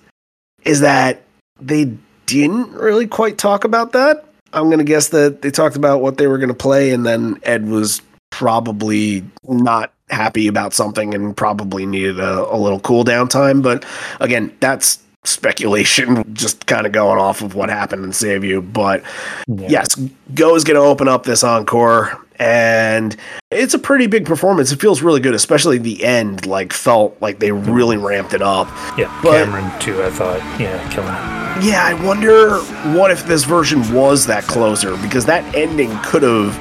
is 0.63 0.81
that 0.81 1.23
they 1.59 1.93
didn't 2.25 2.71
really 2.73 3.07
quite 3.07 3.37
talk 3.37 3.63
about 3.63 3.93
that. 3.93 4.25
I'm 4.53 4.65
going 4.65 4.79
to 4.79 4.83
guess 4.83 5.09
that 5.09 5.41
they 5.41 5.51
talked 5.51 5.75
about 5.75 6.01
what 6.01 6.17
they 6.17 6.27
were 6.27 6.37
going 6.37 6.49
to 6.49 6.55
play, 6.55 6.91
and 6.91 7.05
then 7.05 7.39
Ed 7.43 7.67
was 7.67 8.01
probably 8.31 9.23
not 9.47 9.93
happy 10.09 10.47
about 10.47 10.73
something 10.73 11.13
and 11.13 11.35
probably 11.35 11.85
needed 11.85 12.19
a, 12.19 12.53
a 12.53 12.57
little 12.57 12.79
cool 12.79 13.03
down 13.03 13.27
time. 13.27 13.61
But 13.61 13.85
again, 14.19 14.55
that's 14.59 14.99
speculation, 15.23 16.23
just 16.33 16.65
kind 16.65 16.85
of 16.85 16.91
going 16.91 17.19
off 17.19 17.41
of 17.41 17.55
what 17.55 17.69
happened 17.69 18.03
in 18.03 18.13
Save 18.13 18.43
You. 18.43 18.61
But 18.61 19.03
Yeah. 19.47 19.67
yes, 19.69 19.95
Go 20.33 20.55
is 20.55 20.63
going 20.63 20.75
to 20.75 20.81
open 20.81 21.07
up 21.07 21.23
this 21.23 21.43
encore, 21.43 22.17
and 22.37 23.15
it's 23.51 23.73
a 23.73 23.79
pretty 23.79 24.07
big 24.07 24.25
performance. 24.25 24.71
It 24.71 24.79
feels 24.79 25.01
really 25.01 25.19
good, 25.19 25.33
especially 25.33 25.77
the 25.77 26.03
end. 26.03 26.45
Like 26.45 26.71
felt 26.73 27.17
like 27.21 27.39
they 27.39 27.51
really 27.51 27.97
mm. 27.97 28.03
ramped 28.03 28.33
it 28.33 28.41
up. 28.41 28.67
Yeah. 28.97 29.17
But- 29.23 29.45
Cameron 29.45 29.79
too. 29.79 30.01
I 30.03 30.09
thought. 30.09 30.39
Yeah, 30.59 30.77
killing 30.91 31.13
it. 31.13 31.39
Yeah, 31.65 31.83
I 31.83 31.93
wonder 32.05 32.59
what 32.97 33.11
if 33.11 33.25
this 33.25 33.43
version 33.43 33.93
was 33.93 34.25
that 34.27 34.45
closer 34.45 34.95
because 34.97 35.25
that 35.25 35.43
ending 35.53 35.91
could 36.03 36.23
have 36.23 36.57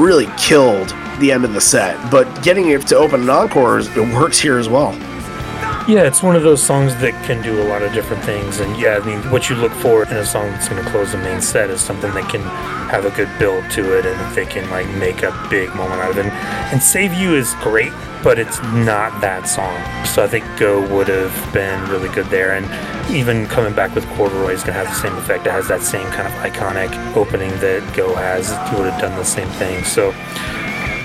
really 0.00 0.26
killed 0.38 0.88
the 1.18 1.30
end 1.30 1.44
of 1.44 1.52
the 1.52 1.60
set. 1.60 2.10
But 2.10 2.42
getting 2.42 2.70
it 2.70 2.86
to 2.86 2.96
open 2.96 3.22
an 3.22 3.30
encore, 3.30 3.80
it 3.80 4.14
works 4.14 4.38
here 4.38 4.58
as 4.58 4.68
well. 4.70 4.92
Yeah, 5.88 6.04
it's 6.04 6.22
one 6.22 6.36
of 6.36 6.44
those 6.44 6.62
songs 6.62 6.94
that 6.98 7.12
can 7.26 7.42
do 7.42 7.60
a 7.60 7.66
lot 7.66 7.82
of 7.82 7.92
different 7.92 8.22
things. 8.22 8.60
And 8.60 8.80
yeah, 8.80 9.00
I 9.02 9.04
mean, 9.04 9.18
what 9.32 9.50
you 9.50 9.56
look 9.56 9.72
for 9.72 10.04
in 10.04 10.16
a 10.16 10.24
song 10.24 10.46
that's 10.52 10.68
going 10.68 10.82
to 10.82 10.88
close 10.88 11.10
the 11.10 11.18
main 11.18 11.42
set 11.42 11.70
is 11.70 11.80
something 11.80 12.14
that 12.14 12.30
can 12.30 12.40
have 12.88 13.04
a 13.04 13.10
good 13.10 13.28
build 13.36 13.68
to 13.72 13.98
it 13.98 14.06
and 14.06 14.14
that 14.20 14.32
they 14.32 14.46
can 14.46 14.70
like 14.70 14.86
make 14.94 15.24
a 15.24 15.32
big 15.50 15.74
moment 15.74 16.00
out 16.00 16.12
of 16.12 16.18
it. 16.18 16.26
And 16.26 16.80
Save 16.80 17.12
You 17.14 17.34
is 17.34 17.52
great, 17.54 17.92
but 18.22 18.38
it's 18.38 18.62
not 18.62 19.20
that 19.22 19.48
song. 19.48 19.76
So 20.06 20.22
I 20.22 20.28
think 20.28 20.44
Go 20.56 20.80
would 20.94 21.08
have 21.08 21.52
been 21.52 21.82
really 21.90 22.08
good 22.10 22.26
there. 22.26 22.52
And 22.52 22.64
even 23.12 23.46
coming 23.46 23.74
back 23.74 23.92
with 23.92 24.06
Corduroy 24.10 24.52
is 24.52 24.62
going 24.62 24.78
to 24.78 24.84
have 24.84 24.86
the 24.86 24.94
same 24.94 25.16
effect. 25.16 25.48
It 25.48 25.50
has 25.50 25.66
that 25.66 25.82
same 25.82 26.06
kind 26.10 26.28
of 26.28 26.34
iconic 26.34 27.16
opening 27.16 27.50
that 27.58 27.92
Go 27.96 28.14
has. 28.14 28.52
It 28.52 28.78
would 28.78 28.88
have 28.88 29.00
done 29.00 29.18
the 29.18 29.24
same 29.24 29.48
thing. 29.58 29.82
So 29.82 30.10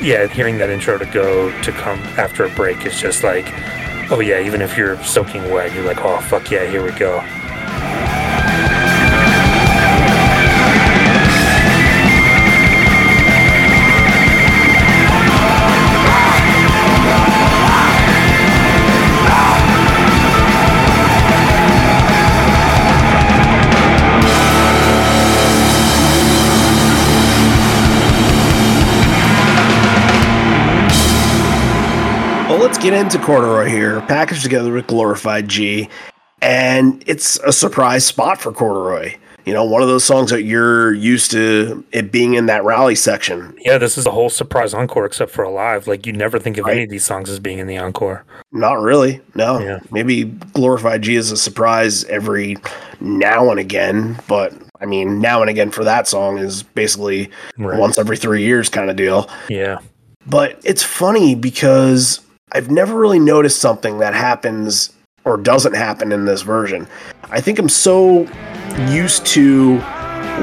yeah, 0.06 0.28
hearing 0.28 0.60
that 0.60 0.70
intro 0.70 1.00
to 1.00 1.06
Go 1.08 1.50
to 1.64 1.72
come 1.72 1.98
after 2.20 2.46
a 2.46 2.50
break 2.54 2.86
is 2.86 3.02
just 3.02 3.24
like, 3.24 3.52
oh 4.10 4.20
yeah, 4.20 4.40
even 4.40 4.62
if 4.62 4.78
you're 4.78 5.02
soaking 5.04 5.50
wet, 5.50 5.74
you're 5.74 5.86
like, 5.86 6.00
oh 6.02 6.20
fuck 6.22 6.50
yeah, 6.50 6.66
here 6.66 6.84
we 6.84 6.92
go. 6.92 7.24
Let's 32.78 32.90
get 32.92 32.94
into 32.94 33.18
Corduroy 33.18 33.70
here, 33.70 34.02
packaged 34.02 34.44
together 34.44 34.72
with 34.72 34.86
Glorified 34.86 35.48
G, 35.48 35.90
and 36.44 37.04
it's 37.08 37.40
a 37.40 37.52
surprise 37.52 38.06
spot 38.06 38.40
for 38.40 38.52
Corduroy. 38.52 39.16
You 39.46 39.54
know, 39.54 39.64
one 39.66 39.82
of 39.82 39.88
those 39.88 40.04
songs 40.04 40.30
that 40.30 40.44
you're 40.44 40.94
used 40.94 41.32
to 41.32 41.84
it 41.92 42.12
being 42.12 42.36
in 42.36 42.46
that 42.46 42.64
rally 42.64 42.94
section. 42.94 43.56
Yeah, 43.58 43.80
this 43.80 43.98
is 43.98 44.06
a 44.06 44.12
whole 44.12 44.30
surprise 44.30 44.76
encore 44.76 45.08
except 45.08 45.32
for 45.32 45.42
Alive. 45.42 45.88
Like 45.88 46.06
you 46.06 46.14
never 46.14 46.38
think 46.38 46.60
of 46.60 46.68
any 46.68 46.84
of 46.84 46.92
these 46.92 47.04
songs 47.04 47.32
as 47.32 47.40
being 47.40 47.58
in 47.58 47.66
the 47.66 47.80
encore. 47.80 48.24
Not 48.52 48.80
really. 48.80 49.22
No. 49.34 49.58
Yeah. 49.60 49.80
Maybe 49.90 50.26
Glorified 50.26 51.02
G 51.02 51.16
is 51.16 51.32
a 51.32 51.38
surprise 51.38 52.04
every 52.04 52.58
now 53.00 53.50
and 53.50 53.60
again, 53.60 54.20
but 54.28 54.54
I 54.80 54.86
mean, 54.86 55.20
now 55.20 55.42
and 55.42 55.50
again 55.50 55.72
for 55.72 55.84
that 55.84 56.08
song 56.08 56.38
is 56.38 56.62
basically 56.62 57.32
Right. 57.58 57.80
once 57.80 57.98
every 57.98 58.18
three 58.18 58.44
years 58.44 58.70
kind 58.70 58.92
of 58.92 58.96
deal. 58.98 59.28
Yeah. 59.50 59.80
But 60.28 60.60
it's 60.64 60.84
funny 60.84 61.34
because 61.34 62.20
I've 62.54 62.72
never 62.72 62.98
really 62.98 63.20
noticed 63.20 63.60
something 63.60 64.00
that 64.00 64.14
happens 64.14 64.94
or 65.26 65.36
doesn't 65.36 65.76
happen 65.76 66.14
in 66.14 66.24
this 66.24 66.44
version. 66.44 66.88
I 67.30 67.42
think 67.42 67.60
I'm 67.60 67.68
so 67.68 68.22
used 68.88 69.26
to 69.28 69.80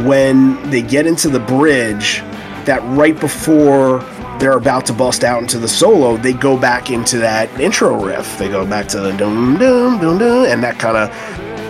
when 0.05 0.71
they 0.71 0.83
get 0.83 1.07
into 1.07 1.31
the 1.31 1.41
bridge 1.41 2.21
that 2.67 2.83
right 2.97 3.19
before 3.19 4.01
they're 4.39 4.59
about 4.59 4.85
to 4.87 4.93
bust 4.93 5.25
out 5.25 5.41
into 5.41 5.59
the 5.59 5.69
solo, 5.69 6.19
they 6.19 6.35
go 6.35 6.59
back 6.59 6.91
into 6.91 7.17
that 7.19 7.49
intro 7.59 8.05
riff. 8.05 8.37
They 8.37 8.49
go 8.49 8.67
back 8.67 8.87
to 8.89 9.01
the 9.01 9.13
dum 9.17 9.57
dum 9.59 9.99
dum 9.99 10.19
dum, 10.19 10.45
and 10.45 10.63
that 10.63 10.79
kind 10.79 10.99
of 10.99 11.11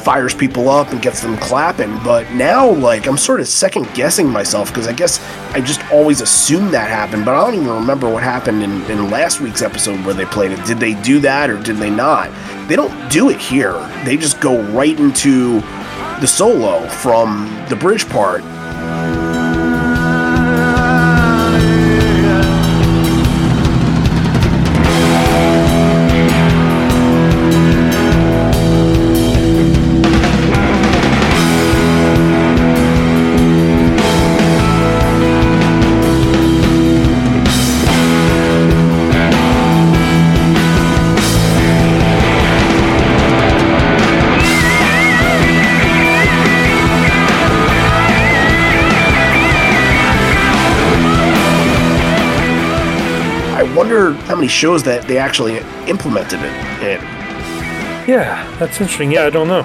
fires 0.05 0.35
people 0.35 0.69
up 0.69 0.91
and 0.91 1.01
gets 1.01 1.21
them 1.23 1.37
clapping. 1.39 1.99
But 2.05 2.31
now, 2.33 2.71
like, 2.71 3.07
I'm 3.07 3.17
sort 3.17 3.41
of 3.41 3.49
second 3.49 3.93
guessing 3.95 4.29
myself 4.29 4.69
because 4.69 4.87
I 4.87 4.93
guess 4.93 5.25
I 5.53 5.61
just 5.61 5.83
always 5.91 6.21
assumed 6.21 6.75
that 6.75 6.89
happened, 6.89 7.25
but 7.25 7.35
I 7.35 7.45
don't 7.45 7.55
even 7.55 7.75
remember 7.75 8.11
what 8.11 8.23
happened 8.23 8.63
in, 8.63 8.83
in 8.91 9.11
last 9.11 9.41
week's 9.41 9.63
episode 9.63 10.05
where 10.05 10.15
they 10.15 10.27
played 10.27 10.53
it. 10.53 10.65
Did 10.67 10.79
they 10.79 10.95
do 11.03 11.21
that 11.21 11.49
or 11.51 11.61
did 11.63 11.77
they 11.77 11.91
not? 11.91 12.31
They 12.69 12.77
don't 12.77 13.11
do 13.11 13.31
it 13.31 13.41
here. 13.41 13.73
They 14.05 14.17
just 14.17 14.41
go 14.41 14.63
right 14.73 14.99
into 14.99 15.61
the 16.21 16.27
solo 16.27 16.87
from 16.89 17.65
the 17.69 17.77
bridge 17.77 18.09
part. 18.09 18.43
Shows 54.49 54.83
that 54.85 55.07
they 55.09 55.19
actually 55.19 55.59
implemented 55.89 56.41
it. 56.43 57.01
Yeah, 58.09 58.49
that's 58.59 58.81
interesting. 58.81 59.13
Yeah, 59.13 59.25
I 59.27 59.31
don't 59.31 59.49
know. 59.49 59.63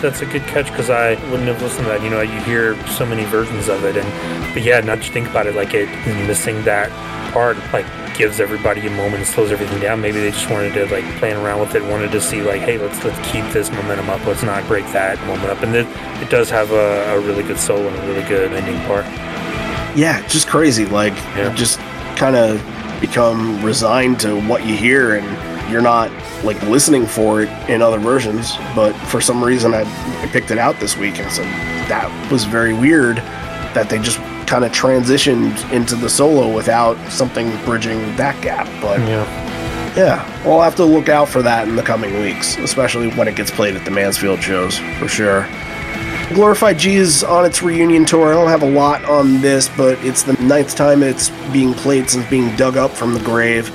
That's 0.00 0.20
a 0.20 0.26
good 0.26 0.42
catch 0.42 0.66
because 0.66 0.90
I 0.90 1.14
wouldn't 1.30 1.48
have 1.48 1.60
listened 1.62 1.86
to 1.86 1.92
that. 1.92 2.02
You 2.02 2.10
know, 2.10 2.20
you 2.20 2.38
hear 2.42 2.76
so 2.86 3.06
many 3.06 3.24
versions 3.24 3.68
of 3.68 3.84
it, 3.84 3.96
and 3.96 4.54
but 4.54 4.62
yeah, 4.62 4.80
not 4.80 5.02
to 5.02 5.10
think 5.12 5.28
about 5.28 5.46
it 5.46 5.54
like 5.54 5.74
it 5.74 5.88
missing 6.28 6.62
that 6.64 6.90
part 7.32 7.56
like 7.72 7.86
gives 8.14 8.38
everybody 8.38 8.86
a 8.86 8.90
moment 8.90 9.16
and 9.16 9.26
slows 9.26 9.50
everything 9.50 9.80
down. 9.80 10.00
Maybe 10.00 10.20
they 10.20 10.30
just 10.30 10.48
wanted 10.50 10.72
to 10.74 10.86
like 10.86 11.04
playing 11.18 11.36
around 11.36 11.58
with 11.60 11.74
it, 11.74 11.82
wanted 11.84 12.12
to 12.12 12.20
see 12.20 12.42
like, 12.42 12.60
hey, 12.60 12.78
let's 12.78 13.02
let's 13.02 13.18
keep 13.32 13.44
this 13.52 13.70
momentum 13.72 14.08
up. 14.10 14.24
Let's 14.26 14.42
not 14.44 14.64
break 14.68 14.84
that 14.92 15.18
moment 15.26 15.50
up. 15.50 15.62
And 15.62 15.74
it, 15.74 15.86
it 16.22 16.30
does 16.30 16.48
have 16.50 16.70
a, 16.70 17.14
a 17.16 17.20
really 17.20 17.42
good 17.42 17.58
solo 17.58 17.88
and 17.88 17.96
a 17.96 18.06
really 18.06 18.28
good 18.28 18.52
ending 18.52 18.80
part. 18.86 19.04
Yeah, 19.96 20.24
just 20.28 20.46
crazy. 20.48 20.86
Like, 20.86 21.14
Yeah. 21.36 21.52
just 21.54 21.78
kind 22.16 22.36
of 22.36 22.60
become 23.06 23.62
resigned 23.64 24.20
to 24.20 24.40
what 24.48 24.64
you 24.66 24.74
hear, 24.76 25.16
and 25.16 25.70
you're 25.72 25.82
not 25.82 26.10
like 26.44 26.60
listening 26.62 27.06
for 27.06 27.42
it 27.42 27.48
in 27.68 27.82
other 27.82 27.98
versions. 27.98 28.56
But 28.74 28.92
for 29.08 29.20
some 29.20 29.42
reason, 29.42 29.74
I, 29.74 29.82
I 30.22 30.26
picked 30.28 30.50
it 30.50 30.58
out 30.58 30.78
this 30.80 30.96
week, 30.96 31.18
and 31.18 31.30
said 31.30 31.44
that 31.88 32.08
was 32.32 32.44
very 32.44 32.72
weird 32.72 33.16
that 33.74 33.88
they 33.90 33.98
just 33.98 34.18
kind 34.46 34.64
of 34.64 34.72
transitioned 34.72 35.70
into 35.72 35.96
the 35.96 36.08
solo 36.08 36.54
without 36.54 36.96
something 37.10 37.50
bridging 37.64 37.98
that 38.16 38.40
gap. 38.42 38.66
But 38.80 39.00
Yeah. 39.00 39.94
yeah, 39.96 40.46
we'll 40.46 40.60
have 40.60 40.76
to 40.76 40.84
look 40.84 41.08
out 41.08 41.28
for 41.28 41.42
that 41.42 41.66
in 41.68 41.76
the 41.76 41.82
coming 41.82 42.20
weeks, 42.20 42.56
especially 42.58 43.08
when 43.10 43.26
it 43.28 43.36
gets 43.36 43.50
played 43.50 43.74
at 43.74 43.84
the 43.84 43.90
Mansfield 43.90 44.42
shows 44.42 44.78
for 44.98 45.08
sure. 45.08 45.46
Glorified 46.32 46.78
G 46.78 46.94
is 46.94 47.22
on 47.22 47.44
its 47.44 47.62
reunion 47.62 48.04
tour. 48.04 48.30
I 48.30 48.32
don't 48.32 48.48
have 48.48 48.62
a 48.62 48.70
lot 48.70 49.04
on 49.04 49.40
this, 49.40 49.68
but 49.76 50.02
it's 50.04 50.22
the 50.22 50.32
ninth 50.34 50.74
time 50.74 51.02
it's 51.02 51.30
being 51.52 51.74
played 51.74 52.08
since 52.10 52.28
being 52.28 52.54
dug 52.56 52.76
up 52.76 52.90
from 52.90 53.14
the 53.14 53.20
grave. 53.20 53.68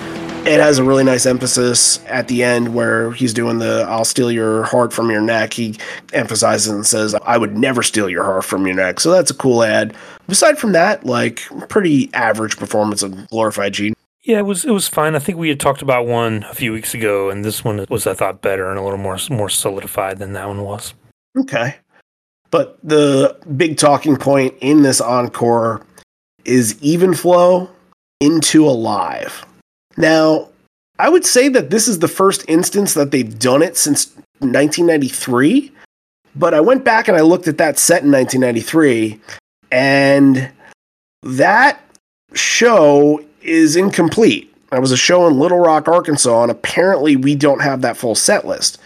It 0.48 0.60
has 0.60 0.78
a 0.80 0.84
really 0.84 1.04
nice 1.04 1.26
emphasis 1.26 2.04
at 2.06 2.28
the 2.28 2.44
end 2.44 2.74
where 2.74 3.12
he's 3.12 3.34
doing 3.34 3.60
the 3.60 3.86
I'll 3.88 4.04
steal 4.04 4.32
your 4.32 4.64
heart 4.64 4.92
from 4.92 5.12
your 5.12 5.22
neck. 5.22 5.54
He 5.54 5.78
emphasizes 6.12 6.74
and 6.74 6.86
says, 6.86 7.14
I 7.14 7.38
would 7.38 7.58
never 7.58 7.84
steal 7.84 8.10
your 8.10 8.24
heart 8.24 8.46
from 8.46 8.66
your 8.66 8.76
neck. 8.76 9.00
So 9.00 9.12
that's 9.12 9.30
a 9.30 9.36
cool 9.36 9.64
ad. 9.64 9.96
Aside 10.28 10.58
from 10.58 10.72
that, 10.72 11.06
like 11.06 11.44
pretty 11.70 12.12
average 12.14 12.58
performance 12.58 13.04
of 13.04 13.30
Glorified 13.30 13.74
G. 13.74 13.94
Yeah, 14.24 14.40
it 14.40 14.46
was 14.46 14.66
it 14.66 14.72
was 14.72 14.88
fine. 14.88 15.16
I 15.16 15.20
think 15.20 15.38
we 15.38 15.50
had 15.50 15.60
talked 15.60 15.82
about 15.82 16.08
one 16.08 16.44
a 16.50 16.54
few 16.54 16.74
weeks 16.74 16.94
ago, 16.94 17.30
and 17.30 17.46
this 17.46 17.64
one 17.64 17.86
was 17.90 18.08
I 18.08 18.14
thought 18.14 18.42
better 18.42 18.70
and 18.70 18.80
a 18.80 18.82
little 18.82 18.98
more 18.98 19.18
more 19.30 19.50
solidified 19.50 20.18
than 20.18 20.34
that 20.34 20.48
one 20.48 20.64
was. 20.64 20.94
Okay. 21.38 21.76
But 22.52 22.78
the 22.84 23.38
big 23.56 23.78
talking 23.78 24.18
point 24.18 24.56
in 24.62 24.82
this 24.82 25.02
encore 25.02 25.86
is 26.46 26.82
even 26.82 27.14
flow 27.14 27.70
into 28.20 28.66
alive. 28.66 29.46
Now, 29.98 30.50
I 30.98 31.10
would 31.10 31.26
say 31.26 31.48
that 31.50 31.70
this 31.70 31.88
is 31.88 32.00
the 32.00 32.08
first 32.08 32.44
instance 32.48 32.94
that 32.96 33.12
they've 33.12 33.38
done 33.38 33.62
it 33.62 33.78
since 33.78 34.08
1993. 34.40 35.72
But 36.36 36.54
I 36.54 36.60
went 36.60 36.84
back 36.84 37.08
and 37.08 37.18
I 37.18 37.22
looked 37.22 37.48
at 37.48 37.58
that 37.58 37.80
set 37.80 38.04
in 38.04 38.12
1993, 38.12 39.20
and 39.72 40.52
that 41.24 41.82
show 42.34 43.24
is 43.42 43.76
incomplete. 43.76 44.54
That 44.70 44.82
was 44.82 44.92
a 44.92 44.98
show 44.98 45.28
in 45.28 45.40
Little 45.40 45.60
Rock, 45.60 45.88
Arkansas, 45.88 46.44
and 46.44 46.52
apparently 46.52 47.16
we 47.16 47.36
don't 47.36 47.62
have 47.62 47.82
that 47.82 47.98
full 47.98 48.16
set 48.16 48.46
list 48.46 48.80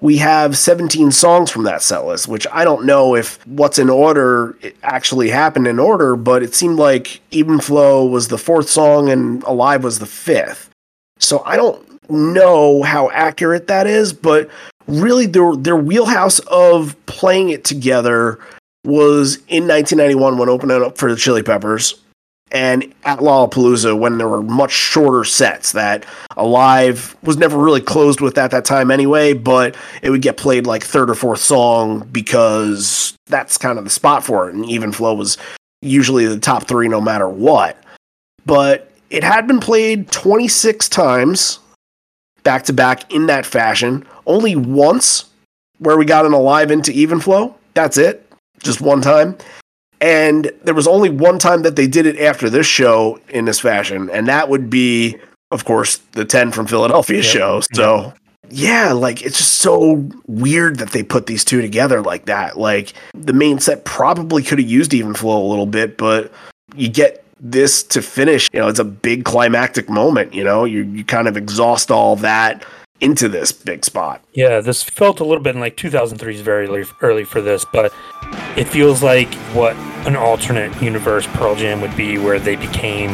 we 0.00 0.16
have 0.16 0.56
17 0.56 1.12
songs 1.12 1.50
from 1.50 1.64
that 1.64 1.82
set 1.82 2.04
list, 2.04 2.26
which 2.26 2.46
I 2.50 2.64
don't 2.64 2.86
know 2.86 3.14
if 3.14 3.46
what's 3.46 3.78
in 3.78 3.90
order 3.90 4.56
actually 4.82 5.28
happened 5.28 5.66
in 5.66 5.78
order, 5.78 6.16
but 6.16 6.42
it 6.42 6.54
seemed 6.54 6.78
like 6.78 7.20
Even 7.30 7.60
Flow 7.60 8.06
was 8.06 8.28
the 8.28 8.38
fourth 8.38 8.68
song 8.68 9.10
and 9.10 9.42
Alive 9.44 9.84
was 9.84 9.98
the 9.98 10.06
fifth. 10.06 10.70
So 11.18 11.42
I 11.44 11.56
don't 11.56 11.86
know 12.10 12.82
how 12.82 13.10
accurate 13.10 13.66
that 13.66 13.86
is, 13.86 14.12
but 14.12 14.48
really 14.86 15.26
their 15.26 15.54
their 15.54 15.76
wheelhouse 15.76 16.38
of 16.40 16.96
playing 17.06 17.50
it 17.50 17.64
together 17.64 18.38
was 18.84 19.36
in 19.48 19.68
1991 19.68 20.38
when 20.38 20.48
opening 20.48 20.82
up 20.82 20.96
for 20.96 21.10
the 21.10 21.16
Chili 21.16 21.42
Peppers 21.42 22.00
and 22.52 22.92
at 23.04 23.18
Lollapalooza 23.18 23.98
when 23.98 24.18
there 24.18 24.28
were 24.28 24.42
much 24.42 24.72
shorter 24.72 25.24
sets 25.24 25.72
that 25.72 26.04
Alive 26.36 27.16
was 27.22 27.36
never 27.36 27.56
really 27.56 27.80
closed 27.80 28.20
with 28.20 28.36
at 28.38 28.50
that 28.50 28.64
time 28.64 28.90
anyway, 28.90 29.32
but 29.32 29.76
it 30.02 30.10
would 30.10 30.22
get 30.22 30.36
played 30.36 30.66
like 30.66 30.82
third 30.82 31.10
or 31.10 31.14
fourth 31.14 31.40
song 31.40 32.08
because 32.10 33.16
that's 33.26 33.56
kind 33.56 33.78
of 33.78 33.84
the 33.84 33.90
spot 33.90 34.24
for 34.24 34.48
it. 34.48 34.54
And 34.54 34.66
Even 34.66 34.92
Flow 34.92 35.14
was 35.14 35.38
usually 35.82 36.26
the 36.26 36.38
top 36.38 36.66
three 36.66 36.88
no 36.88 37.00
matter 37.00 37.28
what. 37.28 37.82
But 38.46 38.90
it 39.10 39.22
had 39.22 39.46
been 39.46 39.60
played 39.60 40.10
26 40.10 40.88
times 40.88 41.58
back 42.42 42.64
to 42.64 42.72
back 42.72 43.12
in 43.12 43.26
that 43.26 43.46
fashion. 43.46 44.06
Only 44.26 44.56
once 44.56 45.26
where 45.78 45.96
we 45.96 46.04
got 46.04 46.26
an 46.26 46.32
Alive 46.32 46.70
into 46.70 46.92
Even 46.92 47.20
Flow. 47.20 47.54
That's 47.74 47.96
it. 47.96 48.26
Just 48.62 48.80
one 48.80 49.00
time. 49.00 49.36
And 50.00 50.50
there 50.64 50.74
was 50.74 50.86
only 50.86 51.10
one 51.10 51.38
time 51.38 51.62
that 51.62 51.76
they 51.76 51.86
did 51.86 52.06
it 52.06 52.18
after 52.18 52.48
this 52.48 52.66
show 52.66 53.20
in 53.28 53.44
this 53.44 53.60
fashion, 53.60 54.08
and 54.10 54.26
that 54.28 54.48
would 54.48 54.70
be, 54.70 55.18
of 55.50 55.64
course, 55.64 55.98
the 56.12 56.24
10 56.24 56.52
from 56.52 56.66
Philadelphia 56.66 57.18
yep. 57.18 57.26
show. 57.26 57.60
So, 57.74 58.14
yeah, 58.48 58.92
like 58.92 59.22
it's 59.22 59.38
just 59.38 59.56
so 59.56 60.08
weird 60.26 60.78
that 60.78 60.90
they 60.90 61.02
put 61.02 61.26
these 61.26 61.44
two 61.44 61.60
together 61.60 62.00
like 62.00 62.26
that. 62.26 62.58
Like 62.58 62.94
the 63.14 63.34
main 63.34 63.58
set 63.58 63.84
probably 63.84 64.42
could 64.42 64.58
have 64.58 64.68
used 64.68 64.94
Even 64.94 65.14
Flow 65.14 65.44
a 65.44 65.48
little 65.48 65.66
bit, 65.66 65.98
but 65.98 66.32
you 66.74 66.88
get 66.88 67.24
this 67.38 67.82
to 67.82 68.02
finish, 68.02 68.48
you 68.52 68.60
know, 68.60 68.68
it's 68.68 68.78
a 68.78 68.84
big 68.84 69.24
climactic 69.24 69.88
moment, 69.88 70.34
you 70.34 70.44
know, 70.44 70.64
you, 70.64 70.82
you 70.82 71.04
kind 71.04 71.28
of 71.28 71.36
exhaust 71.36 71.90
all 71.90 72.16
that 72.16 72.64
into 73.00 73.28
this 73.28 73.52
big 73.52 73.84
spot. 73.84 74.22
Yeah, 74.32 74.60
this 74.60 74.82
felt 74.82 75.20
a 75.20 75.24
little 75.24 75.42
bit 75.42 75.54
in 75.54 75.60
like 75.60 75.76
2003 75.76 76.34
is 76.34 76.40
very 76.40 76.86
early 77.00 77.24
for 77.24 77.40
this, 77.40 77.64
but 77.64 77.92
it 78.56 78.64
feels 78.64 79.02
like 79.02 79.32
what 79.54 79.74
an 80.06 80.16
alternate 80.16 80.80
universe 80.82 81.26
Pearl 81.28 81.54
Jam 81.54 81.80
would 81.80 81.96
be, 81.96 82.18
where 82.18 82.38
they 82.38 82.56
became 82.56 83.10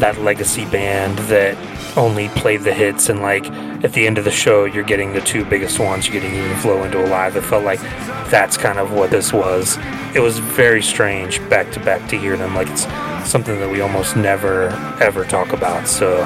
that 0.00 0.20
legacy 0.20 0.64
band 0.66 1.18
that 1.30 1.56
only 1.96 2.28
played 2.30 2.62
the 2.62 2.74
hits 2.74 3.08
and 3.08 3.20
like 3.20 3.44
at 3.84 3.92
the 3.92 4.06
end 4.06 4.18
of 4.18 4.24
the 4.24 4.30
show 4.30 4.64
you're 4.64 4.84
getting 4.84 5.12
the 5.12 5.20
two 5.20 5.44
biggest 5.44 5.78
ones 5.78 6.06
you're 6.06 6.20
getting 6.20 6.34
even 6.34 6.56
flow 6.58 6.82
into 6.82 7.04
alive 7.04 7.36
it 7.36 7.42
felt 7.42 7.64
like 7.64 7.80
that's 8.30 8.56
kind 8.56 8.78
of 8.78 8.92
what 8.92 9.10
this 9.10 9.32
was 9.32 9.78
it 10.14 10.20
was 10.20 10.38
very 10.38 10.82
strange 10.82 11.38
back 11.48 11.70
to 11.72 11.80
back 11.80 12.08
to 12.08 12.18
hear 12.18 12.36
them 12.36 12.54
like 12.54 12.68
it's 12.68 12.86
something 13.28 13.58
that 13.60 13.70
we 13.70 13.80
almost 13.80 14.16
never 14.16 14.68
ever 15.00 15.24
talk 15.24 15.52
about 15.52 15.86
so 15.86 16.24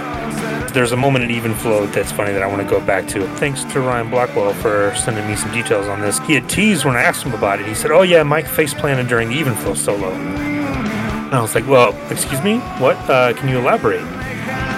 there's 0.72 0.92
a 0.92 0.96
moment 0.96 1.24
in 1.24 1.30
Even 1.30 1.54
Flow 1.54 1.86
that's 1.86 2.12
funny 2.12 2.32
that 2.32 2.42
I 2.42 2.46
want 2.46 2.62
to 2.62 2.68
go 2.68 2.80
back 2.84 3.08
to. 3.08 3.26
Thanks 3.36 3.64
to 3.64 3.80
Ryan 3.80 4.10
Blackwell 4.10 4.52
for 4.54 4.94
sending 4.94 5.26
me 5.26 5.34
some 5.34 5.50
details 5.50 5.86
on 5.86 6.00
this. 6.00 6.18
He 6.20 6.34
had 6.34 6.48
teased 6.48 6.84
when 6.84 6.94
I 6.94 7.02
asked 7.02 7.24
him 7.24 7.32
about 7.32 7.60
it. 7.60 7.66
He 7.66 7.74
said, 7.74 7.90
Oh, 7.90 8.02
yeah, 8.02 8.22
Mike 8.22 8.46
face 8.46 8.74
planted 8.74 9.08
during 9.08 9.28
the 9.30 9.34
Even 9.34 9.54
Flow 9.54 9.74
solo. 9.74 10.10
And 10.10 11.34
I 11.34 11.40
was 11.40 11.54
like, 11.54 11.66
Well, 11.66 11.96
excuse 12.10 12.42
me? 12.42 12.58
What? 12.78 12.96
Uh, 13.08 13.32
can 13.32 13.48
you 13.48 13.58
elaborate? 13.58 14.17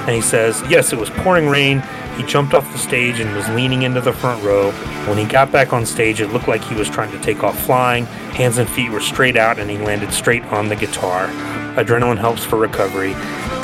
And 0.01 0.10
he 0.10 0.20
says, 0.20 0.62
Yes, 0.68 0.93
it 0.93 0.98
was 0.98 1.10
pouring 1.10 1.48
rain. 1.48 1.82
He 2.16 2.22
jumped 2.24 2.55
off 2.55 2.70
the 2.72 2.78
stage 2.78 3.20
and 3.20 3.35
was 3.35 3.48
leaning 3.51 3.82
into 3.82 4.01
the 4.01 4.12
front 4.12 4.43
row. 4.43 4.72
When 5.06 5.16
he 5.16 5.24
got 5.24 5.51
back 5.51 5.72
on 5.72 5.86
stage, 5.86 6.20
it 6.20 6.28
looked 6.28 6.48
like 6.48 6.62
he 6.62 6.74
was 6.74 6.89
trying 6.89 7.10
to 7.12 7.18
take 7.20 7.43
off 7.43 7.59
flying. 7.64 8.06
Hands 8.35 8.56
and 8.59 8.68
feet 8.68 8.90
were 8.90 9.01
straight 9.01 9.36
out, 9.36 9.59
and 9.59 9.70
he 9.70 9.78
landed 9.78 10.12
straight 10.12 10.44
on 10.47 10.68
the 10.68 10.77
guitar. 10.77 11.28
Adrenaline 11.77 12.18
helps 12.18 12.44
for 12.44 12.56
recovery 12.59 13.14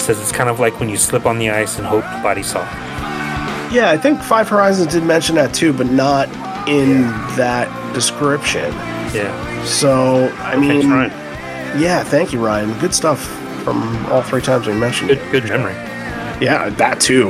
says 0.06 0.20
it's 0.20 0.32
kind 0.32 0.48
of 0.48 0.60
like 0.60 0.78
when 0.78 0.88
you 0.88 0.96
slip 0.96 1.26
on 1.26 1.38
the 1.38 1.50
ice 1.50 1.78
and 1.78 1.86
hope 1.86 2.04
nobody 2.12 2.42
saw. 2.42 2.62
Yeah, 3.72 3.90
I 3.90 3.98
think 3.98 4.22
Five 4.22 4.48
Horizons 4.48 4.92
did 4.92 5.02
mention 5.02 5.34
that 5.34 5.52
too, 5.52 5.72
but 5.72 5.86
not 5.86 6.28
in 6.68 7.00
yeah. 7.00 7.34
that 7.36 7.94
description. 7.94 8.72
Yeah. 9.12 9.64
So 9.64 10.28
I 10.38 10.56
mean, 10.56 10.82
Thanks, 10.82 11.80
yeah, 11.80 12.04
thank 12.04 12.32
you, 12.32 12.44
Ryan. 12.44 12.78
Good 12.78 12.94
stuff 12.94 13.20
from 13.64 14.06
all 14.06 14.22
three 14.22 14.40
times 14.40 14.68
we 14.68 14.74
mentioned. 14.74 15.08
Good, 15.08 15.32
good 15.32 15.44
memory. 15.44 15.74
Yeah, 16.40 16.68
that 16.70 17.00
too. 17.00 17.28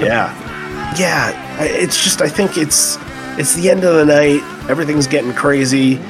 yeah, 0.00 0.34
yeah. 0.98 1.62
It's 1.62 2.02
just 2.02 2.20
I 2.20 2.28
think 2.28 2.56
it's 2.56 2.98
it's 3.38 3.54
the 3.54 3.70
end 3.70 3.84
of 3.84 3.94
the 3.94 4.04
night. 4.04 4.42
Everything's 4.68 5.06
getting 5.06 5.32
crazy. 5.32 6.00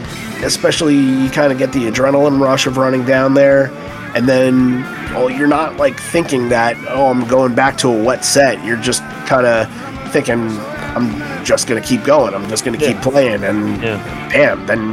Especially 0.43 0.95
you 0.95 1.31
kind 1.31 1.53
of 1.53 1.59
get 1.59 1.73
the 1.73 1.91
adrenaline 1.91 2.41
rush 2.41 2.67
of 2.67 2.77
running 2.77 3.05
down 3.05 3.35
there, 3.35 3.73
and 4.15 4.29
then 4.29 4.83
well, 5.15 5.31
you're 5.31 5.49
not 5.49 5.77
like 5.77 5.99
thinking 5.99 6.49
that, 6.51 6.77
oh, 6.89 7.11
I'm 7.11 7.27
going 7.27 7.55
back 7.55 7.77
to 7.79 7.89
a 7.89 8.03
wet 8.03 8.25
set. 8.25 8.65
You're 8.65 8.77
just 8.77 9.03
kind 9.27 9.47
of 9.47 9.69
thinking, 10.13 10.49
I'm 10.49 11.45
just 11.45 11.67
going 11.67 11.83
to 11.83 11.87
keep 11.87 12.05
going. 12.05 12.35
I'm 12.35 12.49
just 12.49 12.65
going 12.65 12.79
to 12.79 12.85
yeah. 12.85 12.93
keep 12.93 13.03
playing. 13.03 13.45
And 13.45 13.83
yeah. 13.83 14.29
bam, 14.31 14.67
then 14.67 14.93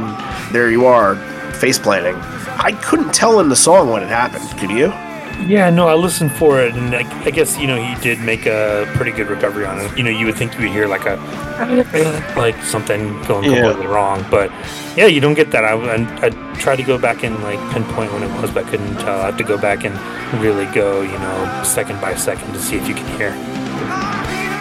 there 0.52 0.70
you 0.70 0.86
are, 0.86 1.16
face 1.54 1.78
planting. 1.78 2.16
I 2.58 2.72
couldn't 2.82 3.14
tell 3.14 3.40
in 3.40 3.48
the 3.48 3.56
song 3.56 3.90
when 3.90 4.02
it 4.02 4.08
happened. 4.08 4.48
Could 4.58 4.70
you? 4.70 4.92
Yeah, 5.44 5.70
no, 5.70 5.86
I 5.86 5.94
listened 5.94 6.32
for 6.32 6.60
it, 6.60 6.74
and 6.74 6.94
I, 6.94 7.24
I, 7.24 7.30
guess 7.30 7.58
you 7.58 7.66
know 7.66 7.76
he 7.76 7.94
did 8.02 8.18
make 8.20 8.46
a 8.46 8.90
pretty 8.96 9.12
good 9.12 9.28
recovery 9.28 9.64
on 9.64 9.78
it. 9.78 9.96
You 9.96 10.02
know, 10.02 10.10
you 10.10 10.26
would 10.26 10.34
think 10.34 10.54
you 10.54 10.62
would 10.62 10.70
hear 10.70 10.88
like 10.88 11.04
a 11.06 11.16
like 12.36 12.60
something 12.64 13.08
going 13.24 13.44
completely 13.44 13.84
yeah. 13.84 13.92
wrong, 13.92 14.24
but 14.30 14.50
yeah, 14.96 15.06
you 15.06 15.20
don't 15.20 15.34
get 15.34 15.50
that. 15.52 15.64
I, 15.64 15.74
I, 15.74 16.26
I 16.26 16.30
tried 16.54 16.76
to 16.76 16.82
go 16.82 16.98
back 16.98 17.22
and 17.22 17.40
like 17.42 17.60
pinpoint 17.72 18.12
when 18.12 18.22
it 18.22 18.40
was, 18.40 18.50
but 18.50 18.64
I 18.64 18.70
couldn't 18.70 18.96
tell. 18.96 19.20
I 19.20 19.26
have 19.26 19.36
to 19.36 19.44
go 19.44 19.56
back 19.56 19.84
and 19.84 19.94
really 20.40 20.66
go, 20.74 21.02
you 21.02 21.18
know, 21.18 21.62
second 21.64 22.00
by 22.00 22.14
second 22.14 22.52
to 22.52 22.58
see 22.58 22.76
if 22.76 22.88
you 22.88 22.94
can 22.94 23.06
hear. 23.16 23.30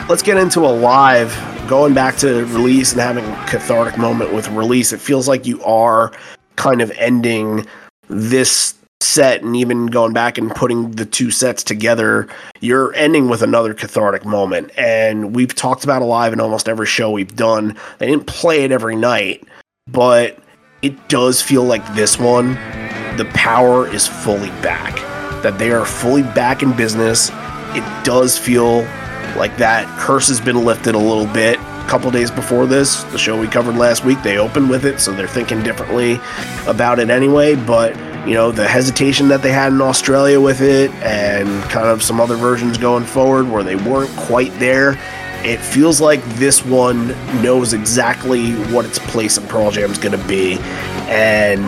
Let's 0.08 0.22
get 0.22 0.38
into 0.38 0.60
Alive. 0.60 1.34
Going 1.68 1.96
back 1.96 2.18
to 2.18 2.46
release 2.46 2.92
and 2.92 3.02
having 3.02 3.26
a 3.26 3.46
cathartic 3.48 3.98
moment 3.98 4.32
with 4.32 4.48
release, 4.50 4.94
it 4.94 5.02
feels 5.02 5.28
like 5.28 5.48
you 5.48 5.64
are 5.64 6.12
kind 6.58 6.80
of 6.80 6.92
ending 6.92 7.66
this 8.08 8.76
set 9.06 9.42
and 9.42 9.56
even 9.56 9.88
going 9.88 10.14
back 10.14 10.38
and 10.38 10.54
putting 10.54 10.92
the 10.92 11.06
two 11.06 11.32
sets 11.32 11.64
together, 11.64 12.28
you're 12.60 12.94
ending 12.96 13.30
with 13.30 13.42
another 13.42 13.74
cathartic 13.74 14.26
moment. 14.26 14.72
And 14.78 15.36
we've 15.36 15.54
talked 15.54 15.84
about 15.84 16.02
Alive 16.02 16.34
in 16.34 16.40
almost 16.40 16.68
every 16.68 16.88
show 16.88 17.12
we've 17.12 17.36
done. 17.36 17.78
They 18.00 18.08
didn't 18.08 18.28
play 18.28 18.64
it 18.64 18.72
every 18.72 18.96
night, 18.96 19.44
but 19.88 20.38
it 20.82 21.10
does 21.10 21.42
feel 21.42 21.64
like 21.64 21.96
this 21.96 22.20
one, 22.20 22.54
the 23.18 23.30
power 23.34 23.88
is 23.88 24.08
fully 24.08 24.50
back. 24.62 24.96
That 25.42 25.58
they 25.58 25.72
are 25.72 25.86
fully 25.86 26.24
back 26.24 26.64
in 26.64 26.76
business. 26.76 27.30
It 27.74 28.04
does 28.04 28.38
feel 28.38 28.82
like 29.36 29.58
that 29.58 29.88
curse 30.00 30.28
has 30.30 30.42
been 30.42 30.64
lifted 30.66 30.96
a 30.96 31.00
little 31.00 31.28
bit. 31.28 31.60
A 31.60 31.88
couple 31.88 32.10
days 32.10 32.32
before 32.32 32.66
this, 32.66 33.04
the 33.06 33.18
show 33.18 33.40
we 33.40 33.48
covered 33.48 33.76
last 33.76 34.04
week, 34.04 34.22
they 34.24 34.38
opened 34.40 34.70
with 34.70 34.86
it, 34.86 35.00
so 35.00 35.14
they're 35.14 35.28
thinking 35.28 35.62
differently 35.62 36.20
about 36.68 36.98
it 37.00 37.10
anyway. 37.12 37.56
But 37.56 37.96
you 38.26 38.34
know, 38.34 38.52
the 38.52 38.68
hesitation 38.68 39.28
that 39.28 39.42
they 39.42 39.52
had 39.52 39.72
in 39.72 39.82
Australia 39.82 40.42
with 40.42 40.62
it 40.62 40.92
and 40.96 41.48
kind 41.70 41.88
of 41.88 42.02
some 42.02 42.20
other 42.20 42.36
versions 42.36 42.78
going 42.78 43.06
forward 43.06 43.48
where 43.50 43.64
they 43.64 43.76
weren't 43.76 44.16
quite 44.18 44.52
there. 44.60 44.98
It 45.44 45.60
feels 45.60 46.02
like 46.02 46.24
this 46.36 46.66
one 46.66 47.10
knows 47.44 47.74
exactly 47.74 48.54
what 48.74 48.84
its 48.86 48.98
place 48.98 49.38
in 49.38 49.46
Pearl 49.46 49.70
Jam 49.70 49.92
is 49.92 50.00
going 50.00 50.20
to 50.20 50.28
be. 50.28 50.58
And 51.08 51.64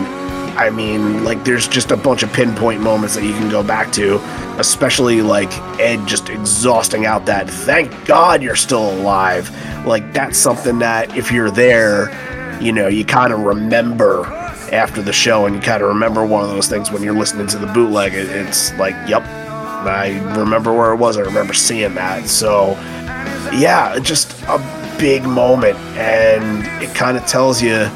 I 0.58 0.70
mean, 0.70 1.22
like, 1.22 1.44
there's 1.44 1.68
just 1.68 1.92
a 1.92 1.96
bunch 1.96 2.24
of 2.24 2.32
pinpoint 2.32 2.80
moments 2.80 3.14
that 3.14 3.22
you 3.22 3.32
can 3.34 3.48
go 3.48 3.62
back 3.62 3.92
to, 3.92 4.16
especially 4.58 5.22
like 5.22 5.52
Ed 5.78 6.04
just 6.08 6.28
exhausting 6.28 7.06
out 7.06 7.26
that, 7.26 7.48
thank 7.48 8.04
God 8.04 8.42
you're 8.42 8.56
still 8.56 8.90
alive. 8.90 9.48
Like, 9.86 10.12
that's 10.12 10.36
something 10.36 10.80
that 10.80 11.16
if 11.16 11.30
you're 11.30 11.52
there, 11.52 12.10
you 12.60 12.72
know, 12.72 12.88
you 12.88 13.04
kind 13.04 13.32
of 13.32 13.38
remember 13.42 14.24
after 14.72 15.02
the 15.02 15.12
show 15.12 15.46
and 15.46 15.54
you 15.54 15.60
kind 15.60 15.82
of 15.82 15.88
remember 15.88 16.24
one 16.24 16.42
of 16.42 16.50
those 16.50 16.68
things 16.68 16.90
when 16.90 17.02
you're 17.02 17.14
listening 17.14 17.46
to 17.48 17.58
the 17.58 17.66
bootleg. 17.68 18.14
It, 18.14 18.28
it's 18.28 18.72
like, 18.74 18.94
yep, 19.08 19.22
I 19.24 20.18
remember 20.36 20.72
where 20.72 20.92
it 20.92 20.96
was. 20.96 21.16
I 21.16 21.22
remember 21.22 21.54
seeing 21.54 21.94
that. 21.94 22.28
So, 22.28 22.72
yeah, 23.56 23.98
just 24.00 24.40
a 24.44 24.58
big 24.98 25.24
moment. 25.24 25.78
And 25.96 26.66
it 26.82 26.94
kind 26.94 27.16
of 27.16 27.26
tells 27.26 27.62
you 27.62 27.88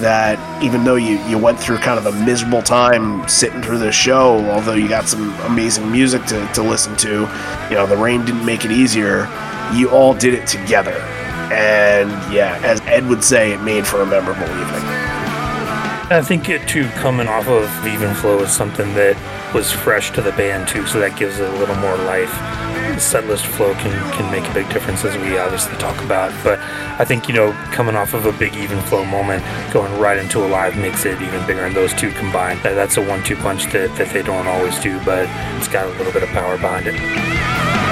that 0.00 0.38
even 0.62 0.84
though 0.84 0.96
you, 0.96 1.18
you 1.26 1.38
went 1.38 1.58
through 1.58 1.78
kind 1.78 1.98
of 1.98 2.06
a 2.06 2.24
miserable 2.24 2.62
time 2.62 3.26
sitting 3.28 3.62
through 3.62 3.78
the 3.78 3.92
show, 3.92 4.38
although 4.50 4.74
you 4.74 4.88
got 4.88 5.08
some 5.08 5.32
amazing 5.40 5.90
music 5.90 6.24
to, 6.26 6.46
to 6.54 6.62
listen 6.62 6.96
to, 6.96 7.28
you 7.70 7.76
know, 7.76 7.86
the 7.86 7.96
rain 7.96 8.24
didn't 8.24 8.44
make 8.44 8.64
it 8.64 8.70
easier. 8.70 9.28
You 9.72 9.90
all 9.90 10.14
did 10.14 10.34
it 10.34 10.46
together. 10.46 10.96
And 11.52 12.10
yeah, 12.32 12.60
as 12.62 12.80
Ed 12.82 13.06
would 13.06 13.24
say, 13.24 13.52
it 13.52 13.62
made 13.62 13.86
for 13.86 14.02
a 14.02 14.06
memorable 14.06 14.42
evening. 14.42 15.15
I 16.08 16.22
think 16.22 16.48
it 16.48 16.68
too 16.68 16.88
coming 16.90 17.26
off 17.26 17.48
of 17.48 17.68
Even 17.84 18.14
Flow 18.14 18.38
is 18.38 18.52
something 18.52 18.94
that 18.94 19.16
was 19.52 19.72
fresh 19.72 20.12
to 20.12 20.22
the 20.22 20.30
band 20.32 20.68
too, 20.68 20.86
so 20.86 21.00
that 21.00 21.18
gives 21.18 21.40
it 21.40 21.52
a 21.52 21.56
little 21.56 21.74
more 21.74 21.96
life. 21.96 22.30
The 22.94 23.00
set 23.00 23.24
flow 23.24 23.74
can 23.74 23.90
can 24.12 24.30
make 24.30 24.48
a 24.48 24.54
big 24.54 24.68
difference 24.72 25.04
as 25.04 25.16
we 25.16 25.36
obviously 25.36 25.76
talk 25.78 26.00
about. 26.04 26.32
But 26.44 26.60
I 27.00 27.04
think, 27.04 27.26
you 27.26 27.34
know, 27.34 27.50
coming 27.72 27.96
off 27.96 28.14
of 28.14 28.24
a 28.24 28.32
big 28.32 28.54
even 28.54 28.80
flow 28.82 29.04
moment, 29.04 29.42
going 29.72 30.00
right 30.00 30.16
into 30.16 30.46
Alive 30.46 30.76
makes 30.76 31.04
it 31.04 31.20
even 31.20 31.44
bigger 31.44 31.64
and 31.64 31.74
those 31.74 31.92
two 31.92 32.12
combined. 32.12 32.62
That, 32.62 32.74
that's 32.74 32.96
a 32.98 33.02
one 33.02 33.24
two 33.24 33.34
punch 33.34 33.64
that, 33.72 33.92
that 33.96 34.12
they 34.12 34.22
don't 34.22 34.46
always 34.46 34.78
do, 34.78 35.00
but 35.04 35.28
it's 35.58 35.66
got 35.66 35.86
a 35.86 35.90
little 35.98 36.12
bit 36.12 36.22
of 36.22 36.28
power 36.28 36.56
behind 36.56 36.86
it. 36.86 37.85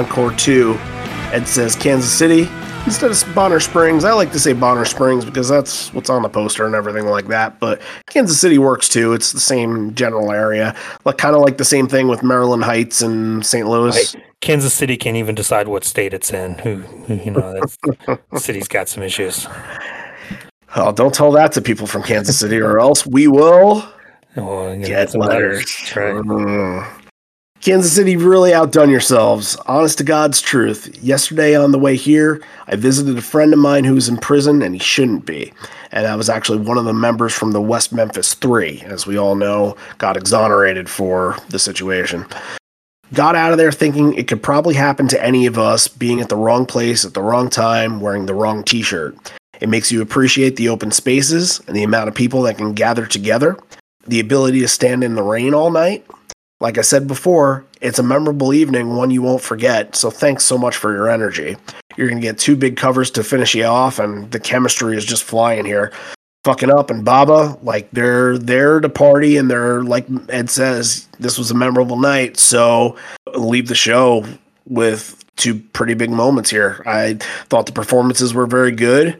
Encore 0.00 0.32
2. 0.32 0.74
Ed 1.32 1.46
says 1.46 1.76
Kansas 1.76 2.10
City 2.10 2.48
instead 2.86 3.10
of 3.10 3.34
Bonner 3.34 3.60
Springs. 3.60 4.02
I 4.02 4.12
like 4.12 4.32
to 4.32 4.40
say 4.40 4.54
Bonner 4.54 4.86
Springs 4.86 5.26
because 5.26 5.46
that's 5.46 5.92
what's 5.92 6.08
on 6.08 6.22
the 6.22 6.28
poster 6.30 6.64
and 6.64 6.74
everything 6.74 7.04
like 7.06 7.28
that. 7.28 7.60
But 7.60 7.82
Kansas 8.06 8.40
City 8.40 8.56
works 8.56 8.88
too. 8.88 9.12
It's 9.12 9.32
the 9.32 9.40
same 9.40 9.94
general 9.94 10.32
area. 10.32 10.74
Like 11.04 11.18
kind 11.18 11.36
of 11.36 11.42
like 11.42 11.58
the 11.58 11.66
same 11.66 11.86
thing 11.86 12.08
with 12.08 12.22
Maryland 12.22 12.64
Heights 12.64 13.02
and 13.02 13.44
St. 13.44 13.68
Louis. 13.68 14.16
Kansas 14.40 14.72
City 14.72 14.96
can't 14.96 15.18
even 15.18 15.34
decide 15.34 15.68
what 15.68 15.84
state 15.84 16.14
it's 16.14 16.32
in. 16.32 16.54
Who, 16.60 16.76
who 16.76 17.14
you 17.16 17.30
know, 17.32 17.60
city's 18.38 18.68
got 18.68 18.88
some 18.88 19.02
issues. 19.02 19.46
Oh, 20.76 20.92
don't 20.92 21.12
tell 21.12 21.30
that 21.32 21.52
to 21.52 21.60
people 21.60 21.86
from 21.86 22.02
Kansas 22.02 22.38
City, 22.38 22.58
or 22.58 22.80
else 22.80 23.06
we 23.06 23.26
will 23.28 23.86
Well, 24.34 24.76
know, 24.76 24.86
get 24.86 25.10
some 25.10 25.20
letters. 25.20 25.92
Right. 25.94 26.14
Mm. 26.14 26.99
Kansas 27.60 27.92
City 27.92 28.16
really 28.16 28.54
outdone 28.54 28.88
yourselves. 28.88 29.54
Honest 29.66 29.98
to 29.98 30.04
God's 30.04 30.40
truth. 30.40 30.98
Yesterday 31.02 31.54
on 31.54 31.72
the 31.72 31.78
way 31.78 31.94
here, 31.94 32.40
I 32.66 32.76
visited 32.76 33.18
a 33.18 33.22
friend 33.22 33.52
of 33.52 33.58
mine 33.58 33.84
who 33.84 33.94
was 33.94 34.08
in 34.08 34.16
prison 34.16 34.62
and 34.62 34.74
he 34.74 34.78
shouldn't 34.78 35.26
be. 35.26 35.52
And 35.92 36.06
I 36.06 36.16
was 36.16 36.30
actually 36.30 36.60
one 36.60 36.78
of 36.78 36.86
the 36.86 36.94
members 36.94 37.34
from 37.34 37.52
the 37.52 37.60
West 37.60 37.92
Memphis 37.92 38.32
Three, 38.32 38.80
as 38.86 39.06
we 39.06 39.18
all 39.18 39.34
know, 39.34 39.76
got 39.98 40.16
exonerated 40.16 40.88
for 40.88 41.36
the 41.50 41.58
situation. 41.58 42.24
Got 43.12 43.36
out 43.36 43.52
of 43.52 43.58
there 43.58 43.72
thinking 43.72 44.14
it 44.14 44.26
could 44.26 44.42
probably 44.42 44.74
happen 44.74 45.06
to 45.08 45.22
any 45.22 45.44
of 45.44 45.58
us 45.58 45.86
being 45.86 46.22
at 46.22 46.30
the 46.30 46.36
wrong 46.36 46.64
place 46.64 47.04
at 47.04 47.12
the 47.12 47.22
wrong 47.22 47.50
time, 47.50 48.00
wearing 48.00 48.24
the 48.24 48.34
wrong 48.34 48.64
t 48.64 48.80
shirt. 48.80 49.34
It 49.60 49.68
makes 49.68 49.92
you 49.92 50.00
appreciate 50.00 50.56
the 50.56 50.70
open 50.70 50.92
spaces 50.92 51.60
and 51.66 51.76
the 51.76 51.82
amount 51.82 52.08
of 52.08 52.14
people 52.14 52.40
that 52.42 52.56
can 52.56 52.72
gather 52.72 53.04
together, 53.04 53.58
the 54.06 54.20
ability 54.20 54.60
to 54.60 54.68
stand 54.68 55.04
in 55.04 55.14
the 55.14 55.22
rain 55.22 55.52
all 55.52 55.70
night. 55.70 56.06
Like 56.60 56.76
I 56.76 56.82
said 56.82 57.06
before, 57.06 57.64
it's 57.80 57.98
a 57.98 58.02
memorable 58.02 58.52
evening, 58.52 58.94
one 58.94 59.10
you 59.10 59.22
won't 59.22 59.40
forget, 59.40 59.96
so 59.96 60.10
thanks 60.10 60.44
so 60.44 60.58
much 60.58 60.76
for 60.76 60.92
your 60.92 61.08
energy. 61.08 61.56
You're 61.96 62.08
going 62.08 62.20
to 62.20 62.26
get 62.26 62.38
two 62.38 62.54
big 62.54 62.76
covers 62.76 63.10
to 63.12 63.24
finish 63.24 63.54
you 63.54 63.64
off, 63.64 63.98
and 63.98 64.30
the 64.30 64.40
chemistry 64.40 64.96
is 64.96 65.06
just 65.06 65.24
flying 65.24 65.64
here. 65.64 65.90
Fucking 66.44 66.70
up 66.70 66.90
and 66.90 67.04
Baba, 67.04 67.58
like 67.62 67.90
they're 67.92 68.36
there 68.36 68.80
to 68.80 68.88
party, 68.90 69.38
and 69.38 69.50
they're 69.50 69.82
like 69.82 70.06
Ed 70.28 70.50
says, 70.50 71.08
this 71.18 71.38
was 71.38 71.50
a 71.50 71.54
memorable 71.54 71.98
night, 71.98 72.38
so 72.38 72.96
leave 73.34 73.68
the 73.68 73.74
show 73.74 74.24
with 74.66 75.22
two 75.36 75.58
pretty 75.58 75.94
big 75.94 76.10
moments 76.10 76.50
here. 76.50 76.82
I 76.86 77.14
thought 77.48 77.66
the 77.66 77.72
performances 77.72 78.34
were 78.34 78.46
very 78.46 78.72
good. 78.72 79.18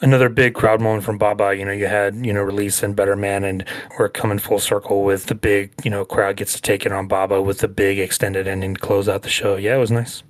Another 0.00 0.28
big 0.28 0.54
crowd 0.54 0.80
moment 0.80 1.04
from 1.04 1.16
Baba. 1.16 1.56
You 1.56 1.64
know, 1.64 1.72
you 1.72 1.86
had 1.86 2.26
you 2.26 2.32
know 2.32 2.42
release 2.42 2.82
and 2.82 2.94
Better 2.94 3.16
Man, 3.16 3.44
and 3.44 3.64
we're 3.98 4.08
coming 4.08 4.38
full 4.38 4.58
circle 4.58 5.04
with 5.04 5.26
the 5.26 5.34
big 5.34 5.72
you 5.84 5.90
know 5.90 6.04
crowd 6.04 6.36
gets 6.36 6.52
to 6.54 6.62
take 6.62 6.84
it 6.84 6.92
on 6.92 7.08
Baba 7.08 7.40
with 7.40 7.58
the 7.58 7.68
big 7.68 7.98
extended 7.98 8.46
ending 8.46 8.74
to 8.74 8.80
close 8.80 9.08
out 9.08 9.22
the 9.22 9.30
show. 9.30 9.56
Yeah, 9.56 9.76
it 9.76 9.80
was 9.80 9.90
nice. 9.90 10.22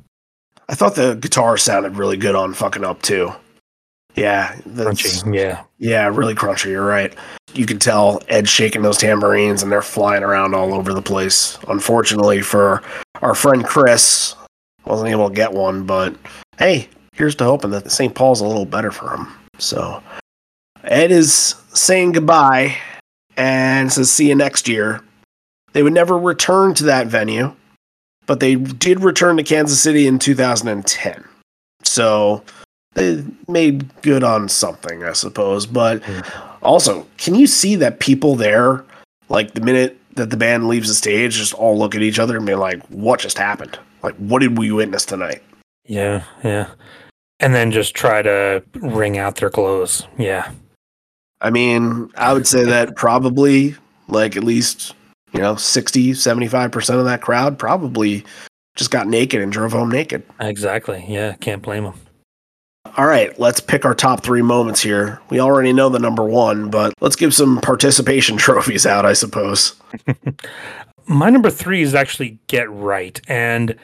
I 0.68 0.74
thought 0.74 0.94
the 0.94 1.14
guitar 1.14 1.56
sounded 1.56 1.97
really 1.97 2.16
good 2.16 2.34
on 2.34 2.55
fucking 2.55 2.84
up 2.84 3.02
too. 3.02 3.32
Yeah, 4.16 4.55
Crunchy. 4.66 5.34
Yeah. 5.34 5.64
Yeah, 5.78 6.06
really 6.09 6.34
crunchy. 6.34 6.70
You're 6.70 6.86
right. 6.86 7.14
You 7.52 7.66
can 7.66 7.78
tell 7.78 8.22
Ed 8.28 8.48
shaking 8.48 8.82
those 8.82 8.97
tambourines 8.97 9.62
and 9.62 9.70
they're 9.70 9.82
flying 9.82 10.22
around 10.22 10.55
all 10.55 10.72
over 10.72 10.94
the 10.94 11.02
place. 11.02 11.59
Unfortunately 11.68 12.40
for 12.40 12.82
our 13.20 13.34
friend 13.34 13.64
Chris, 13.64 14.34
wasn't 14.86 15.10
able 15.10 15.28
to 15.28 15.34
get 15.34 15.52
one, 15.52 15.84
but 15.84 16.16
hey, 16.59 16.88
here's 17.12 17.34
to 17.36 17.44
hoping 17.44 17.70
that 17.72 17.93
St. 17.93 18.14
Paul's 18.14 18.40
a 18.40 18.47
little 18.47 18.64
better 18.64 18.90
for 18.90 19.14
him. 19.14 19.28
So 19.59 20.03
Ed 20.85 21.11
is 21.11 21.55
saying 21.74 22.12
goodbye 22.12 22.77
and 23.37 23.93
says 23.93 24.11
see 24.11 24.28
you 24.28 24.35
next 24.35 24.69
year. 24.69 25.03
They 25.73 25.83
would 25.83 25.93
never 25.93 26.19
return 26.19 26.74
to 26.74 26.85
that 26.85 27.07
venue, 27.07 27.55
but 28.27 28.41
they 28.41 28.55
did 28.55 29.03
return 29.03 29.37
to 29.37 29.43
Kansas 29.43 29.81
City 29.81 30.07
in 30.07 30.19
2010. 30.19 31.24
So 31.83 32.43
they 32.95 33.23
made 33.47 34.03
good 34.03 34.24
on 34.24 34.49
something, 34.49 35.05
I 35.05 35.12
suppose. 35.12 35.66
But 35.66 36.03
hmm. 36.03 36.20
also, 36.62 37.07
can 37.19 37.35
you 37.35 37.47
see 37.47 37.77
that 37.77 38.01
people 38.01 38.37
there, 38.37 38.85
like 39.28 39.53
the 39.53 39.61
minute 39.61 39.99
that 40.15 40.31
the 40.31 40.37
band 40.37 40.66
leaves 40.66 40.89
the 40.89 40.95
stage, 40.95 41.35
just 41.35 41.53
all 41.55 41.78
look 41.78 41.95
at 41.95 42.03
each 42.03 42.19
other 42.19 42.37
and 42.37 42.47
be 42.47 42.55
like, 42.55 42.83
"What 42.87 43.20
just 43.20 43.37
happened? 43.37 43.78
Like, 44.03 44.15
what 44.16 44.41
did 44.41 44.57
we 44.57 44.73
witness 44.73 45.05
tonight?" 45.05 45.43
Yeah. 45.85 46.24
Yeah. 46.43 46.69
And 47.41 47.55
then 47.55 47.71
just 47.71 47.95
try 47.95 48.23
to 48.23 48.63
wring 48.77 49.19
out 49.19 49.37
their 49.37 49.51
clothes. 49.51 50.07
Yeah. 50.19 50.51
I 51.41 51.51
mean, 51.51 52.11
I 52.17 52.33
would 52.33 52.47
say 52.47 52.65
that 52.65 52.97
probably, 52.97 53.77
like, 54.09 54.37
at 54.37 54.45
least, 54.45 54.95
you 55.33 55.41
know, 55.41 55.55
60, 55.55 56.13
75% 56.13 56.99
of 56.99 57.05
that 57.05 57.21
crowd 57.21 57.59
probably 57.59 58.25
just 58.75 58.91
got 58.91 59.07
naked 59.07 59.43
and 59.43 59.53
drove 59.53 59.73
home 59.73 59.91
naked. 59.91 60.23
Exactly. 60.41 61.05
Yeah. 61.07 61.35
Can't 61.35 61.63
blame 61.63 61.85
them. 61.85 61.95
All 62.97 63.07
right, 63.07 63.39
let's 63.39 63.61
pick 63.61 63.85
our 63.85 63.95
top 63.95 64.23
three 64.23 64.43
moments 64.43 64.81
here. 64.81 65.21
We 65.29 65.41
already 65.41 65.73
know 65.73 65.89
the 65.89 65.99
number 65.99 66.25
one, 66.25 66.71
but 66.71 66.95
let's 67.01 67.17
give 67.17 67.35
some 67.35 67.61
participation 67.61 68.37
trophies 68.39 68.87
out, 68.87 69.05
I 69.05 69.13
suppose. 69.13 69.75
My 71.07 71.29
number 71.31 71.51
three 71.51 71.83
is 71.83 71.95
actually 71.95 72.39
Get 72.47 72.71
Right. 72.71 73.21
And 73.29 73.77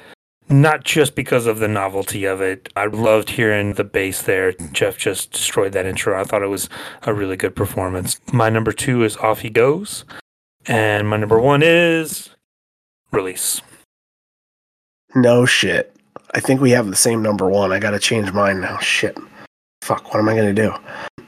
not 0.53 0.85
just 0.85 1.15
because 1.15 1.47
of 1.47 1.59
the 1.59 1.69
novelty 1.69 2.25
of 2.25 2.41
it. 2.41 2.69
I 2.77 2.87
loved 2.87 3.31
hearing 3.31 3.75
the 3.75 3.85
bass 3.85 4.23
there. 4.23 4.53
Jeff 4.53 4.99
just 4.99 5.33
destroyed 5.33 5.73
that 5.73 5.87
intro. 5.87 6.21
I 6.21 6.25
thought 6.25 6.43
it 6.43 6.49
was 6.49 6.69
a 7.03 7.15
really 7.15 7.37
good 7.37 7.57
performance. 7.57 8.21
My 8.33 8.51
number 8.51 8.73
two 8.73 9.03
is 9.03 9.17
Off 9.17 9.41
He 9.41 9.51
Goes. 9.51 10.05
And 10.67 11.09
my 11.09 11.17
number 11.17 11.41
one 11.41 11.63
is 11.63 12.31
release. 13.11 13.61
No 15.15 15.45
shit. 15.47 15.97
I 16.35 16.41
think 16.41 16.61
we 16.61 16.71
have 16.71 16.87
the 16.87 16.97
same 16.97 17.23
number 17.23 17.49
one. 17.49 17.73
I 17.73 17.79
got 17.79 17.91
to 17.91 17.99
change 17.99 18.33
mine 18.33 18.61
now. 18.61 18.79
Shit. 18.79 19.19
Fuck, 19.83 20.13
what 20.13 20.21
am 20.21 20.29
I 20.29 20.35
going 20.35 20.55
to 20.55 20.63
do? 20.63 21.25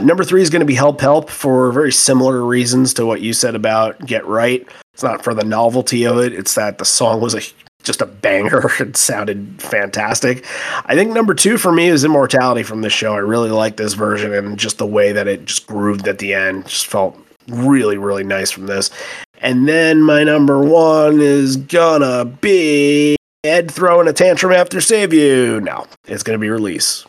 Number 0.00 0.24
three 0.24 0.42
is 0.42 0.50
going 0.50 0.60
to 0.60 0.66
be 0.66 0.74
Help 0.74 1.00
Help 1.00 1.30
for 1.30 1.72
very 1.72 1.92
similar 1.92 2.44
reasons 2.44 2.92
to 2.94 3.06
what 3.06 3.20
you 3.20 3.32
said 3.32 3.54
about 3.54 4.04
Get 4.04 4.26
Right. 4.26 4.68
It's 4.94 5.02
not 5.02 5.24
for 5.24 5.32
the 5.32 5.44
novelty 5.44 6.04
of 6.04 6.18
it, 6.18 6.34
it's 6.34 6.54
that 6.56 6.78
the 6.78 6.84
song 6.84 7.20
was 7.20 7.34
a 7.34 7.40
just 7.82 8.00
a 8.00 8.06
banger. 8.06 8.70
It 8.80 8.96
sounded 8.96 9.60
fantastic. 9.62 10.44
I 10.86 10.94
think 10.94 11.12
number 11.12 11.34
two 11.34 11.56
for 11.56 11.70
me 11.72 11.88
is 11.88 12.04
Immortality 12.04 12.62
from 12.62 12.80
this 12.80 12.92
show. 12.92 13.14
I 13.14 13.18
really 13.18 13.50
like 13.50 13.76
this 13.76 13.94
version 13.94 14.32
and 14.32 14.58
just 14.58 14.78
the 14.78 14.86
way 14.86 15.12
that 15.12 15.28
it 15.28 15.44
just 15.44 15.66
grooved 15.66 16.08
at 16.08 16.18
the 16.18 16.34
end. 16.34 16.66
Just 16.66 16.86
felt 16.86 17.16
really, 17.48 17.98
really 17.98 18.24
nice 18.24 18.50
from 18.50 18.66
this. 18.66 18.90
And 19.38 19.68
then 19.68 20.02
my 20.02 20.24
number 20.24 20.60
one 20.60 21.20
is 21.20 21.56
gonna 21.56 22.24
be 22.24 23.16
Ed 23.44 23.70
throwing 23.70 24.08
a 24.08 24.12
tantrum 24.12 24.52
after 24.52 24.80
Save 24.80 25.12
You. 25.12 25.60
No, 25.60 25.86
it's 26.06 26.22
gonna 26.22 26.38
be 26.38 26.48
Release. 26.48 27.04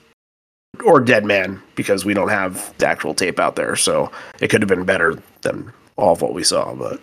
Or 0.84 1.00
Dead 1.00 1.24
Man, 1.24 1.62
because 1.76 2.04
we 2.04 2.16
don't 2.16 2.30
have 2.30 2.76
the 2.80 2.88
actual 2.88 3.14
tape 3.14 3.40
out 3.40 3.56
there, 3.56 3.76
so 3.76 4.12
it 4.40 4.50
could 4.50 4.62
have 4.62 4.70
been 4.70 4.86
better 4.86 5.22
than 5.42 5.72
all 5.96 6.14
of 6.14 6.22
what 6.22 6.34
we 6.34 6.44
saw, 6.44 6.74
but 6.74 7.00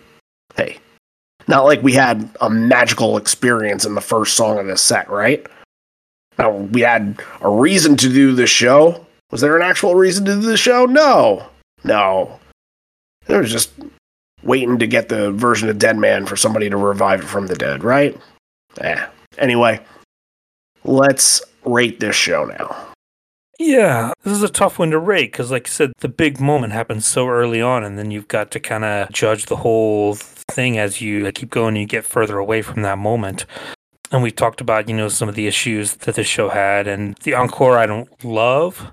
hey. 0.55 0.77
Not 1.47 1.65
like 1.65 1.81
we 1.81 1.93
had 1.93 2.29
a 2.39 2.49
magical 2.49 3.17
experience 3.17 3.85
in 3.85 3.95
the 3.95 4.01
first 4.01 4.35
song 4.35 4.59
of 4.59 4.67
this 4.67 4.81
set, 4.81 5.09
right? 5.09 5.45
Now 6.37 6.51
we 6.51 6.81
had 6.81 7.21
a 7.41 7.49
reason 7.49 7.97
to 7.97 8.09
do 8.09 8.33
this 8.33 8.49
show. 8.49 9.05
Was 9.31 9.41
there 9.41 9.55
an 9.55 9.63
actual 9.63 9.95
reason 9.95 10.25
to 10.25 10.35
do 10.35 10.41
the 10.41 10.57
show? 10.57 10.85
No. 10.85 11.45
No. 11.83 12.39
It 13.27 13.37
was 13.37 13.51
just 13.51 13.71
waiting 14.43 14.79
to 14.79 14.87
get 14.87 15.09
the 15.09 15.31
version 15.31 15.69
of 15.69 15.79
Dead 15.79 15.97
Man 15.97 16.25
for 16.25 16.35
somebody 16.35 16.69
to 16.69 16.77
revive 16.77 17.21
it 17.21 17.27
from 17.27 17.47
the 17.47 17.55
dead, 17.55 17.83
right? 17.83 18.17
Eh. 18.79 19.05
Anyway, 19.37 19.79
let's 20.83 21.41
rate 21.65 21.99
this 21.99 22.15
show 22.15 22.45
now. 22.45 22.75
Yeah, 23.59 24.13
this 24.23 24.33
is 24.33 24.41
a 24.41 24.49
tough 24.49 24.79
one 24.79 24.89
to 24.89 24.97
rate 24.97 25.31
because, 25.31 25.51
like 25.51 25.67
I 25.67 25.69
said, 25.69 25.93
the 25.99 26.09
big 26.09 26.39
moment 26.39 26.73
happens 26.73 27.05
so 27.05 27.29
early 27.29 27.61
on, 27.61 27.83
and 27.83 27.97
then 27.97 28.09
you've 28.09 28.27
got 28.27 28.49
to 28.51 28.59
kind 28.59 28.83
of 28.83 29.11
judge 29.11 29.45
the 29.45 29.57
whole 29.57 30.17
thing 30.51 30.77
as 30.77 31.01
you 31.01 31.31
keep 31.31 31.49
going 31.49 31.69
and 31.75 31.81
you 31.81 31.87
get 31.87 32.05
further 32.05 32.37
away 32.37 32.61
from 32.61 32.81
that 32.81 32.97
moment. 32.97 33.45
And 34.11 34.21
we 34.21 34.31
talked 34.31 34.59
about, 34.59 34.89
you 34.89 34.95
know, 34.95 35.07
some 35.07 35.29
of 35.29 35.35
the 35.35 35.47
issues 35.47 35.95
that 35.95 36.15
this 36.15 36.27
show 36.27 36.49
had, 36.49 36.85
and 36.87 37.15
the 37.23 37.33
encore 37.33 37.77
I 37.77 37.85
don't 37.85 38.09
love. 38.25 38.91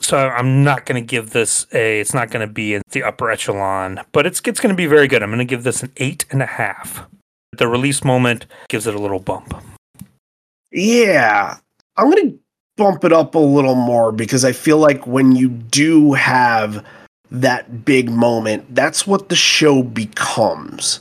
So 0.00 0.18
I'm 0.18 0.64
not 0.64 0.84
going 0.84 1.00
to 1.00 1.06
give 1.06 1.30
this 1.30 1.66
a. 1.72 2.00
It's 2.00 2.12
not 2.12 2.30
going 2.30 2.46
to 2.46 2.52
be 2.52 2.74
in 2.74 2.82
the 2.90 3.04
upper 3.04 3.30
echelon, 3.30 4.00
but 4.10 4.26
it's 4.26 4.40
it's 4.44 4.58
going 4.58 4.74
to 4.74 4.76
be 4.76 4.86
very 4.86 5.06
good. 5.06 5.22
I'm 5.22 5.30
going 5.30 5.38
to 5.38 5.44
give 5.44 5.62
this 5.62 5.84
an 5.84 5.92
eight 5.98 6.24
and 6.30 6.42
a 6.42 6.46
half. 6.46 7.06
The 7.52 7.68
release 7.68 8.02
moment 8.02 8.46
gives 8.68 8.86
it 8.88 8.96
a 8.96 8.98
little 8.98 9.20
bump. 9.20 9.54
Yeah, 10.72 11.58
I'm 11.96 12.10
going 12.10 12.30
to 12.30 12.38
bump 12.76 13.04
it 13.04 13.12
up 13.12 13.34
a 13.34 13.38
little 13.38 13.74
more 13.74 14.10
because 14.10 14.44
I 14.44 14.52
feel 14.52 14.78
like 14.78 15.06
when 15.06 15.36
you 15.36 15.48
do 15.50 16.14
have 16.14 16.84
that 17.32 17.84
big 17.84 18.10
moment, 18.10 18.74
that's 18.74 19.06
what 19.06 19.28
the 19.28 19.36
show 19.36 19.82
becomes. 19.82 21.00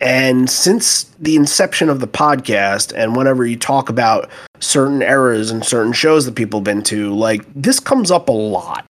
And 0.00 0.48
since 0.48 1.04
the 1.18 1.36
inception 1.36 1.88
of 1.88 2.00
the 2.00 2.06
podcast, 2.06 2.92
and 2.94 3.16
whenever 3.16 3.44
you 3.44 3.56
talk 3.56 3.88
about 3.88 4.30
certain 4.60 5.02
eras 5.02 5.50
and 5.50 5.64
certain 5.64 5.92
shows 5.92 6.26
that 6.26 6.34
people 6.34 6.60
have 6.60 6.64
been 6.64 6.82
to, 6.84 7.12
like 7.14 7.44
this 7.54 7.80
comes 7.80 8.10
up 8.10 8.28
a 8.28 8.32
lot 8.32 8.86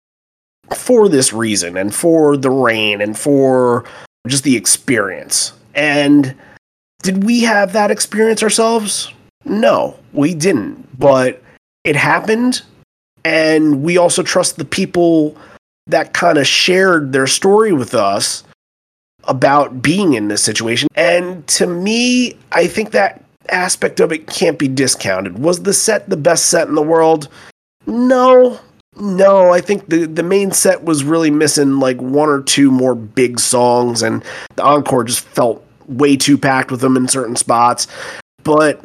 for 0.73 1.09
this 1.09 1.33
reason 1.33 1.77
and 1.77 1.93
for 1.93 2.37
the 2.37 2.51
rain 2.51 3.01
and 3.01 3.17
for 3.17 3.85
just 4.27 4.43
the 4.43 4.55
experience. 4.55 5.53
And 5.73 6.35
did 7.01 7.23
we 7.23 7.41
have 7.41 7.73
that 7.73 7.91
experience 7.91 8.43
ourselves? 8.43 9.11
No, 9.45 9.97
we 10.13 10.33
didn't. 10.33 10.99
But 10.99 11.41
it 11.83 11.95
happened. 11.95 12.61
And 13.25 13.83
we 13.83 13.97
also 13.97 14.23
trust 14.23 14.57
the 14.57 14.65
people 14.65 15.35
that 15.89 16.13
kind 16.13 16.37
of 16.37 16.47
shared 16.47 17.11
their 17.11 17.27
story 17.27 17.73
with 17.73 17.93
us 17.93 18.43
about 19.25 19.81
being 19.81 20.13
in 20.13 20.27
this 20.27 20.43
situation. 20.43 20.87
And 20.95 21.45
to 21.47 21.67
me, 21.67 22.37
I 22.51 22.67
think 22.67 22.91
that 22.91 23.23
aspect 23.49 23.99
of 23.99 24.11
it 24.11 24.27
can't 24.27 24.57
be 24.57 24.67
discounted. 24.67 25.39
Was 25.39 25.63
the 25.63 25.73
set 25.73 26.09
the 26.09 26.17
best 26.17 26.45
set 26.45 26.67
in 26.67 26.75
the 26.75 26.81
world? 26.81 27.27
No. 27.85 28.59
No, 28.95 29.53
I 29.53 29.61
think 29.61 29.87
the 29.87 30.05
the 30.05 30.23
main 30.23 30.51
set 30.51 30.83
was 30.83 31.03
really 31.03 31.31
missing 31.31 31.79
like 31.79 32.01
one 32.01 32.27
or 32.27 32.41
two 32.41 32.69
more 32.69 32.95
big 32.95 33.39
songs 33.39 34.01
and 34.01 34.23
the 34.55 34.63
encore 34.63 35.05
just 35.05 35.21
felt 35.21 35.65
way 35.87 36.17
too 36.17 36.37
packed 36.37 36.69
with 36.69 36.81
them 36.81 36.97
in 36.97 37.07
certain 37.07 37.35
spots. 37.35 37.87
But 38.43 38.83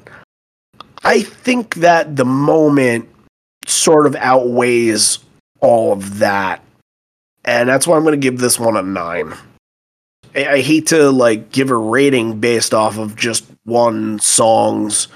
I 1.03 1.23
think 1.23 1.77
that 1.77 2.17
the 2.17 2.25
moment 2.25 3.09
sort 3.67 4.07
of 4.07 4.15
outweighs 4.17 5.19
all 5.61 5.93
of 5.93 6.19
that. 6.19 6.63
And 7.45 7.69
that's 7.69 7.87
why 7.87 7.97
I'm 7.97 8.03
going 8.03 8.19
to 8.19 8.31
give 8.31 8.39
this 8.39 8.59
one 8.59 8.77
a 8.77 8.83
9. 8.83 9.35
I, 10.35 10.47
I 10.47 10.61
hate 10.61 10.89
to 10.89 11.11
like 11.11 11.53
give 11.53 11.71
a 11.71 11.77
rating 11.77 12.41
based 12.41 12.75
off 12.75 12.99
of 12.99 13.17
just 13.17 13.45
one 13.65 14.19
song's 14.19 15.09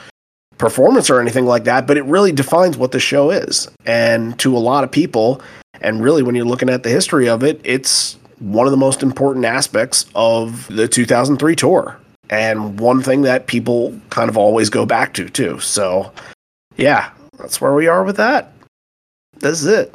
performance 0.59 1.09
or 1.09 1.21
anything 1.21 1.47
like 1.47 1.65
that, 1.65 1.87
but 1.87 1.97
it 1.97 2.05
really 2.05 2.33
defines 2.33 2.77
what 2.77 2.93
the 2.93 3.01
show 3.01 3.31
is. 3.31 3.69
And 3.87 4.39
to 4.41 4.57
a 4.57 4.59
lot 4.59 4.85
of 4.85 4.91
people, 4.91 5.41
and 5.81 6.03
really 6.03 6.23
when 6.23 6.35
you're 6.35 6.45
looking 6.45 6.69
at 6.69 6.83
the 6.83 6.91
history 6.91 7.29
of 7.29 7.43
it, 7.43 7.61
it's 7.65 8.17
one 8.41 8.67
of 8.67 8.71
the 8.71 8.77
most 8.77 9.03
important 9.03 9.45
aspects 9.45 10.07
of 10.15 10.67
the 10.69 10.89
2003 10.89 11.57
tour. 11.57 11.99
And 12.31 12.79
one 12.79 13.03
thing 13.03 13.23
that 13.23 13.47
people 13.47 13.99
kind 14.11 14.29
of 14.29 14.37
always 14.37 14.69
go 14.69 14.85
back 14.85 15.15
to, 15.15 15.31
too. 15.31 15.61
So, 15.61 16.13
yeah, 16.77 17.11
that's 17.39 17.61
where 17.61 17.73
we 17.73 17.87
are 17.87 18.05
with 18.05 18.17
that. 18.17 18.53
That's 19.39 19.65
it. 19.65 19.95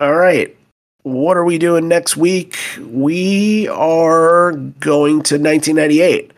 All 0.00 0.14
right. 0.14 0.56
What 1.02 1.36
are 1.38 1.44
we 1.44 1.56
doing 1.56 1.88
next 1.88 2.16
week? 2.16 2.58
We 2.78 3.68
are 3.68 4.52
going 4.52 5.22
to 5.22 5.38
1998 5.38 6.32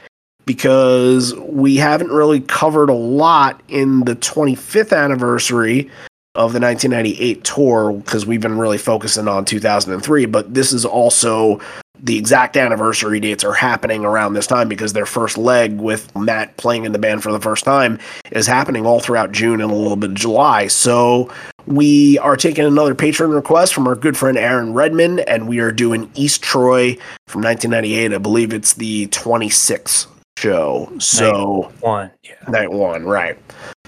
because 0.47 1.35
we 1.35 1.77
haven't 1.77 2.11
really 2.11 2.41
covered 2.41 2.89
a 2.89 2.95
lot 2.95 3.61
in 3.69 4.01
the 4.01 4.15
25th 4.15 4.97
anniversary 4.97 5.91
of 6.35 6.53
the 6.53 6.61
1998 6.61 7.45
tour 7.45 7.93
because 7.93 8.25
we've 8.25 8.41
been 8.41 8.57
really 8.57 8.79
focusing 8.79 9.27
on 9.27 9.45
2003, 9.45 10.27
but 10.27 10.55
this 10.55 10.73
is 10.73 10.85
also 10.85 11.61
the 12.03 12.19
exact 12.19 12.57
anniversary 12.57 13.21
dates 13.21 13.45
are 13.45 13.53
happening 13.53 14.05
around 14.05 14.35
this 14.35 14.49
time 14.49 14.69
because 14.69 14.93
their 14.93 15.07
first 15.07 15.39
leg 15.39 15.81
with 15.81 16.15
Matt 16.17 16.57
playing 16.57 16.85
in 16.85 16.91
the 16.91 16.99
band 16.99 17.23
for 17.23 17.31
the 17.31 17.41
first 17.41 17.65
time 17.65 17.99
is 18.33 18.47
happening 18.47 18.85
all 18.85 18.99
throughout 18.99 19.31
June 19.31 19.61
and 19.61 19.71
a 19.71 19.75
little 19.75 19.97
bit 19.97 20.11
of 20.11 20.17
July. 20.17 20.67
So 20.67 21.33
we 21.67 22.19
are 22.19 22.37
taking 22.37 22.65
another 22.65 22.97
patron 22.97 23.31
request 23.31 23.73
from 23.73 23.87
our 23.87 23.95
good 23.95 24.17
friend 24.17 24.37
Aaron 24.37 24.75
Redman, 24.75 25.21
and 25.21 25.47
we 25.47 25.61
are 25.61 25.71
doing 25.71 26.11
East 26.15 26.43
Troy 26.43 26.95
from 27.29 27.43
1998. 27.43 28.13
I 28.13 28.19
believe 28.19 28.53
it's 28.53 28.75
the 28.75 29.07
26th 29.09 30.09
show. 30.39 30.93
So 30.99 31.31
night 31.31 31.83
one, 31.83 32.11
yeah. 32.25 32.33
night 32.49 32.73
one, 32.73 33.05
right? 33.05 33.39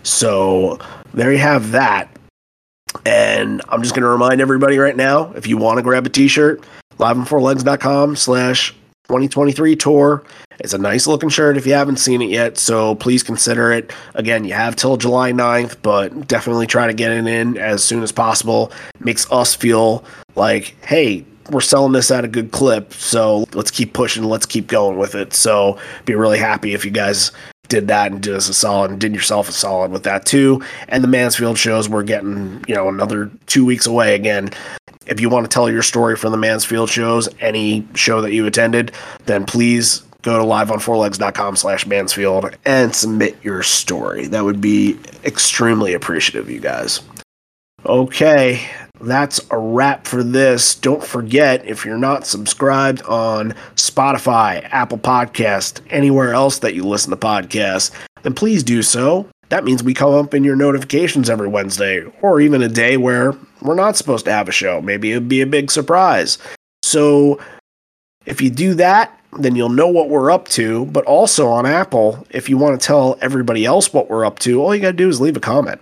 So 0.04 0.78
there 1.12 1.32
you 1.32 1.38
have 1.38 1.72
that. 1.72 2.08
And 3.04 3.60
I'm 3.70 3.82
just 3.82 3.94
going 3.94 4.04
to 4.04 4.08
remind 4.08 4.40
everybody 4.40 4.78
right 4.78 4.96
now 4.96 5.32
if 5.32 5.48
you 5.48 5.56
want 5.56 5.78
to 5.78 5.82
grab 5.82 6.06
a 6.06 6.08
t 6.08 6.28
shirt, 6.28 6.64
liveonfourlegs.com 6.98 8.16
slash 8.16 8.72
2023 9.08 9.76
tour. 9.76 10.24
It's 10.60 10.72
a 10.72 10.78
nice 10.78 11.06
looking 11.06 11.28
shirt 11.28 11.56
if 11.56 11.66
you 11.66 11.74
haven't 11.74 11.98
seen 11.98 12.22
it 12.22 12.30
yet, 12.30 12.56
so 12.56 12.94
please 12.94 13.22
consider 13.22 13.72
it. 13.72 13.92
Again, 14.14 14.44
you 14.44 14.54
have 14.54 14.76
till 14.76 14.96
July 14.96 15.32
9th, 15.32 15.76
but 15.82 16.28
definitely 16.28 16.66
try 16.66 16.86
to 16.86 16.94
get 16.94 17.10
it 17.10 17.26
in 17.26 17.58
as 17.58 17.82
soon 17.82 18.02
as 18.02 18.12
possible. 18.12 18.72
Makes 19.00 19.30
us 19.30 19.54
feel 19.54 20.04
like, 20.36 20.76
hey, 20.86 21.24
we're 21.50 21.60
selling 21.60 21.92
this 21.92 22.10
at 22.10 22.24
a 22.24 22.28
good 22.28 22.50
clip, 22.52 22.94
so 22.94 23.44
let's 23.52 23.70
keep 23.70 23.92
pushing, 23.92 24.24
let's 24.24 24.46
keep 24.46 24.66
going 24.68 24.96
with 24.96 25.14
it. 25.14 25.34
So 25.34 25.78
be 26.06 26.14
really 26.14 26.38
happy 26.38 26.72
if 26.72 26.84
you 26.84 26.90
guys 26.90 27.32
did 27.68 27.88
that 27.88 28.12
and 28.12 28.22
did 28.22 28.34
us 28.34 28.48
a 28.48 28.54
solid 28.54 28.90
and 28.90 29.00
did 29.00 29.14
yourself 29.14 29.48
a 29.48 29.52
solid 29.52 29.90
with 29.90 30.04
that 30.04 30.26
too. 30.26 30.62
And 30.88 31.02
the 31.02 31.08
Mansfield 31.08 31.58
shows, 31.58 31.88
we're 31.88 32.02
getting, 32.02 32.64
you 32.68 32.74
know, 32.74 32.88
another 32.88 33.30
two 33.46 33.64
weeks 33.64 33.86
away 33.86 34.14
again. 34.14 34.50
If 35.06 35.20
you 35.20 35.28
want 35.28 35.44
to 35.44 35.52
tell 35.52 35.70
your 35.70 35.82
story 35.82 36.16
from 36.16 36.32
the 36.32 36.38
Mansfield 36.38 36.90
shows, 36.90 37.28
any 37.40 37.86
show 37.94 38.20
that 38.20 38.32
you 38.32 38.46
attended, 38.46 38.92
then 39.26 39.44
please 39.44 40.02
go 40.22 40.38
to 40.38 40.44
liveonfourlegs.com 40.44 41.56
slash 41.56 41.86
Mansfield 41.86 42.56
and 42.64 42.94
submit 42.94 43.36
your 43.42 43.62
story. 43.62 44.26
That 44.26 44.44
would 44.44 44.60
be 44.60 44.98
extremely 45.24 45.92
appreciative, 45.92 46.50
you 46.50 46.60
guys. 46.60 47.00
Okay, 47.86 48.66
that's 49.00 49.40
a 49.50 49.58
wrap 49.58 50.06
for 50.06 50.22
this. 50.22 50.74
Don't 50.74 51.04
forget, 51.04 51.66
if 51.66 51.84
you're 51.84 51.98
not 51.98 52.26
subscribed 52.26 53.02
on 53.02 53.52
Spotify, 53.76 54.66
Apple 54.70 54.98
Podcast, 54.98 55.80
anywhere 55.90 56.32
else 56.32 56.60
that 56.60 56.74
you 56.74 56.84
listen 56.84 57.10
to 57.10 57.16
podcasts, 57.16 57.90
then 58.22 58.32
please 58.32 58.62
do 58.62 58.82
so. 58.82 59.28
That 59.50 59.64
means 59.64 59.82
we 59.82 59.94
come 59.94 60.14
up 60.14 60.34
in 60.34 60.44
your 60.44 60.56
notifications 60.56 61.30
every 61.30 61.48
Wednesday, 61.48 62.04
or 62.22 62.40
even 62.40 62.62
a 62.62 62.68
day 62.68 62.96
where 62.96 63.34
we're 63.62 63.74
not 63.74 63.96
supposed 63.96 64.24
to 64.24 64.32
have 64.32 64.48
a 64.48 64.52
show. 64.52 64.80
Maybe 64.80 65.12
it'd 65.12 65.28
be 65.28 65.40
a 65.40 65.46
big 65.46 65.70
surprise. 65.70 66.38
So 66.82 67.38
If 68.26 68.40
you 68.40 68.50
do 68.50 68.74
that, 68.74 69.18
then 69.38 69.56
you'll 69.56 69.68
know 69.68 69.88
what 69.88 70.08
we're 70.08 70.30
up 70.30 70.48
to. 70.48 70.86
But 70.86 71.04
also 71.04 71.48
on 71.48 71.66
Apple, 71.66 72.26
if 72.30 72.48
you 72.48 72.56
want 72.56 72.80
to 72.80 72.86
tell 72.86 73.18
everybody 73.20 73.64
else 73.64 73.92
what 73.92 74.08
we're 74.08 74.24
up 74.24 74.38
to, 74.40 74.62
all 74.62 74.74
you 74.74 74.80
got 74.80 74.92
to 74.92 74.96
do 74.96 75.08
is 75.08 75.20
leave 75.20 75.36
a 75.36 75.40
comment. 75.40 75.80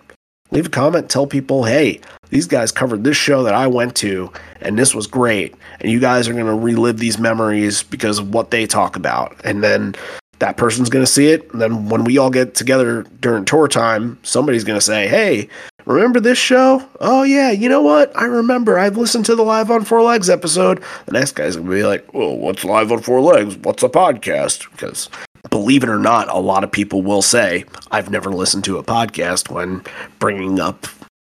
Leave 0.50 0.66
a 0.66 0.70
comment, 0.70 1.08
tell 1.08 1.26
people, 1.26 1.64
hey, 1.64 1.98
these 2.28 2.46
guys 2.46 2.70
covered 2.70 3.04
this 3.04 3.16
show 3.16 3.42
that 3.42 3.54
I 3.54 3.66
went 3.66 3.96
to, 3.96 4.30
and 4.60 4.78
this 4.78 4.94
was 4.94 5.06
great. 5.06 5.54
And 5.80 5.90
you 5.90 5.98
guys 5.98 6.28
are 6.28 6.34
going 6.34 6.44
to 6.44 6.54
relive 6.54 6.98
these 6.98 7.18
memories 7.18 7.82
because 7.82 8.18
of 8.18 8.34
what 8.34 8.50
they 8.50 8.66
talk 8.66 8.94
about. 8.94 9.34
And 9.44 9.64
then 9.64 9.94
that 10.42 10.56
person's 10.56 10.90
going 10.90 11.04
to 11.04 11.10
see 11.10 11.28
it. 11.28 11.48
And 11.52 11.62
then 11.62 11.88
when 11.88 12.02
we 12.02 12.18
all 12.18 12.28
get 12.28 12.56
together 12.56 13.04
during 13.20 13.44
tour 13.44 13.68
time, 13.68 14.18
somebody's 14.24 14.64
going 14.64 14.76
to 14.76 14.84
say, 14.84 15.06
hey, 15.06 15.48
remember 15.84 16.18
this 16.18 16.36
show? 16.36 16.84
Oh, 16.98 17.22
yeah, 17.22 17.52
you 17.52 17.68
know 17.68 17.80
what? 17.80 18.10
I 18.18 18.24
remember. 18.24 18.76
I've 18.76 18.96
listened 18.96 19.24
to 19.26 19.36
the 19.36 19.44
Live 19.44 19.70
on 19.70 19.84
Four 19.84 20.02
Legs 20.02 20.28
episode. 20.28 20.82
The 21.06 21.12
next 21.12 21.36
guy's 21.36 21.54
going 21.54 21.68
to 21.68 21.72
be 21.72 21.84
like, 21.84 22.12
well, 22.12 22.36
what's 22.36 22.64
Live 22.64 22.90
on 22.90 23.02
Four 23.02 23.20
Legs? 23.20 23.56
What's 23.58 23.84
a 23.84 23.88
podcast? 23.88 24.68
Because 24.72 25.08
believe 25.48 25.84
it 25.84 25.88
or 25.88 26.00
not, 26.00 26.28
a 26.28 26.40
lot 26.40 26.64
of 26.64 26.72
people 26.72 27.02
will 27.02 27.22
say, 27.22 27.64
I've 27.92 28.10
never 28.10 28.30
listened 28.30 28.64
to 28.64 28.78
a 28.78 28.82
podcast 28.82 29.48
when 29.48 29.84
bringing 30.18 30.58
up 30.58 30.88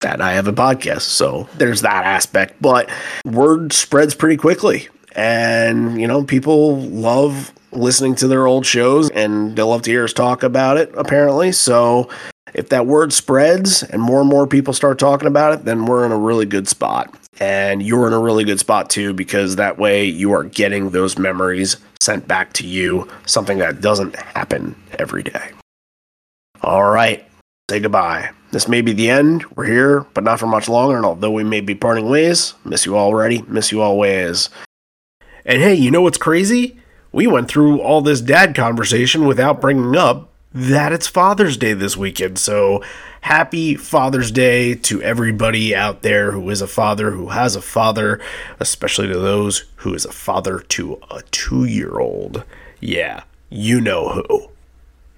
that 0.01 0.19
I 0.19 0.33
have 0.33 0.47
a 0.47 0.53
podcast. 0.53 1.01
So 1.01 1.47
there's 1.59 1.81
that 1.81 2.05
aspect. 2.05 2.59
But 2.59 2.89
word 3.23 3.71
spreads 3.71 4.15
pretty 4.15 4.37
quickly. 4.37 4.87
And, 5.15 6.01
you 6.01 6.07
know, 6.07 6.23
people 6.23 6.81
love 6.81 7.53
listening 7.75 8.15
to 8.15 8.27
their 8.27 8.47
old 8.47 8.65
shows 8.65 9.09
and 9.09 9.55
they 9.55 9.61
love 9.61 9.81
to 9.83 9.91
hear 9.91 10.03
us 10.03 10.13
talk 10.13 10.43
about 10.43 10.77
it, 10.77 10.91
apparently. 10.95 11.51
So 11.51 12.09
if 12.53 12.69
that 12.69 12.87
word 12.87 13.13
spreads 13.13 13.83
and 13.83 14.01
more 14.01 14.21
and 14.21 14.29
more 14.29 14.47
people 14.47 14.73
start 14.73 14.97
talking 14.97 15.27
about 15.27 15.53
it, 15.53 15.65
then 15.65 15.85
we're 15.85 16.05
in 16.05 16.11
a 16.11 16.17
really 16.17 16.45
good 16.45 16.67
spot. 16.67 17.13
And 17.39 17.83
you're 17.83 18.07
in 18.07 18.13
a 18.13 18.19
really 18.19 18.45
good 18.45 18.59
spot 18.59 18.89
too, 18.89 19.13
because 19.13 19.57
that 19.57 19.77
way 19.77 20.05
you 20.05 20.31
are 20.31 20.43
getting 20.43 20.91
those 20.91 21.17
memories 21.17 21.77
sent 21.99 22.27
back 22.27 22.53
to 22.53 22.65
you, 22.65 23.09
something 23.25 23.57
that 23.57 23.81
doesn't 23.81 24.15
happen 24.15 24.75
every 24.97 25.23
day. 25.23 25.51
All 26.61 26.89
right, 26.89 27.25
say 27.69 27.81
goodbye. 27.81 28.29
This 28.51 28.69
may 28.69 28.81
be 28.81 28.93
the 28.93 29.09
end. 29.09 29.43
We're 29.57 29.65
here, 29.65 30.05
but 30.13 30.23
not 30.23 30.39
for 30.39 30.47
much 30.47 30.69
longer. 30.69 30.95
And 30.95 31.05
although 31.05 31.31
we 31.31 31.43
may 31.43 31.59
be 31.59 31.75
parting 31.75 32.09
ways, 32.09 32.53
miss 32.63 32.85
you 32.85 32.97
already, 32.97 33.41
miss 33.49 33.73
you 33.73 33.81
always. 33.81 34.49
And 35.45 35.61
hey, 35.61 35.75
you 35.75 35.91
know 35.91 36.01
what's 36.01 36.17
crazy? 36.17 36.77
We 37.15 37.27
went 37.27 37.47
through 37.47 37.79
all 37.79 38.01
this 38.01 38.19
dad 38.19 38.53
conversation 38.55 39.25
without 39.25 39.61
bringing 39.61 39.95
up 39.95 40.27
that 40.53 40.91
it's 40.91 41.07
Father's 41.07 41.55
Day 41.55 41.71
this 41.71 41.95
weekend. 41.95 42.37
So 42.37 42.83
happy 43.21 43.75
Father's 43.75 44.31
Day 44.31 44.75
to 44.75 45.01
everybody 45.01 45.73
out 45.73 46.01
there 46.01 46.31
who 46.31 46.49
is 46.49 46.61
a 46.61 46.67
father, 46.67 47.11
who 47.11 47.29
has 47.29 47.55
a 47.55 47.61
father, 47.61 48.19
especially 48.59 49.07
to 49.07 49.17
those 49.17 49.63
who 49.77 49.93
is 49.93 50.03
a 50.03 50.11
father 50.11 50.59
to 50.59 50.99
a 51.09 51.21
two 51.31 51.63
year 51.63 51.99
old. 51.99 52.43
Yeah, 52.81 53.23
you 53.49 53.79
know 53.79 54.09
who. 54.09 54.49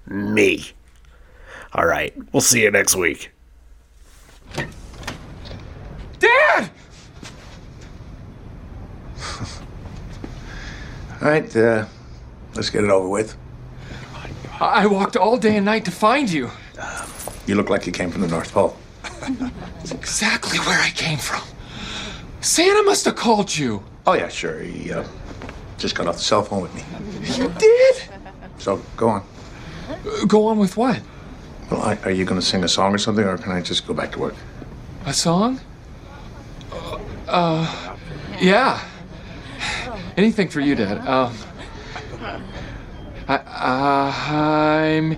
Me. 0.06 0.70
All 1.72 1.84
right, 1.84 2.14
we'll 2.32 2.42
see 2.42 2.62
you 2.62 2.70
next 2.70 2.94
week. 2.94 3.32
Dad! 6.20 6.70
All 11.20 11.28
right, 11.28 11.56
uh, 11.56 11.86
let's 12.54 12.70
get 12.70 12.84
it 12.84 12.90
over 12.90 13.08
with. 13.08 13.36
I 14.60 14.86
walked 14.86 15.16
all 15.16 15.36
day 15.36 15.56
and 15.56 15.64
night 15.64 15.84
to 15.86 15.90
find 15.90 16.30
you. 16.30 16.50
You 17.46 17.56
look 17.56 17.70
like 17.70 17.86
you 17.86 17.92
came 17.92 18.10
from 18.10 18.20
the 18.20 18.28
North 18.28 18.52
Pole. 18.52 18.76
It's 19.80 19.90
exactly 19.90 20.58
where 20.60 20.78
I 20.80 20.90
came 20.90 21.18
from. 21.18 21.42
Santa 22.40 22.82
must 22.84 23.04
have 23.04 23.16
called 23.16 23.56
you. 23.56 23.82
Oh, 24.06 24.12
yeah, 24.12 24.28
sure. 24.28 24.60
He 24.60 24.92
uh, 24.92 25.04
just 25.76 25.96
got 25.96 26.06
off 26.06 26.16
the 26.16 26.22
cell 26.22 26.42
phone 26.42 26.62
with 26.62 26.74
me. 26.74 26.82
You 27.36 27.48
did? 27.58 28.02
So 28.58 28.80
go 28.96 29.08
on. 29.08 29.24
Go 30.28 30.46
on 30.46 30.58
with 30.58 30.76
what? 30.76 31.00
Well, 31.70 31.82
I, 31.82 31.96
are 32.04 32.10
you 32.10 32.24
going 32.24 32.40
to 32.40 32.46
sing 32.46 32.62
a 32.62 32.68
song 32.68 32.94
or 32.94 32.98
something, 32.98 33.24
or 33.24 33.36
can 33.38 33.52
I 33.52 33.60
just 33.60 33.86
go 33.86 33.94
back 33.94 34.12
to 34.12 34.18
work? 34.20 34.34
A 35.04 35.12
song? 35.12 35.60
Uh, 36.72 36.98
uh 37.26 37.96
yeah. 38.40 38.80
Anything 40.18 40.48
for 40.48 40.58
you, 40.58 40.74
Dad. 40.74 40.98
Um, 41.06 41.32
I, 43.28 43.38
I'm, 44.98 45.16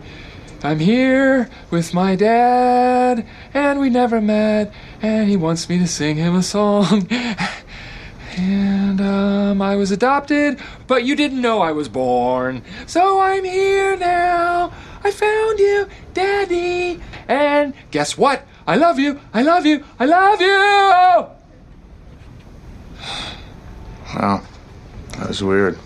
I'm 0.63 0.79
here 0.79 1.49
with 1.71 1.95
my 1.95 2.17
dad, 2.17 3.27
and 3.55 3.81
we 3.81 3.89
never 3.89 4.21
met, 4.21 4.75
and 5.01 5.27
he 5.27 5.39
wants 5.39 5.71
me 5.71 5.79
to 5.79 5.87
sing 5.87 6.17
him 6.17 6.35
a 6.37 6.43
song. 6.43 7.09
And 8.37 9.01
um, 9.01 9.61
I 9.61 9.75
was 9.75 9.91
adopted, 9.91 10.61
but 10.87 11.05
you 11.05 11.17
didn't 11.17 11.43
know 11.43 11.61
I 11.61 11.73
was 11.73 11.89
born. 11.89 12.63
So 12.87 13.21
I'm 13.21 13.45
here 13.45 13.97
now. 13.97 14.73
I 15.03 15.11
found 15.11 15.59
you, 15.59 15.89
Daddy. 16.15 17.01
And 17.27 17.75
guess 17.91 18.17
what? 18.17 18.47
I 18.69 18.77
love 18.77 19.01
you. 19.01 19.21
I 19.35 19.43
love 19.43 19.67
you. 19.67 19.85
I 19.99 20.05
love 20.05 20.41
you. 20.41 21.27
Wow, 24.15 24.43
that 25.21 25.29
was 25.29 25.45
weird. 25.45 25.79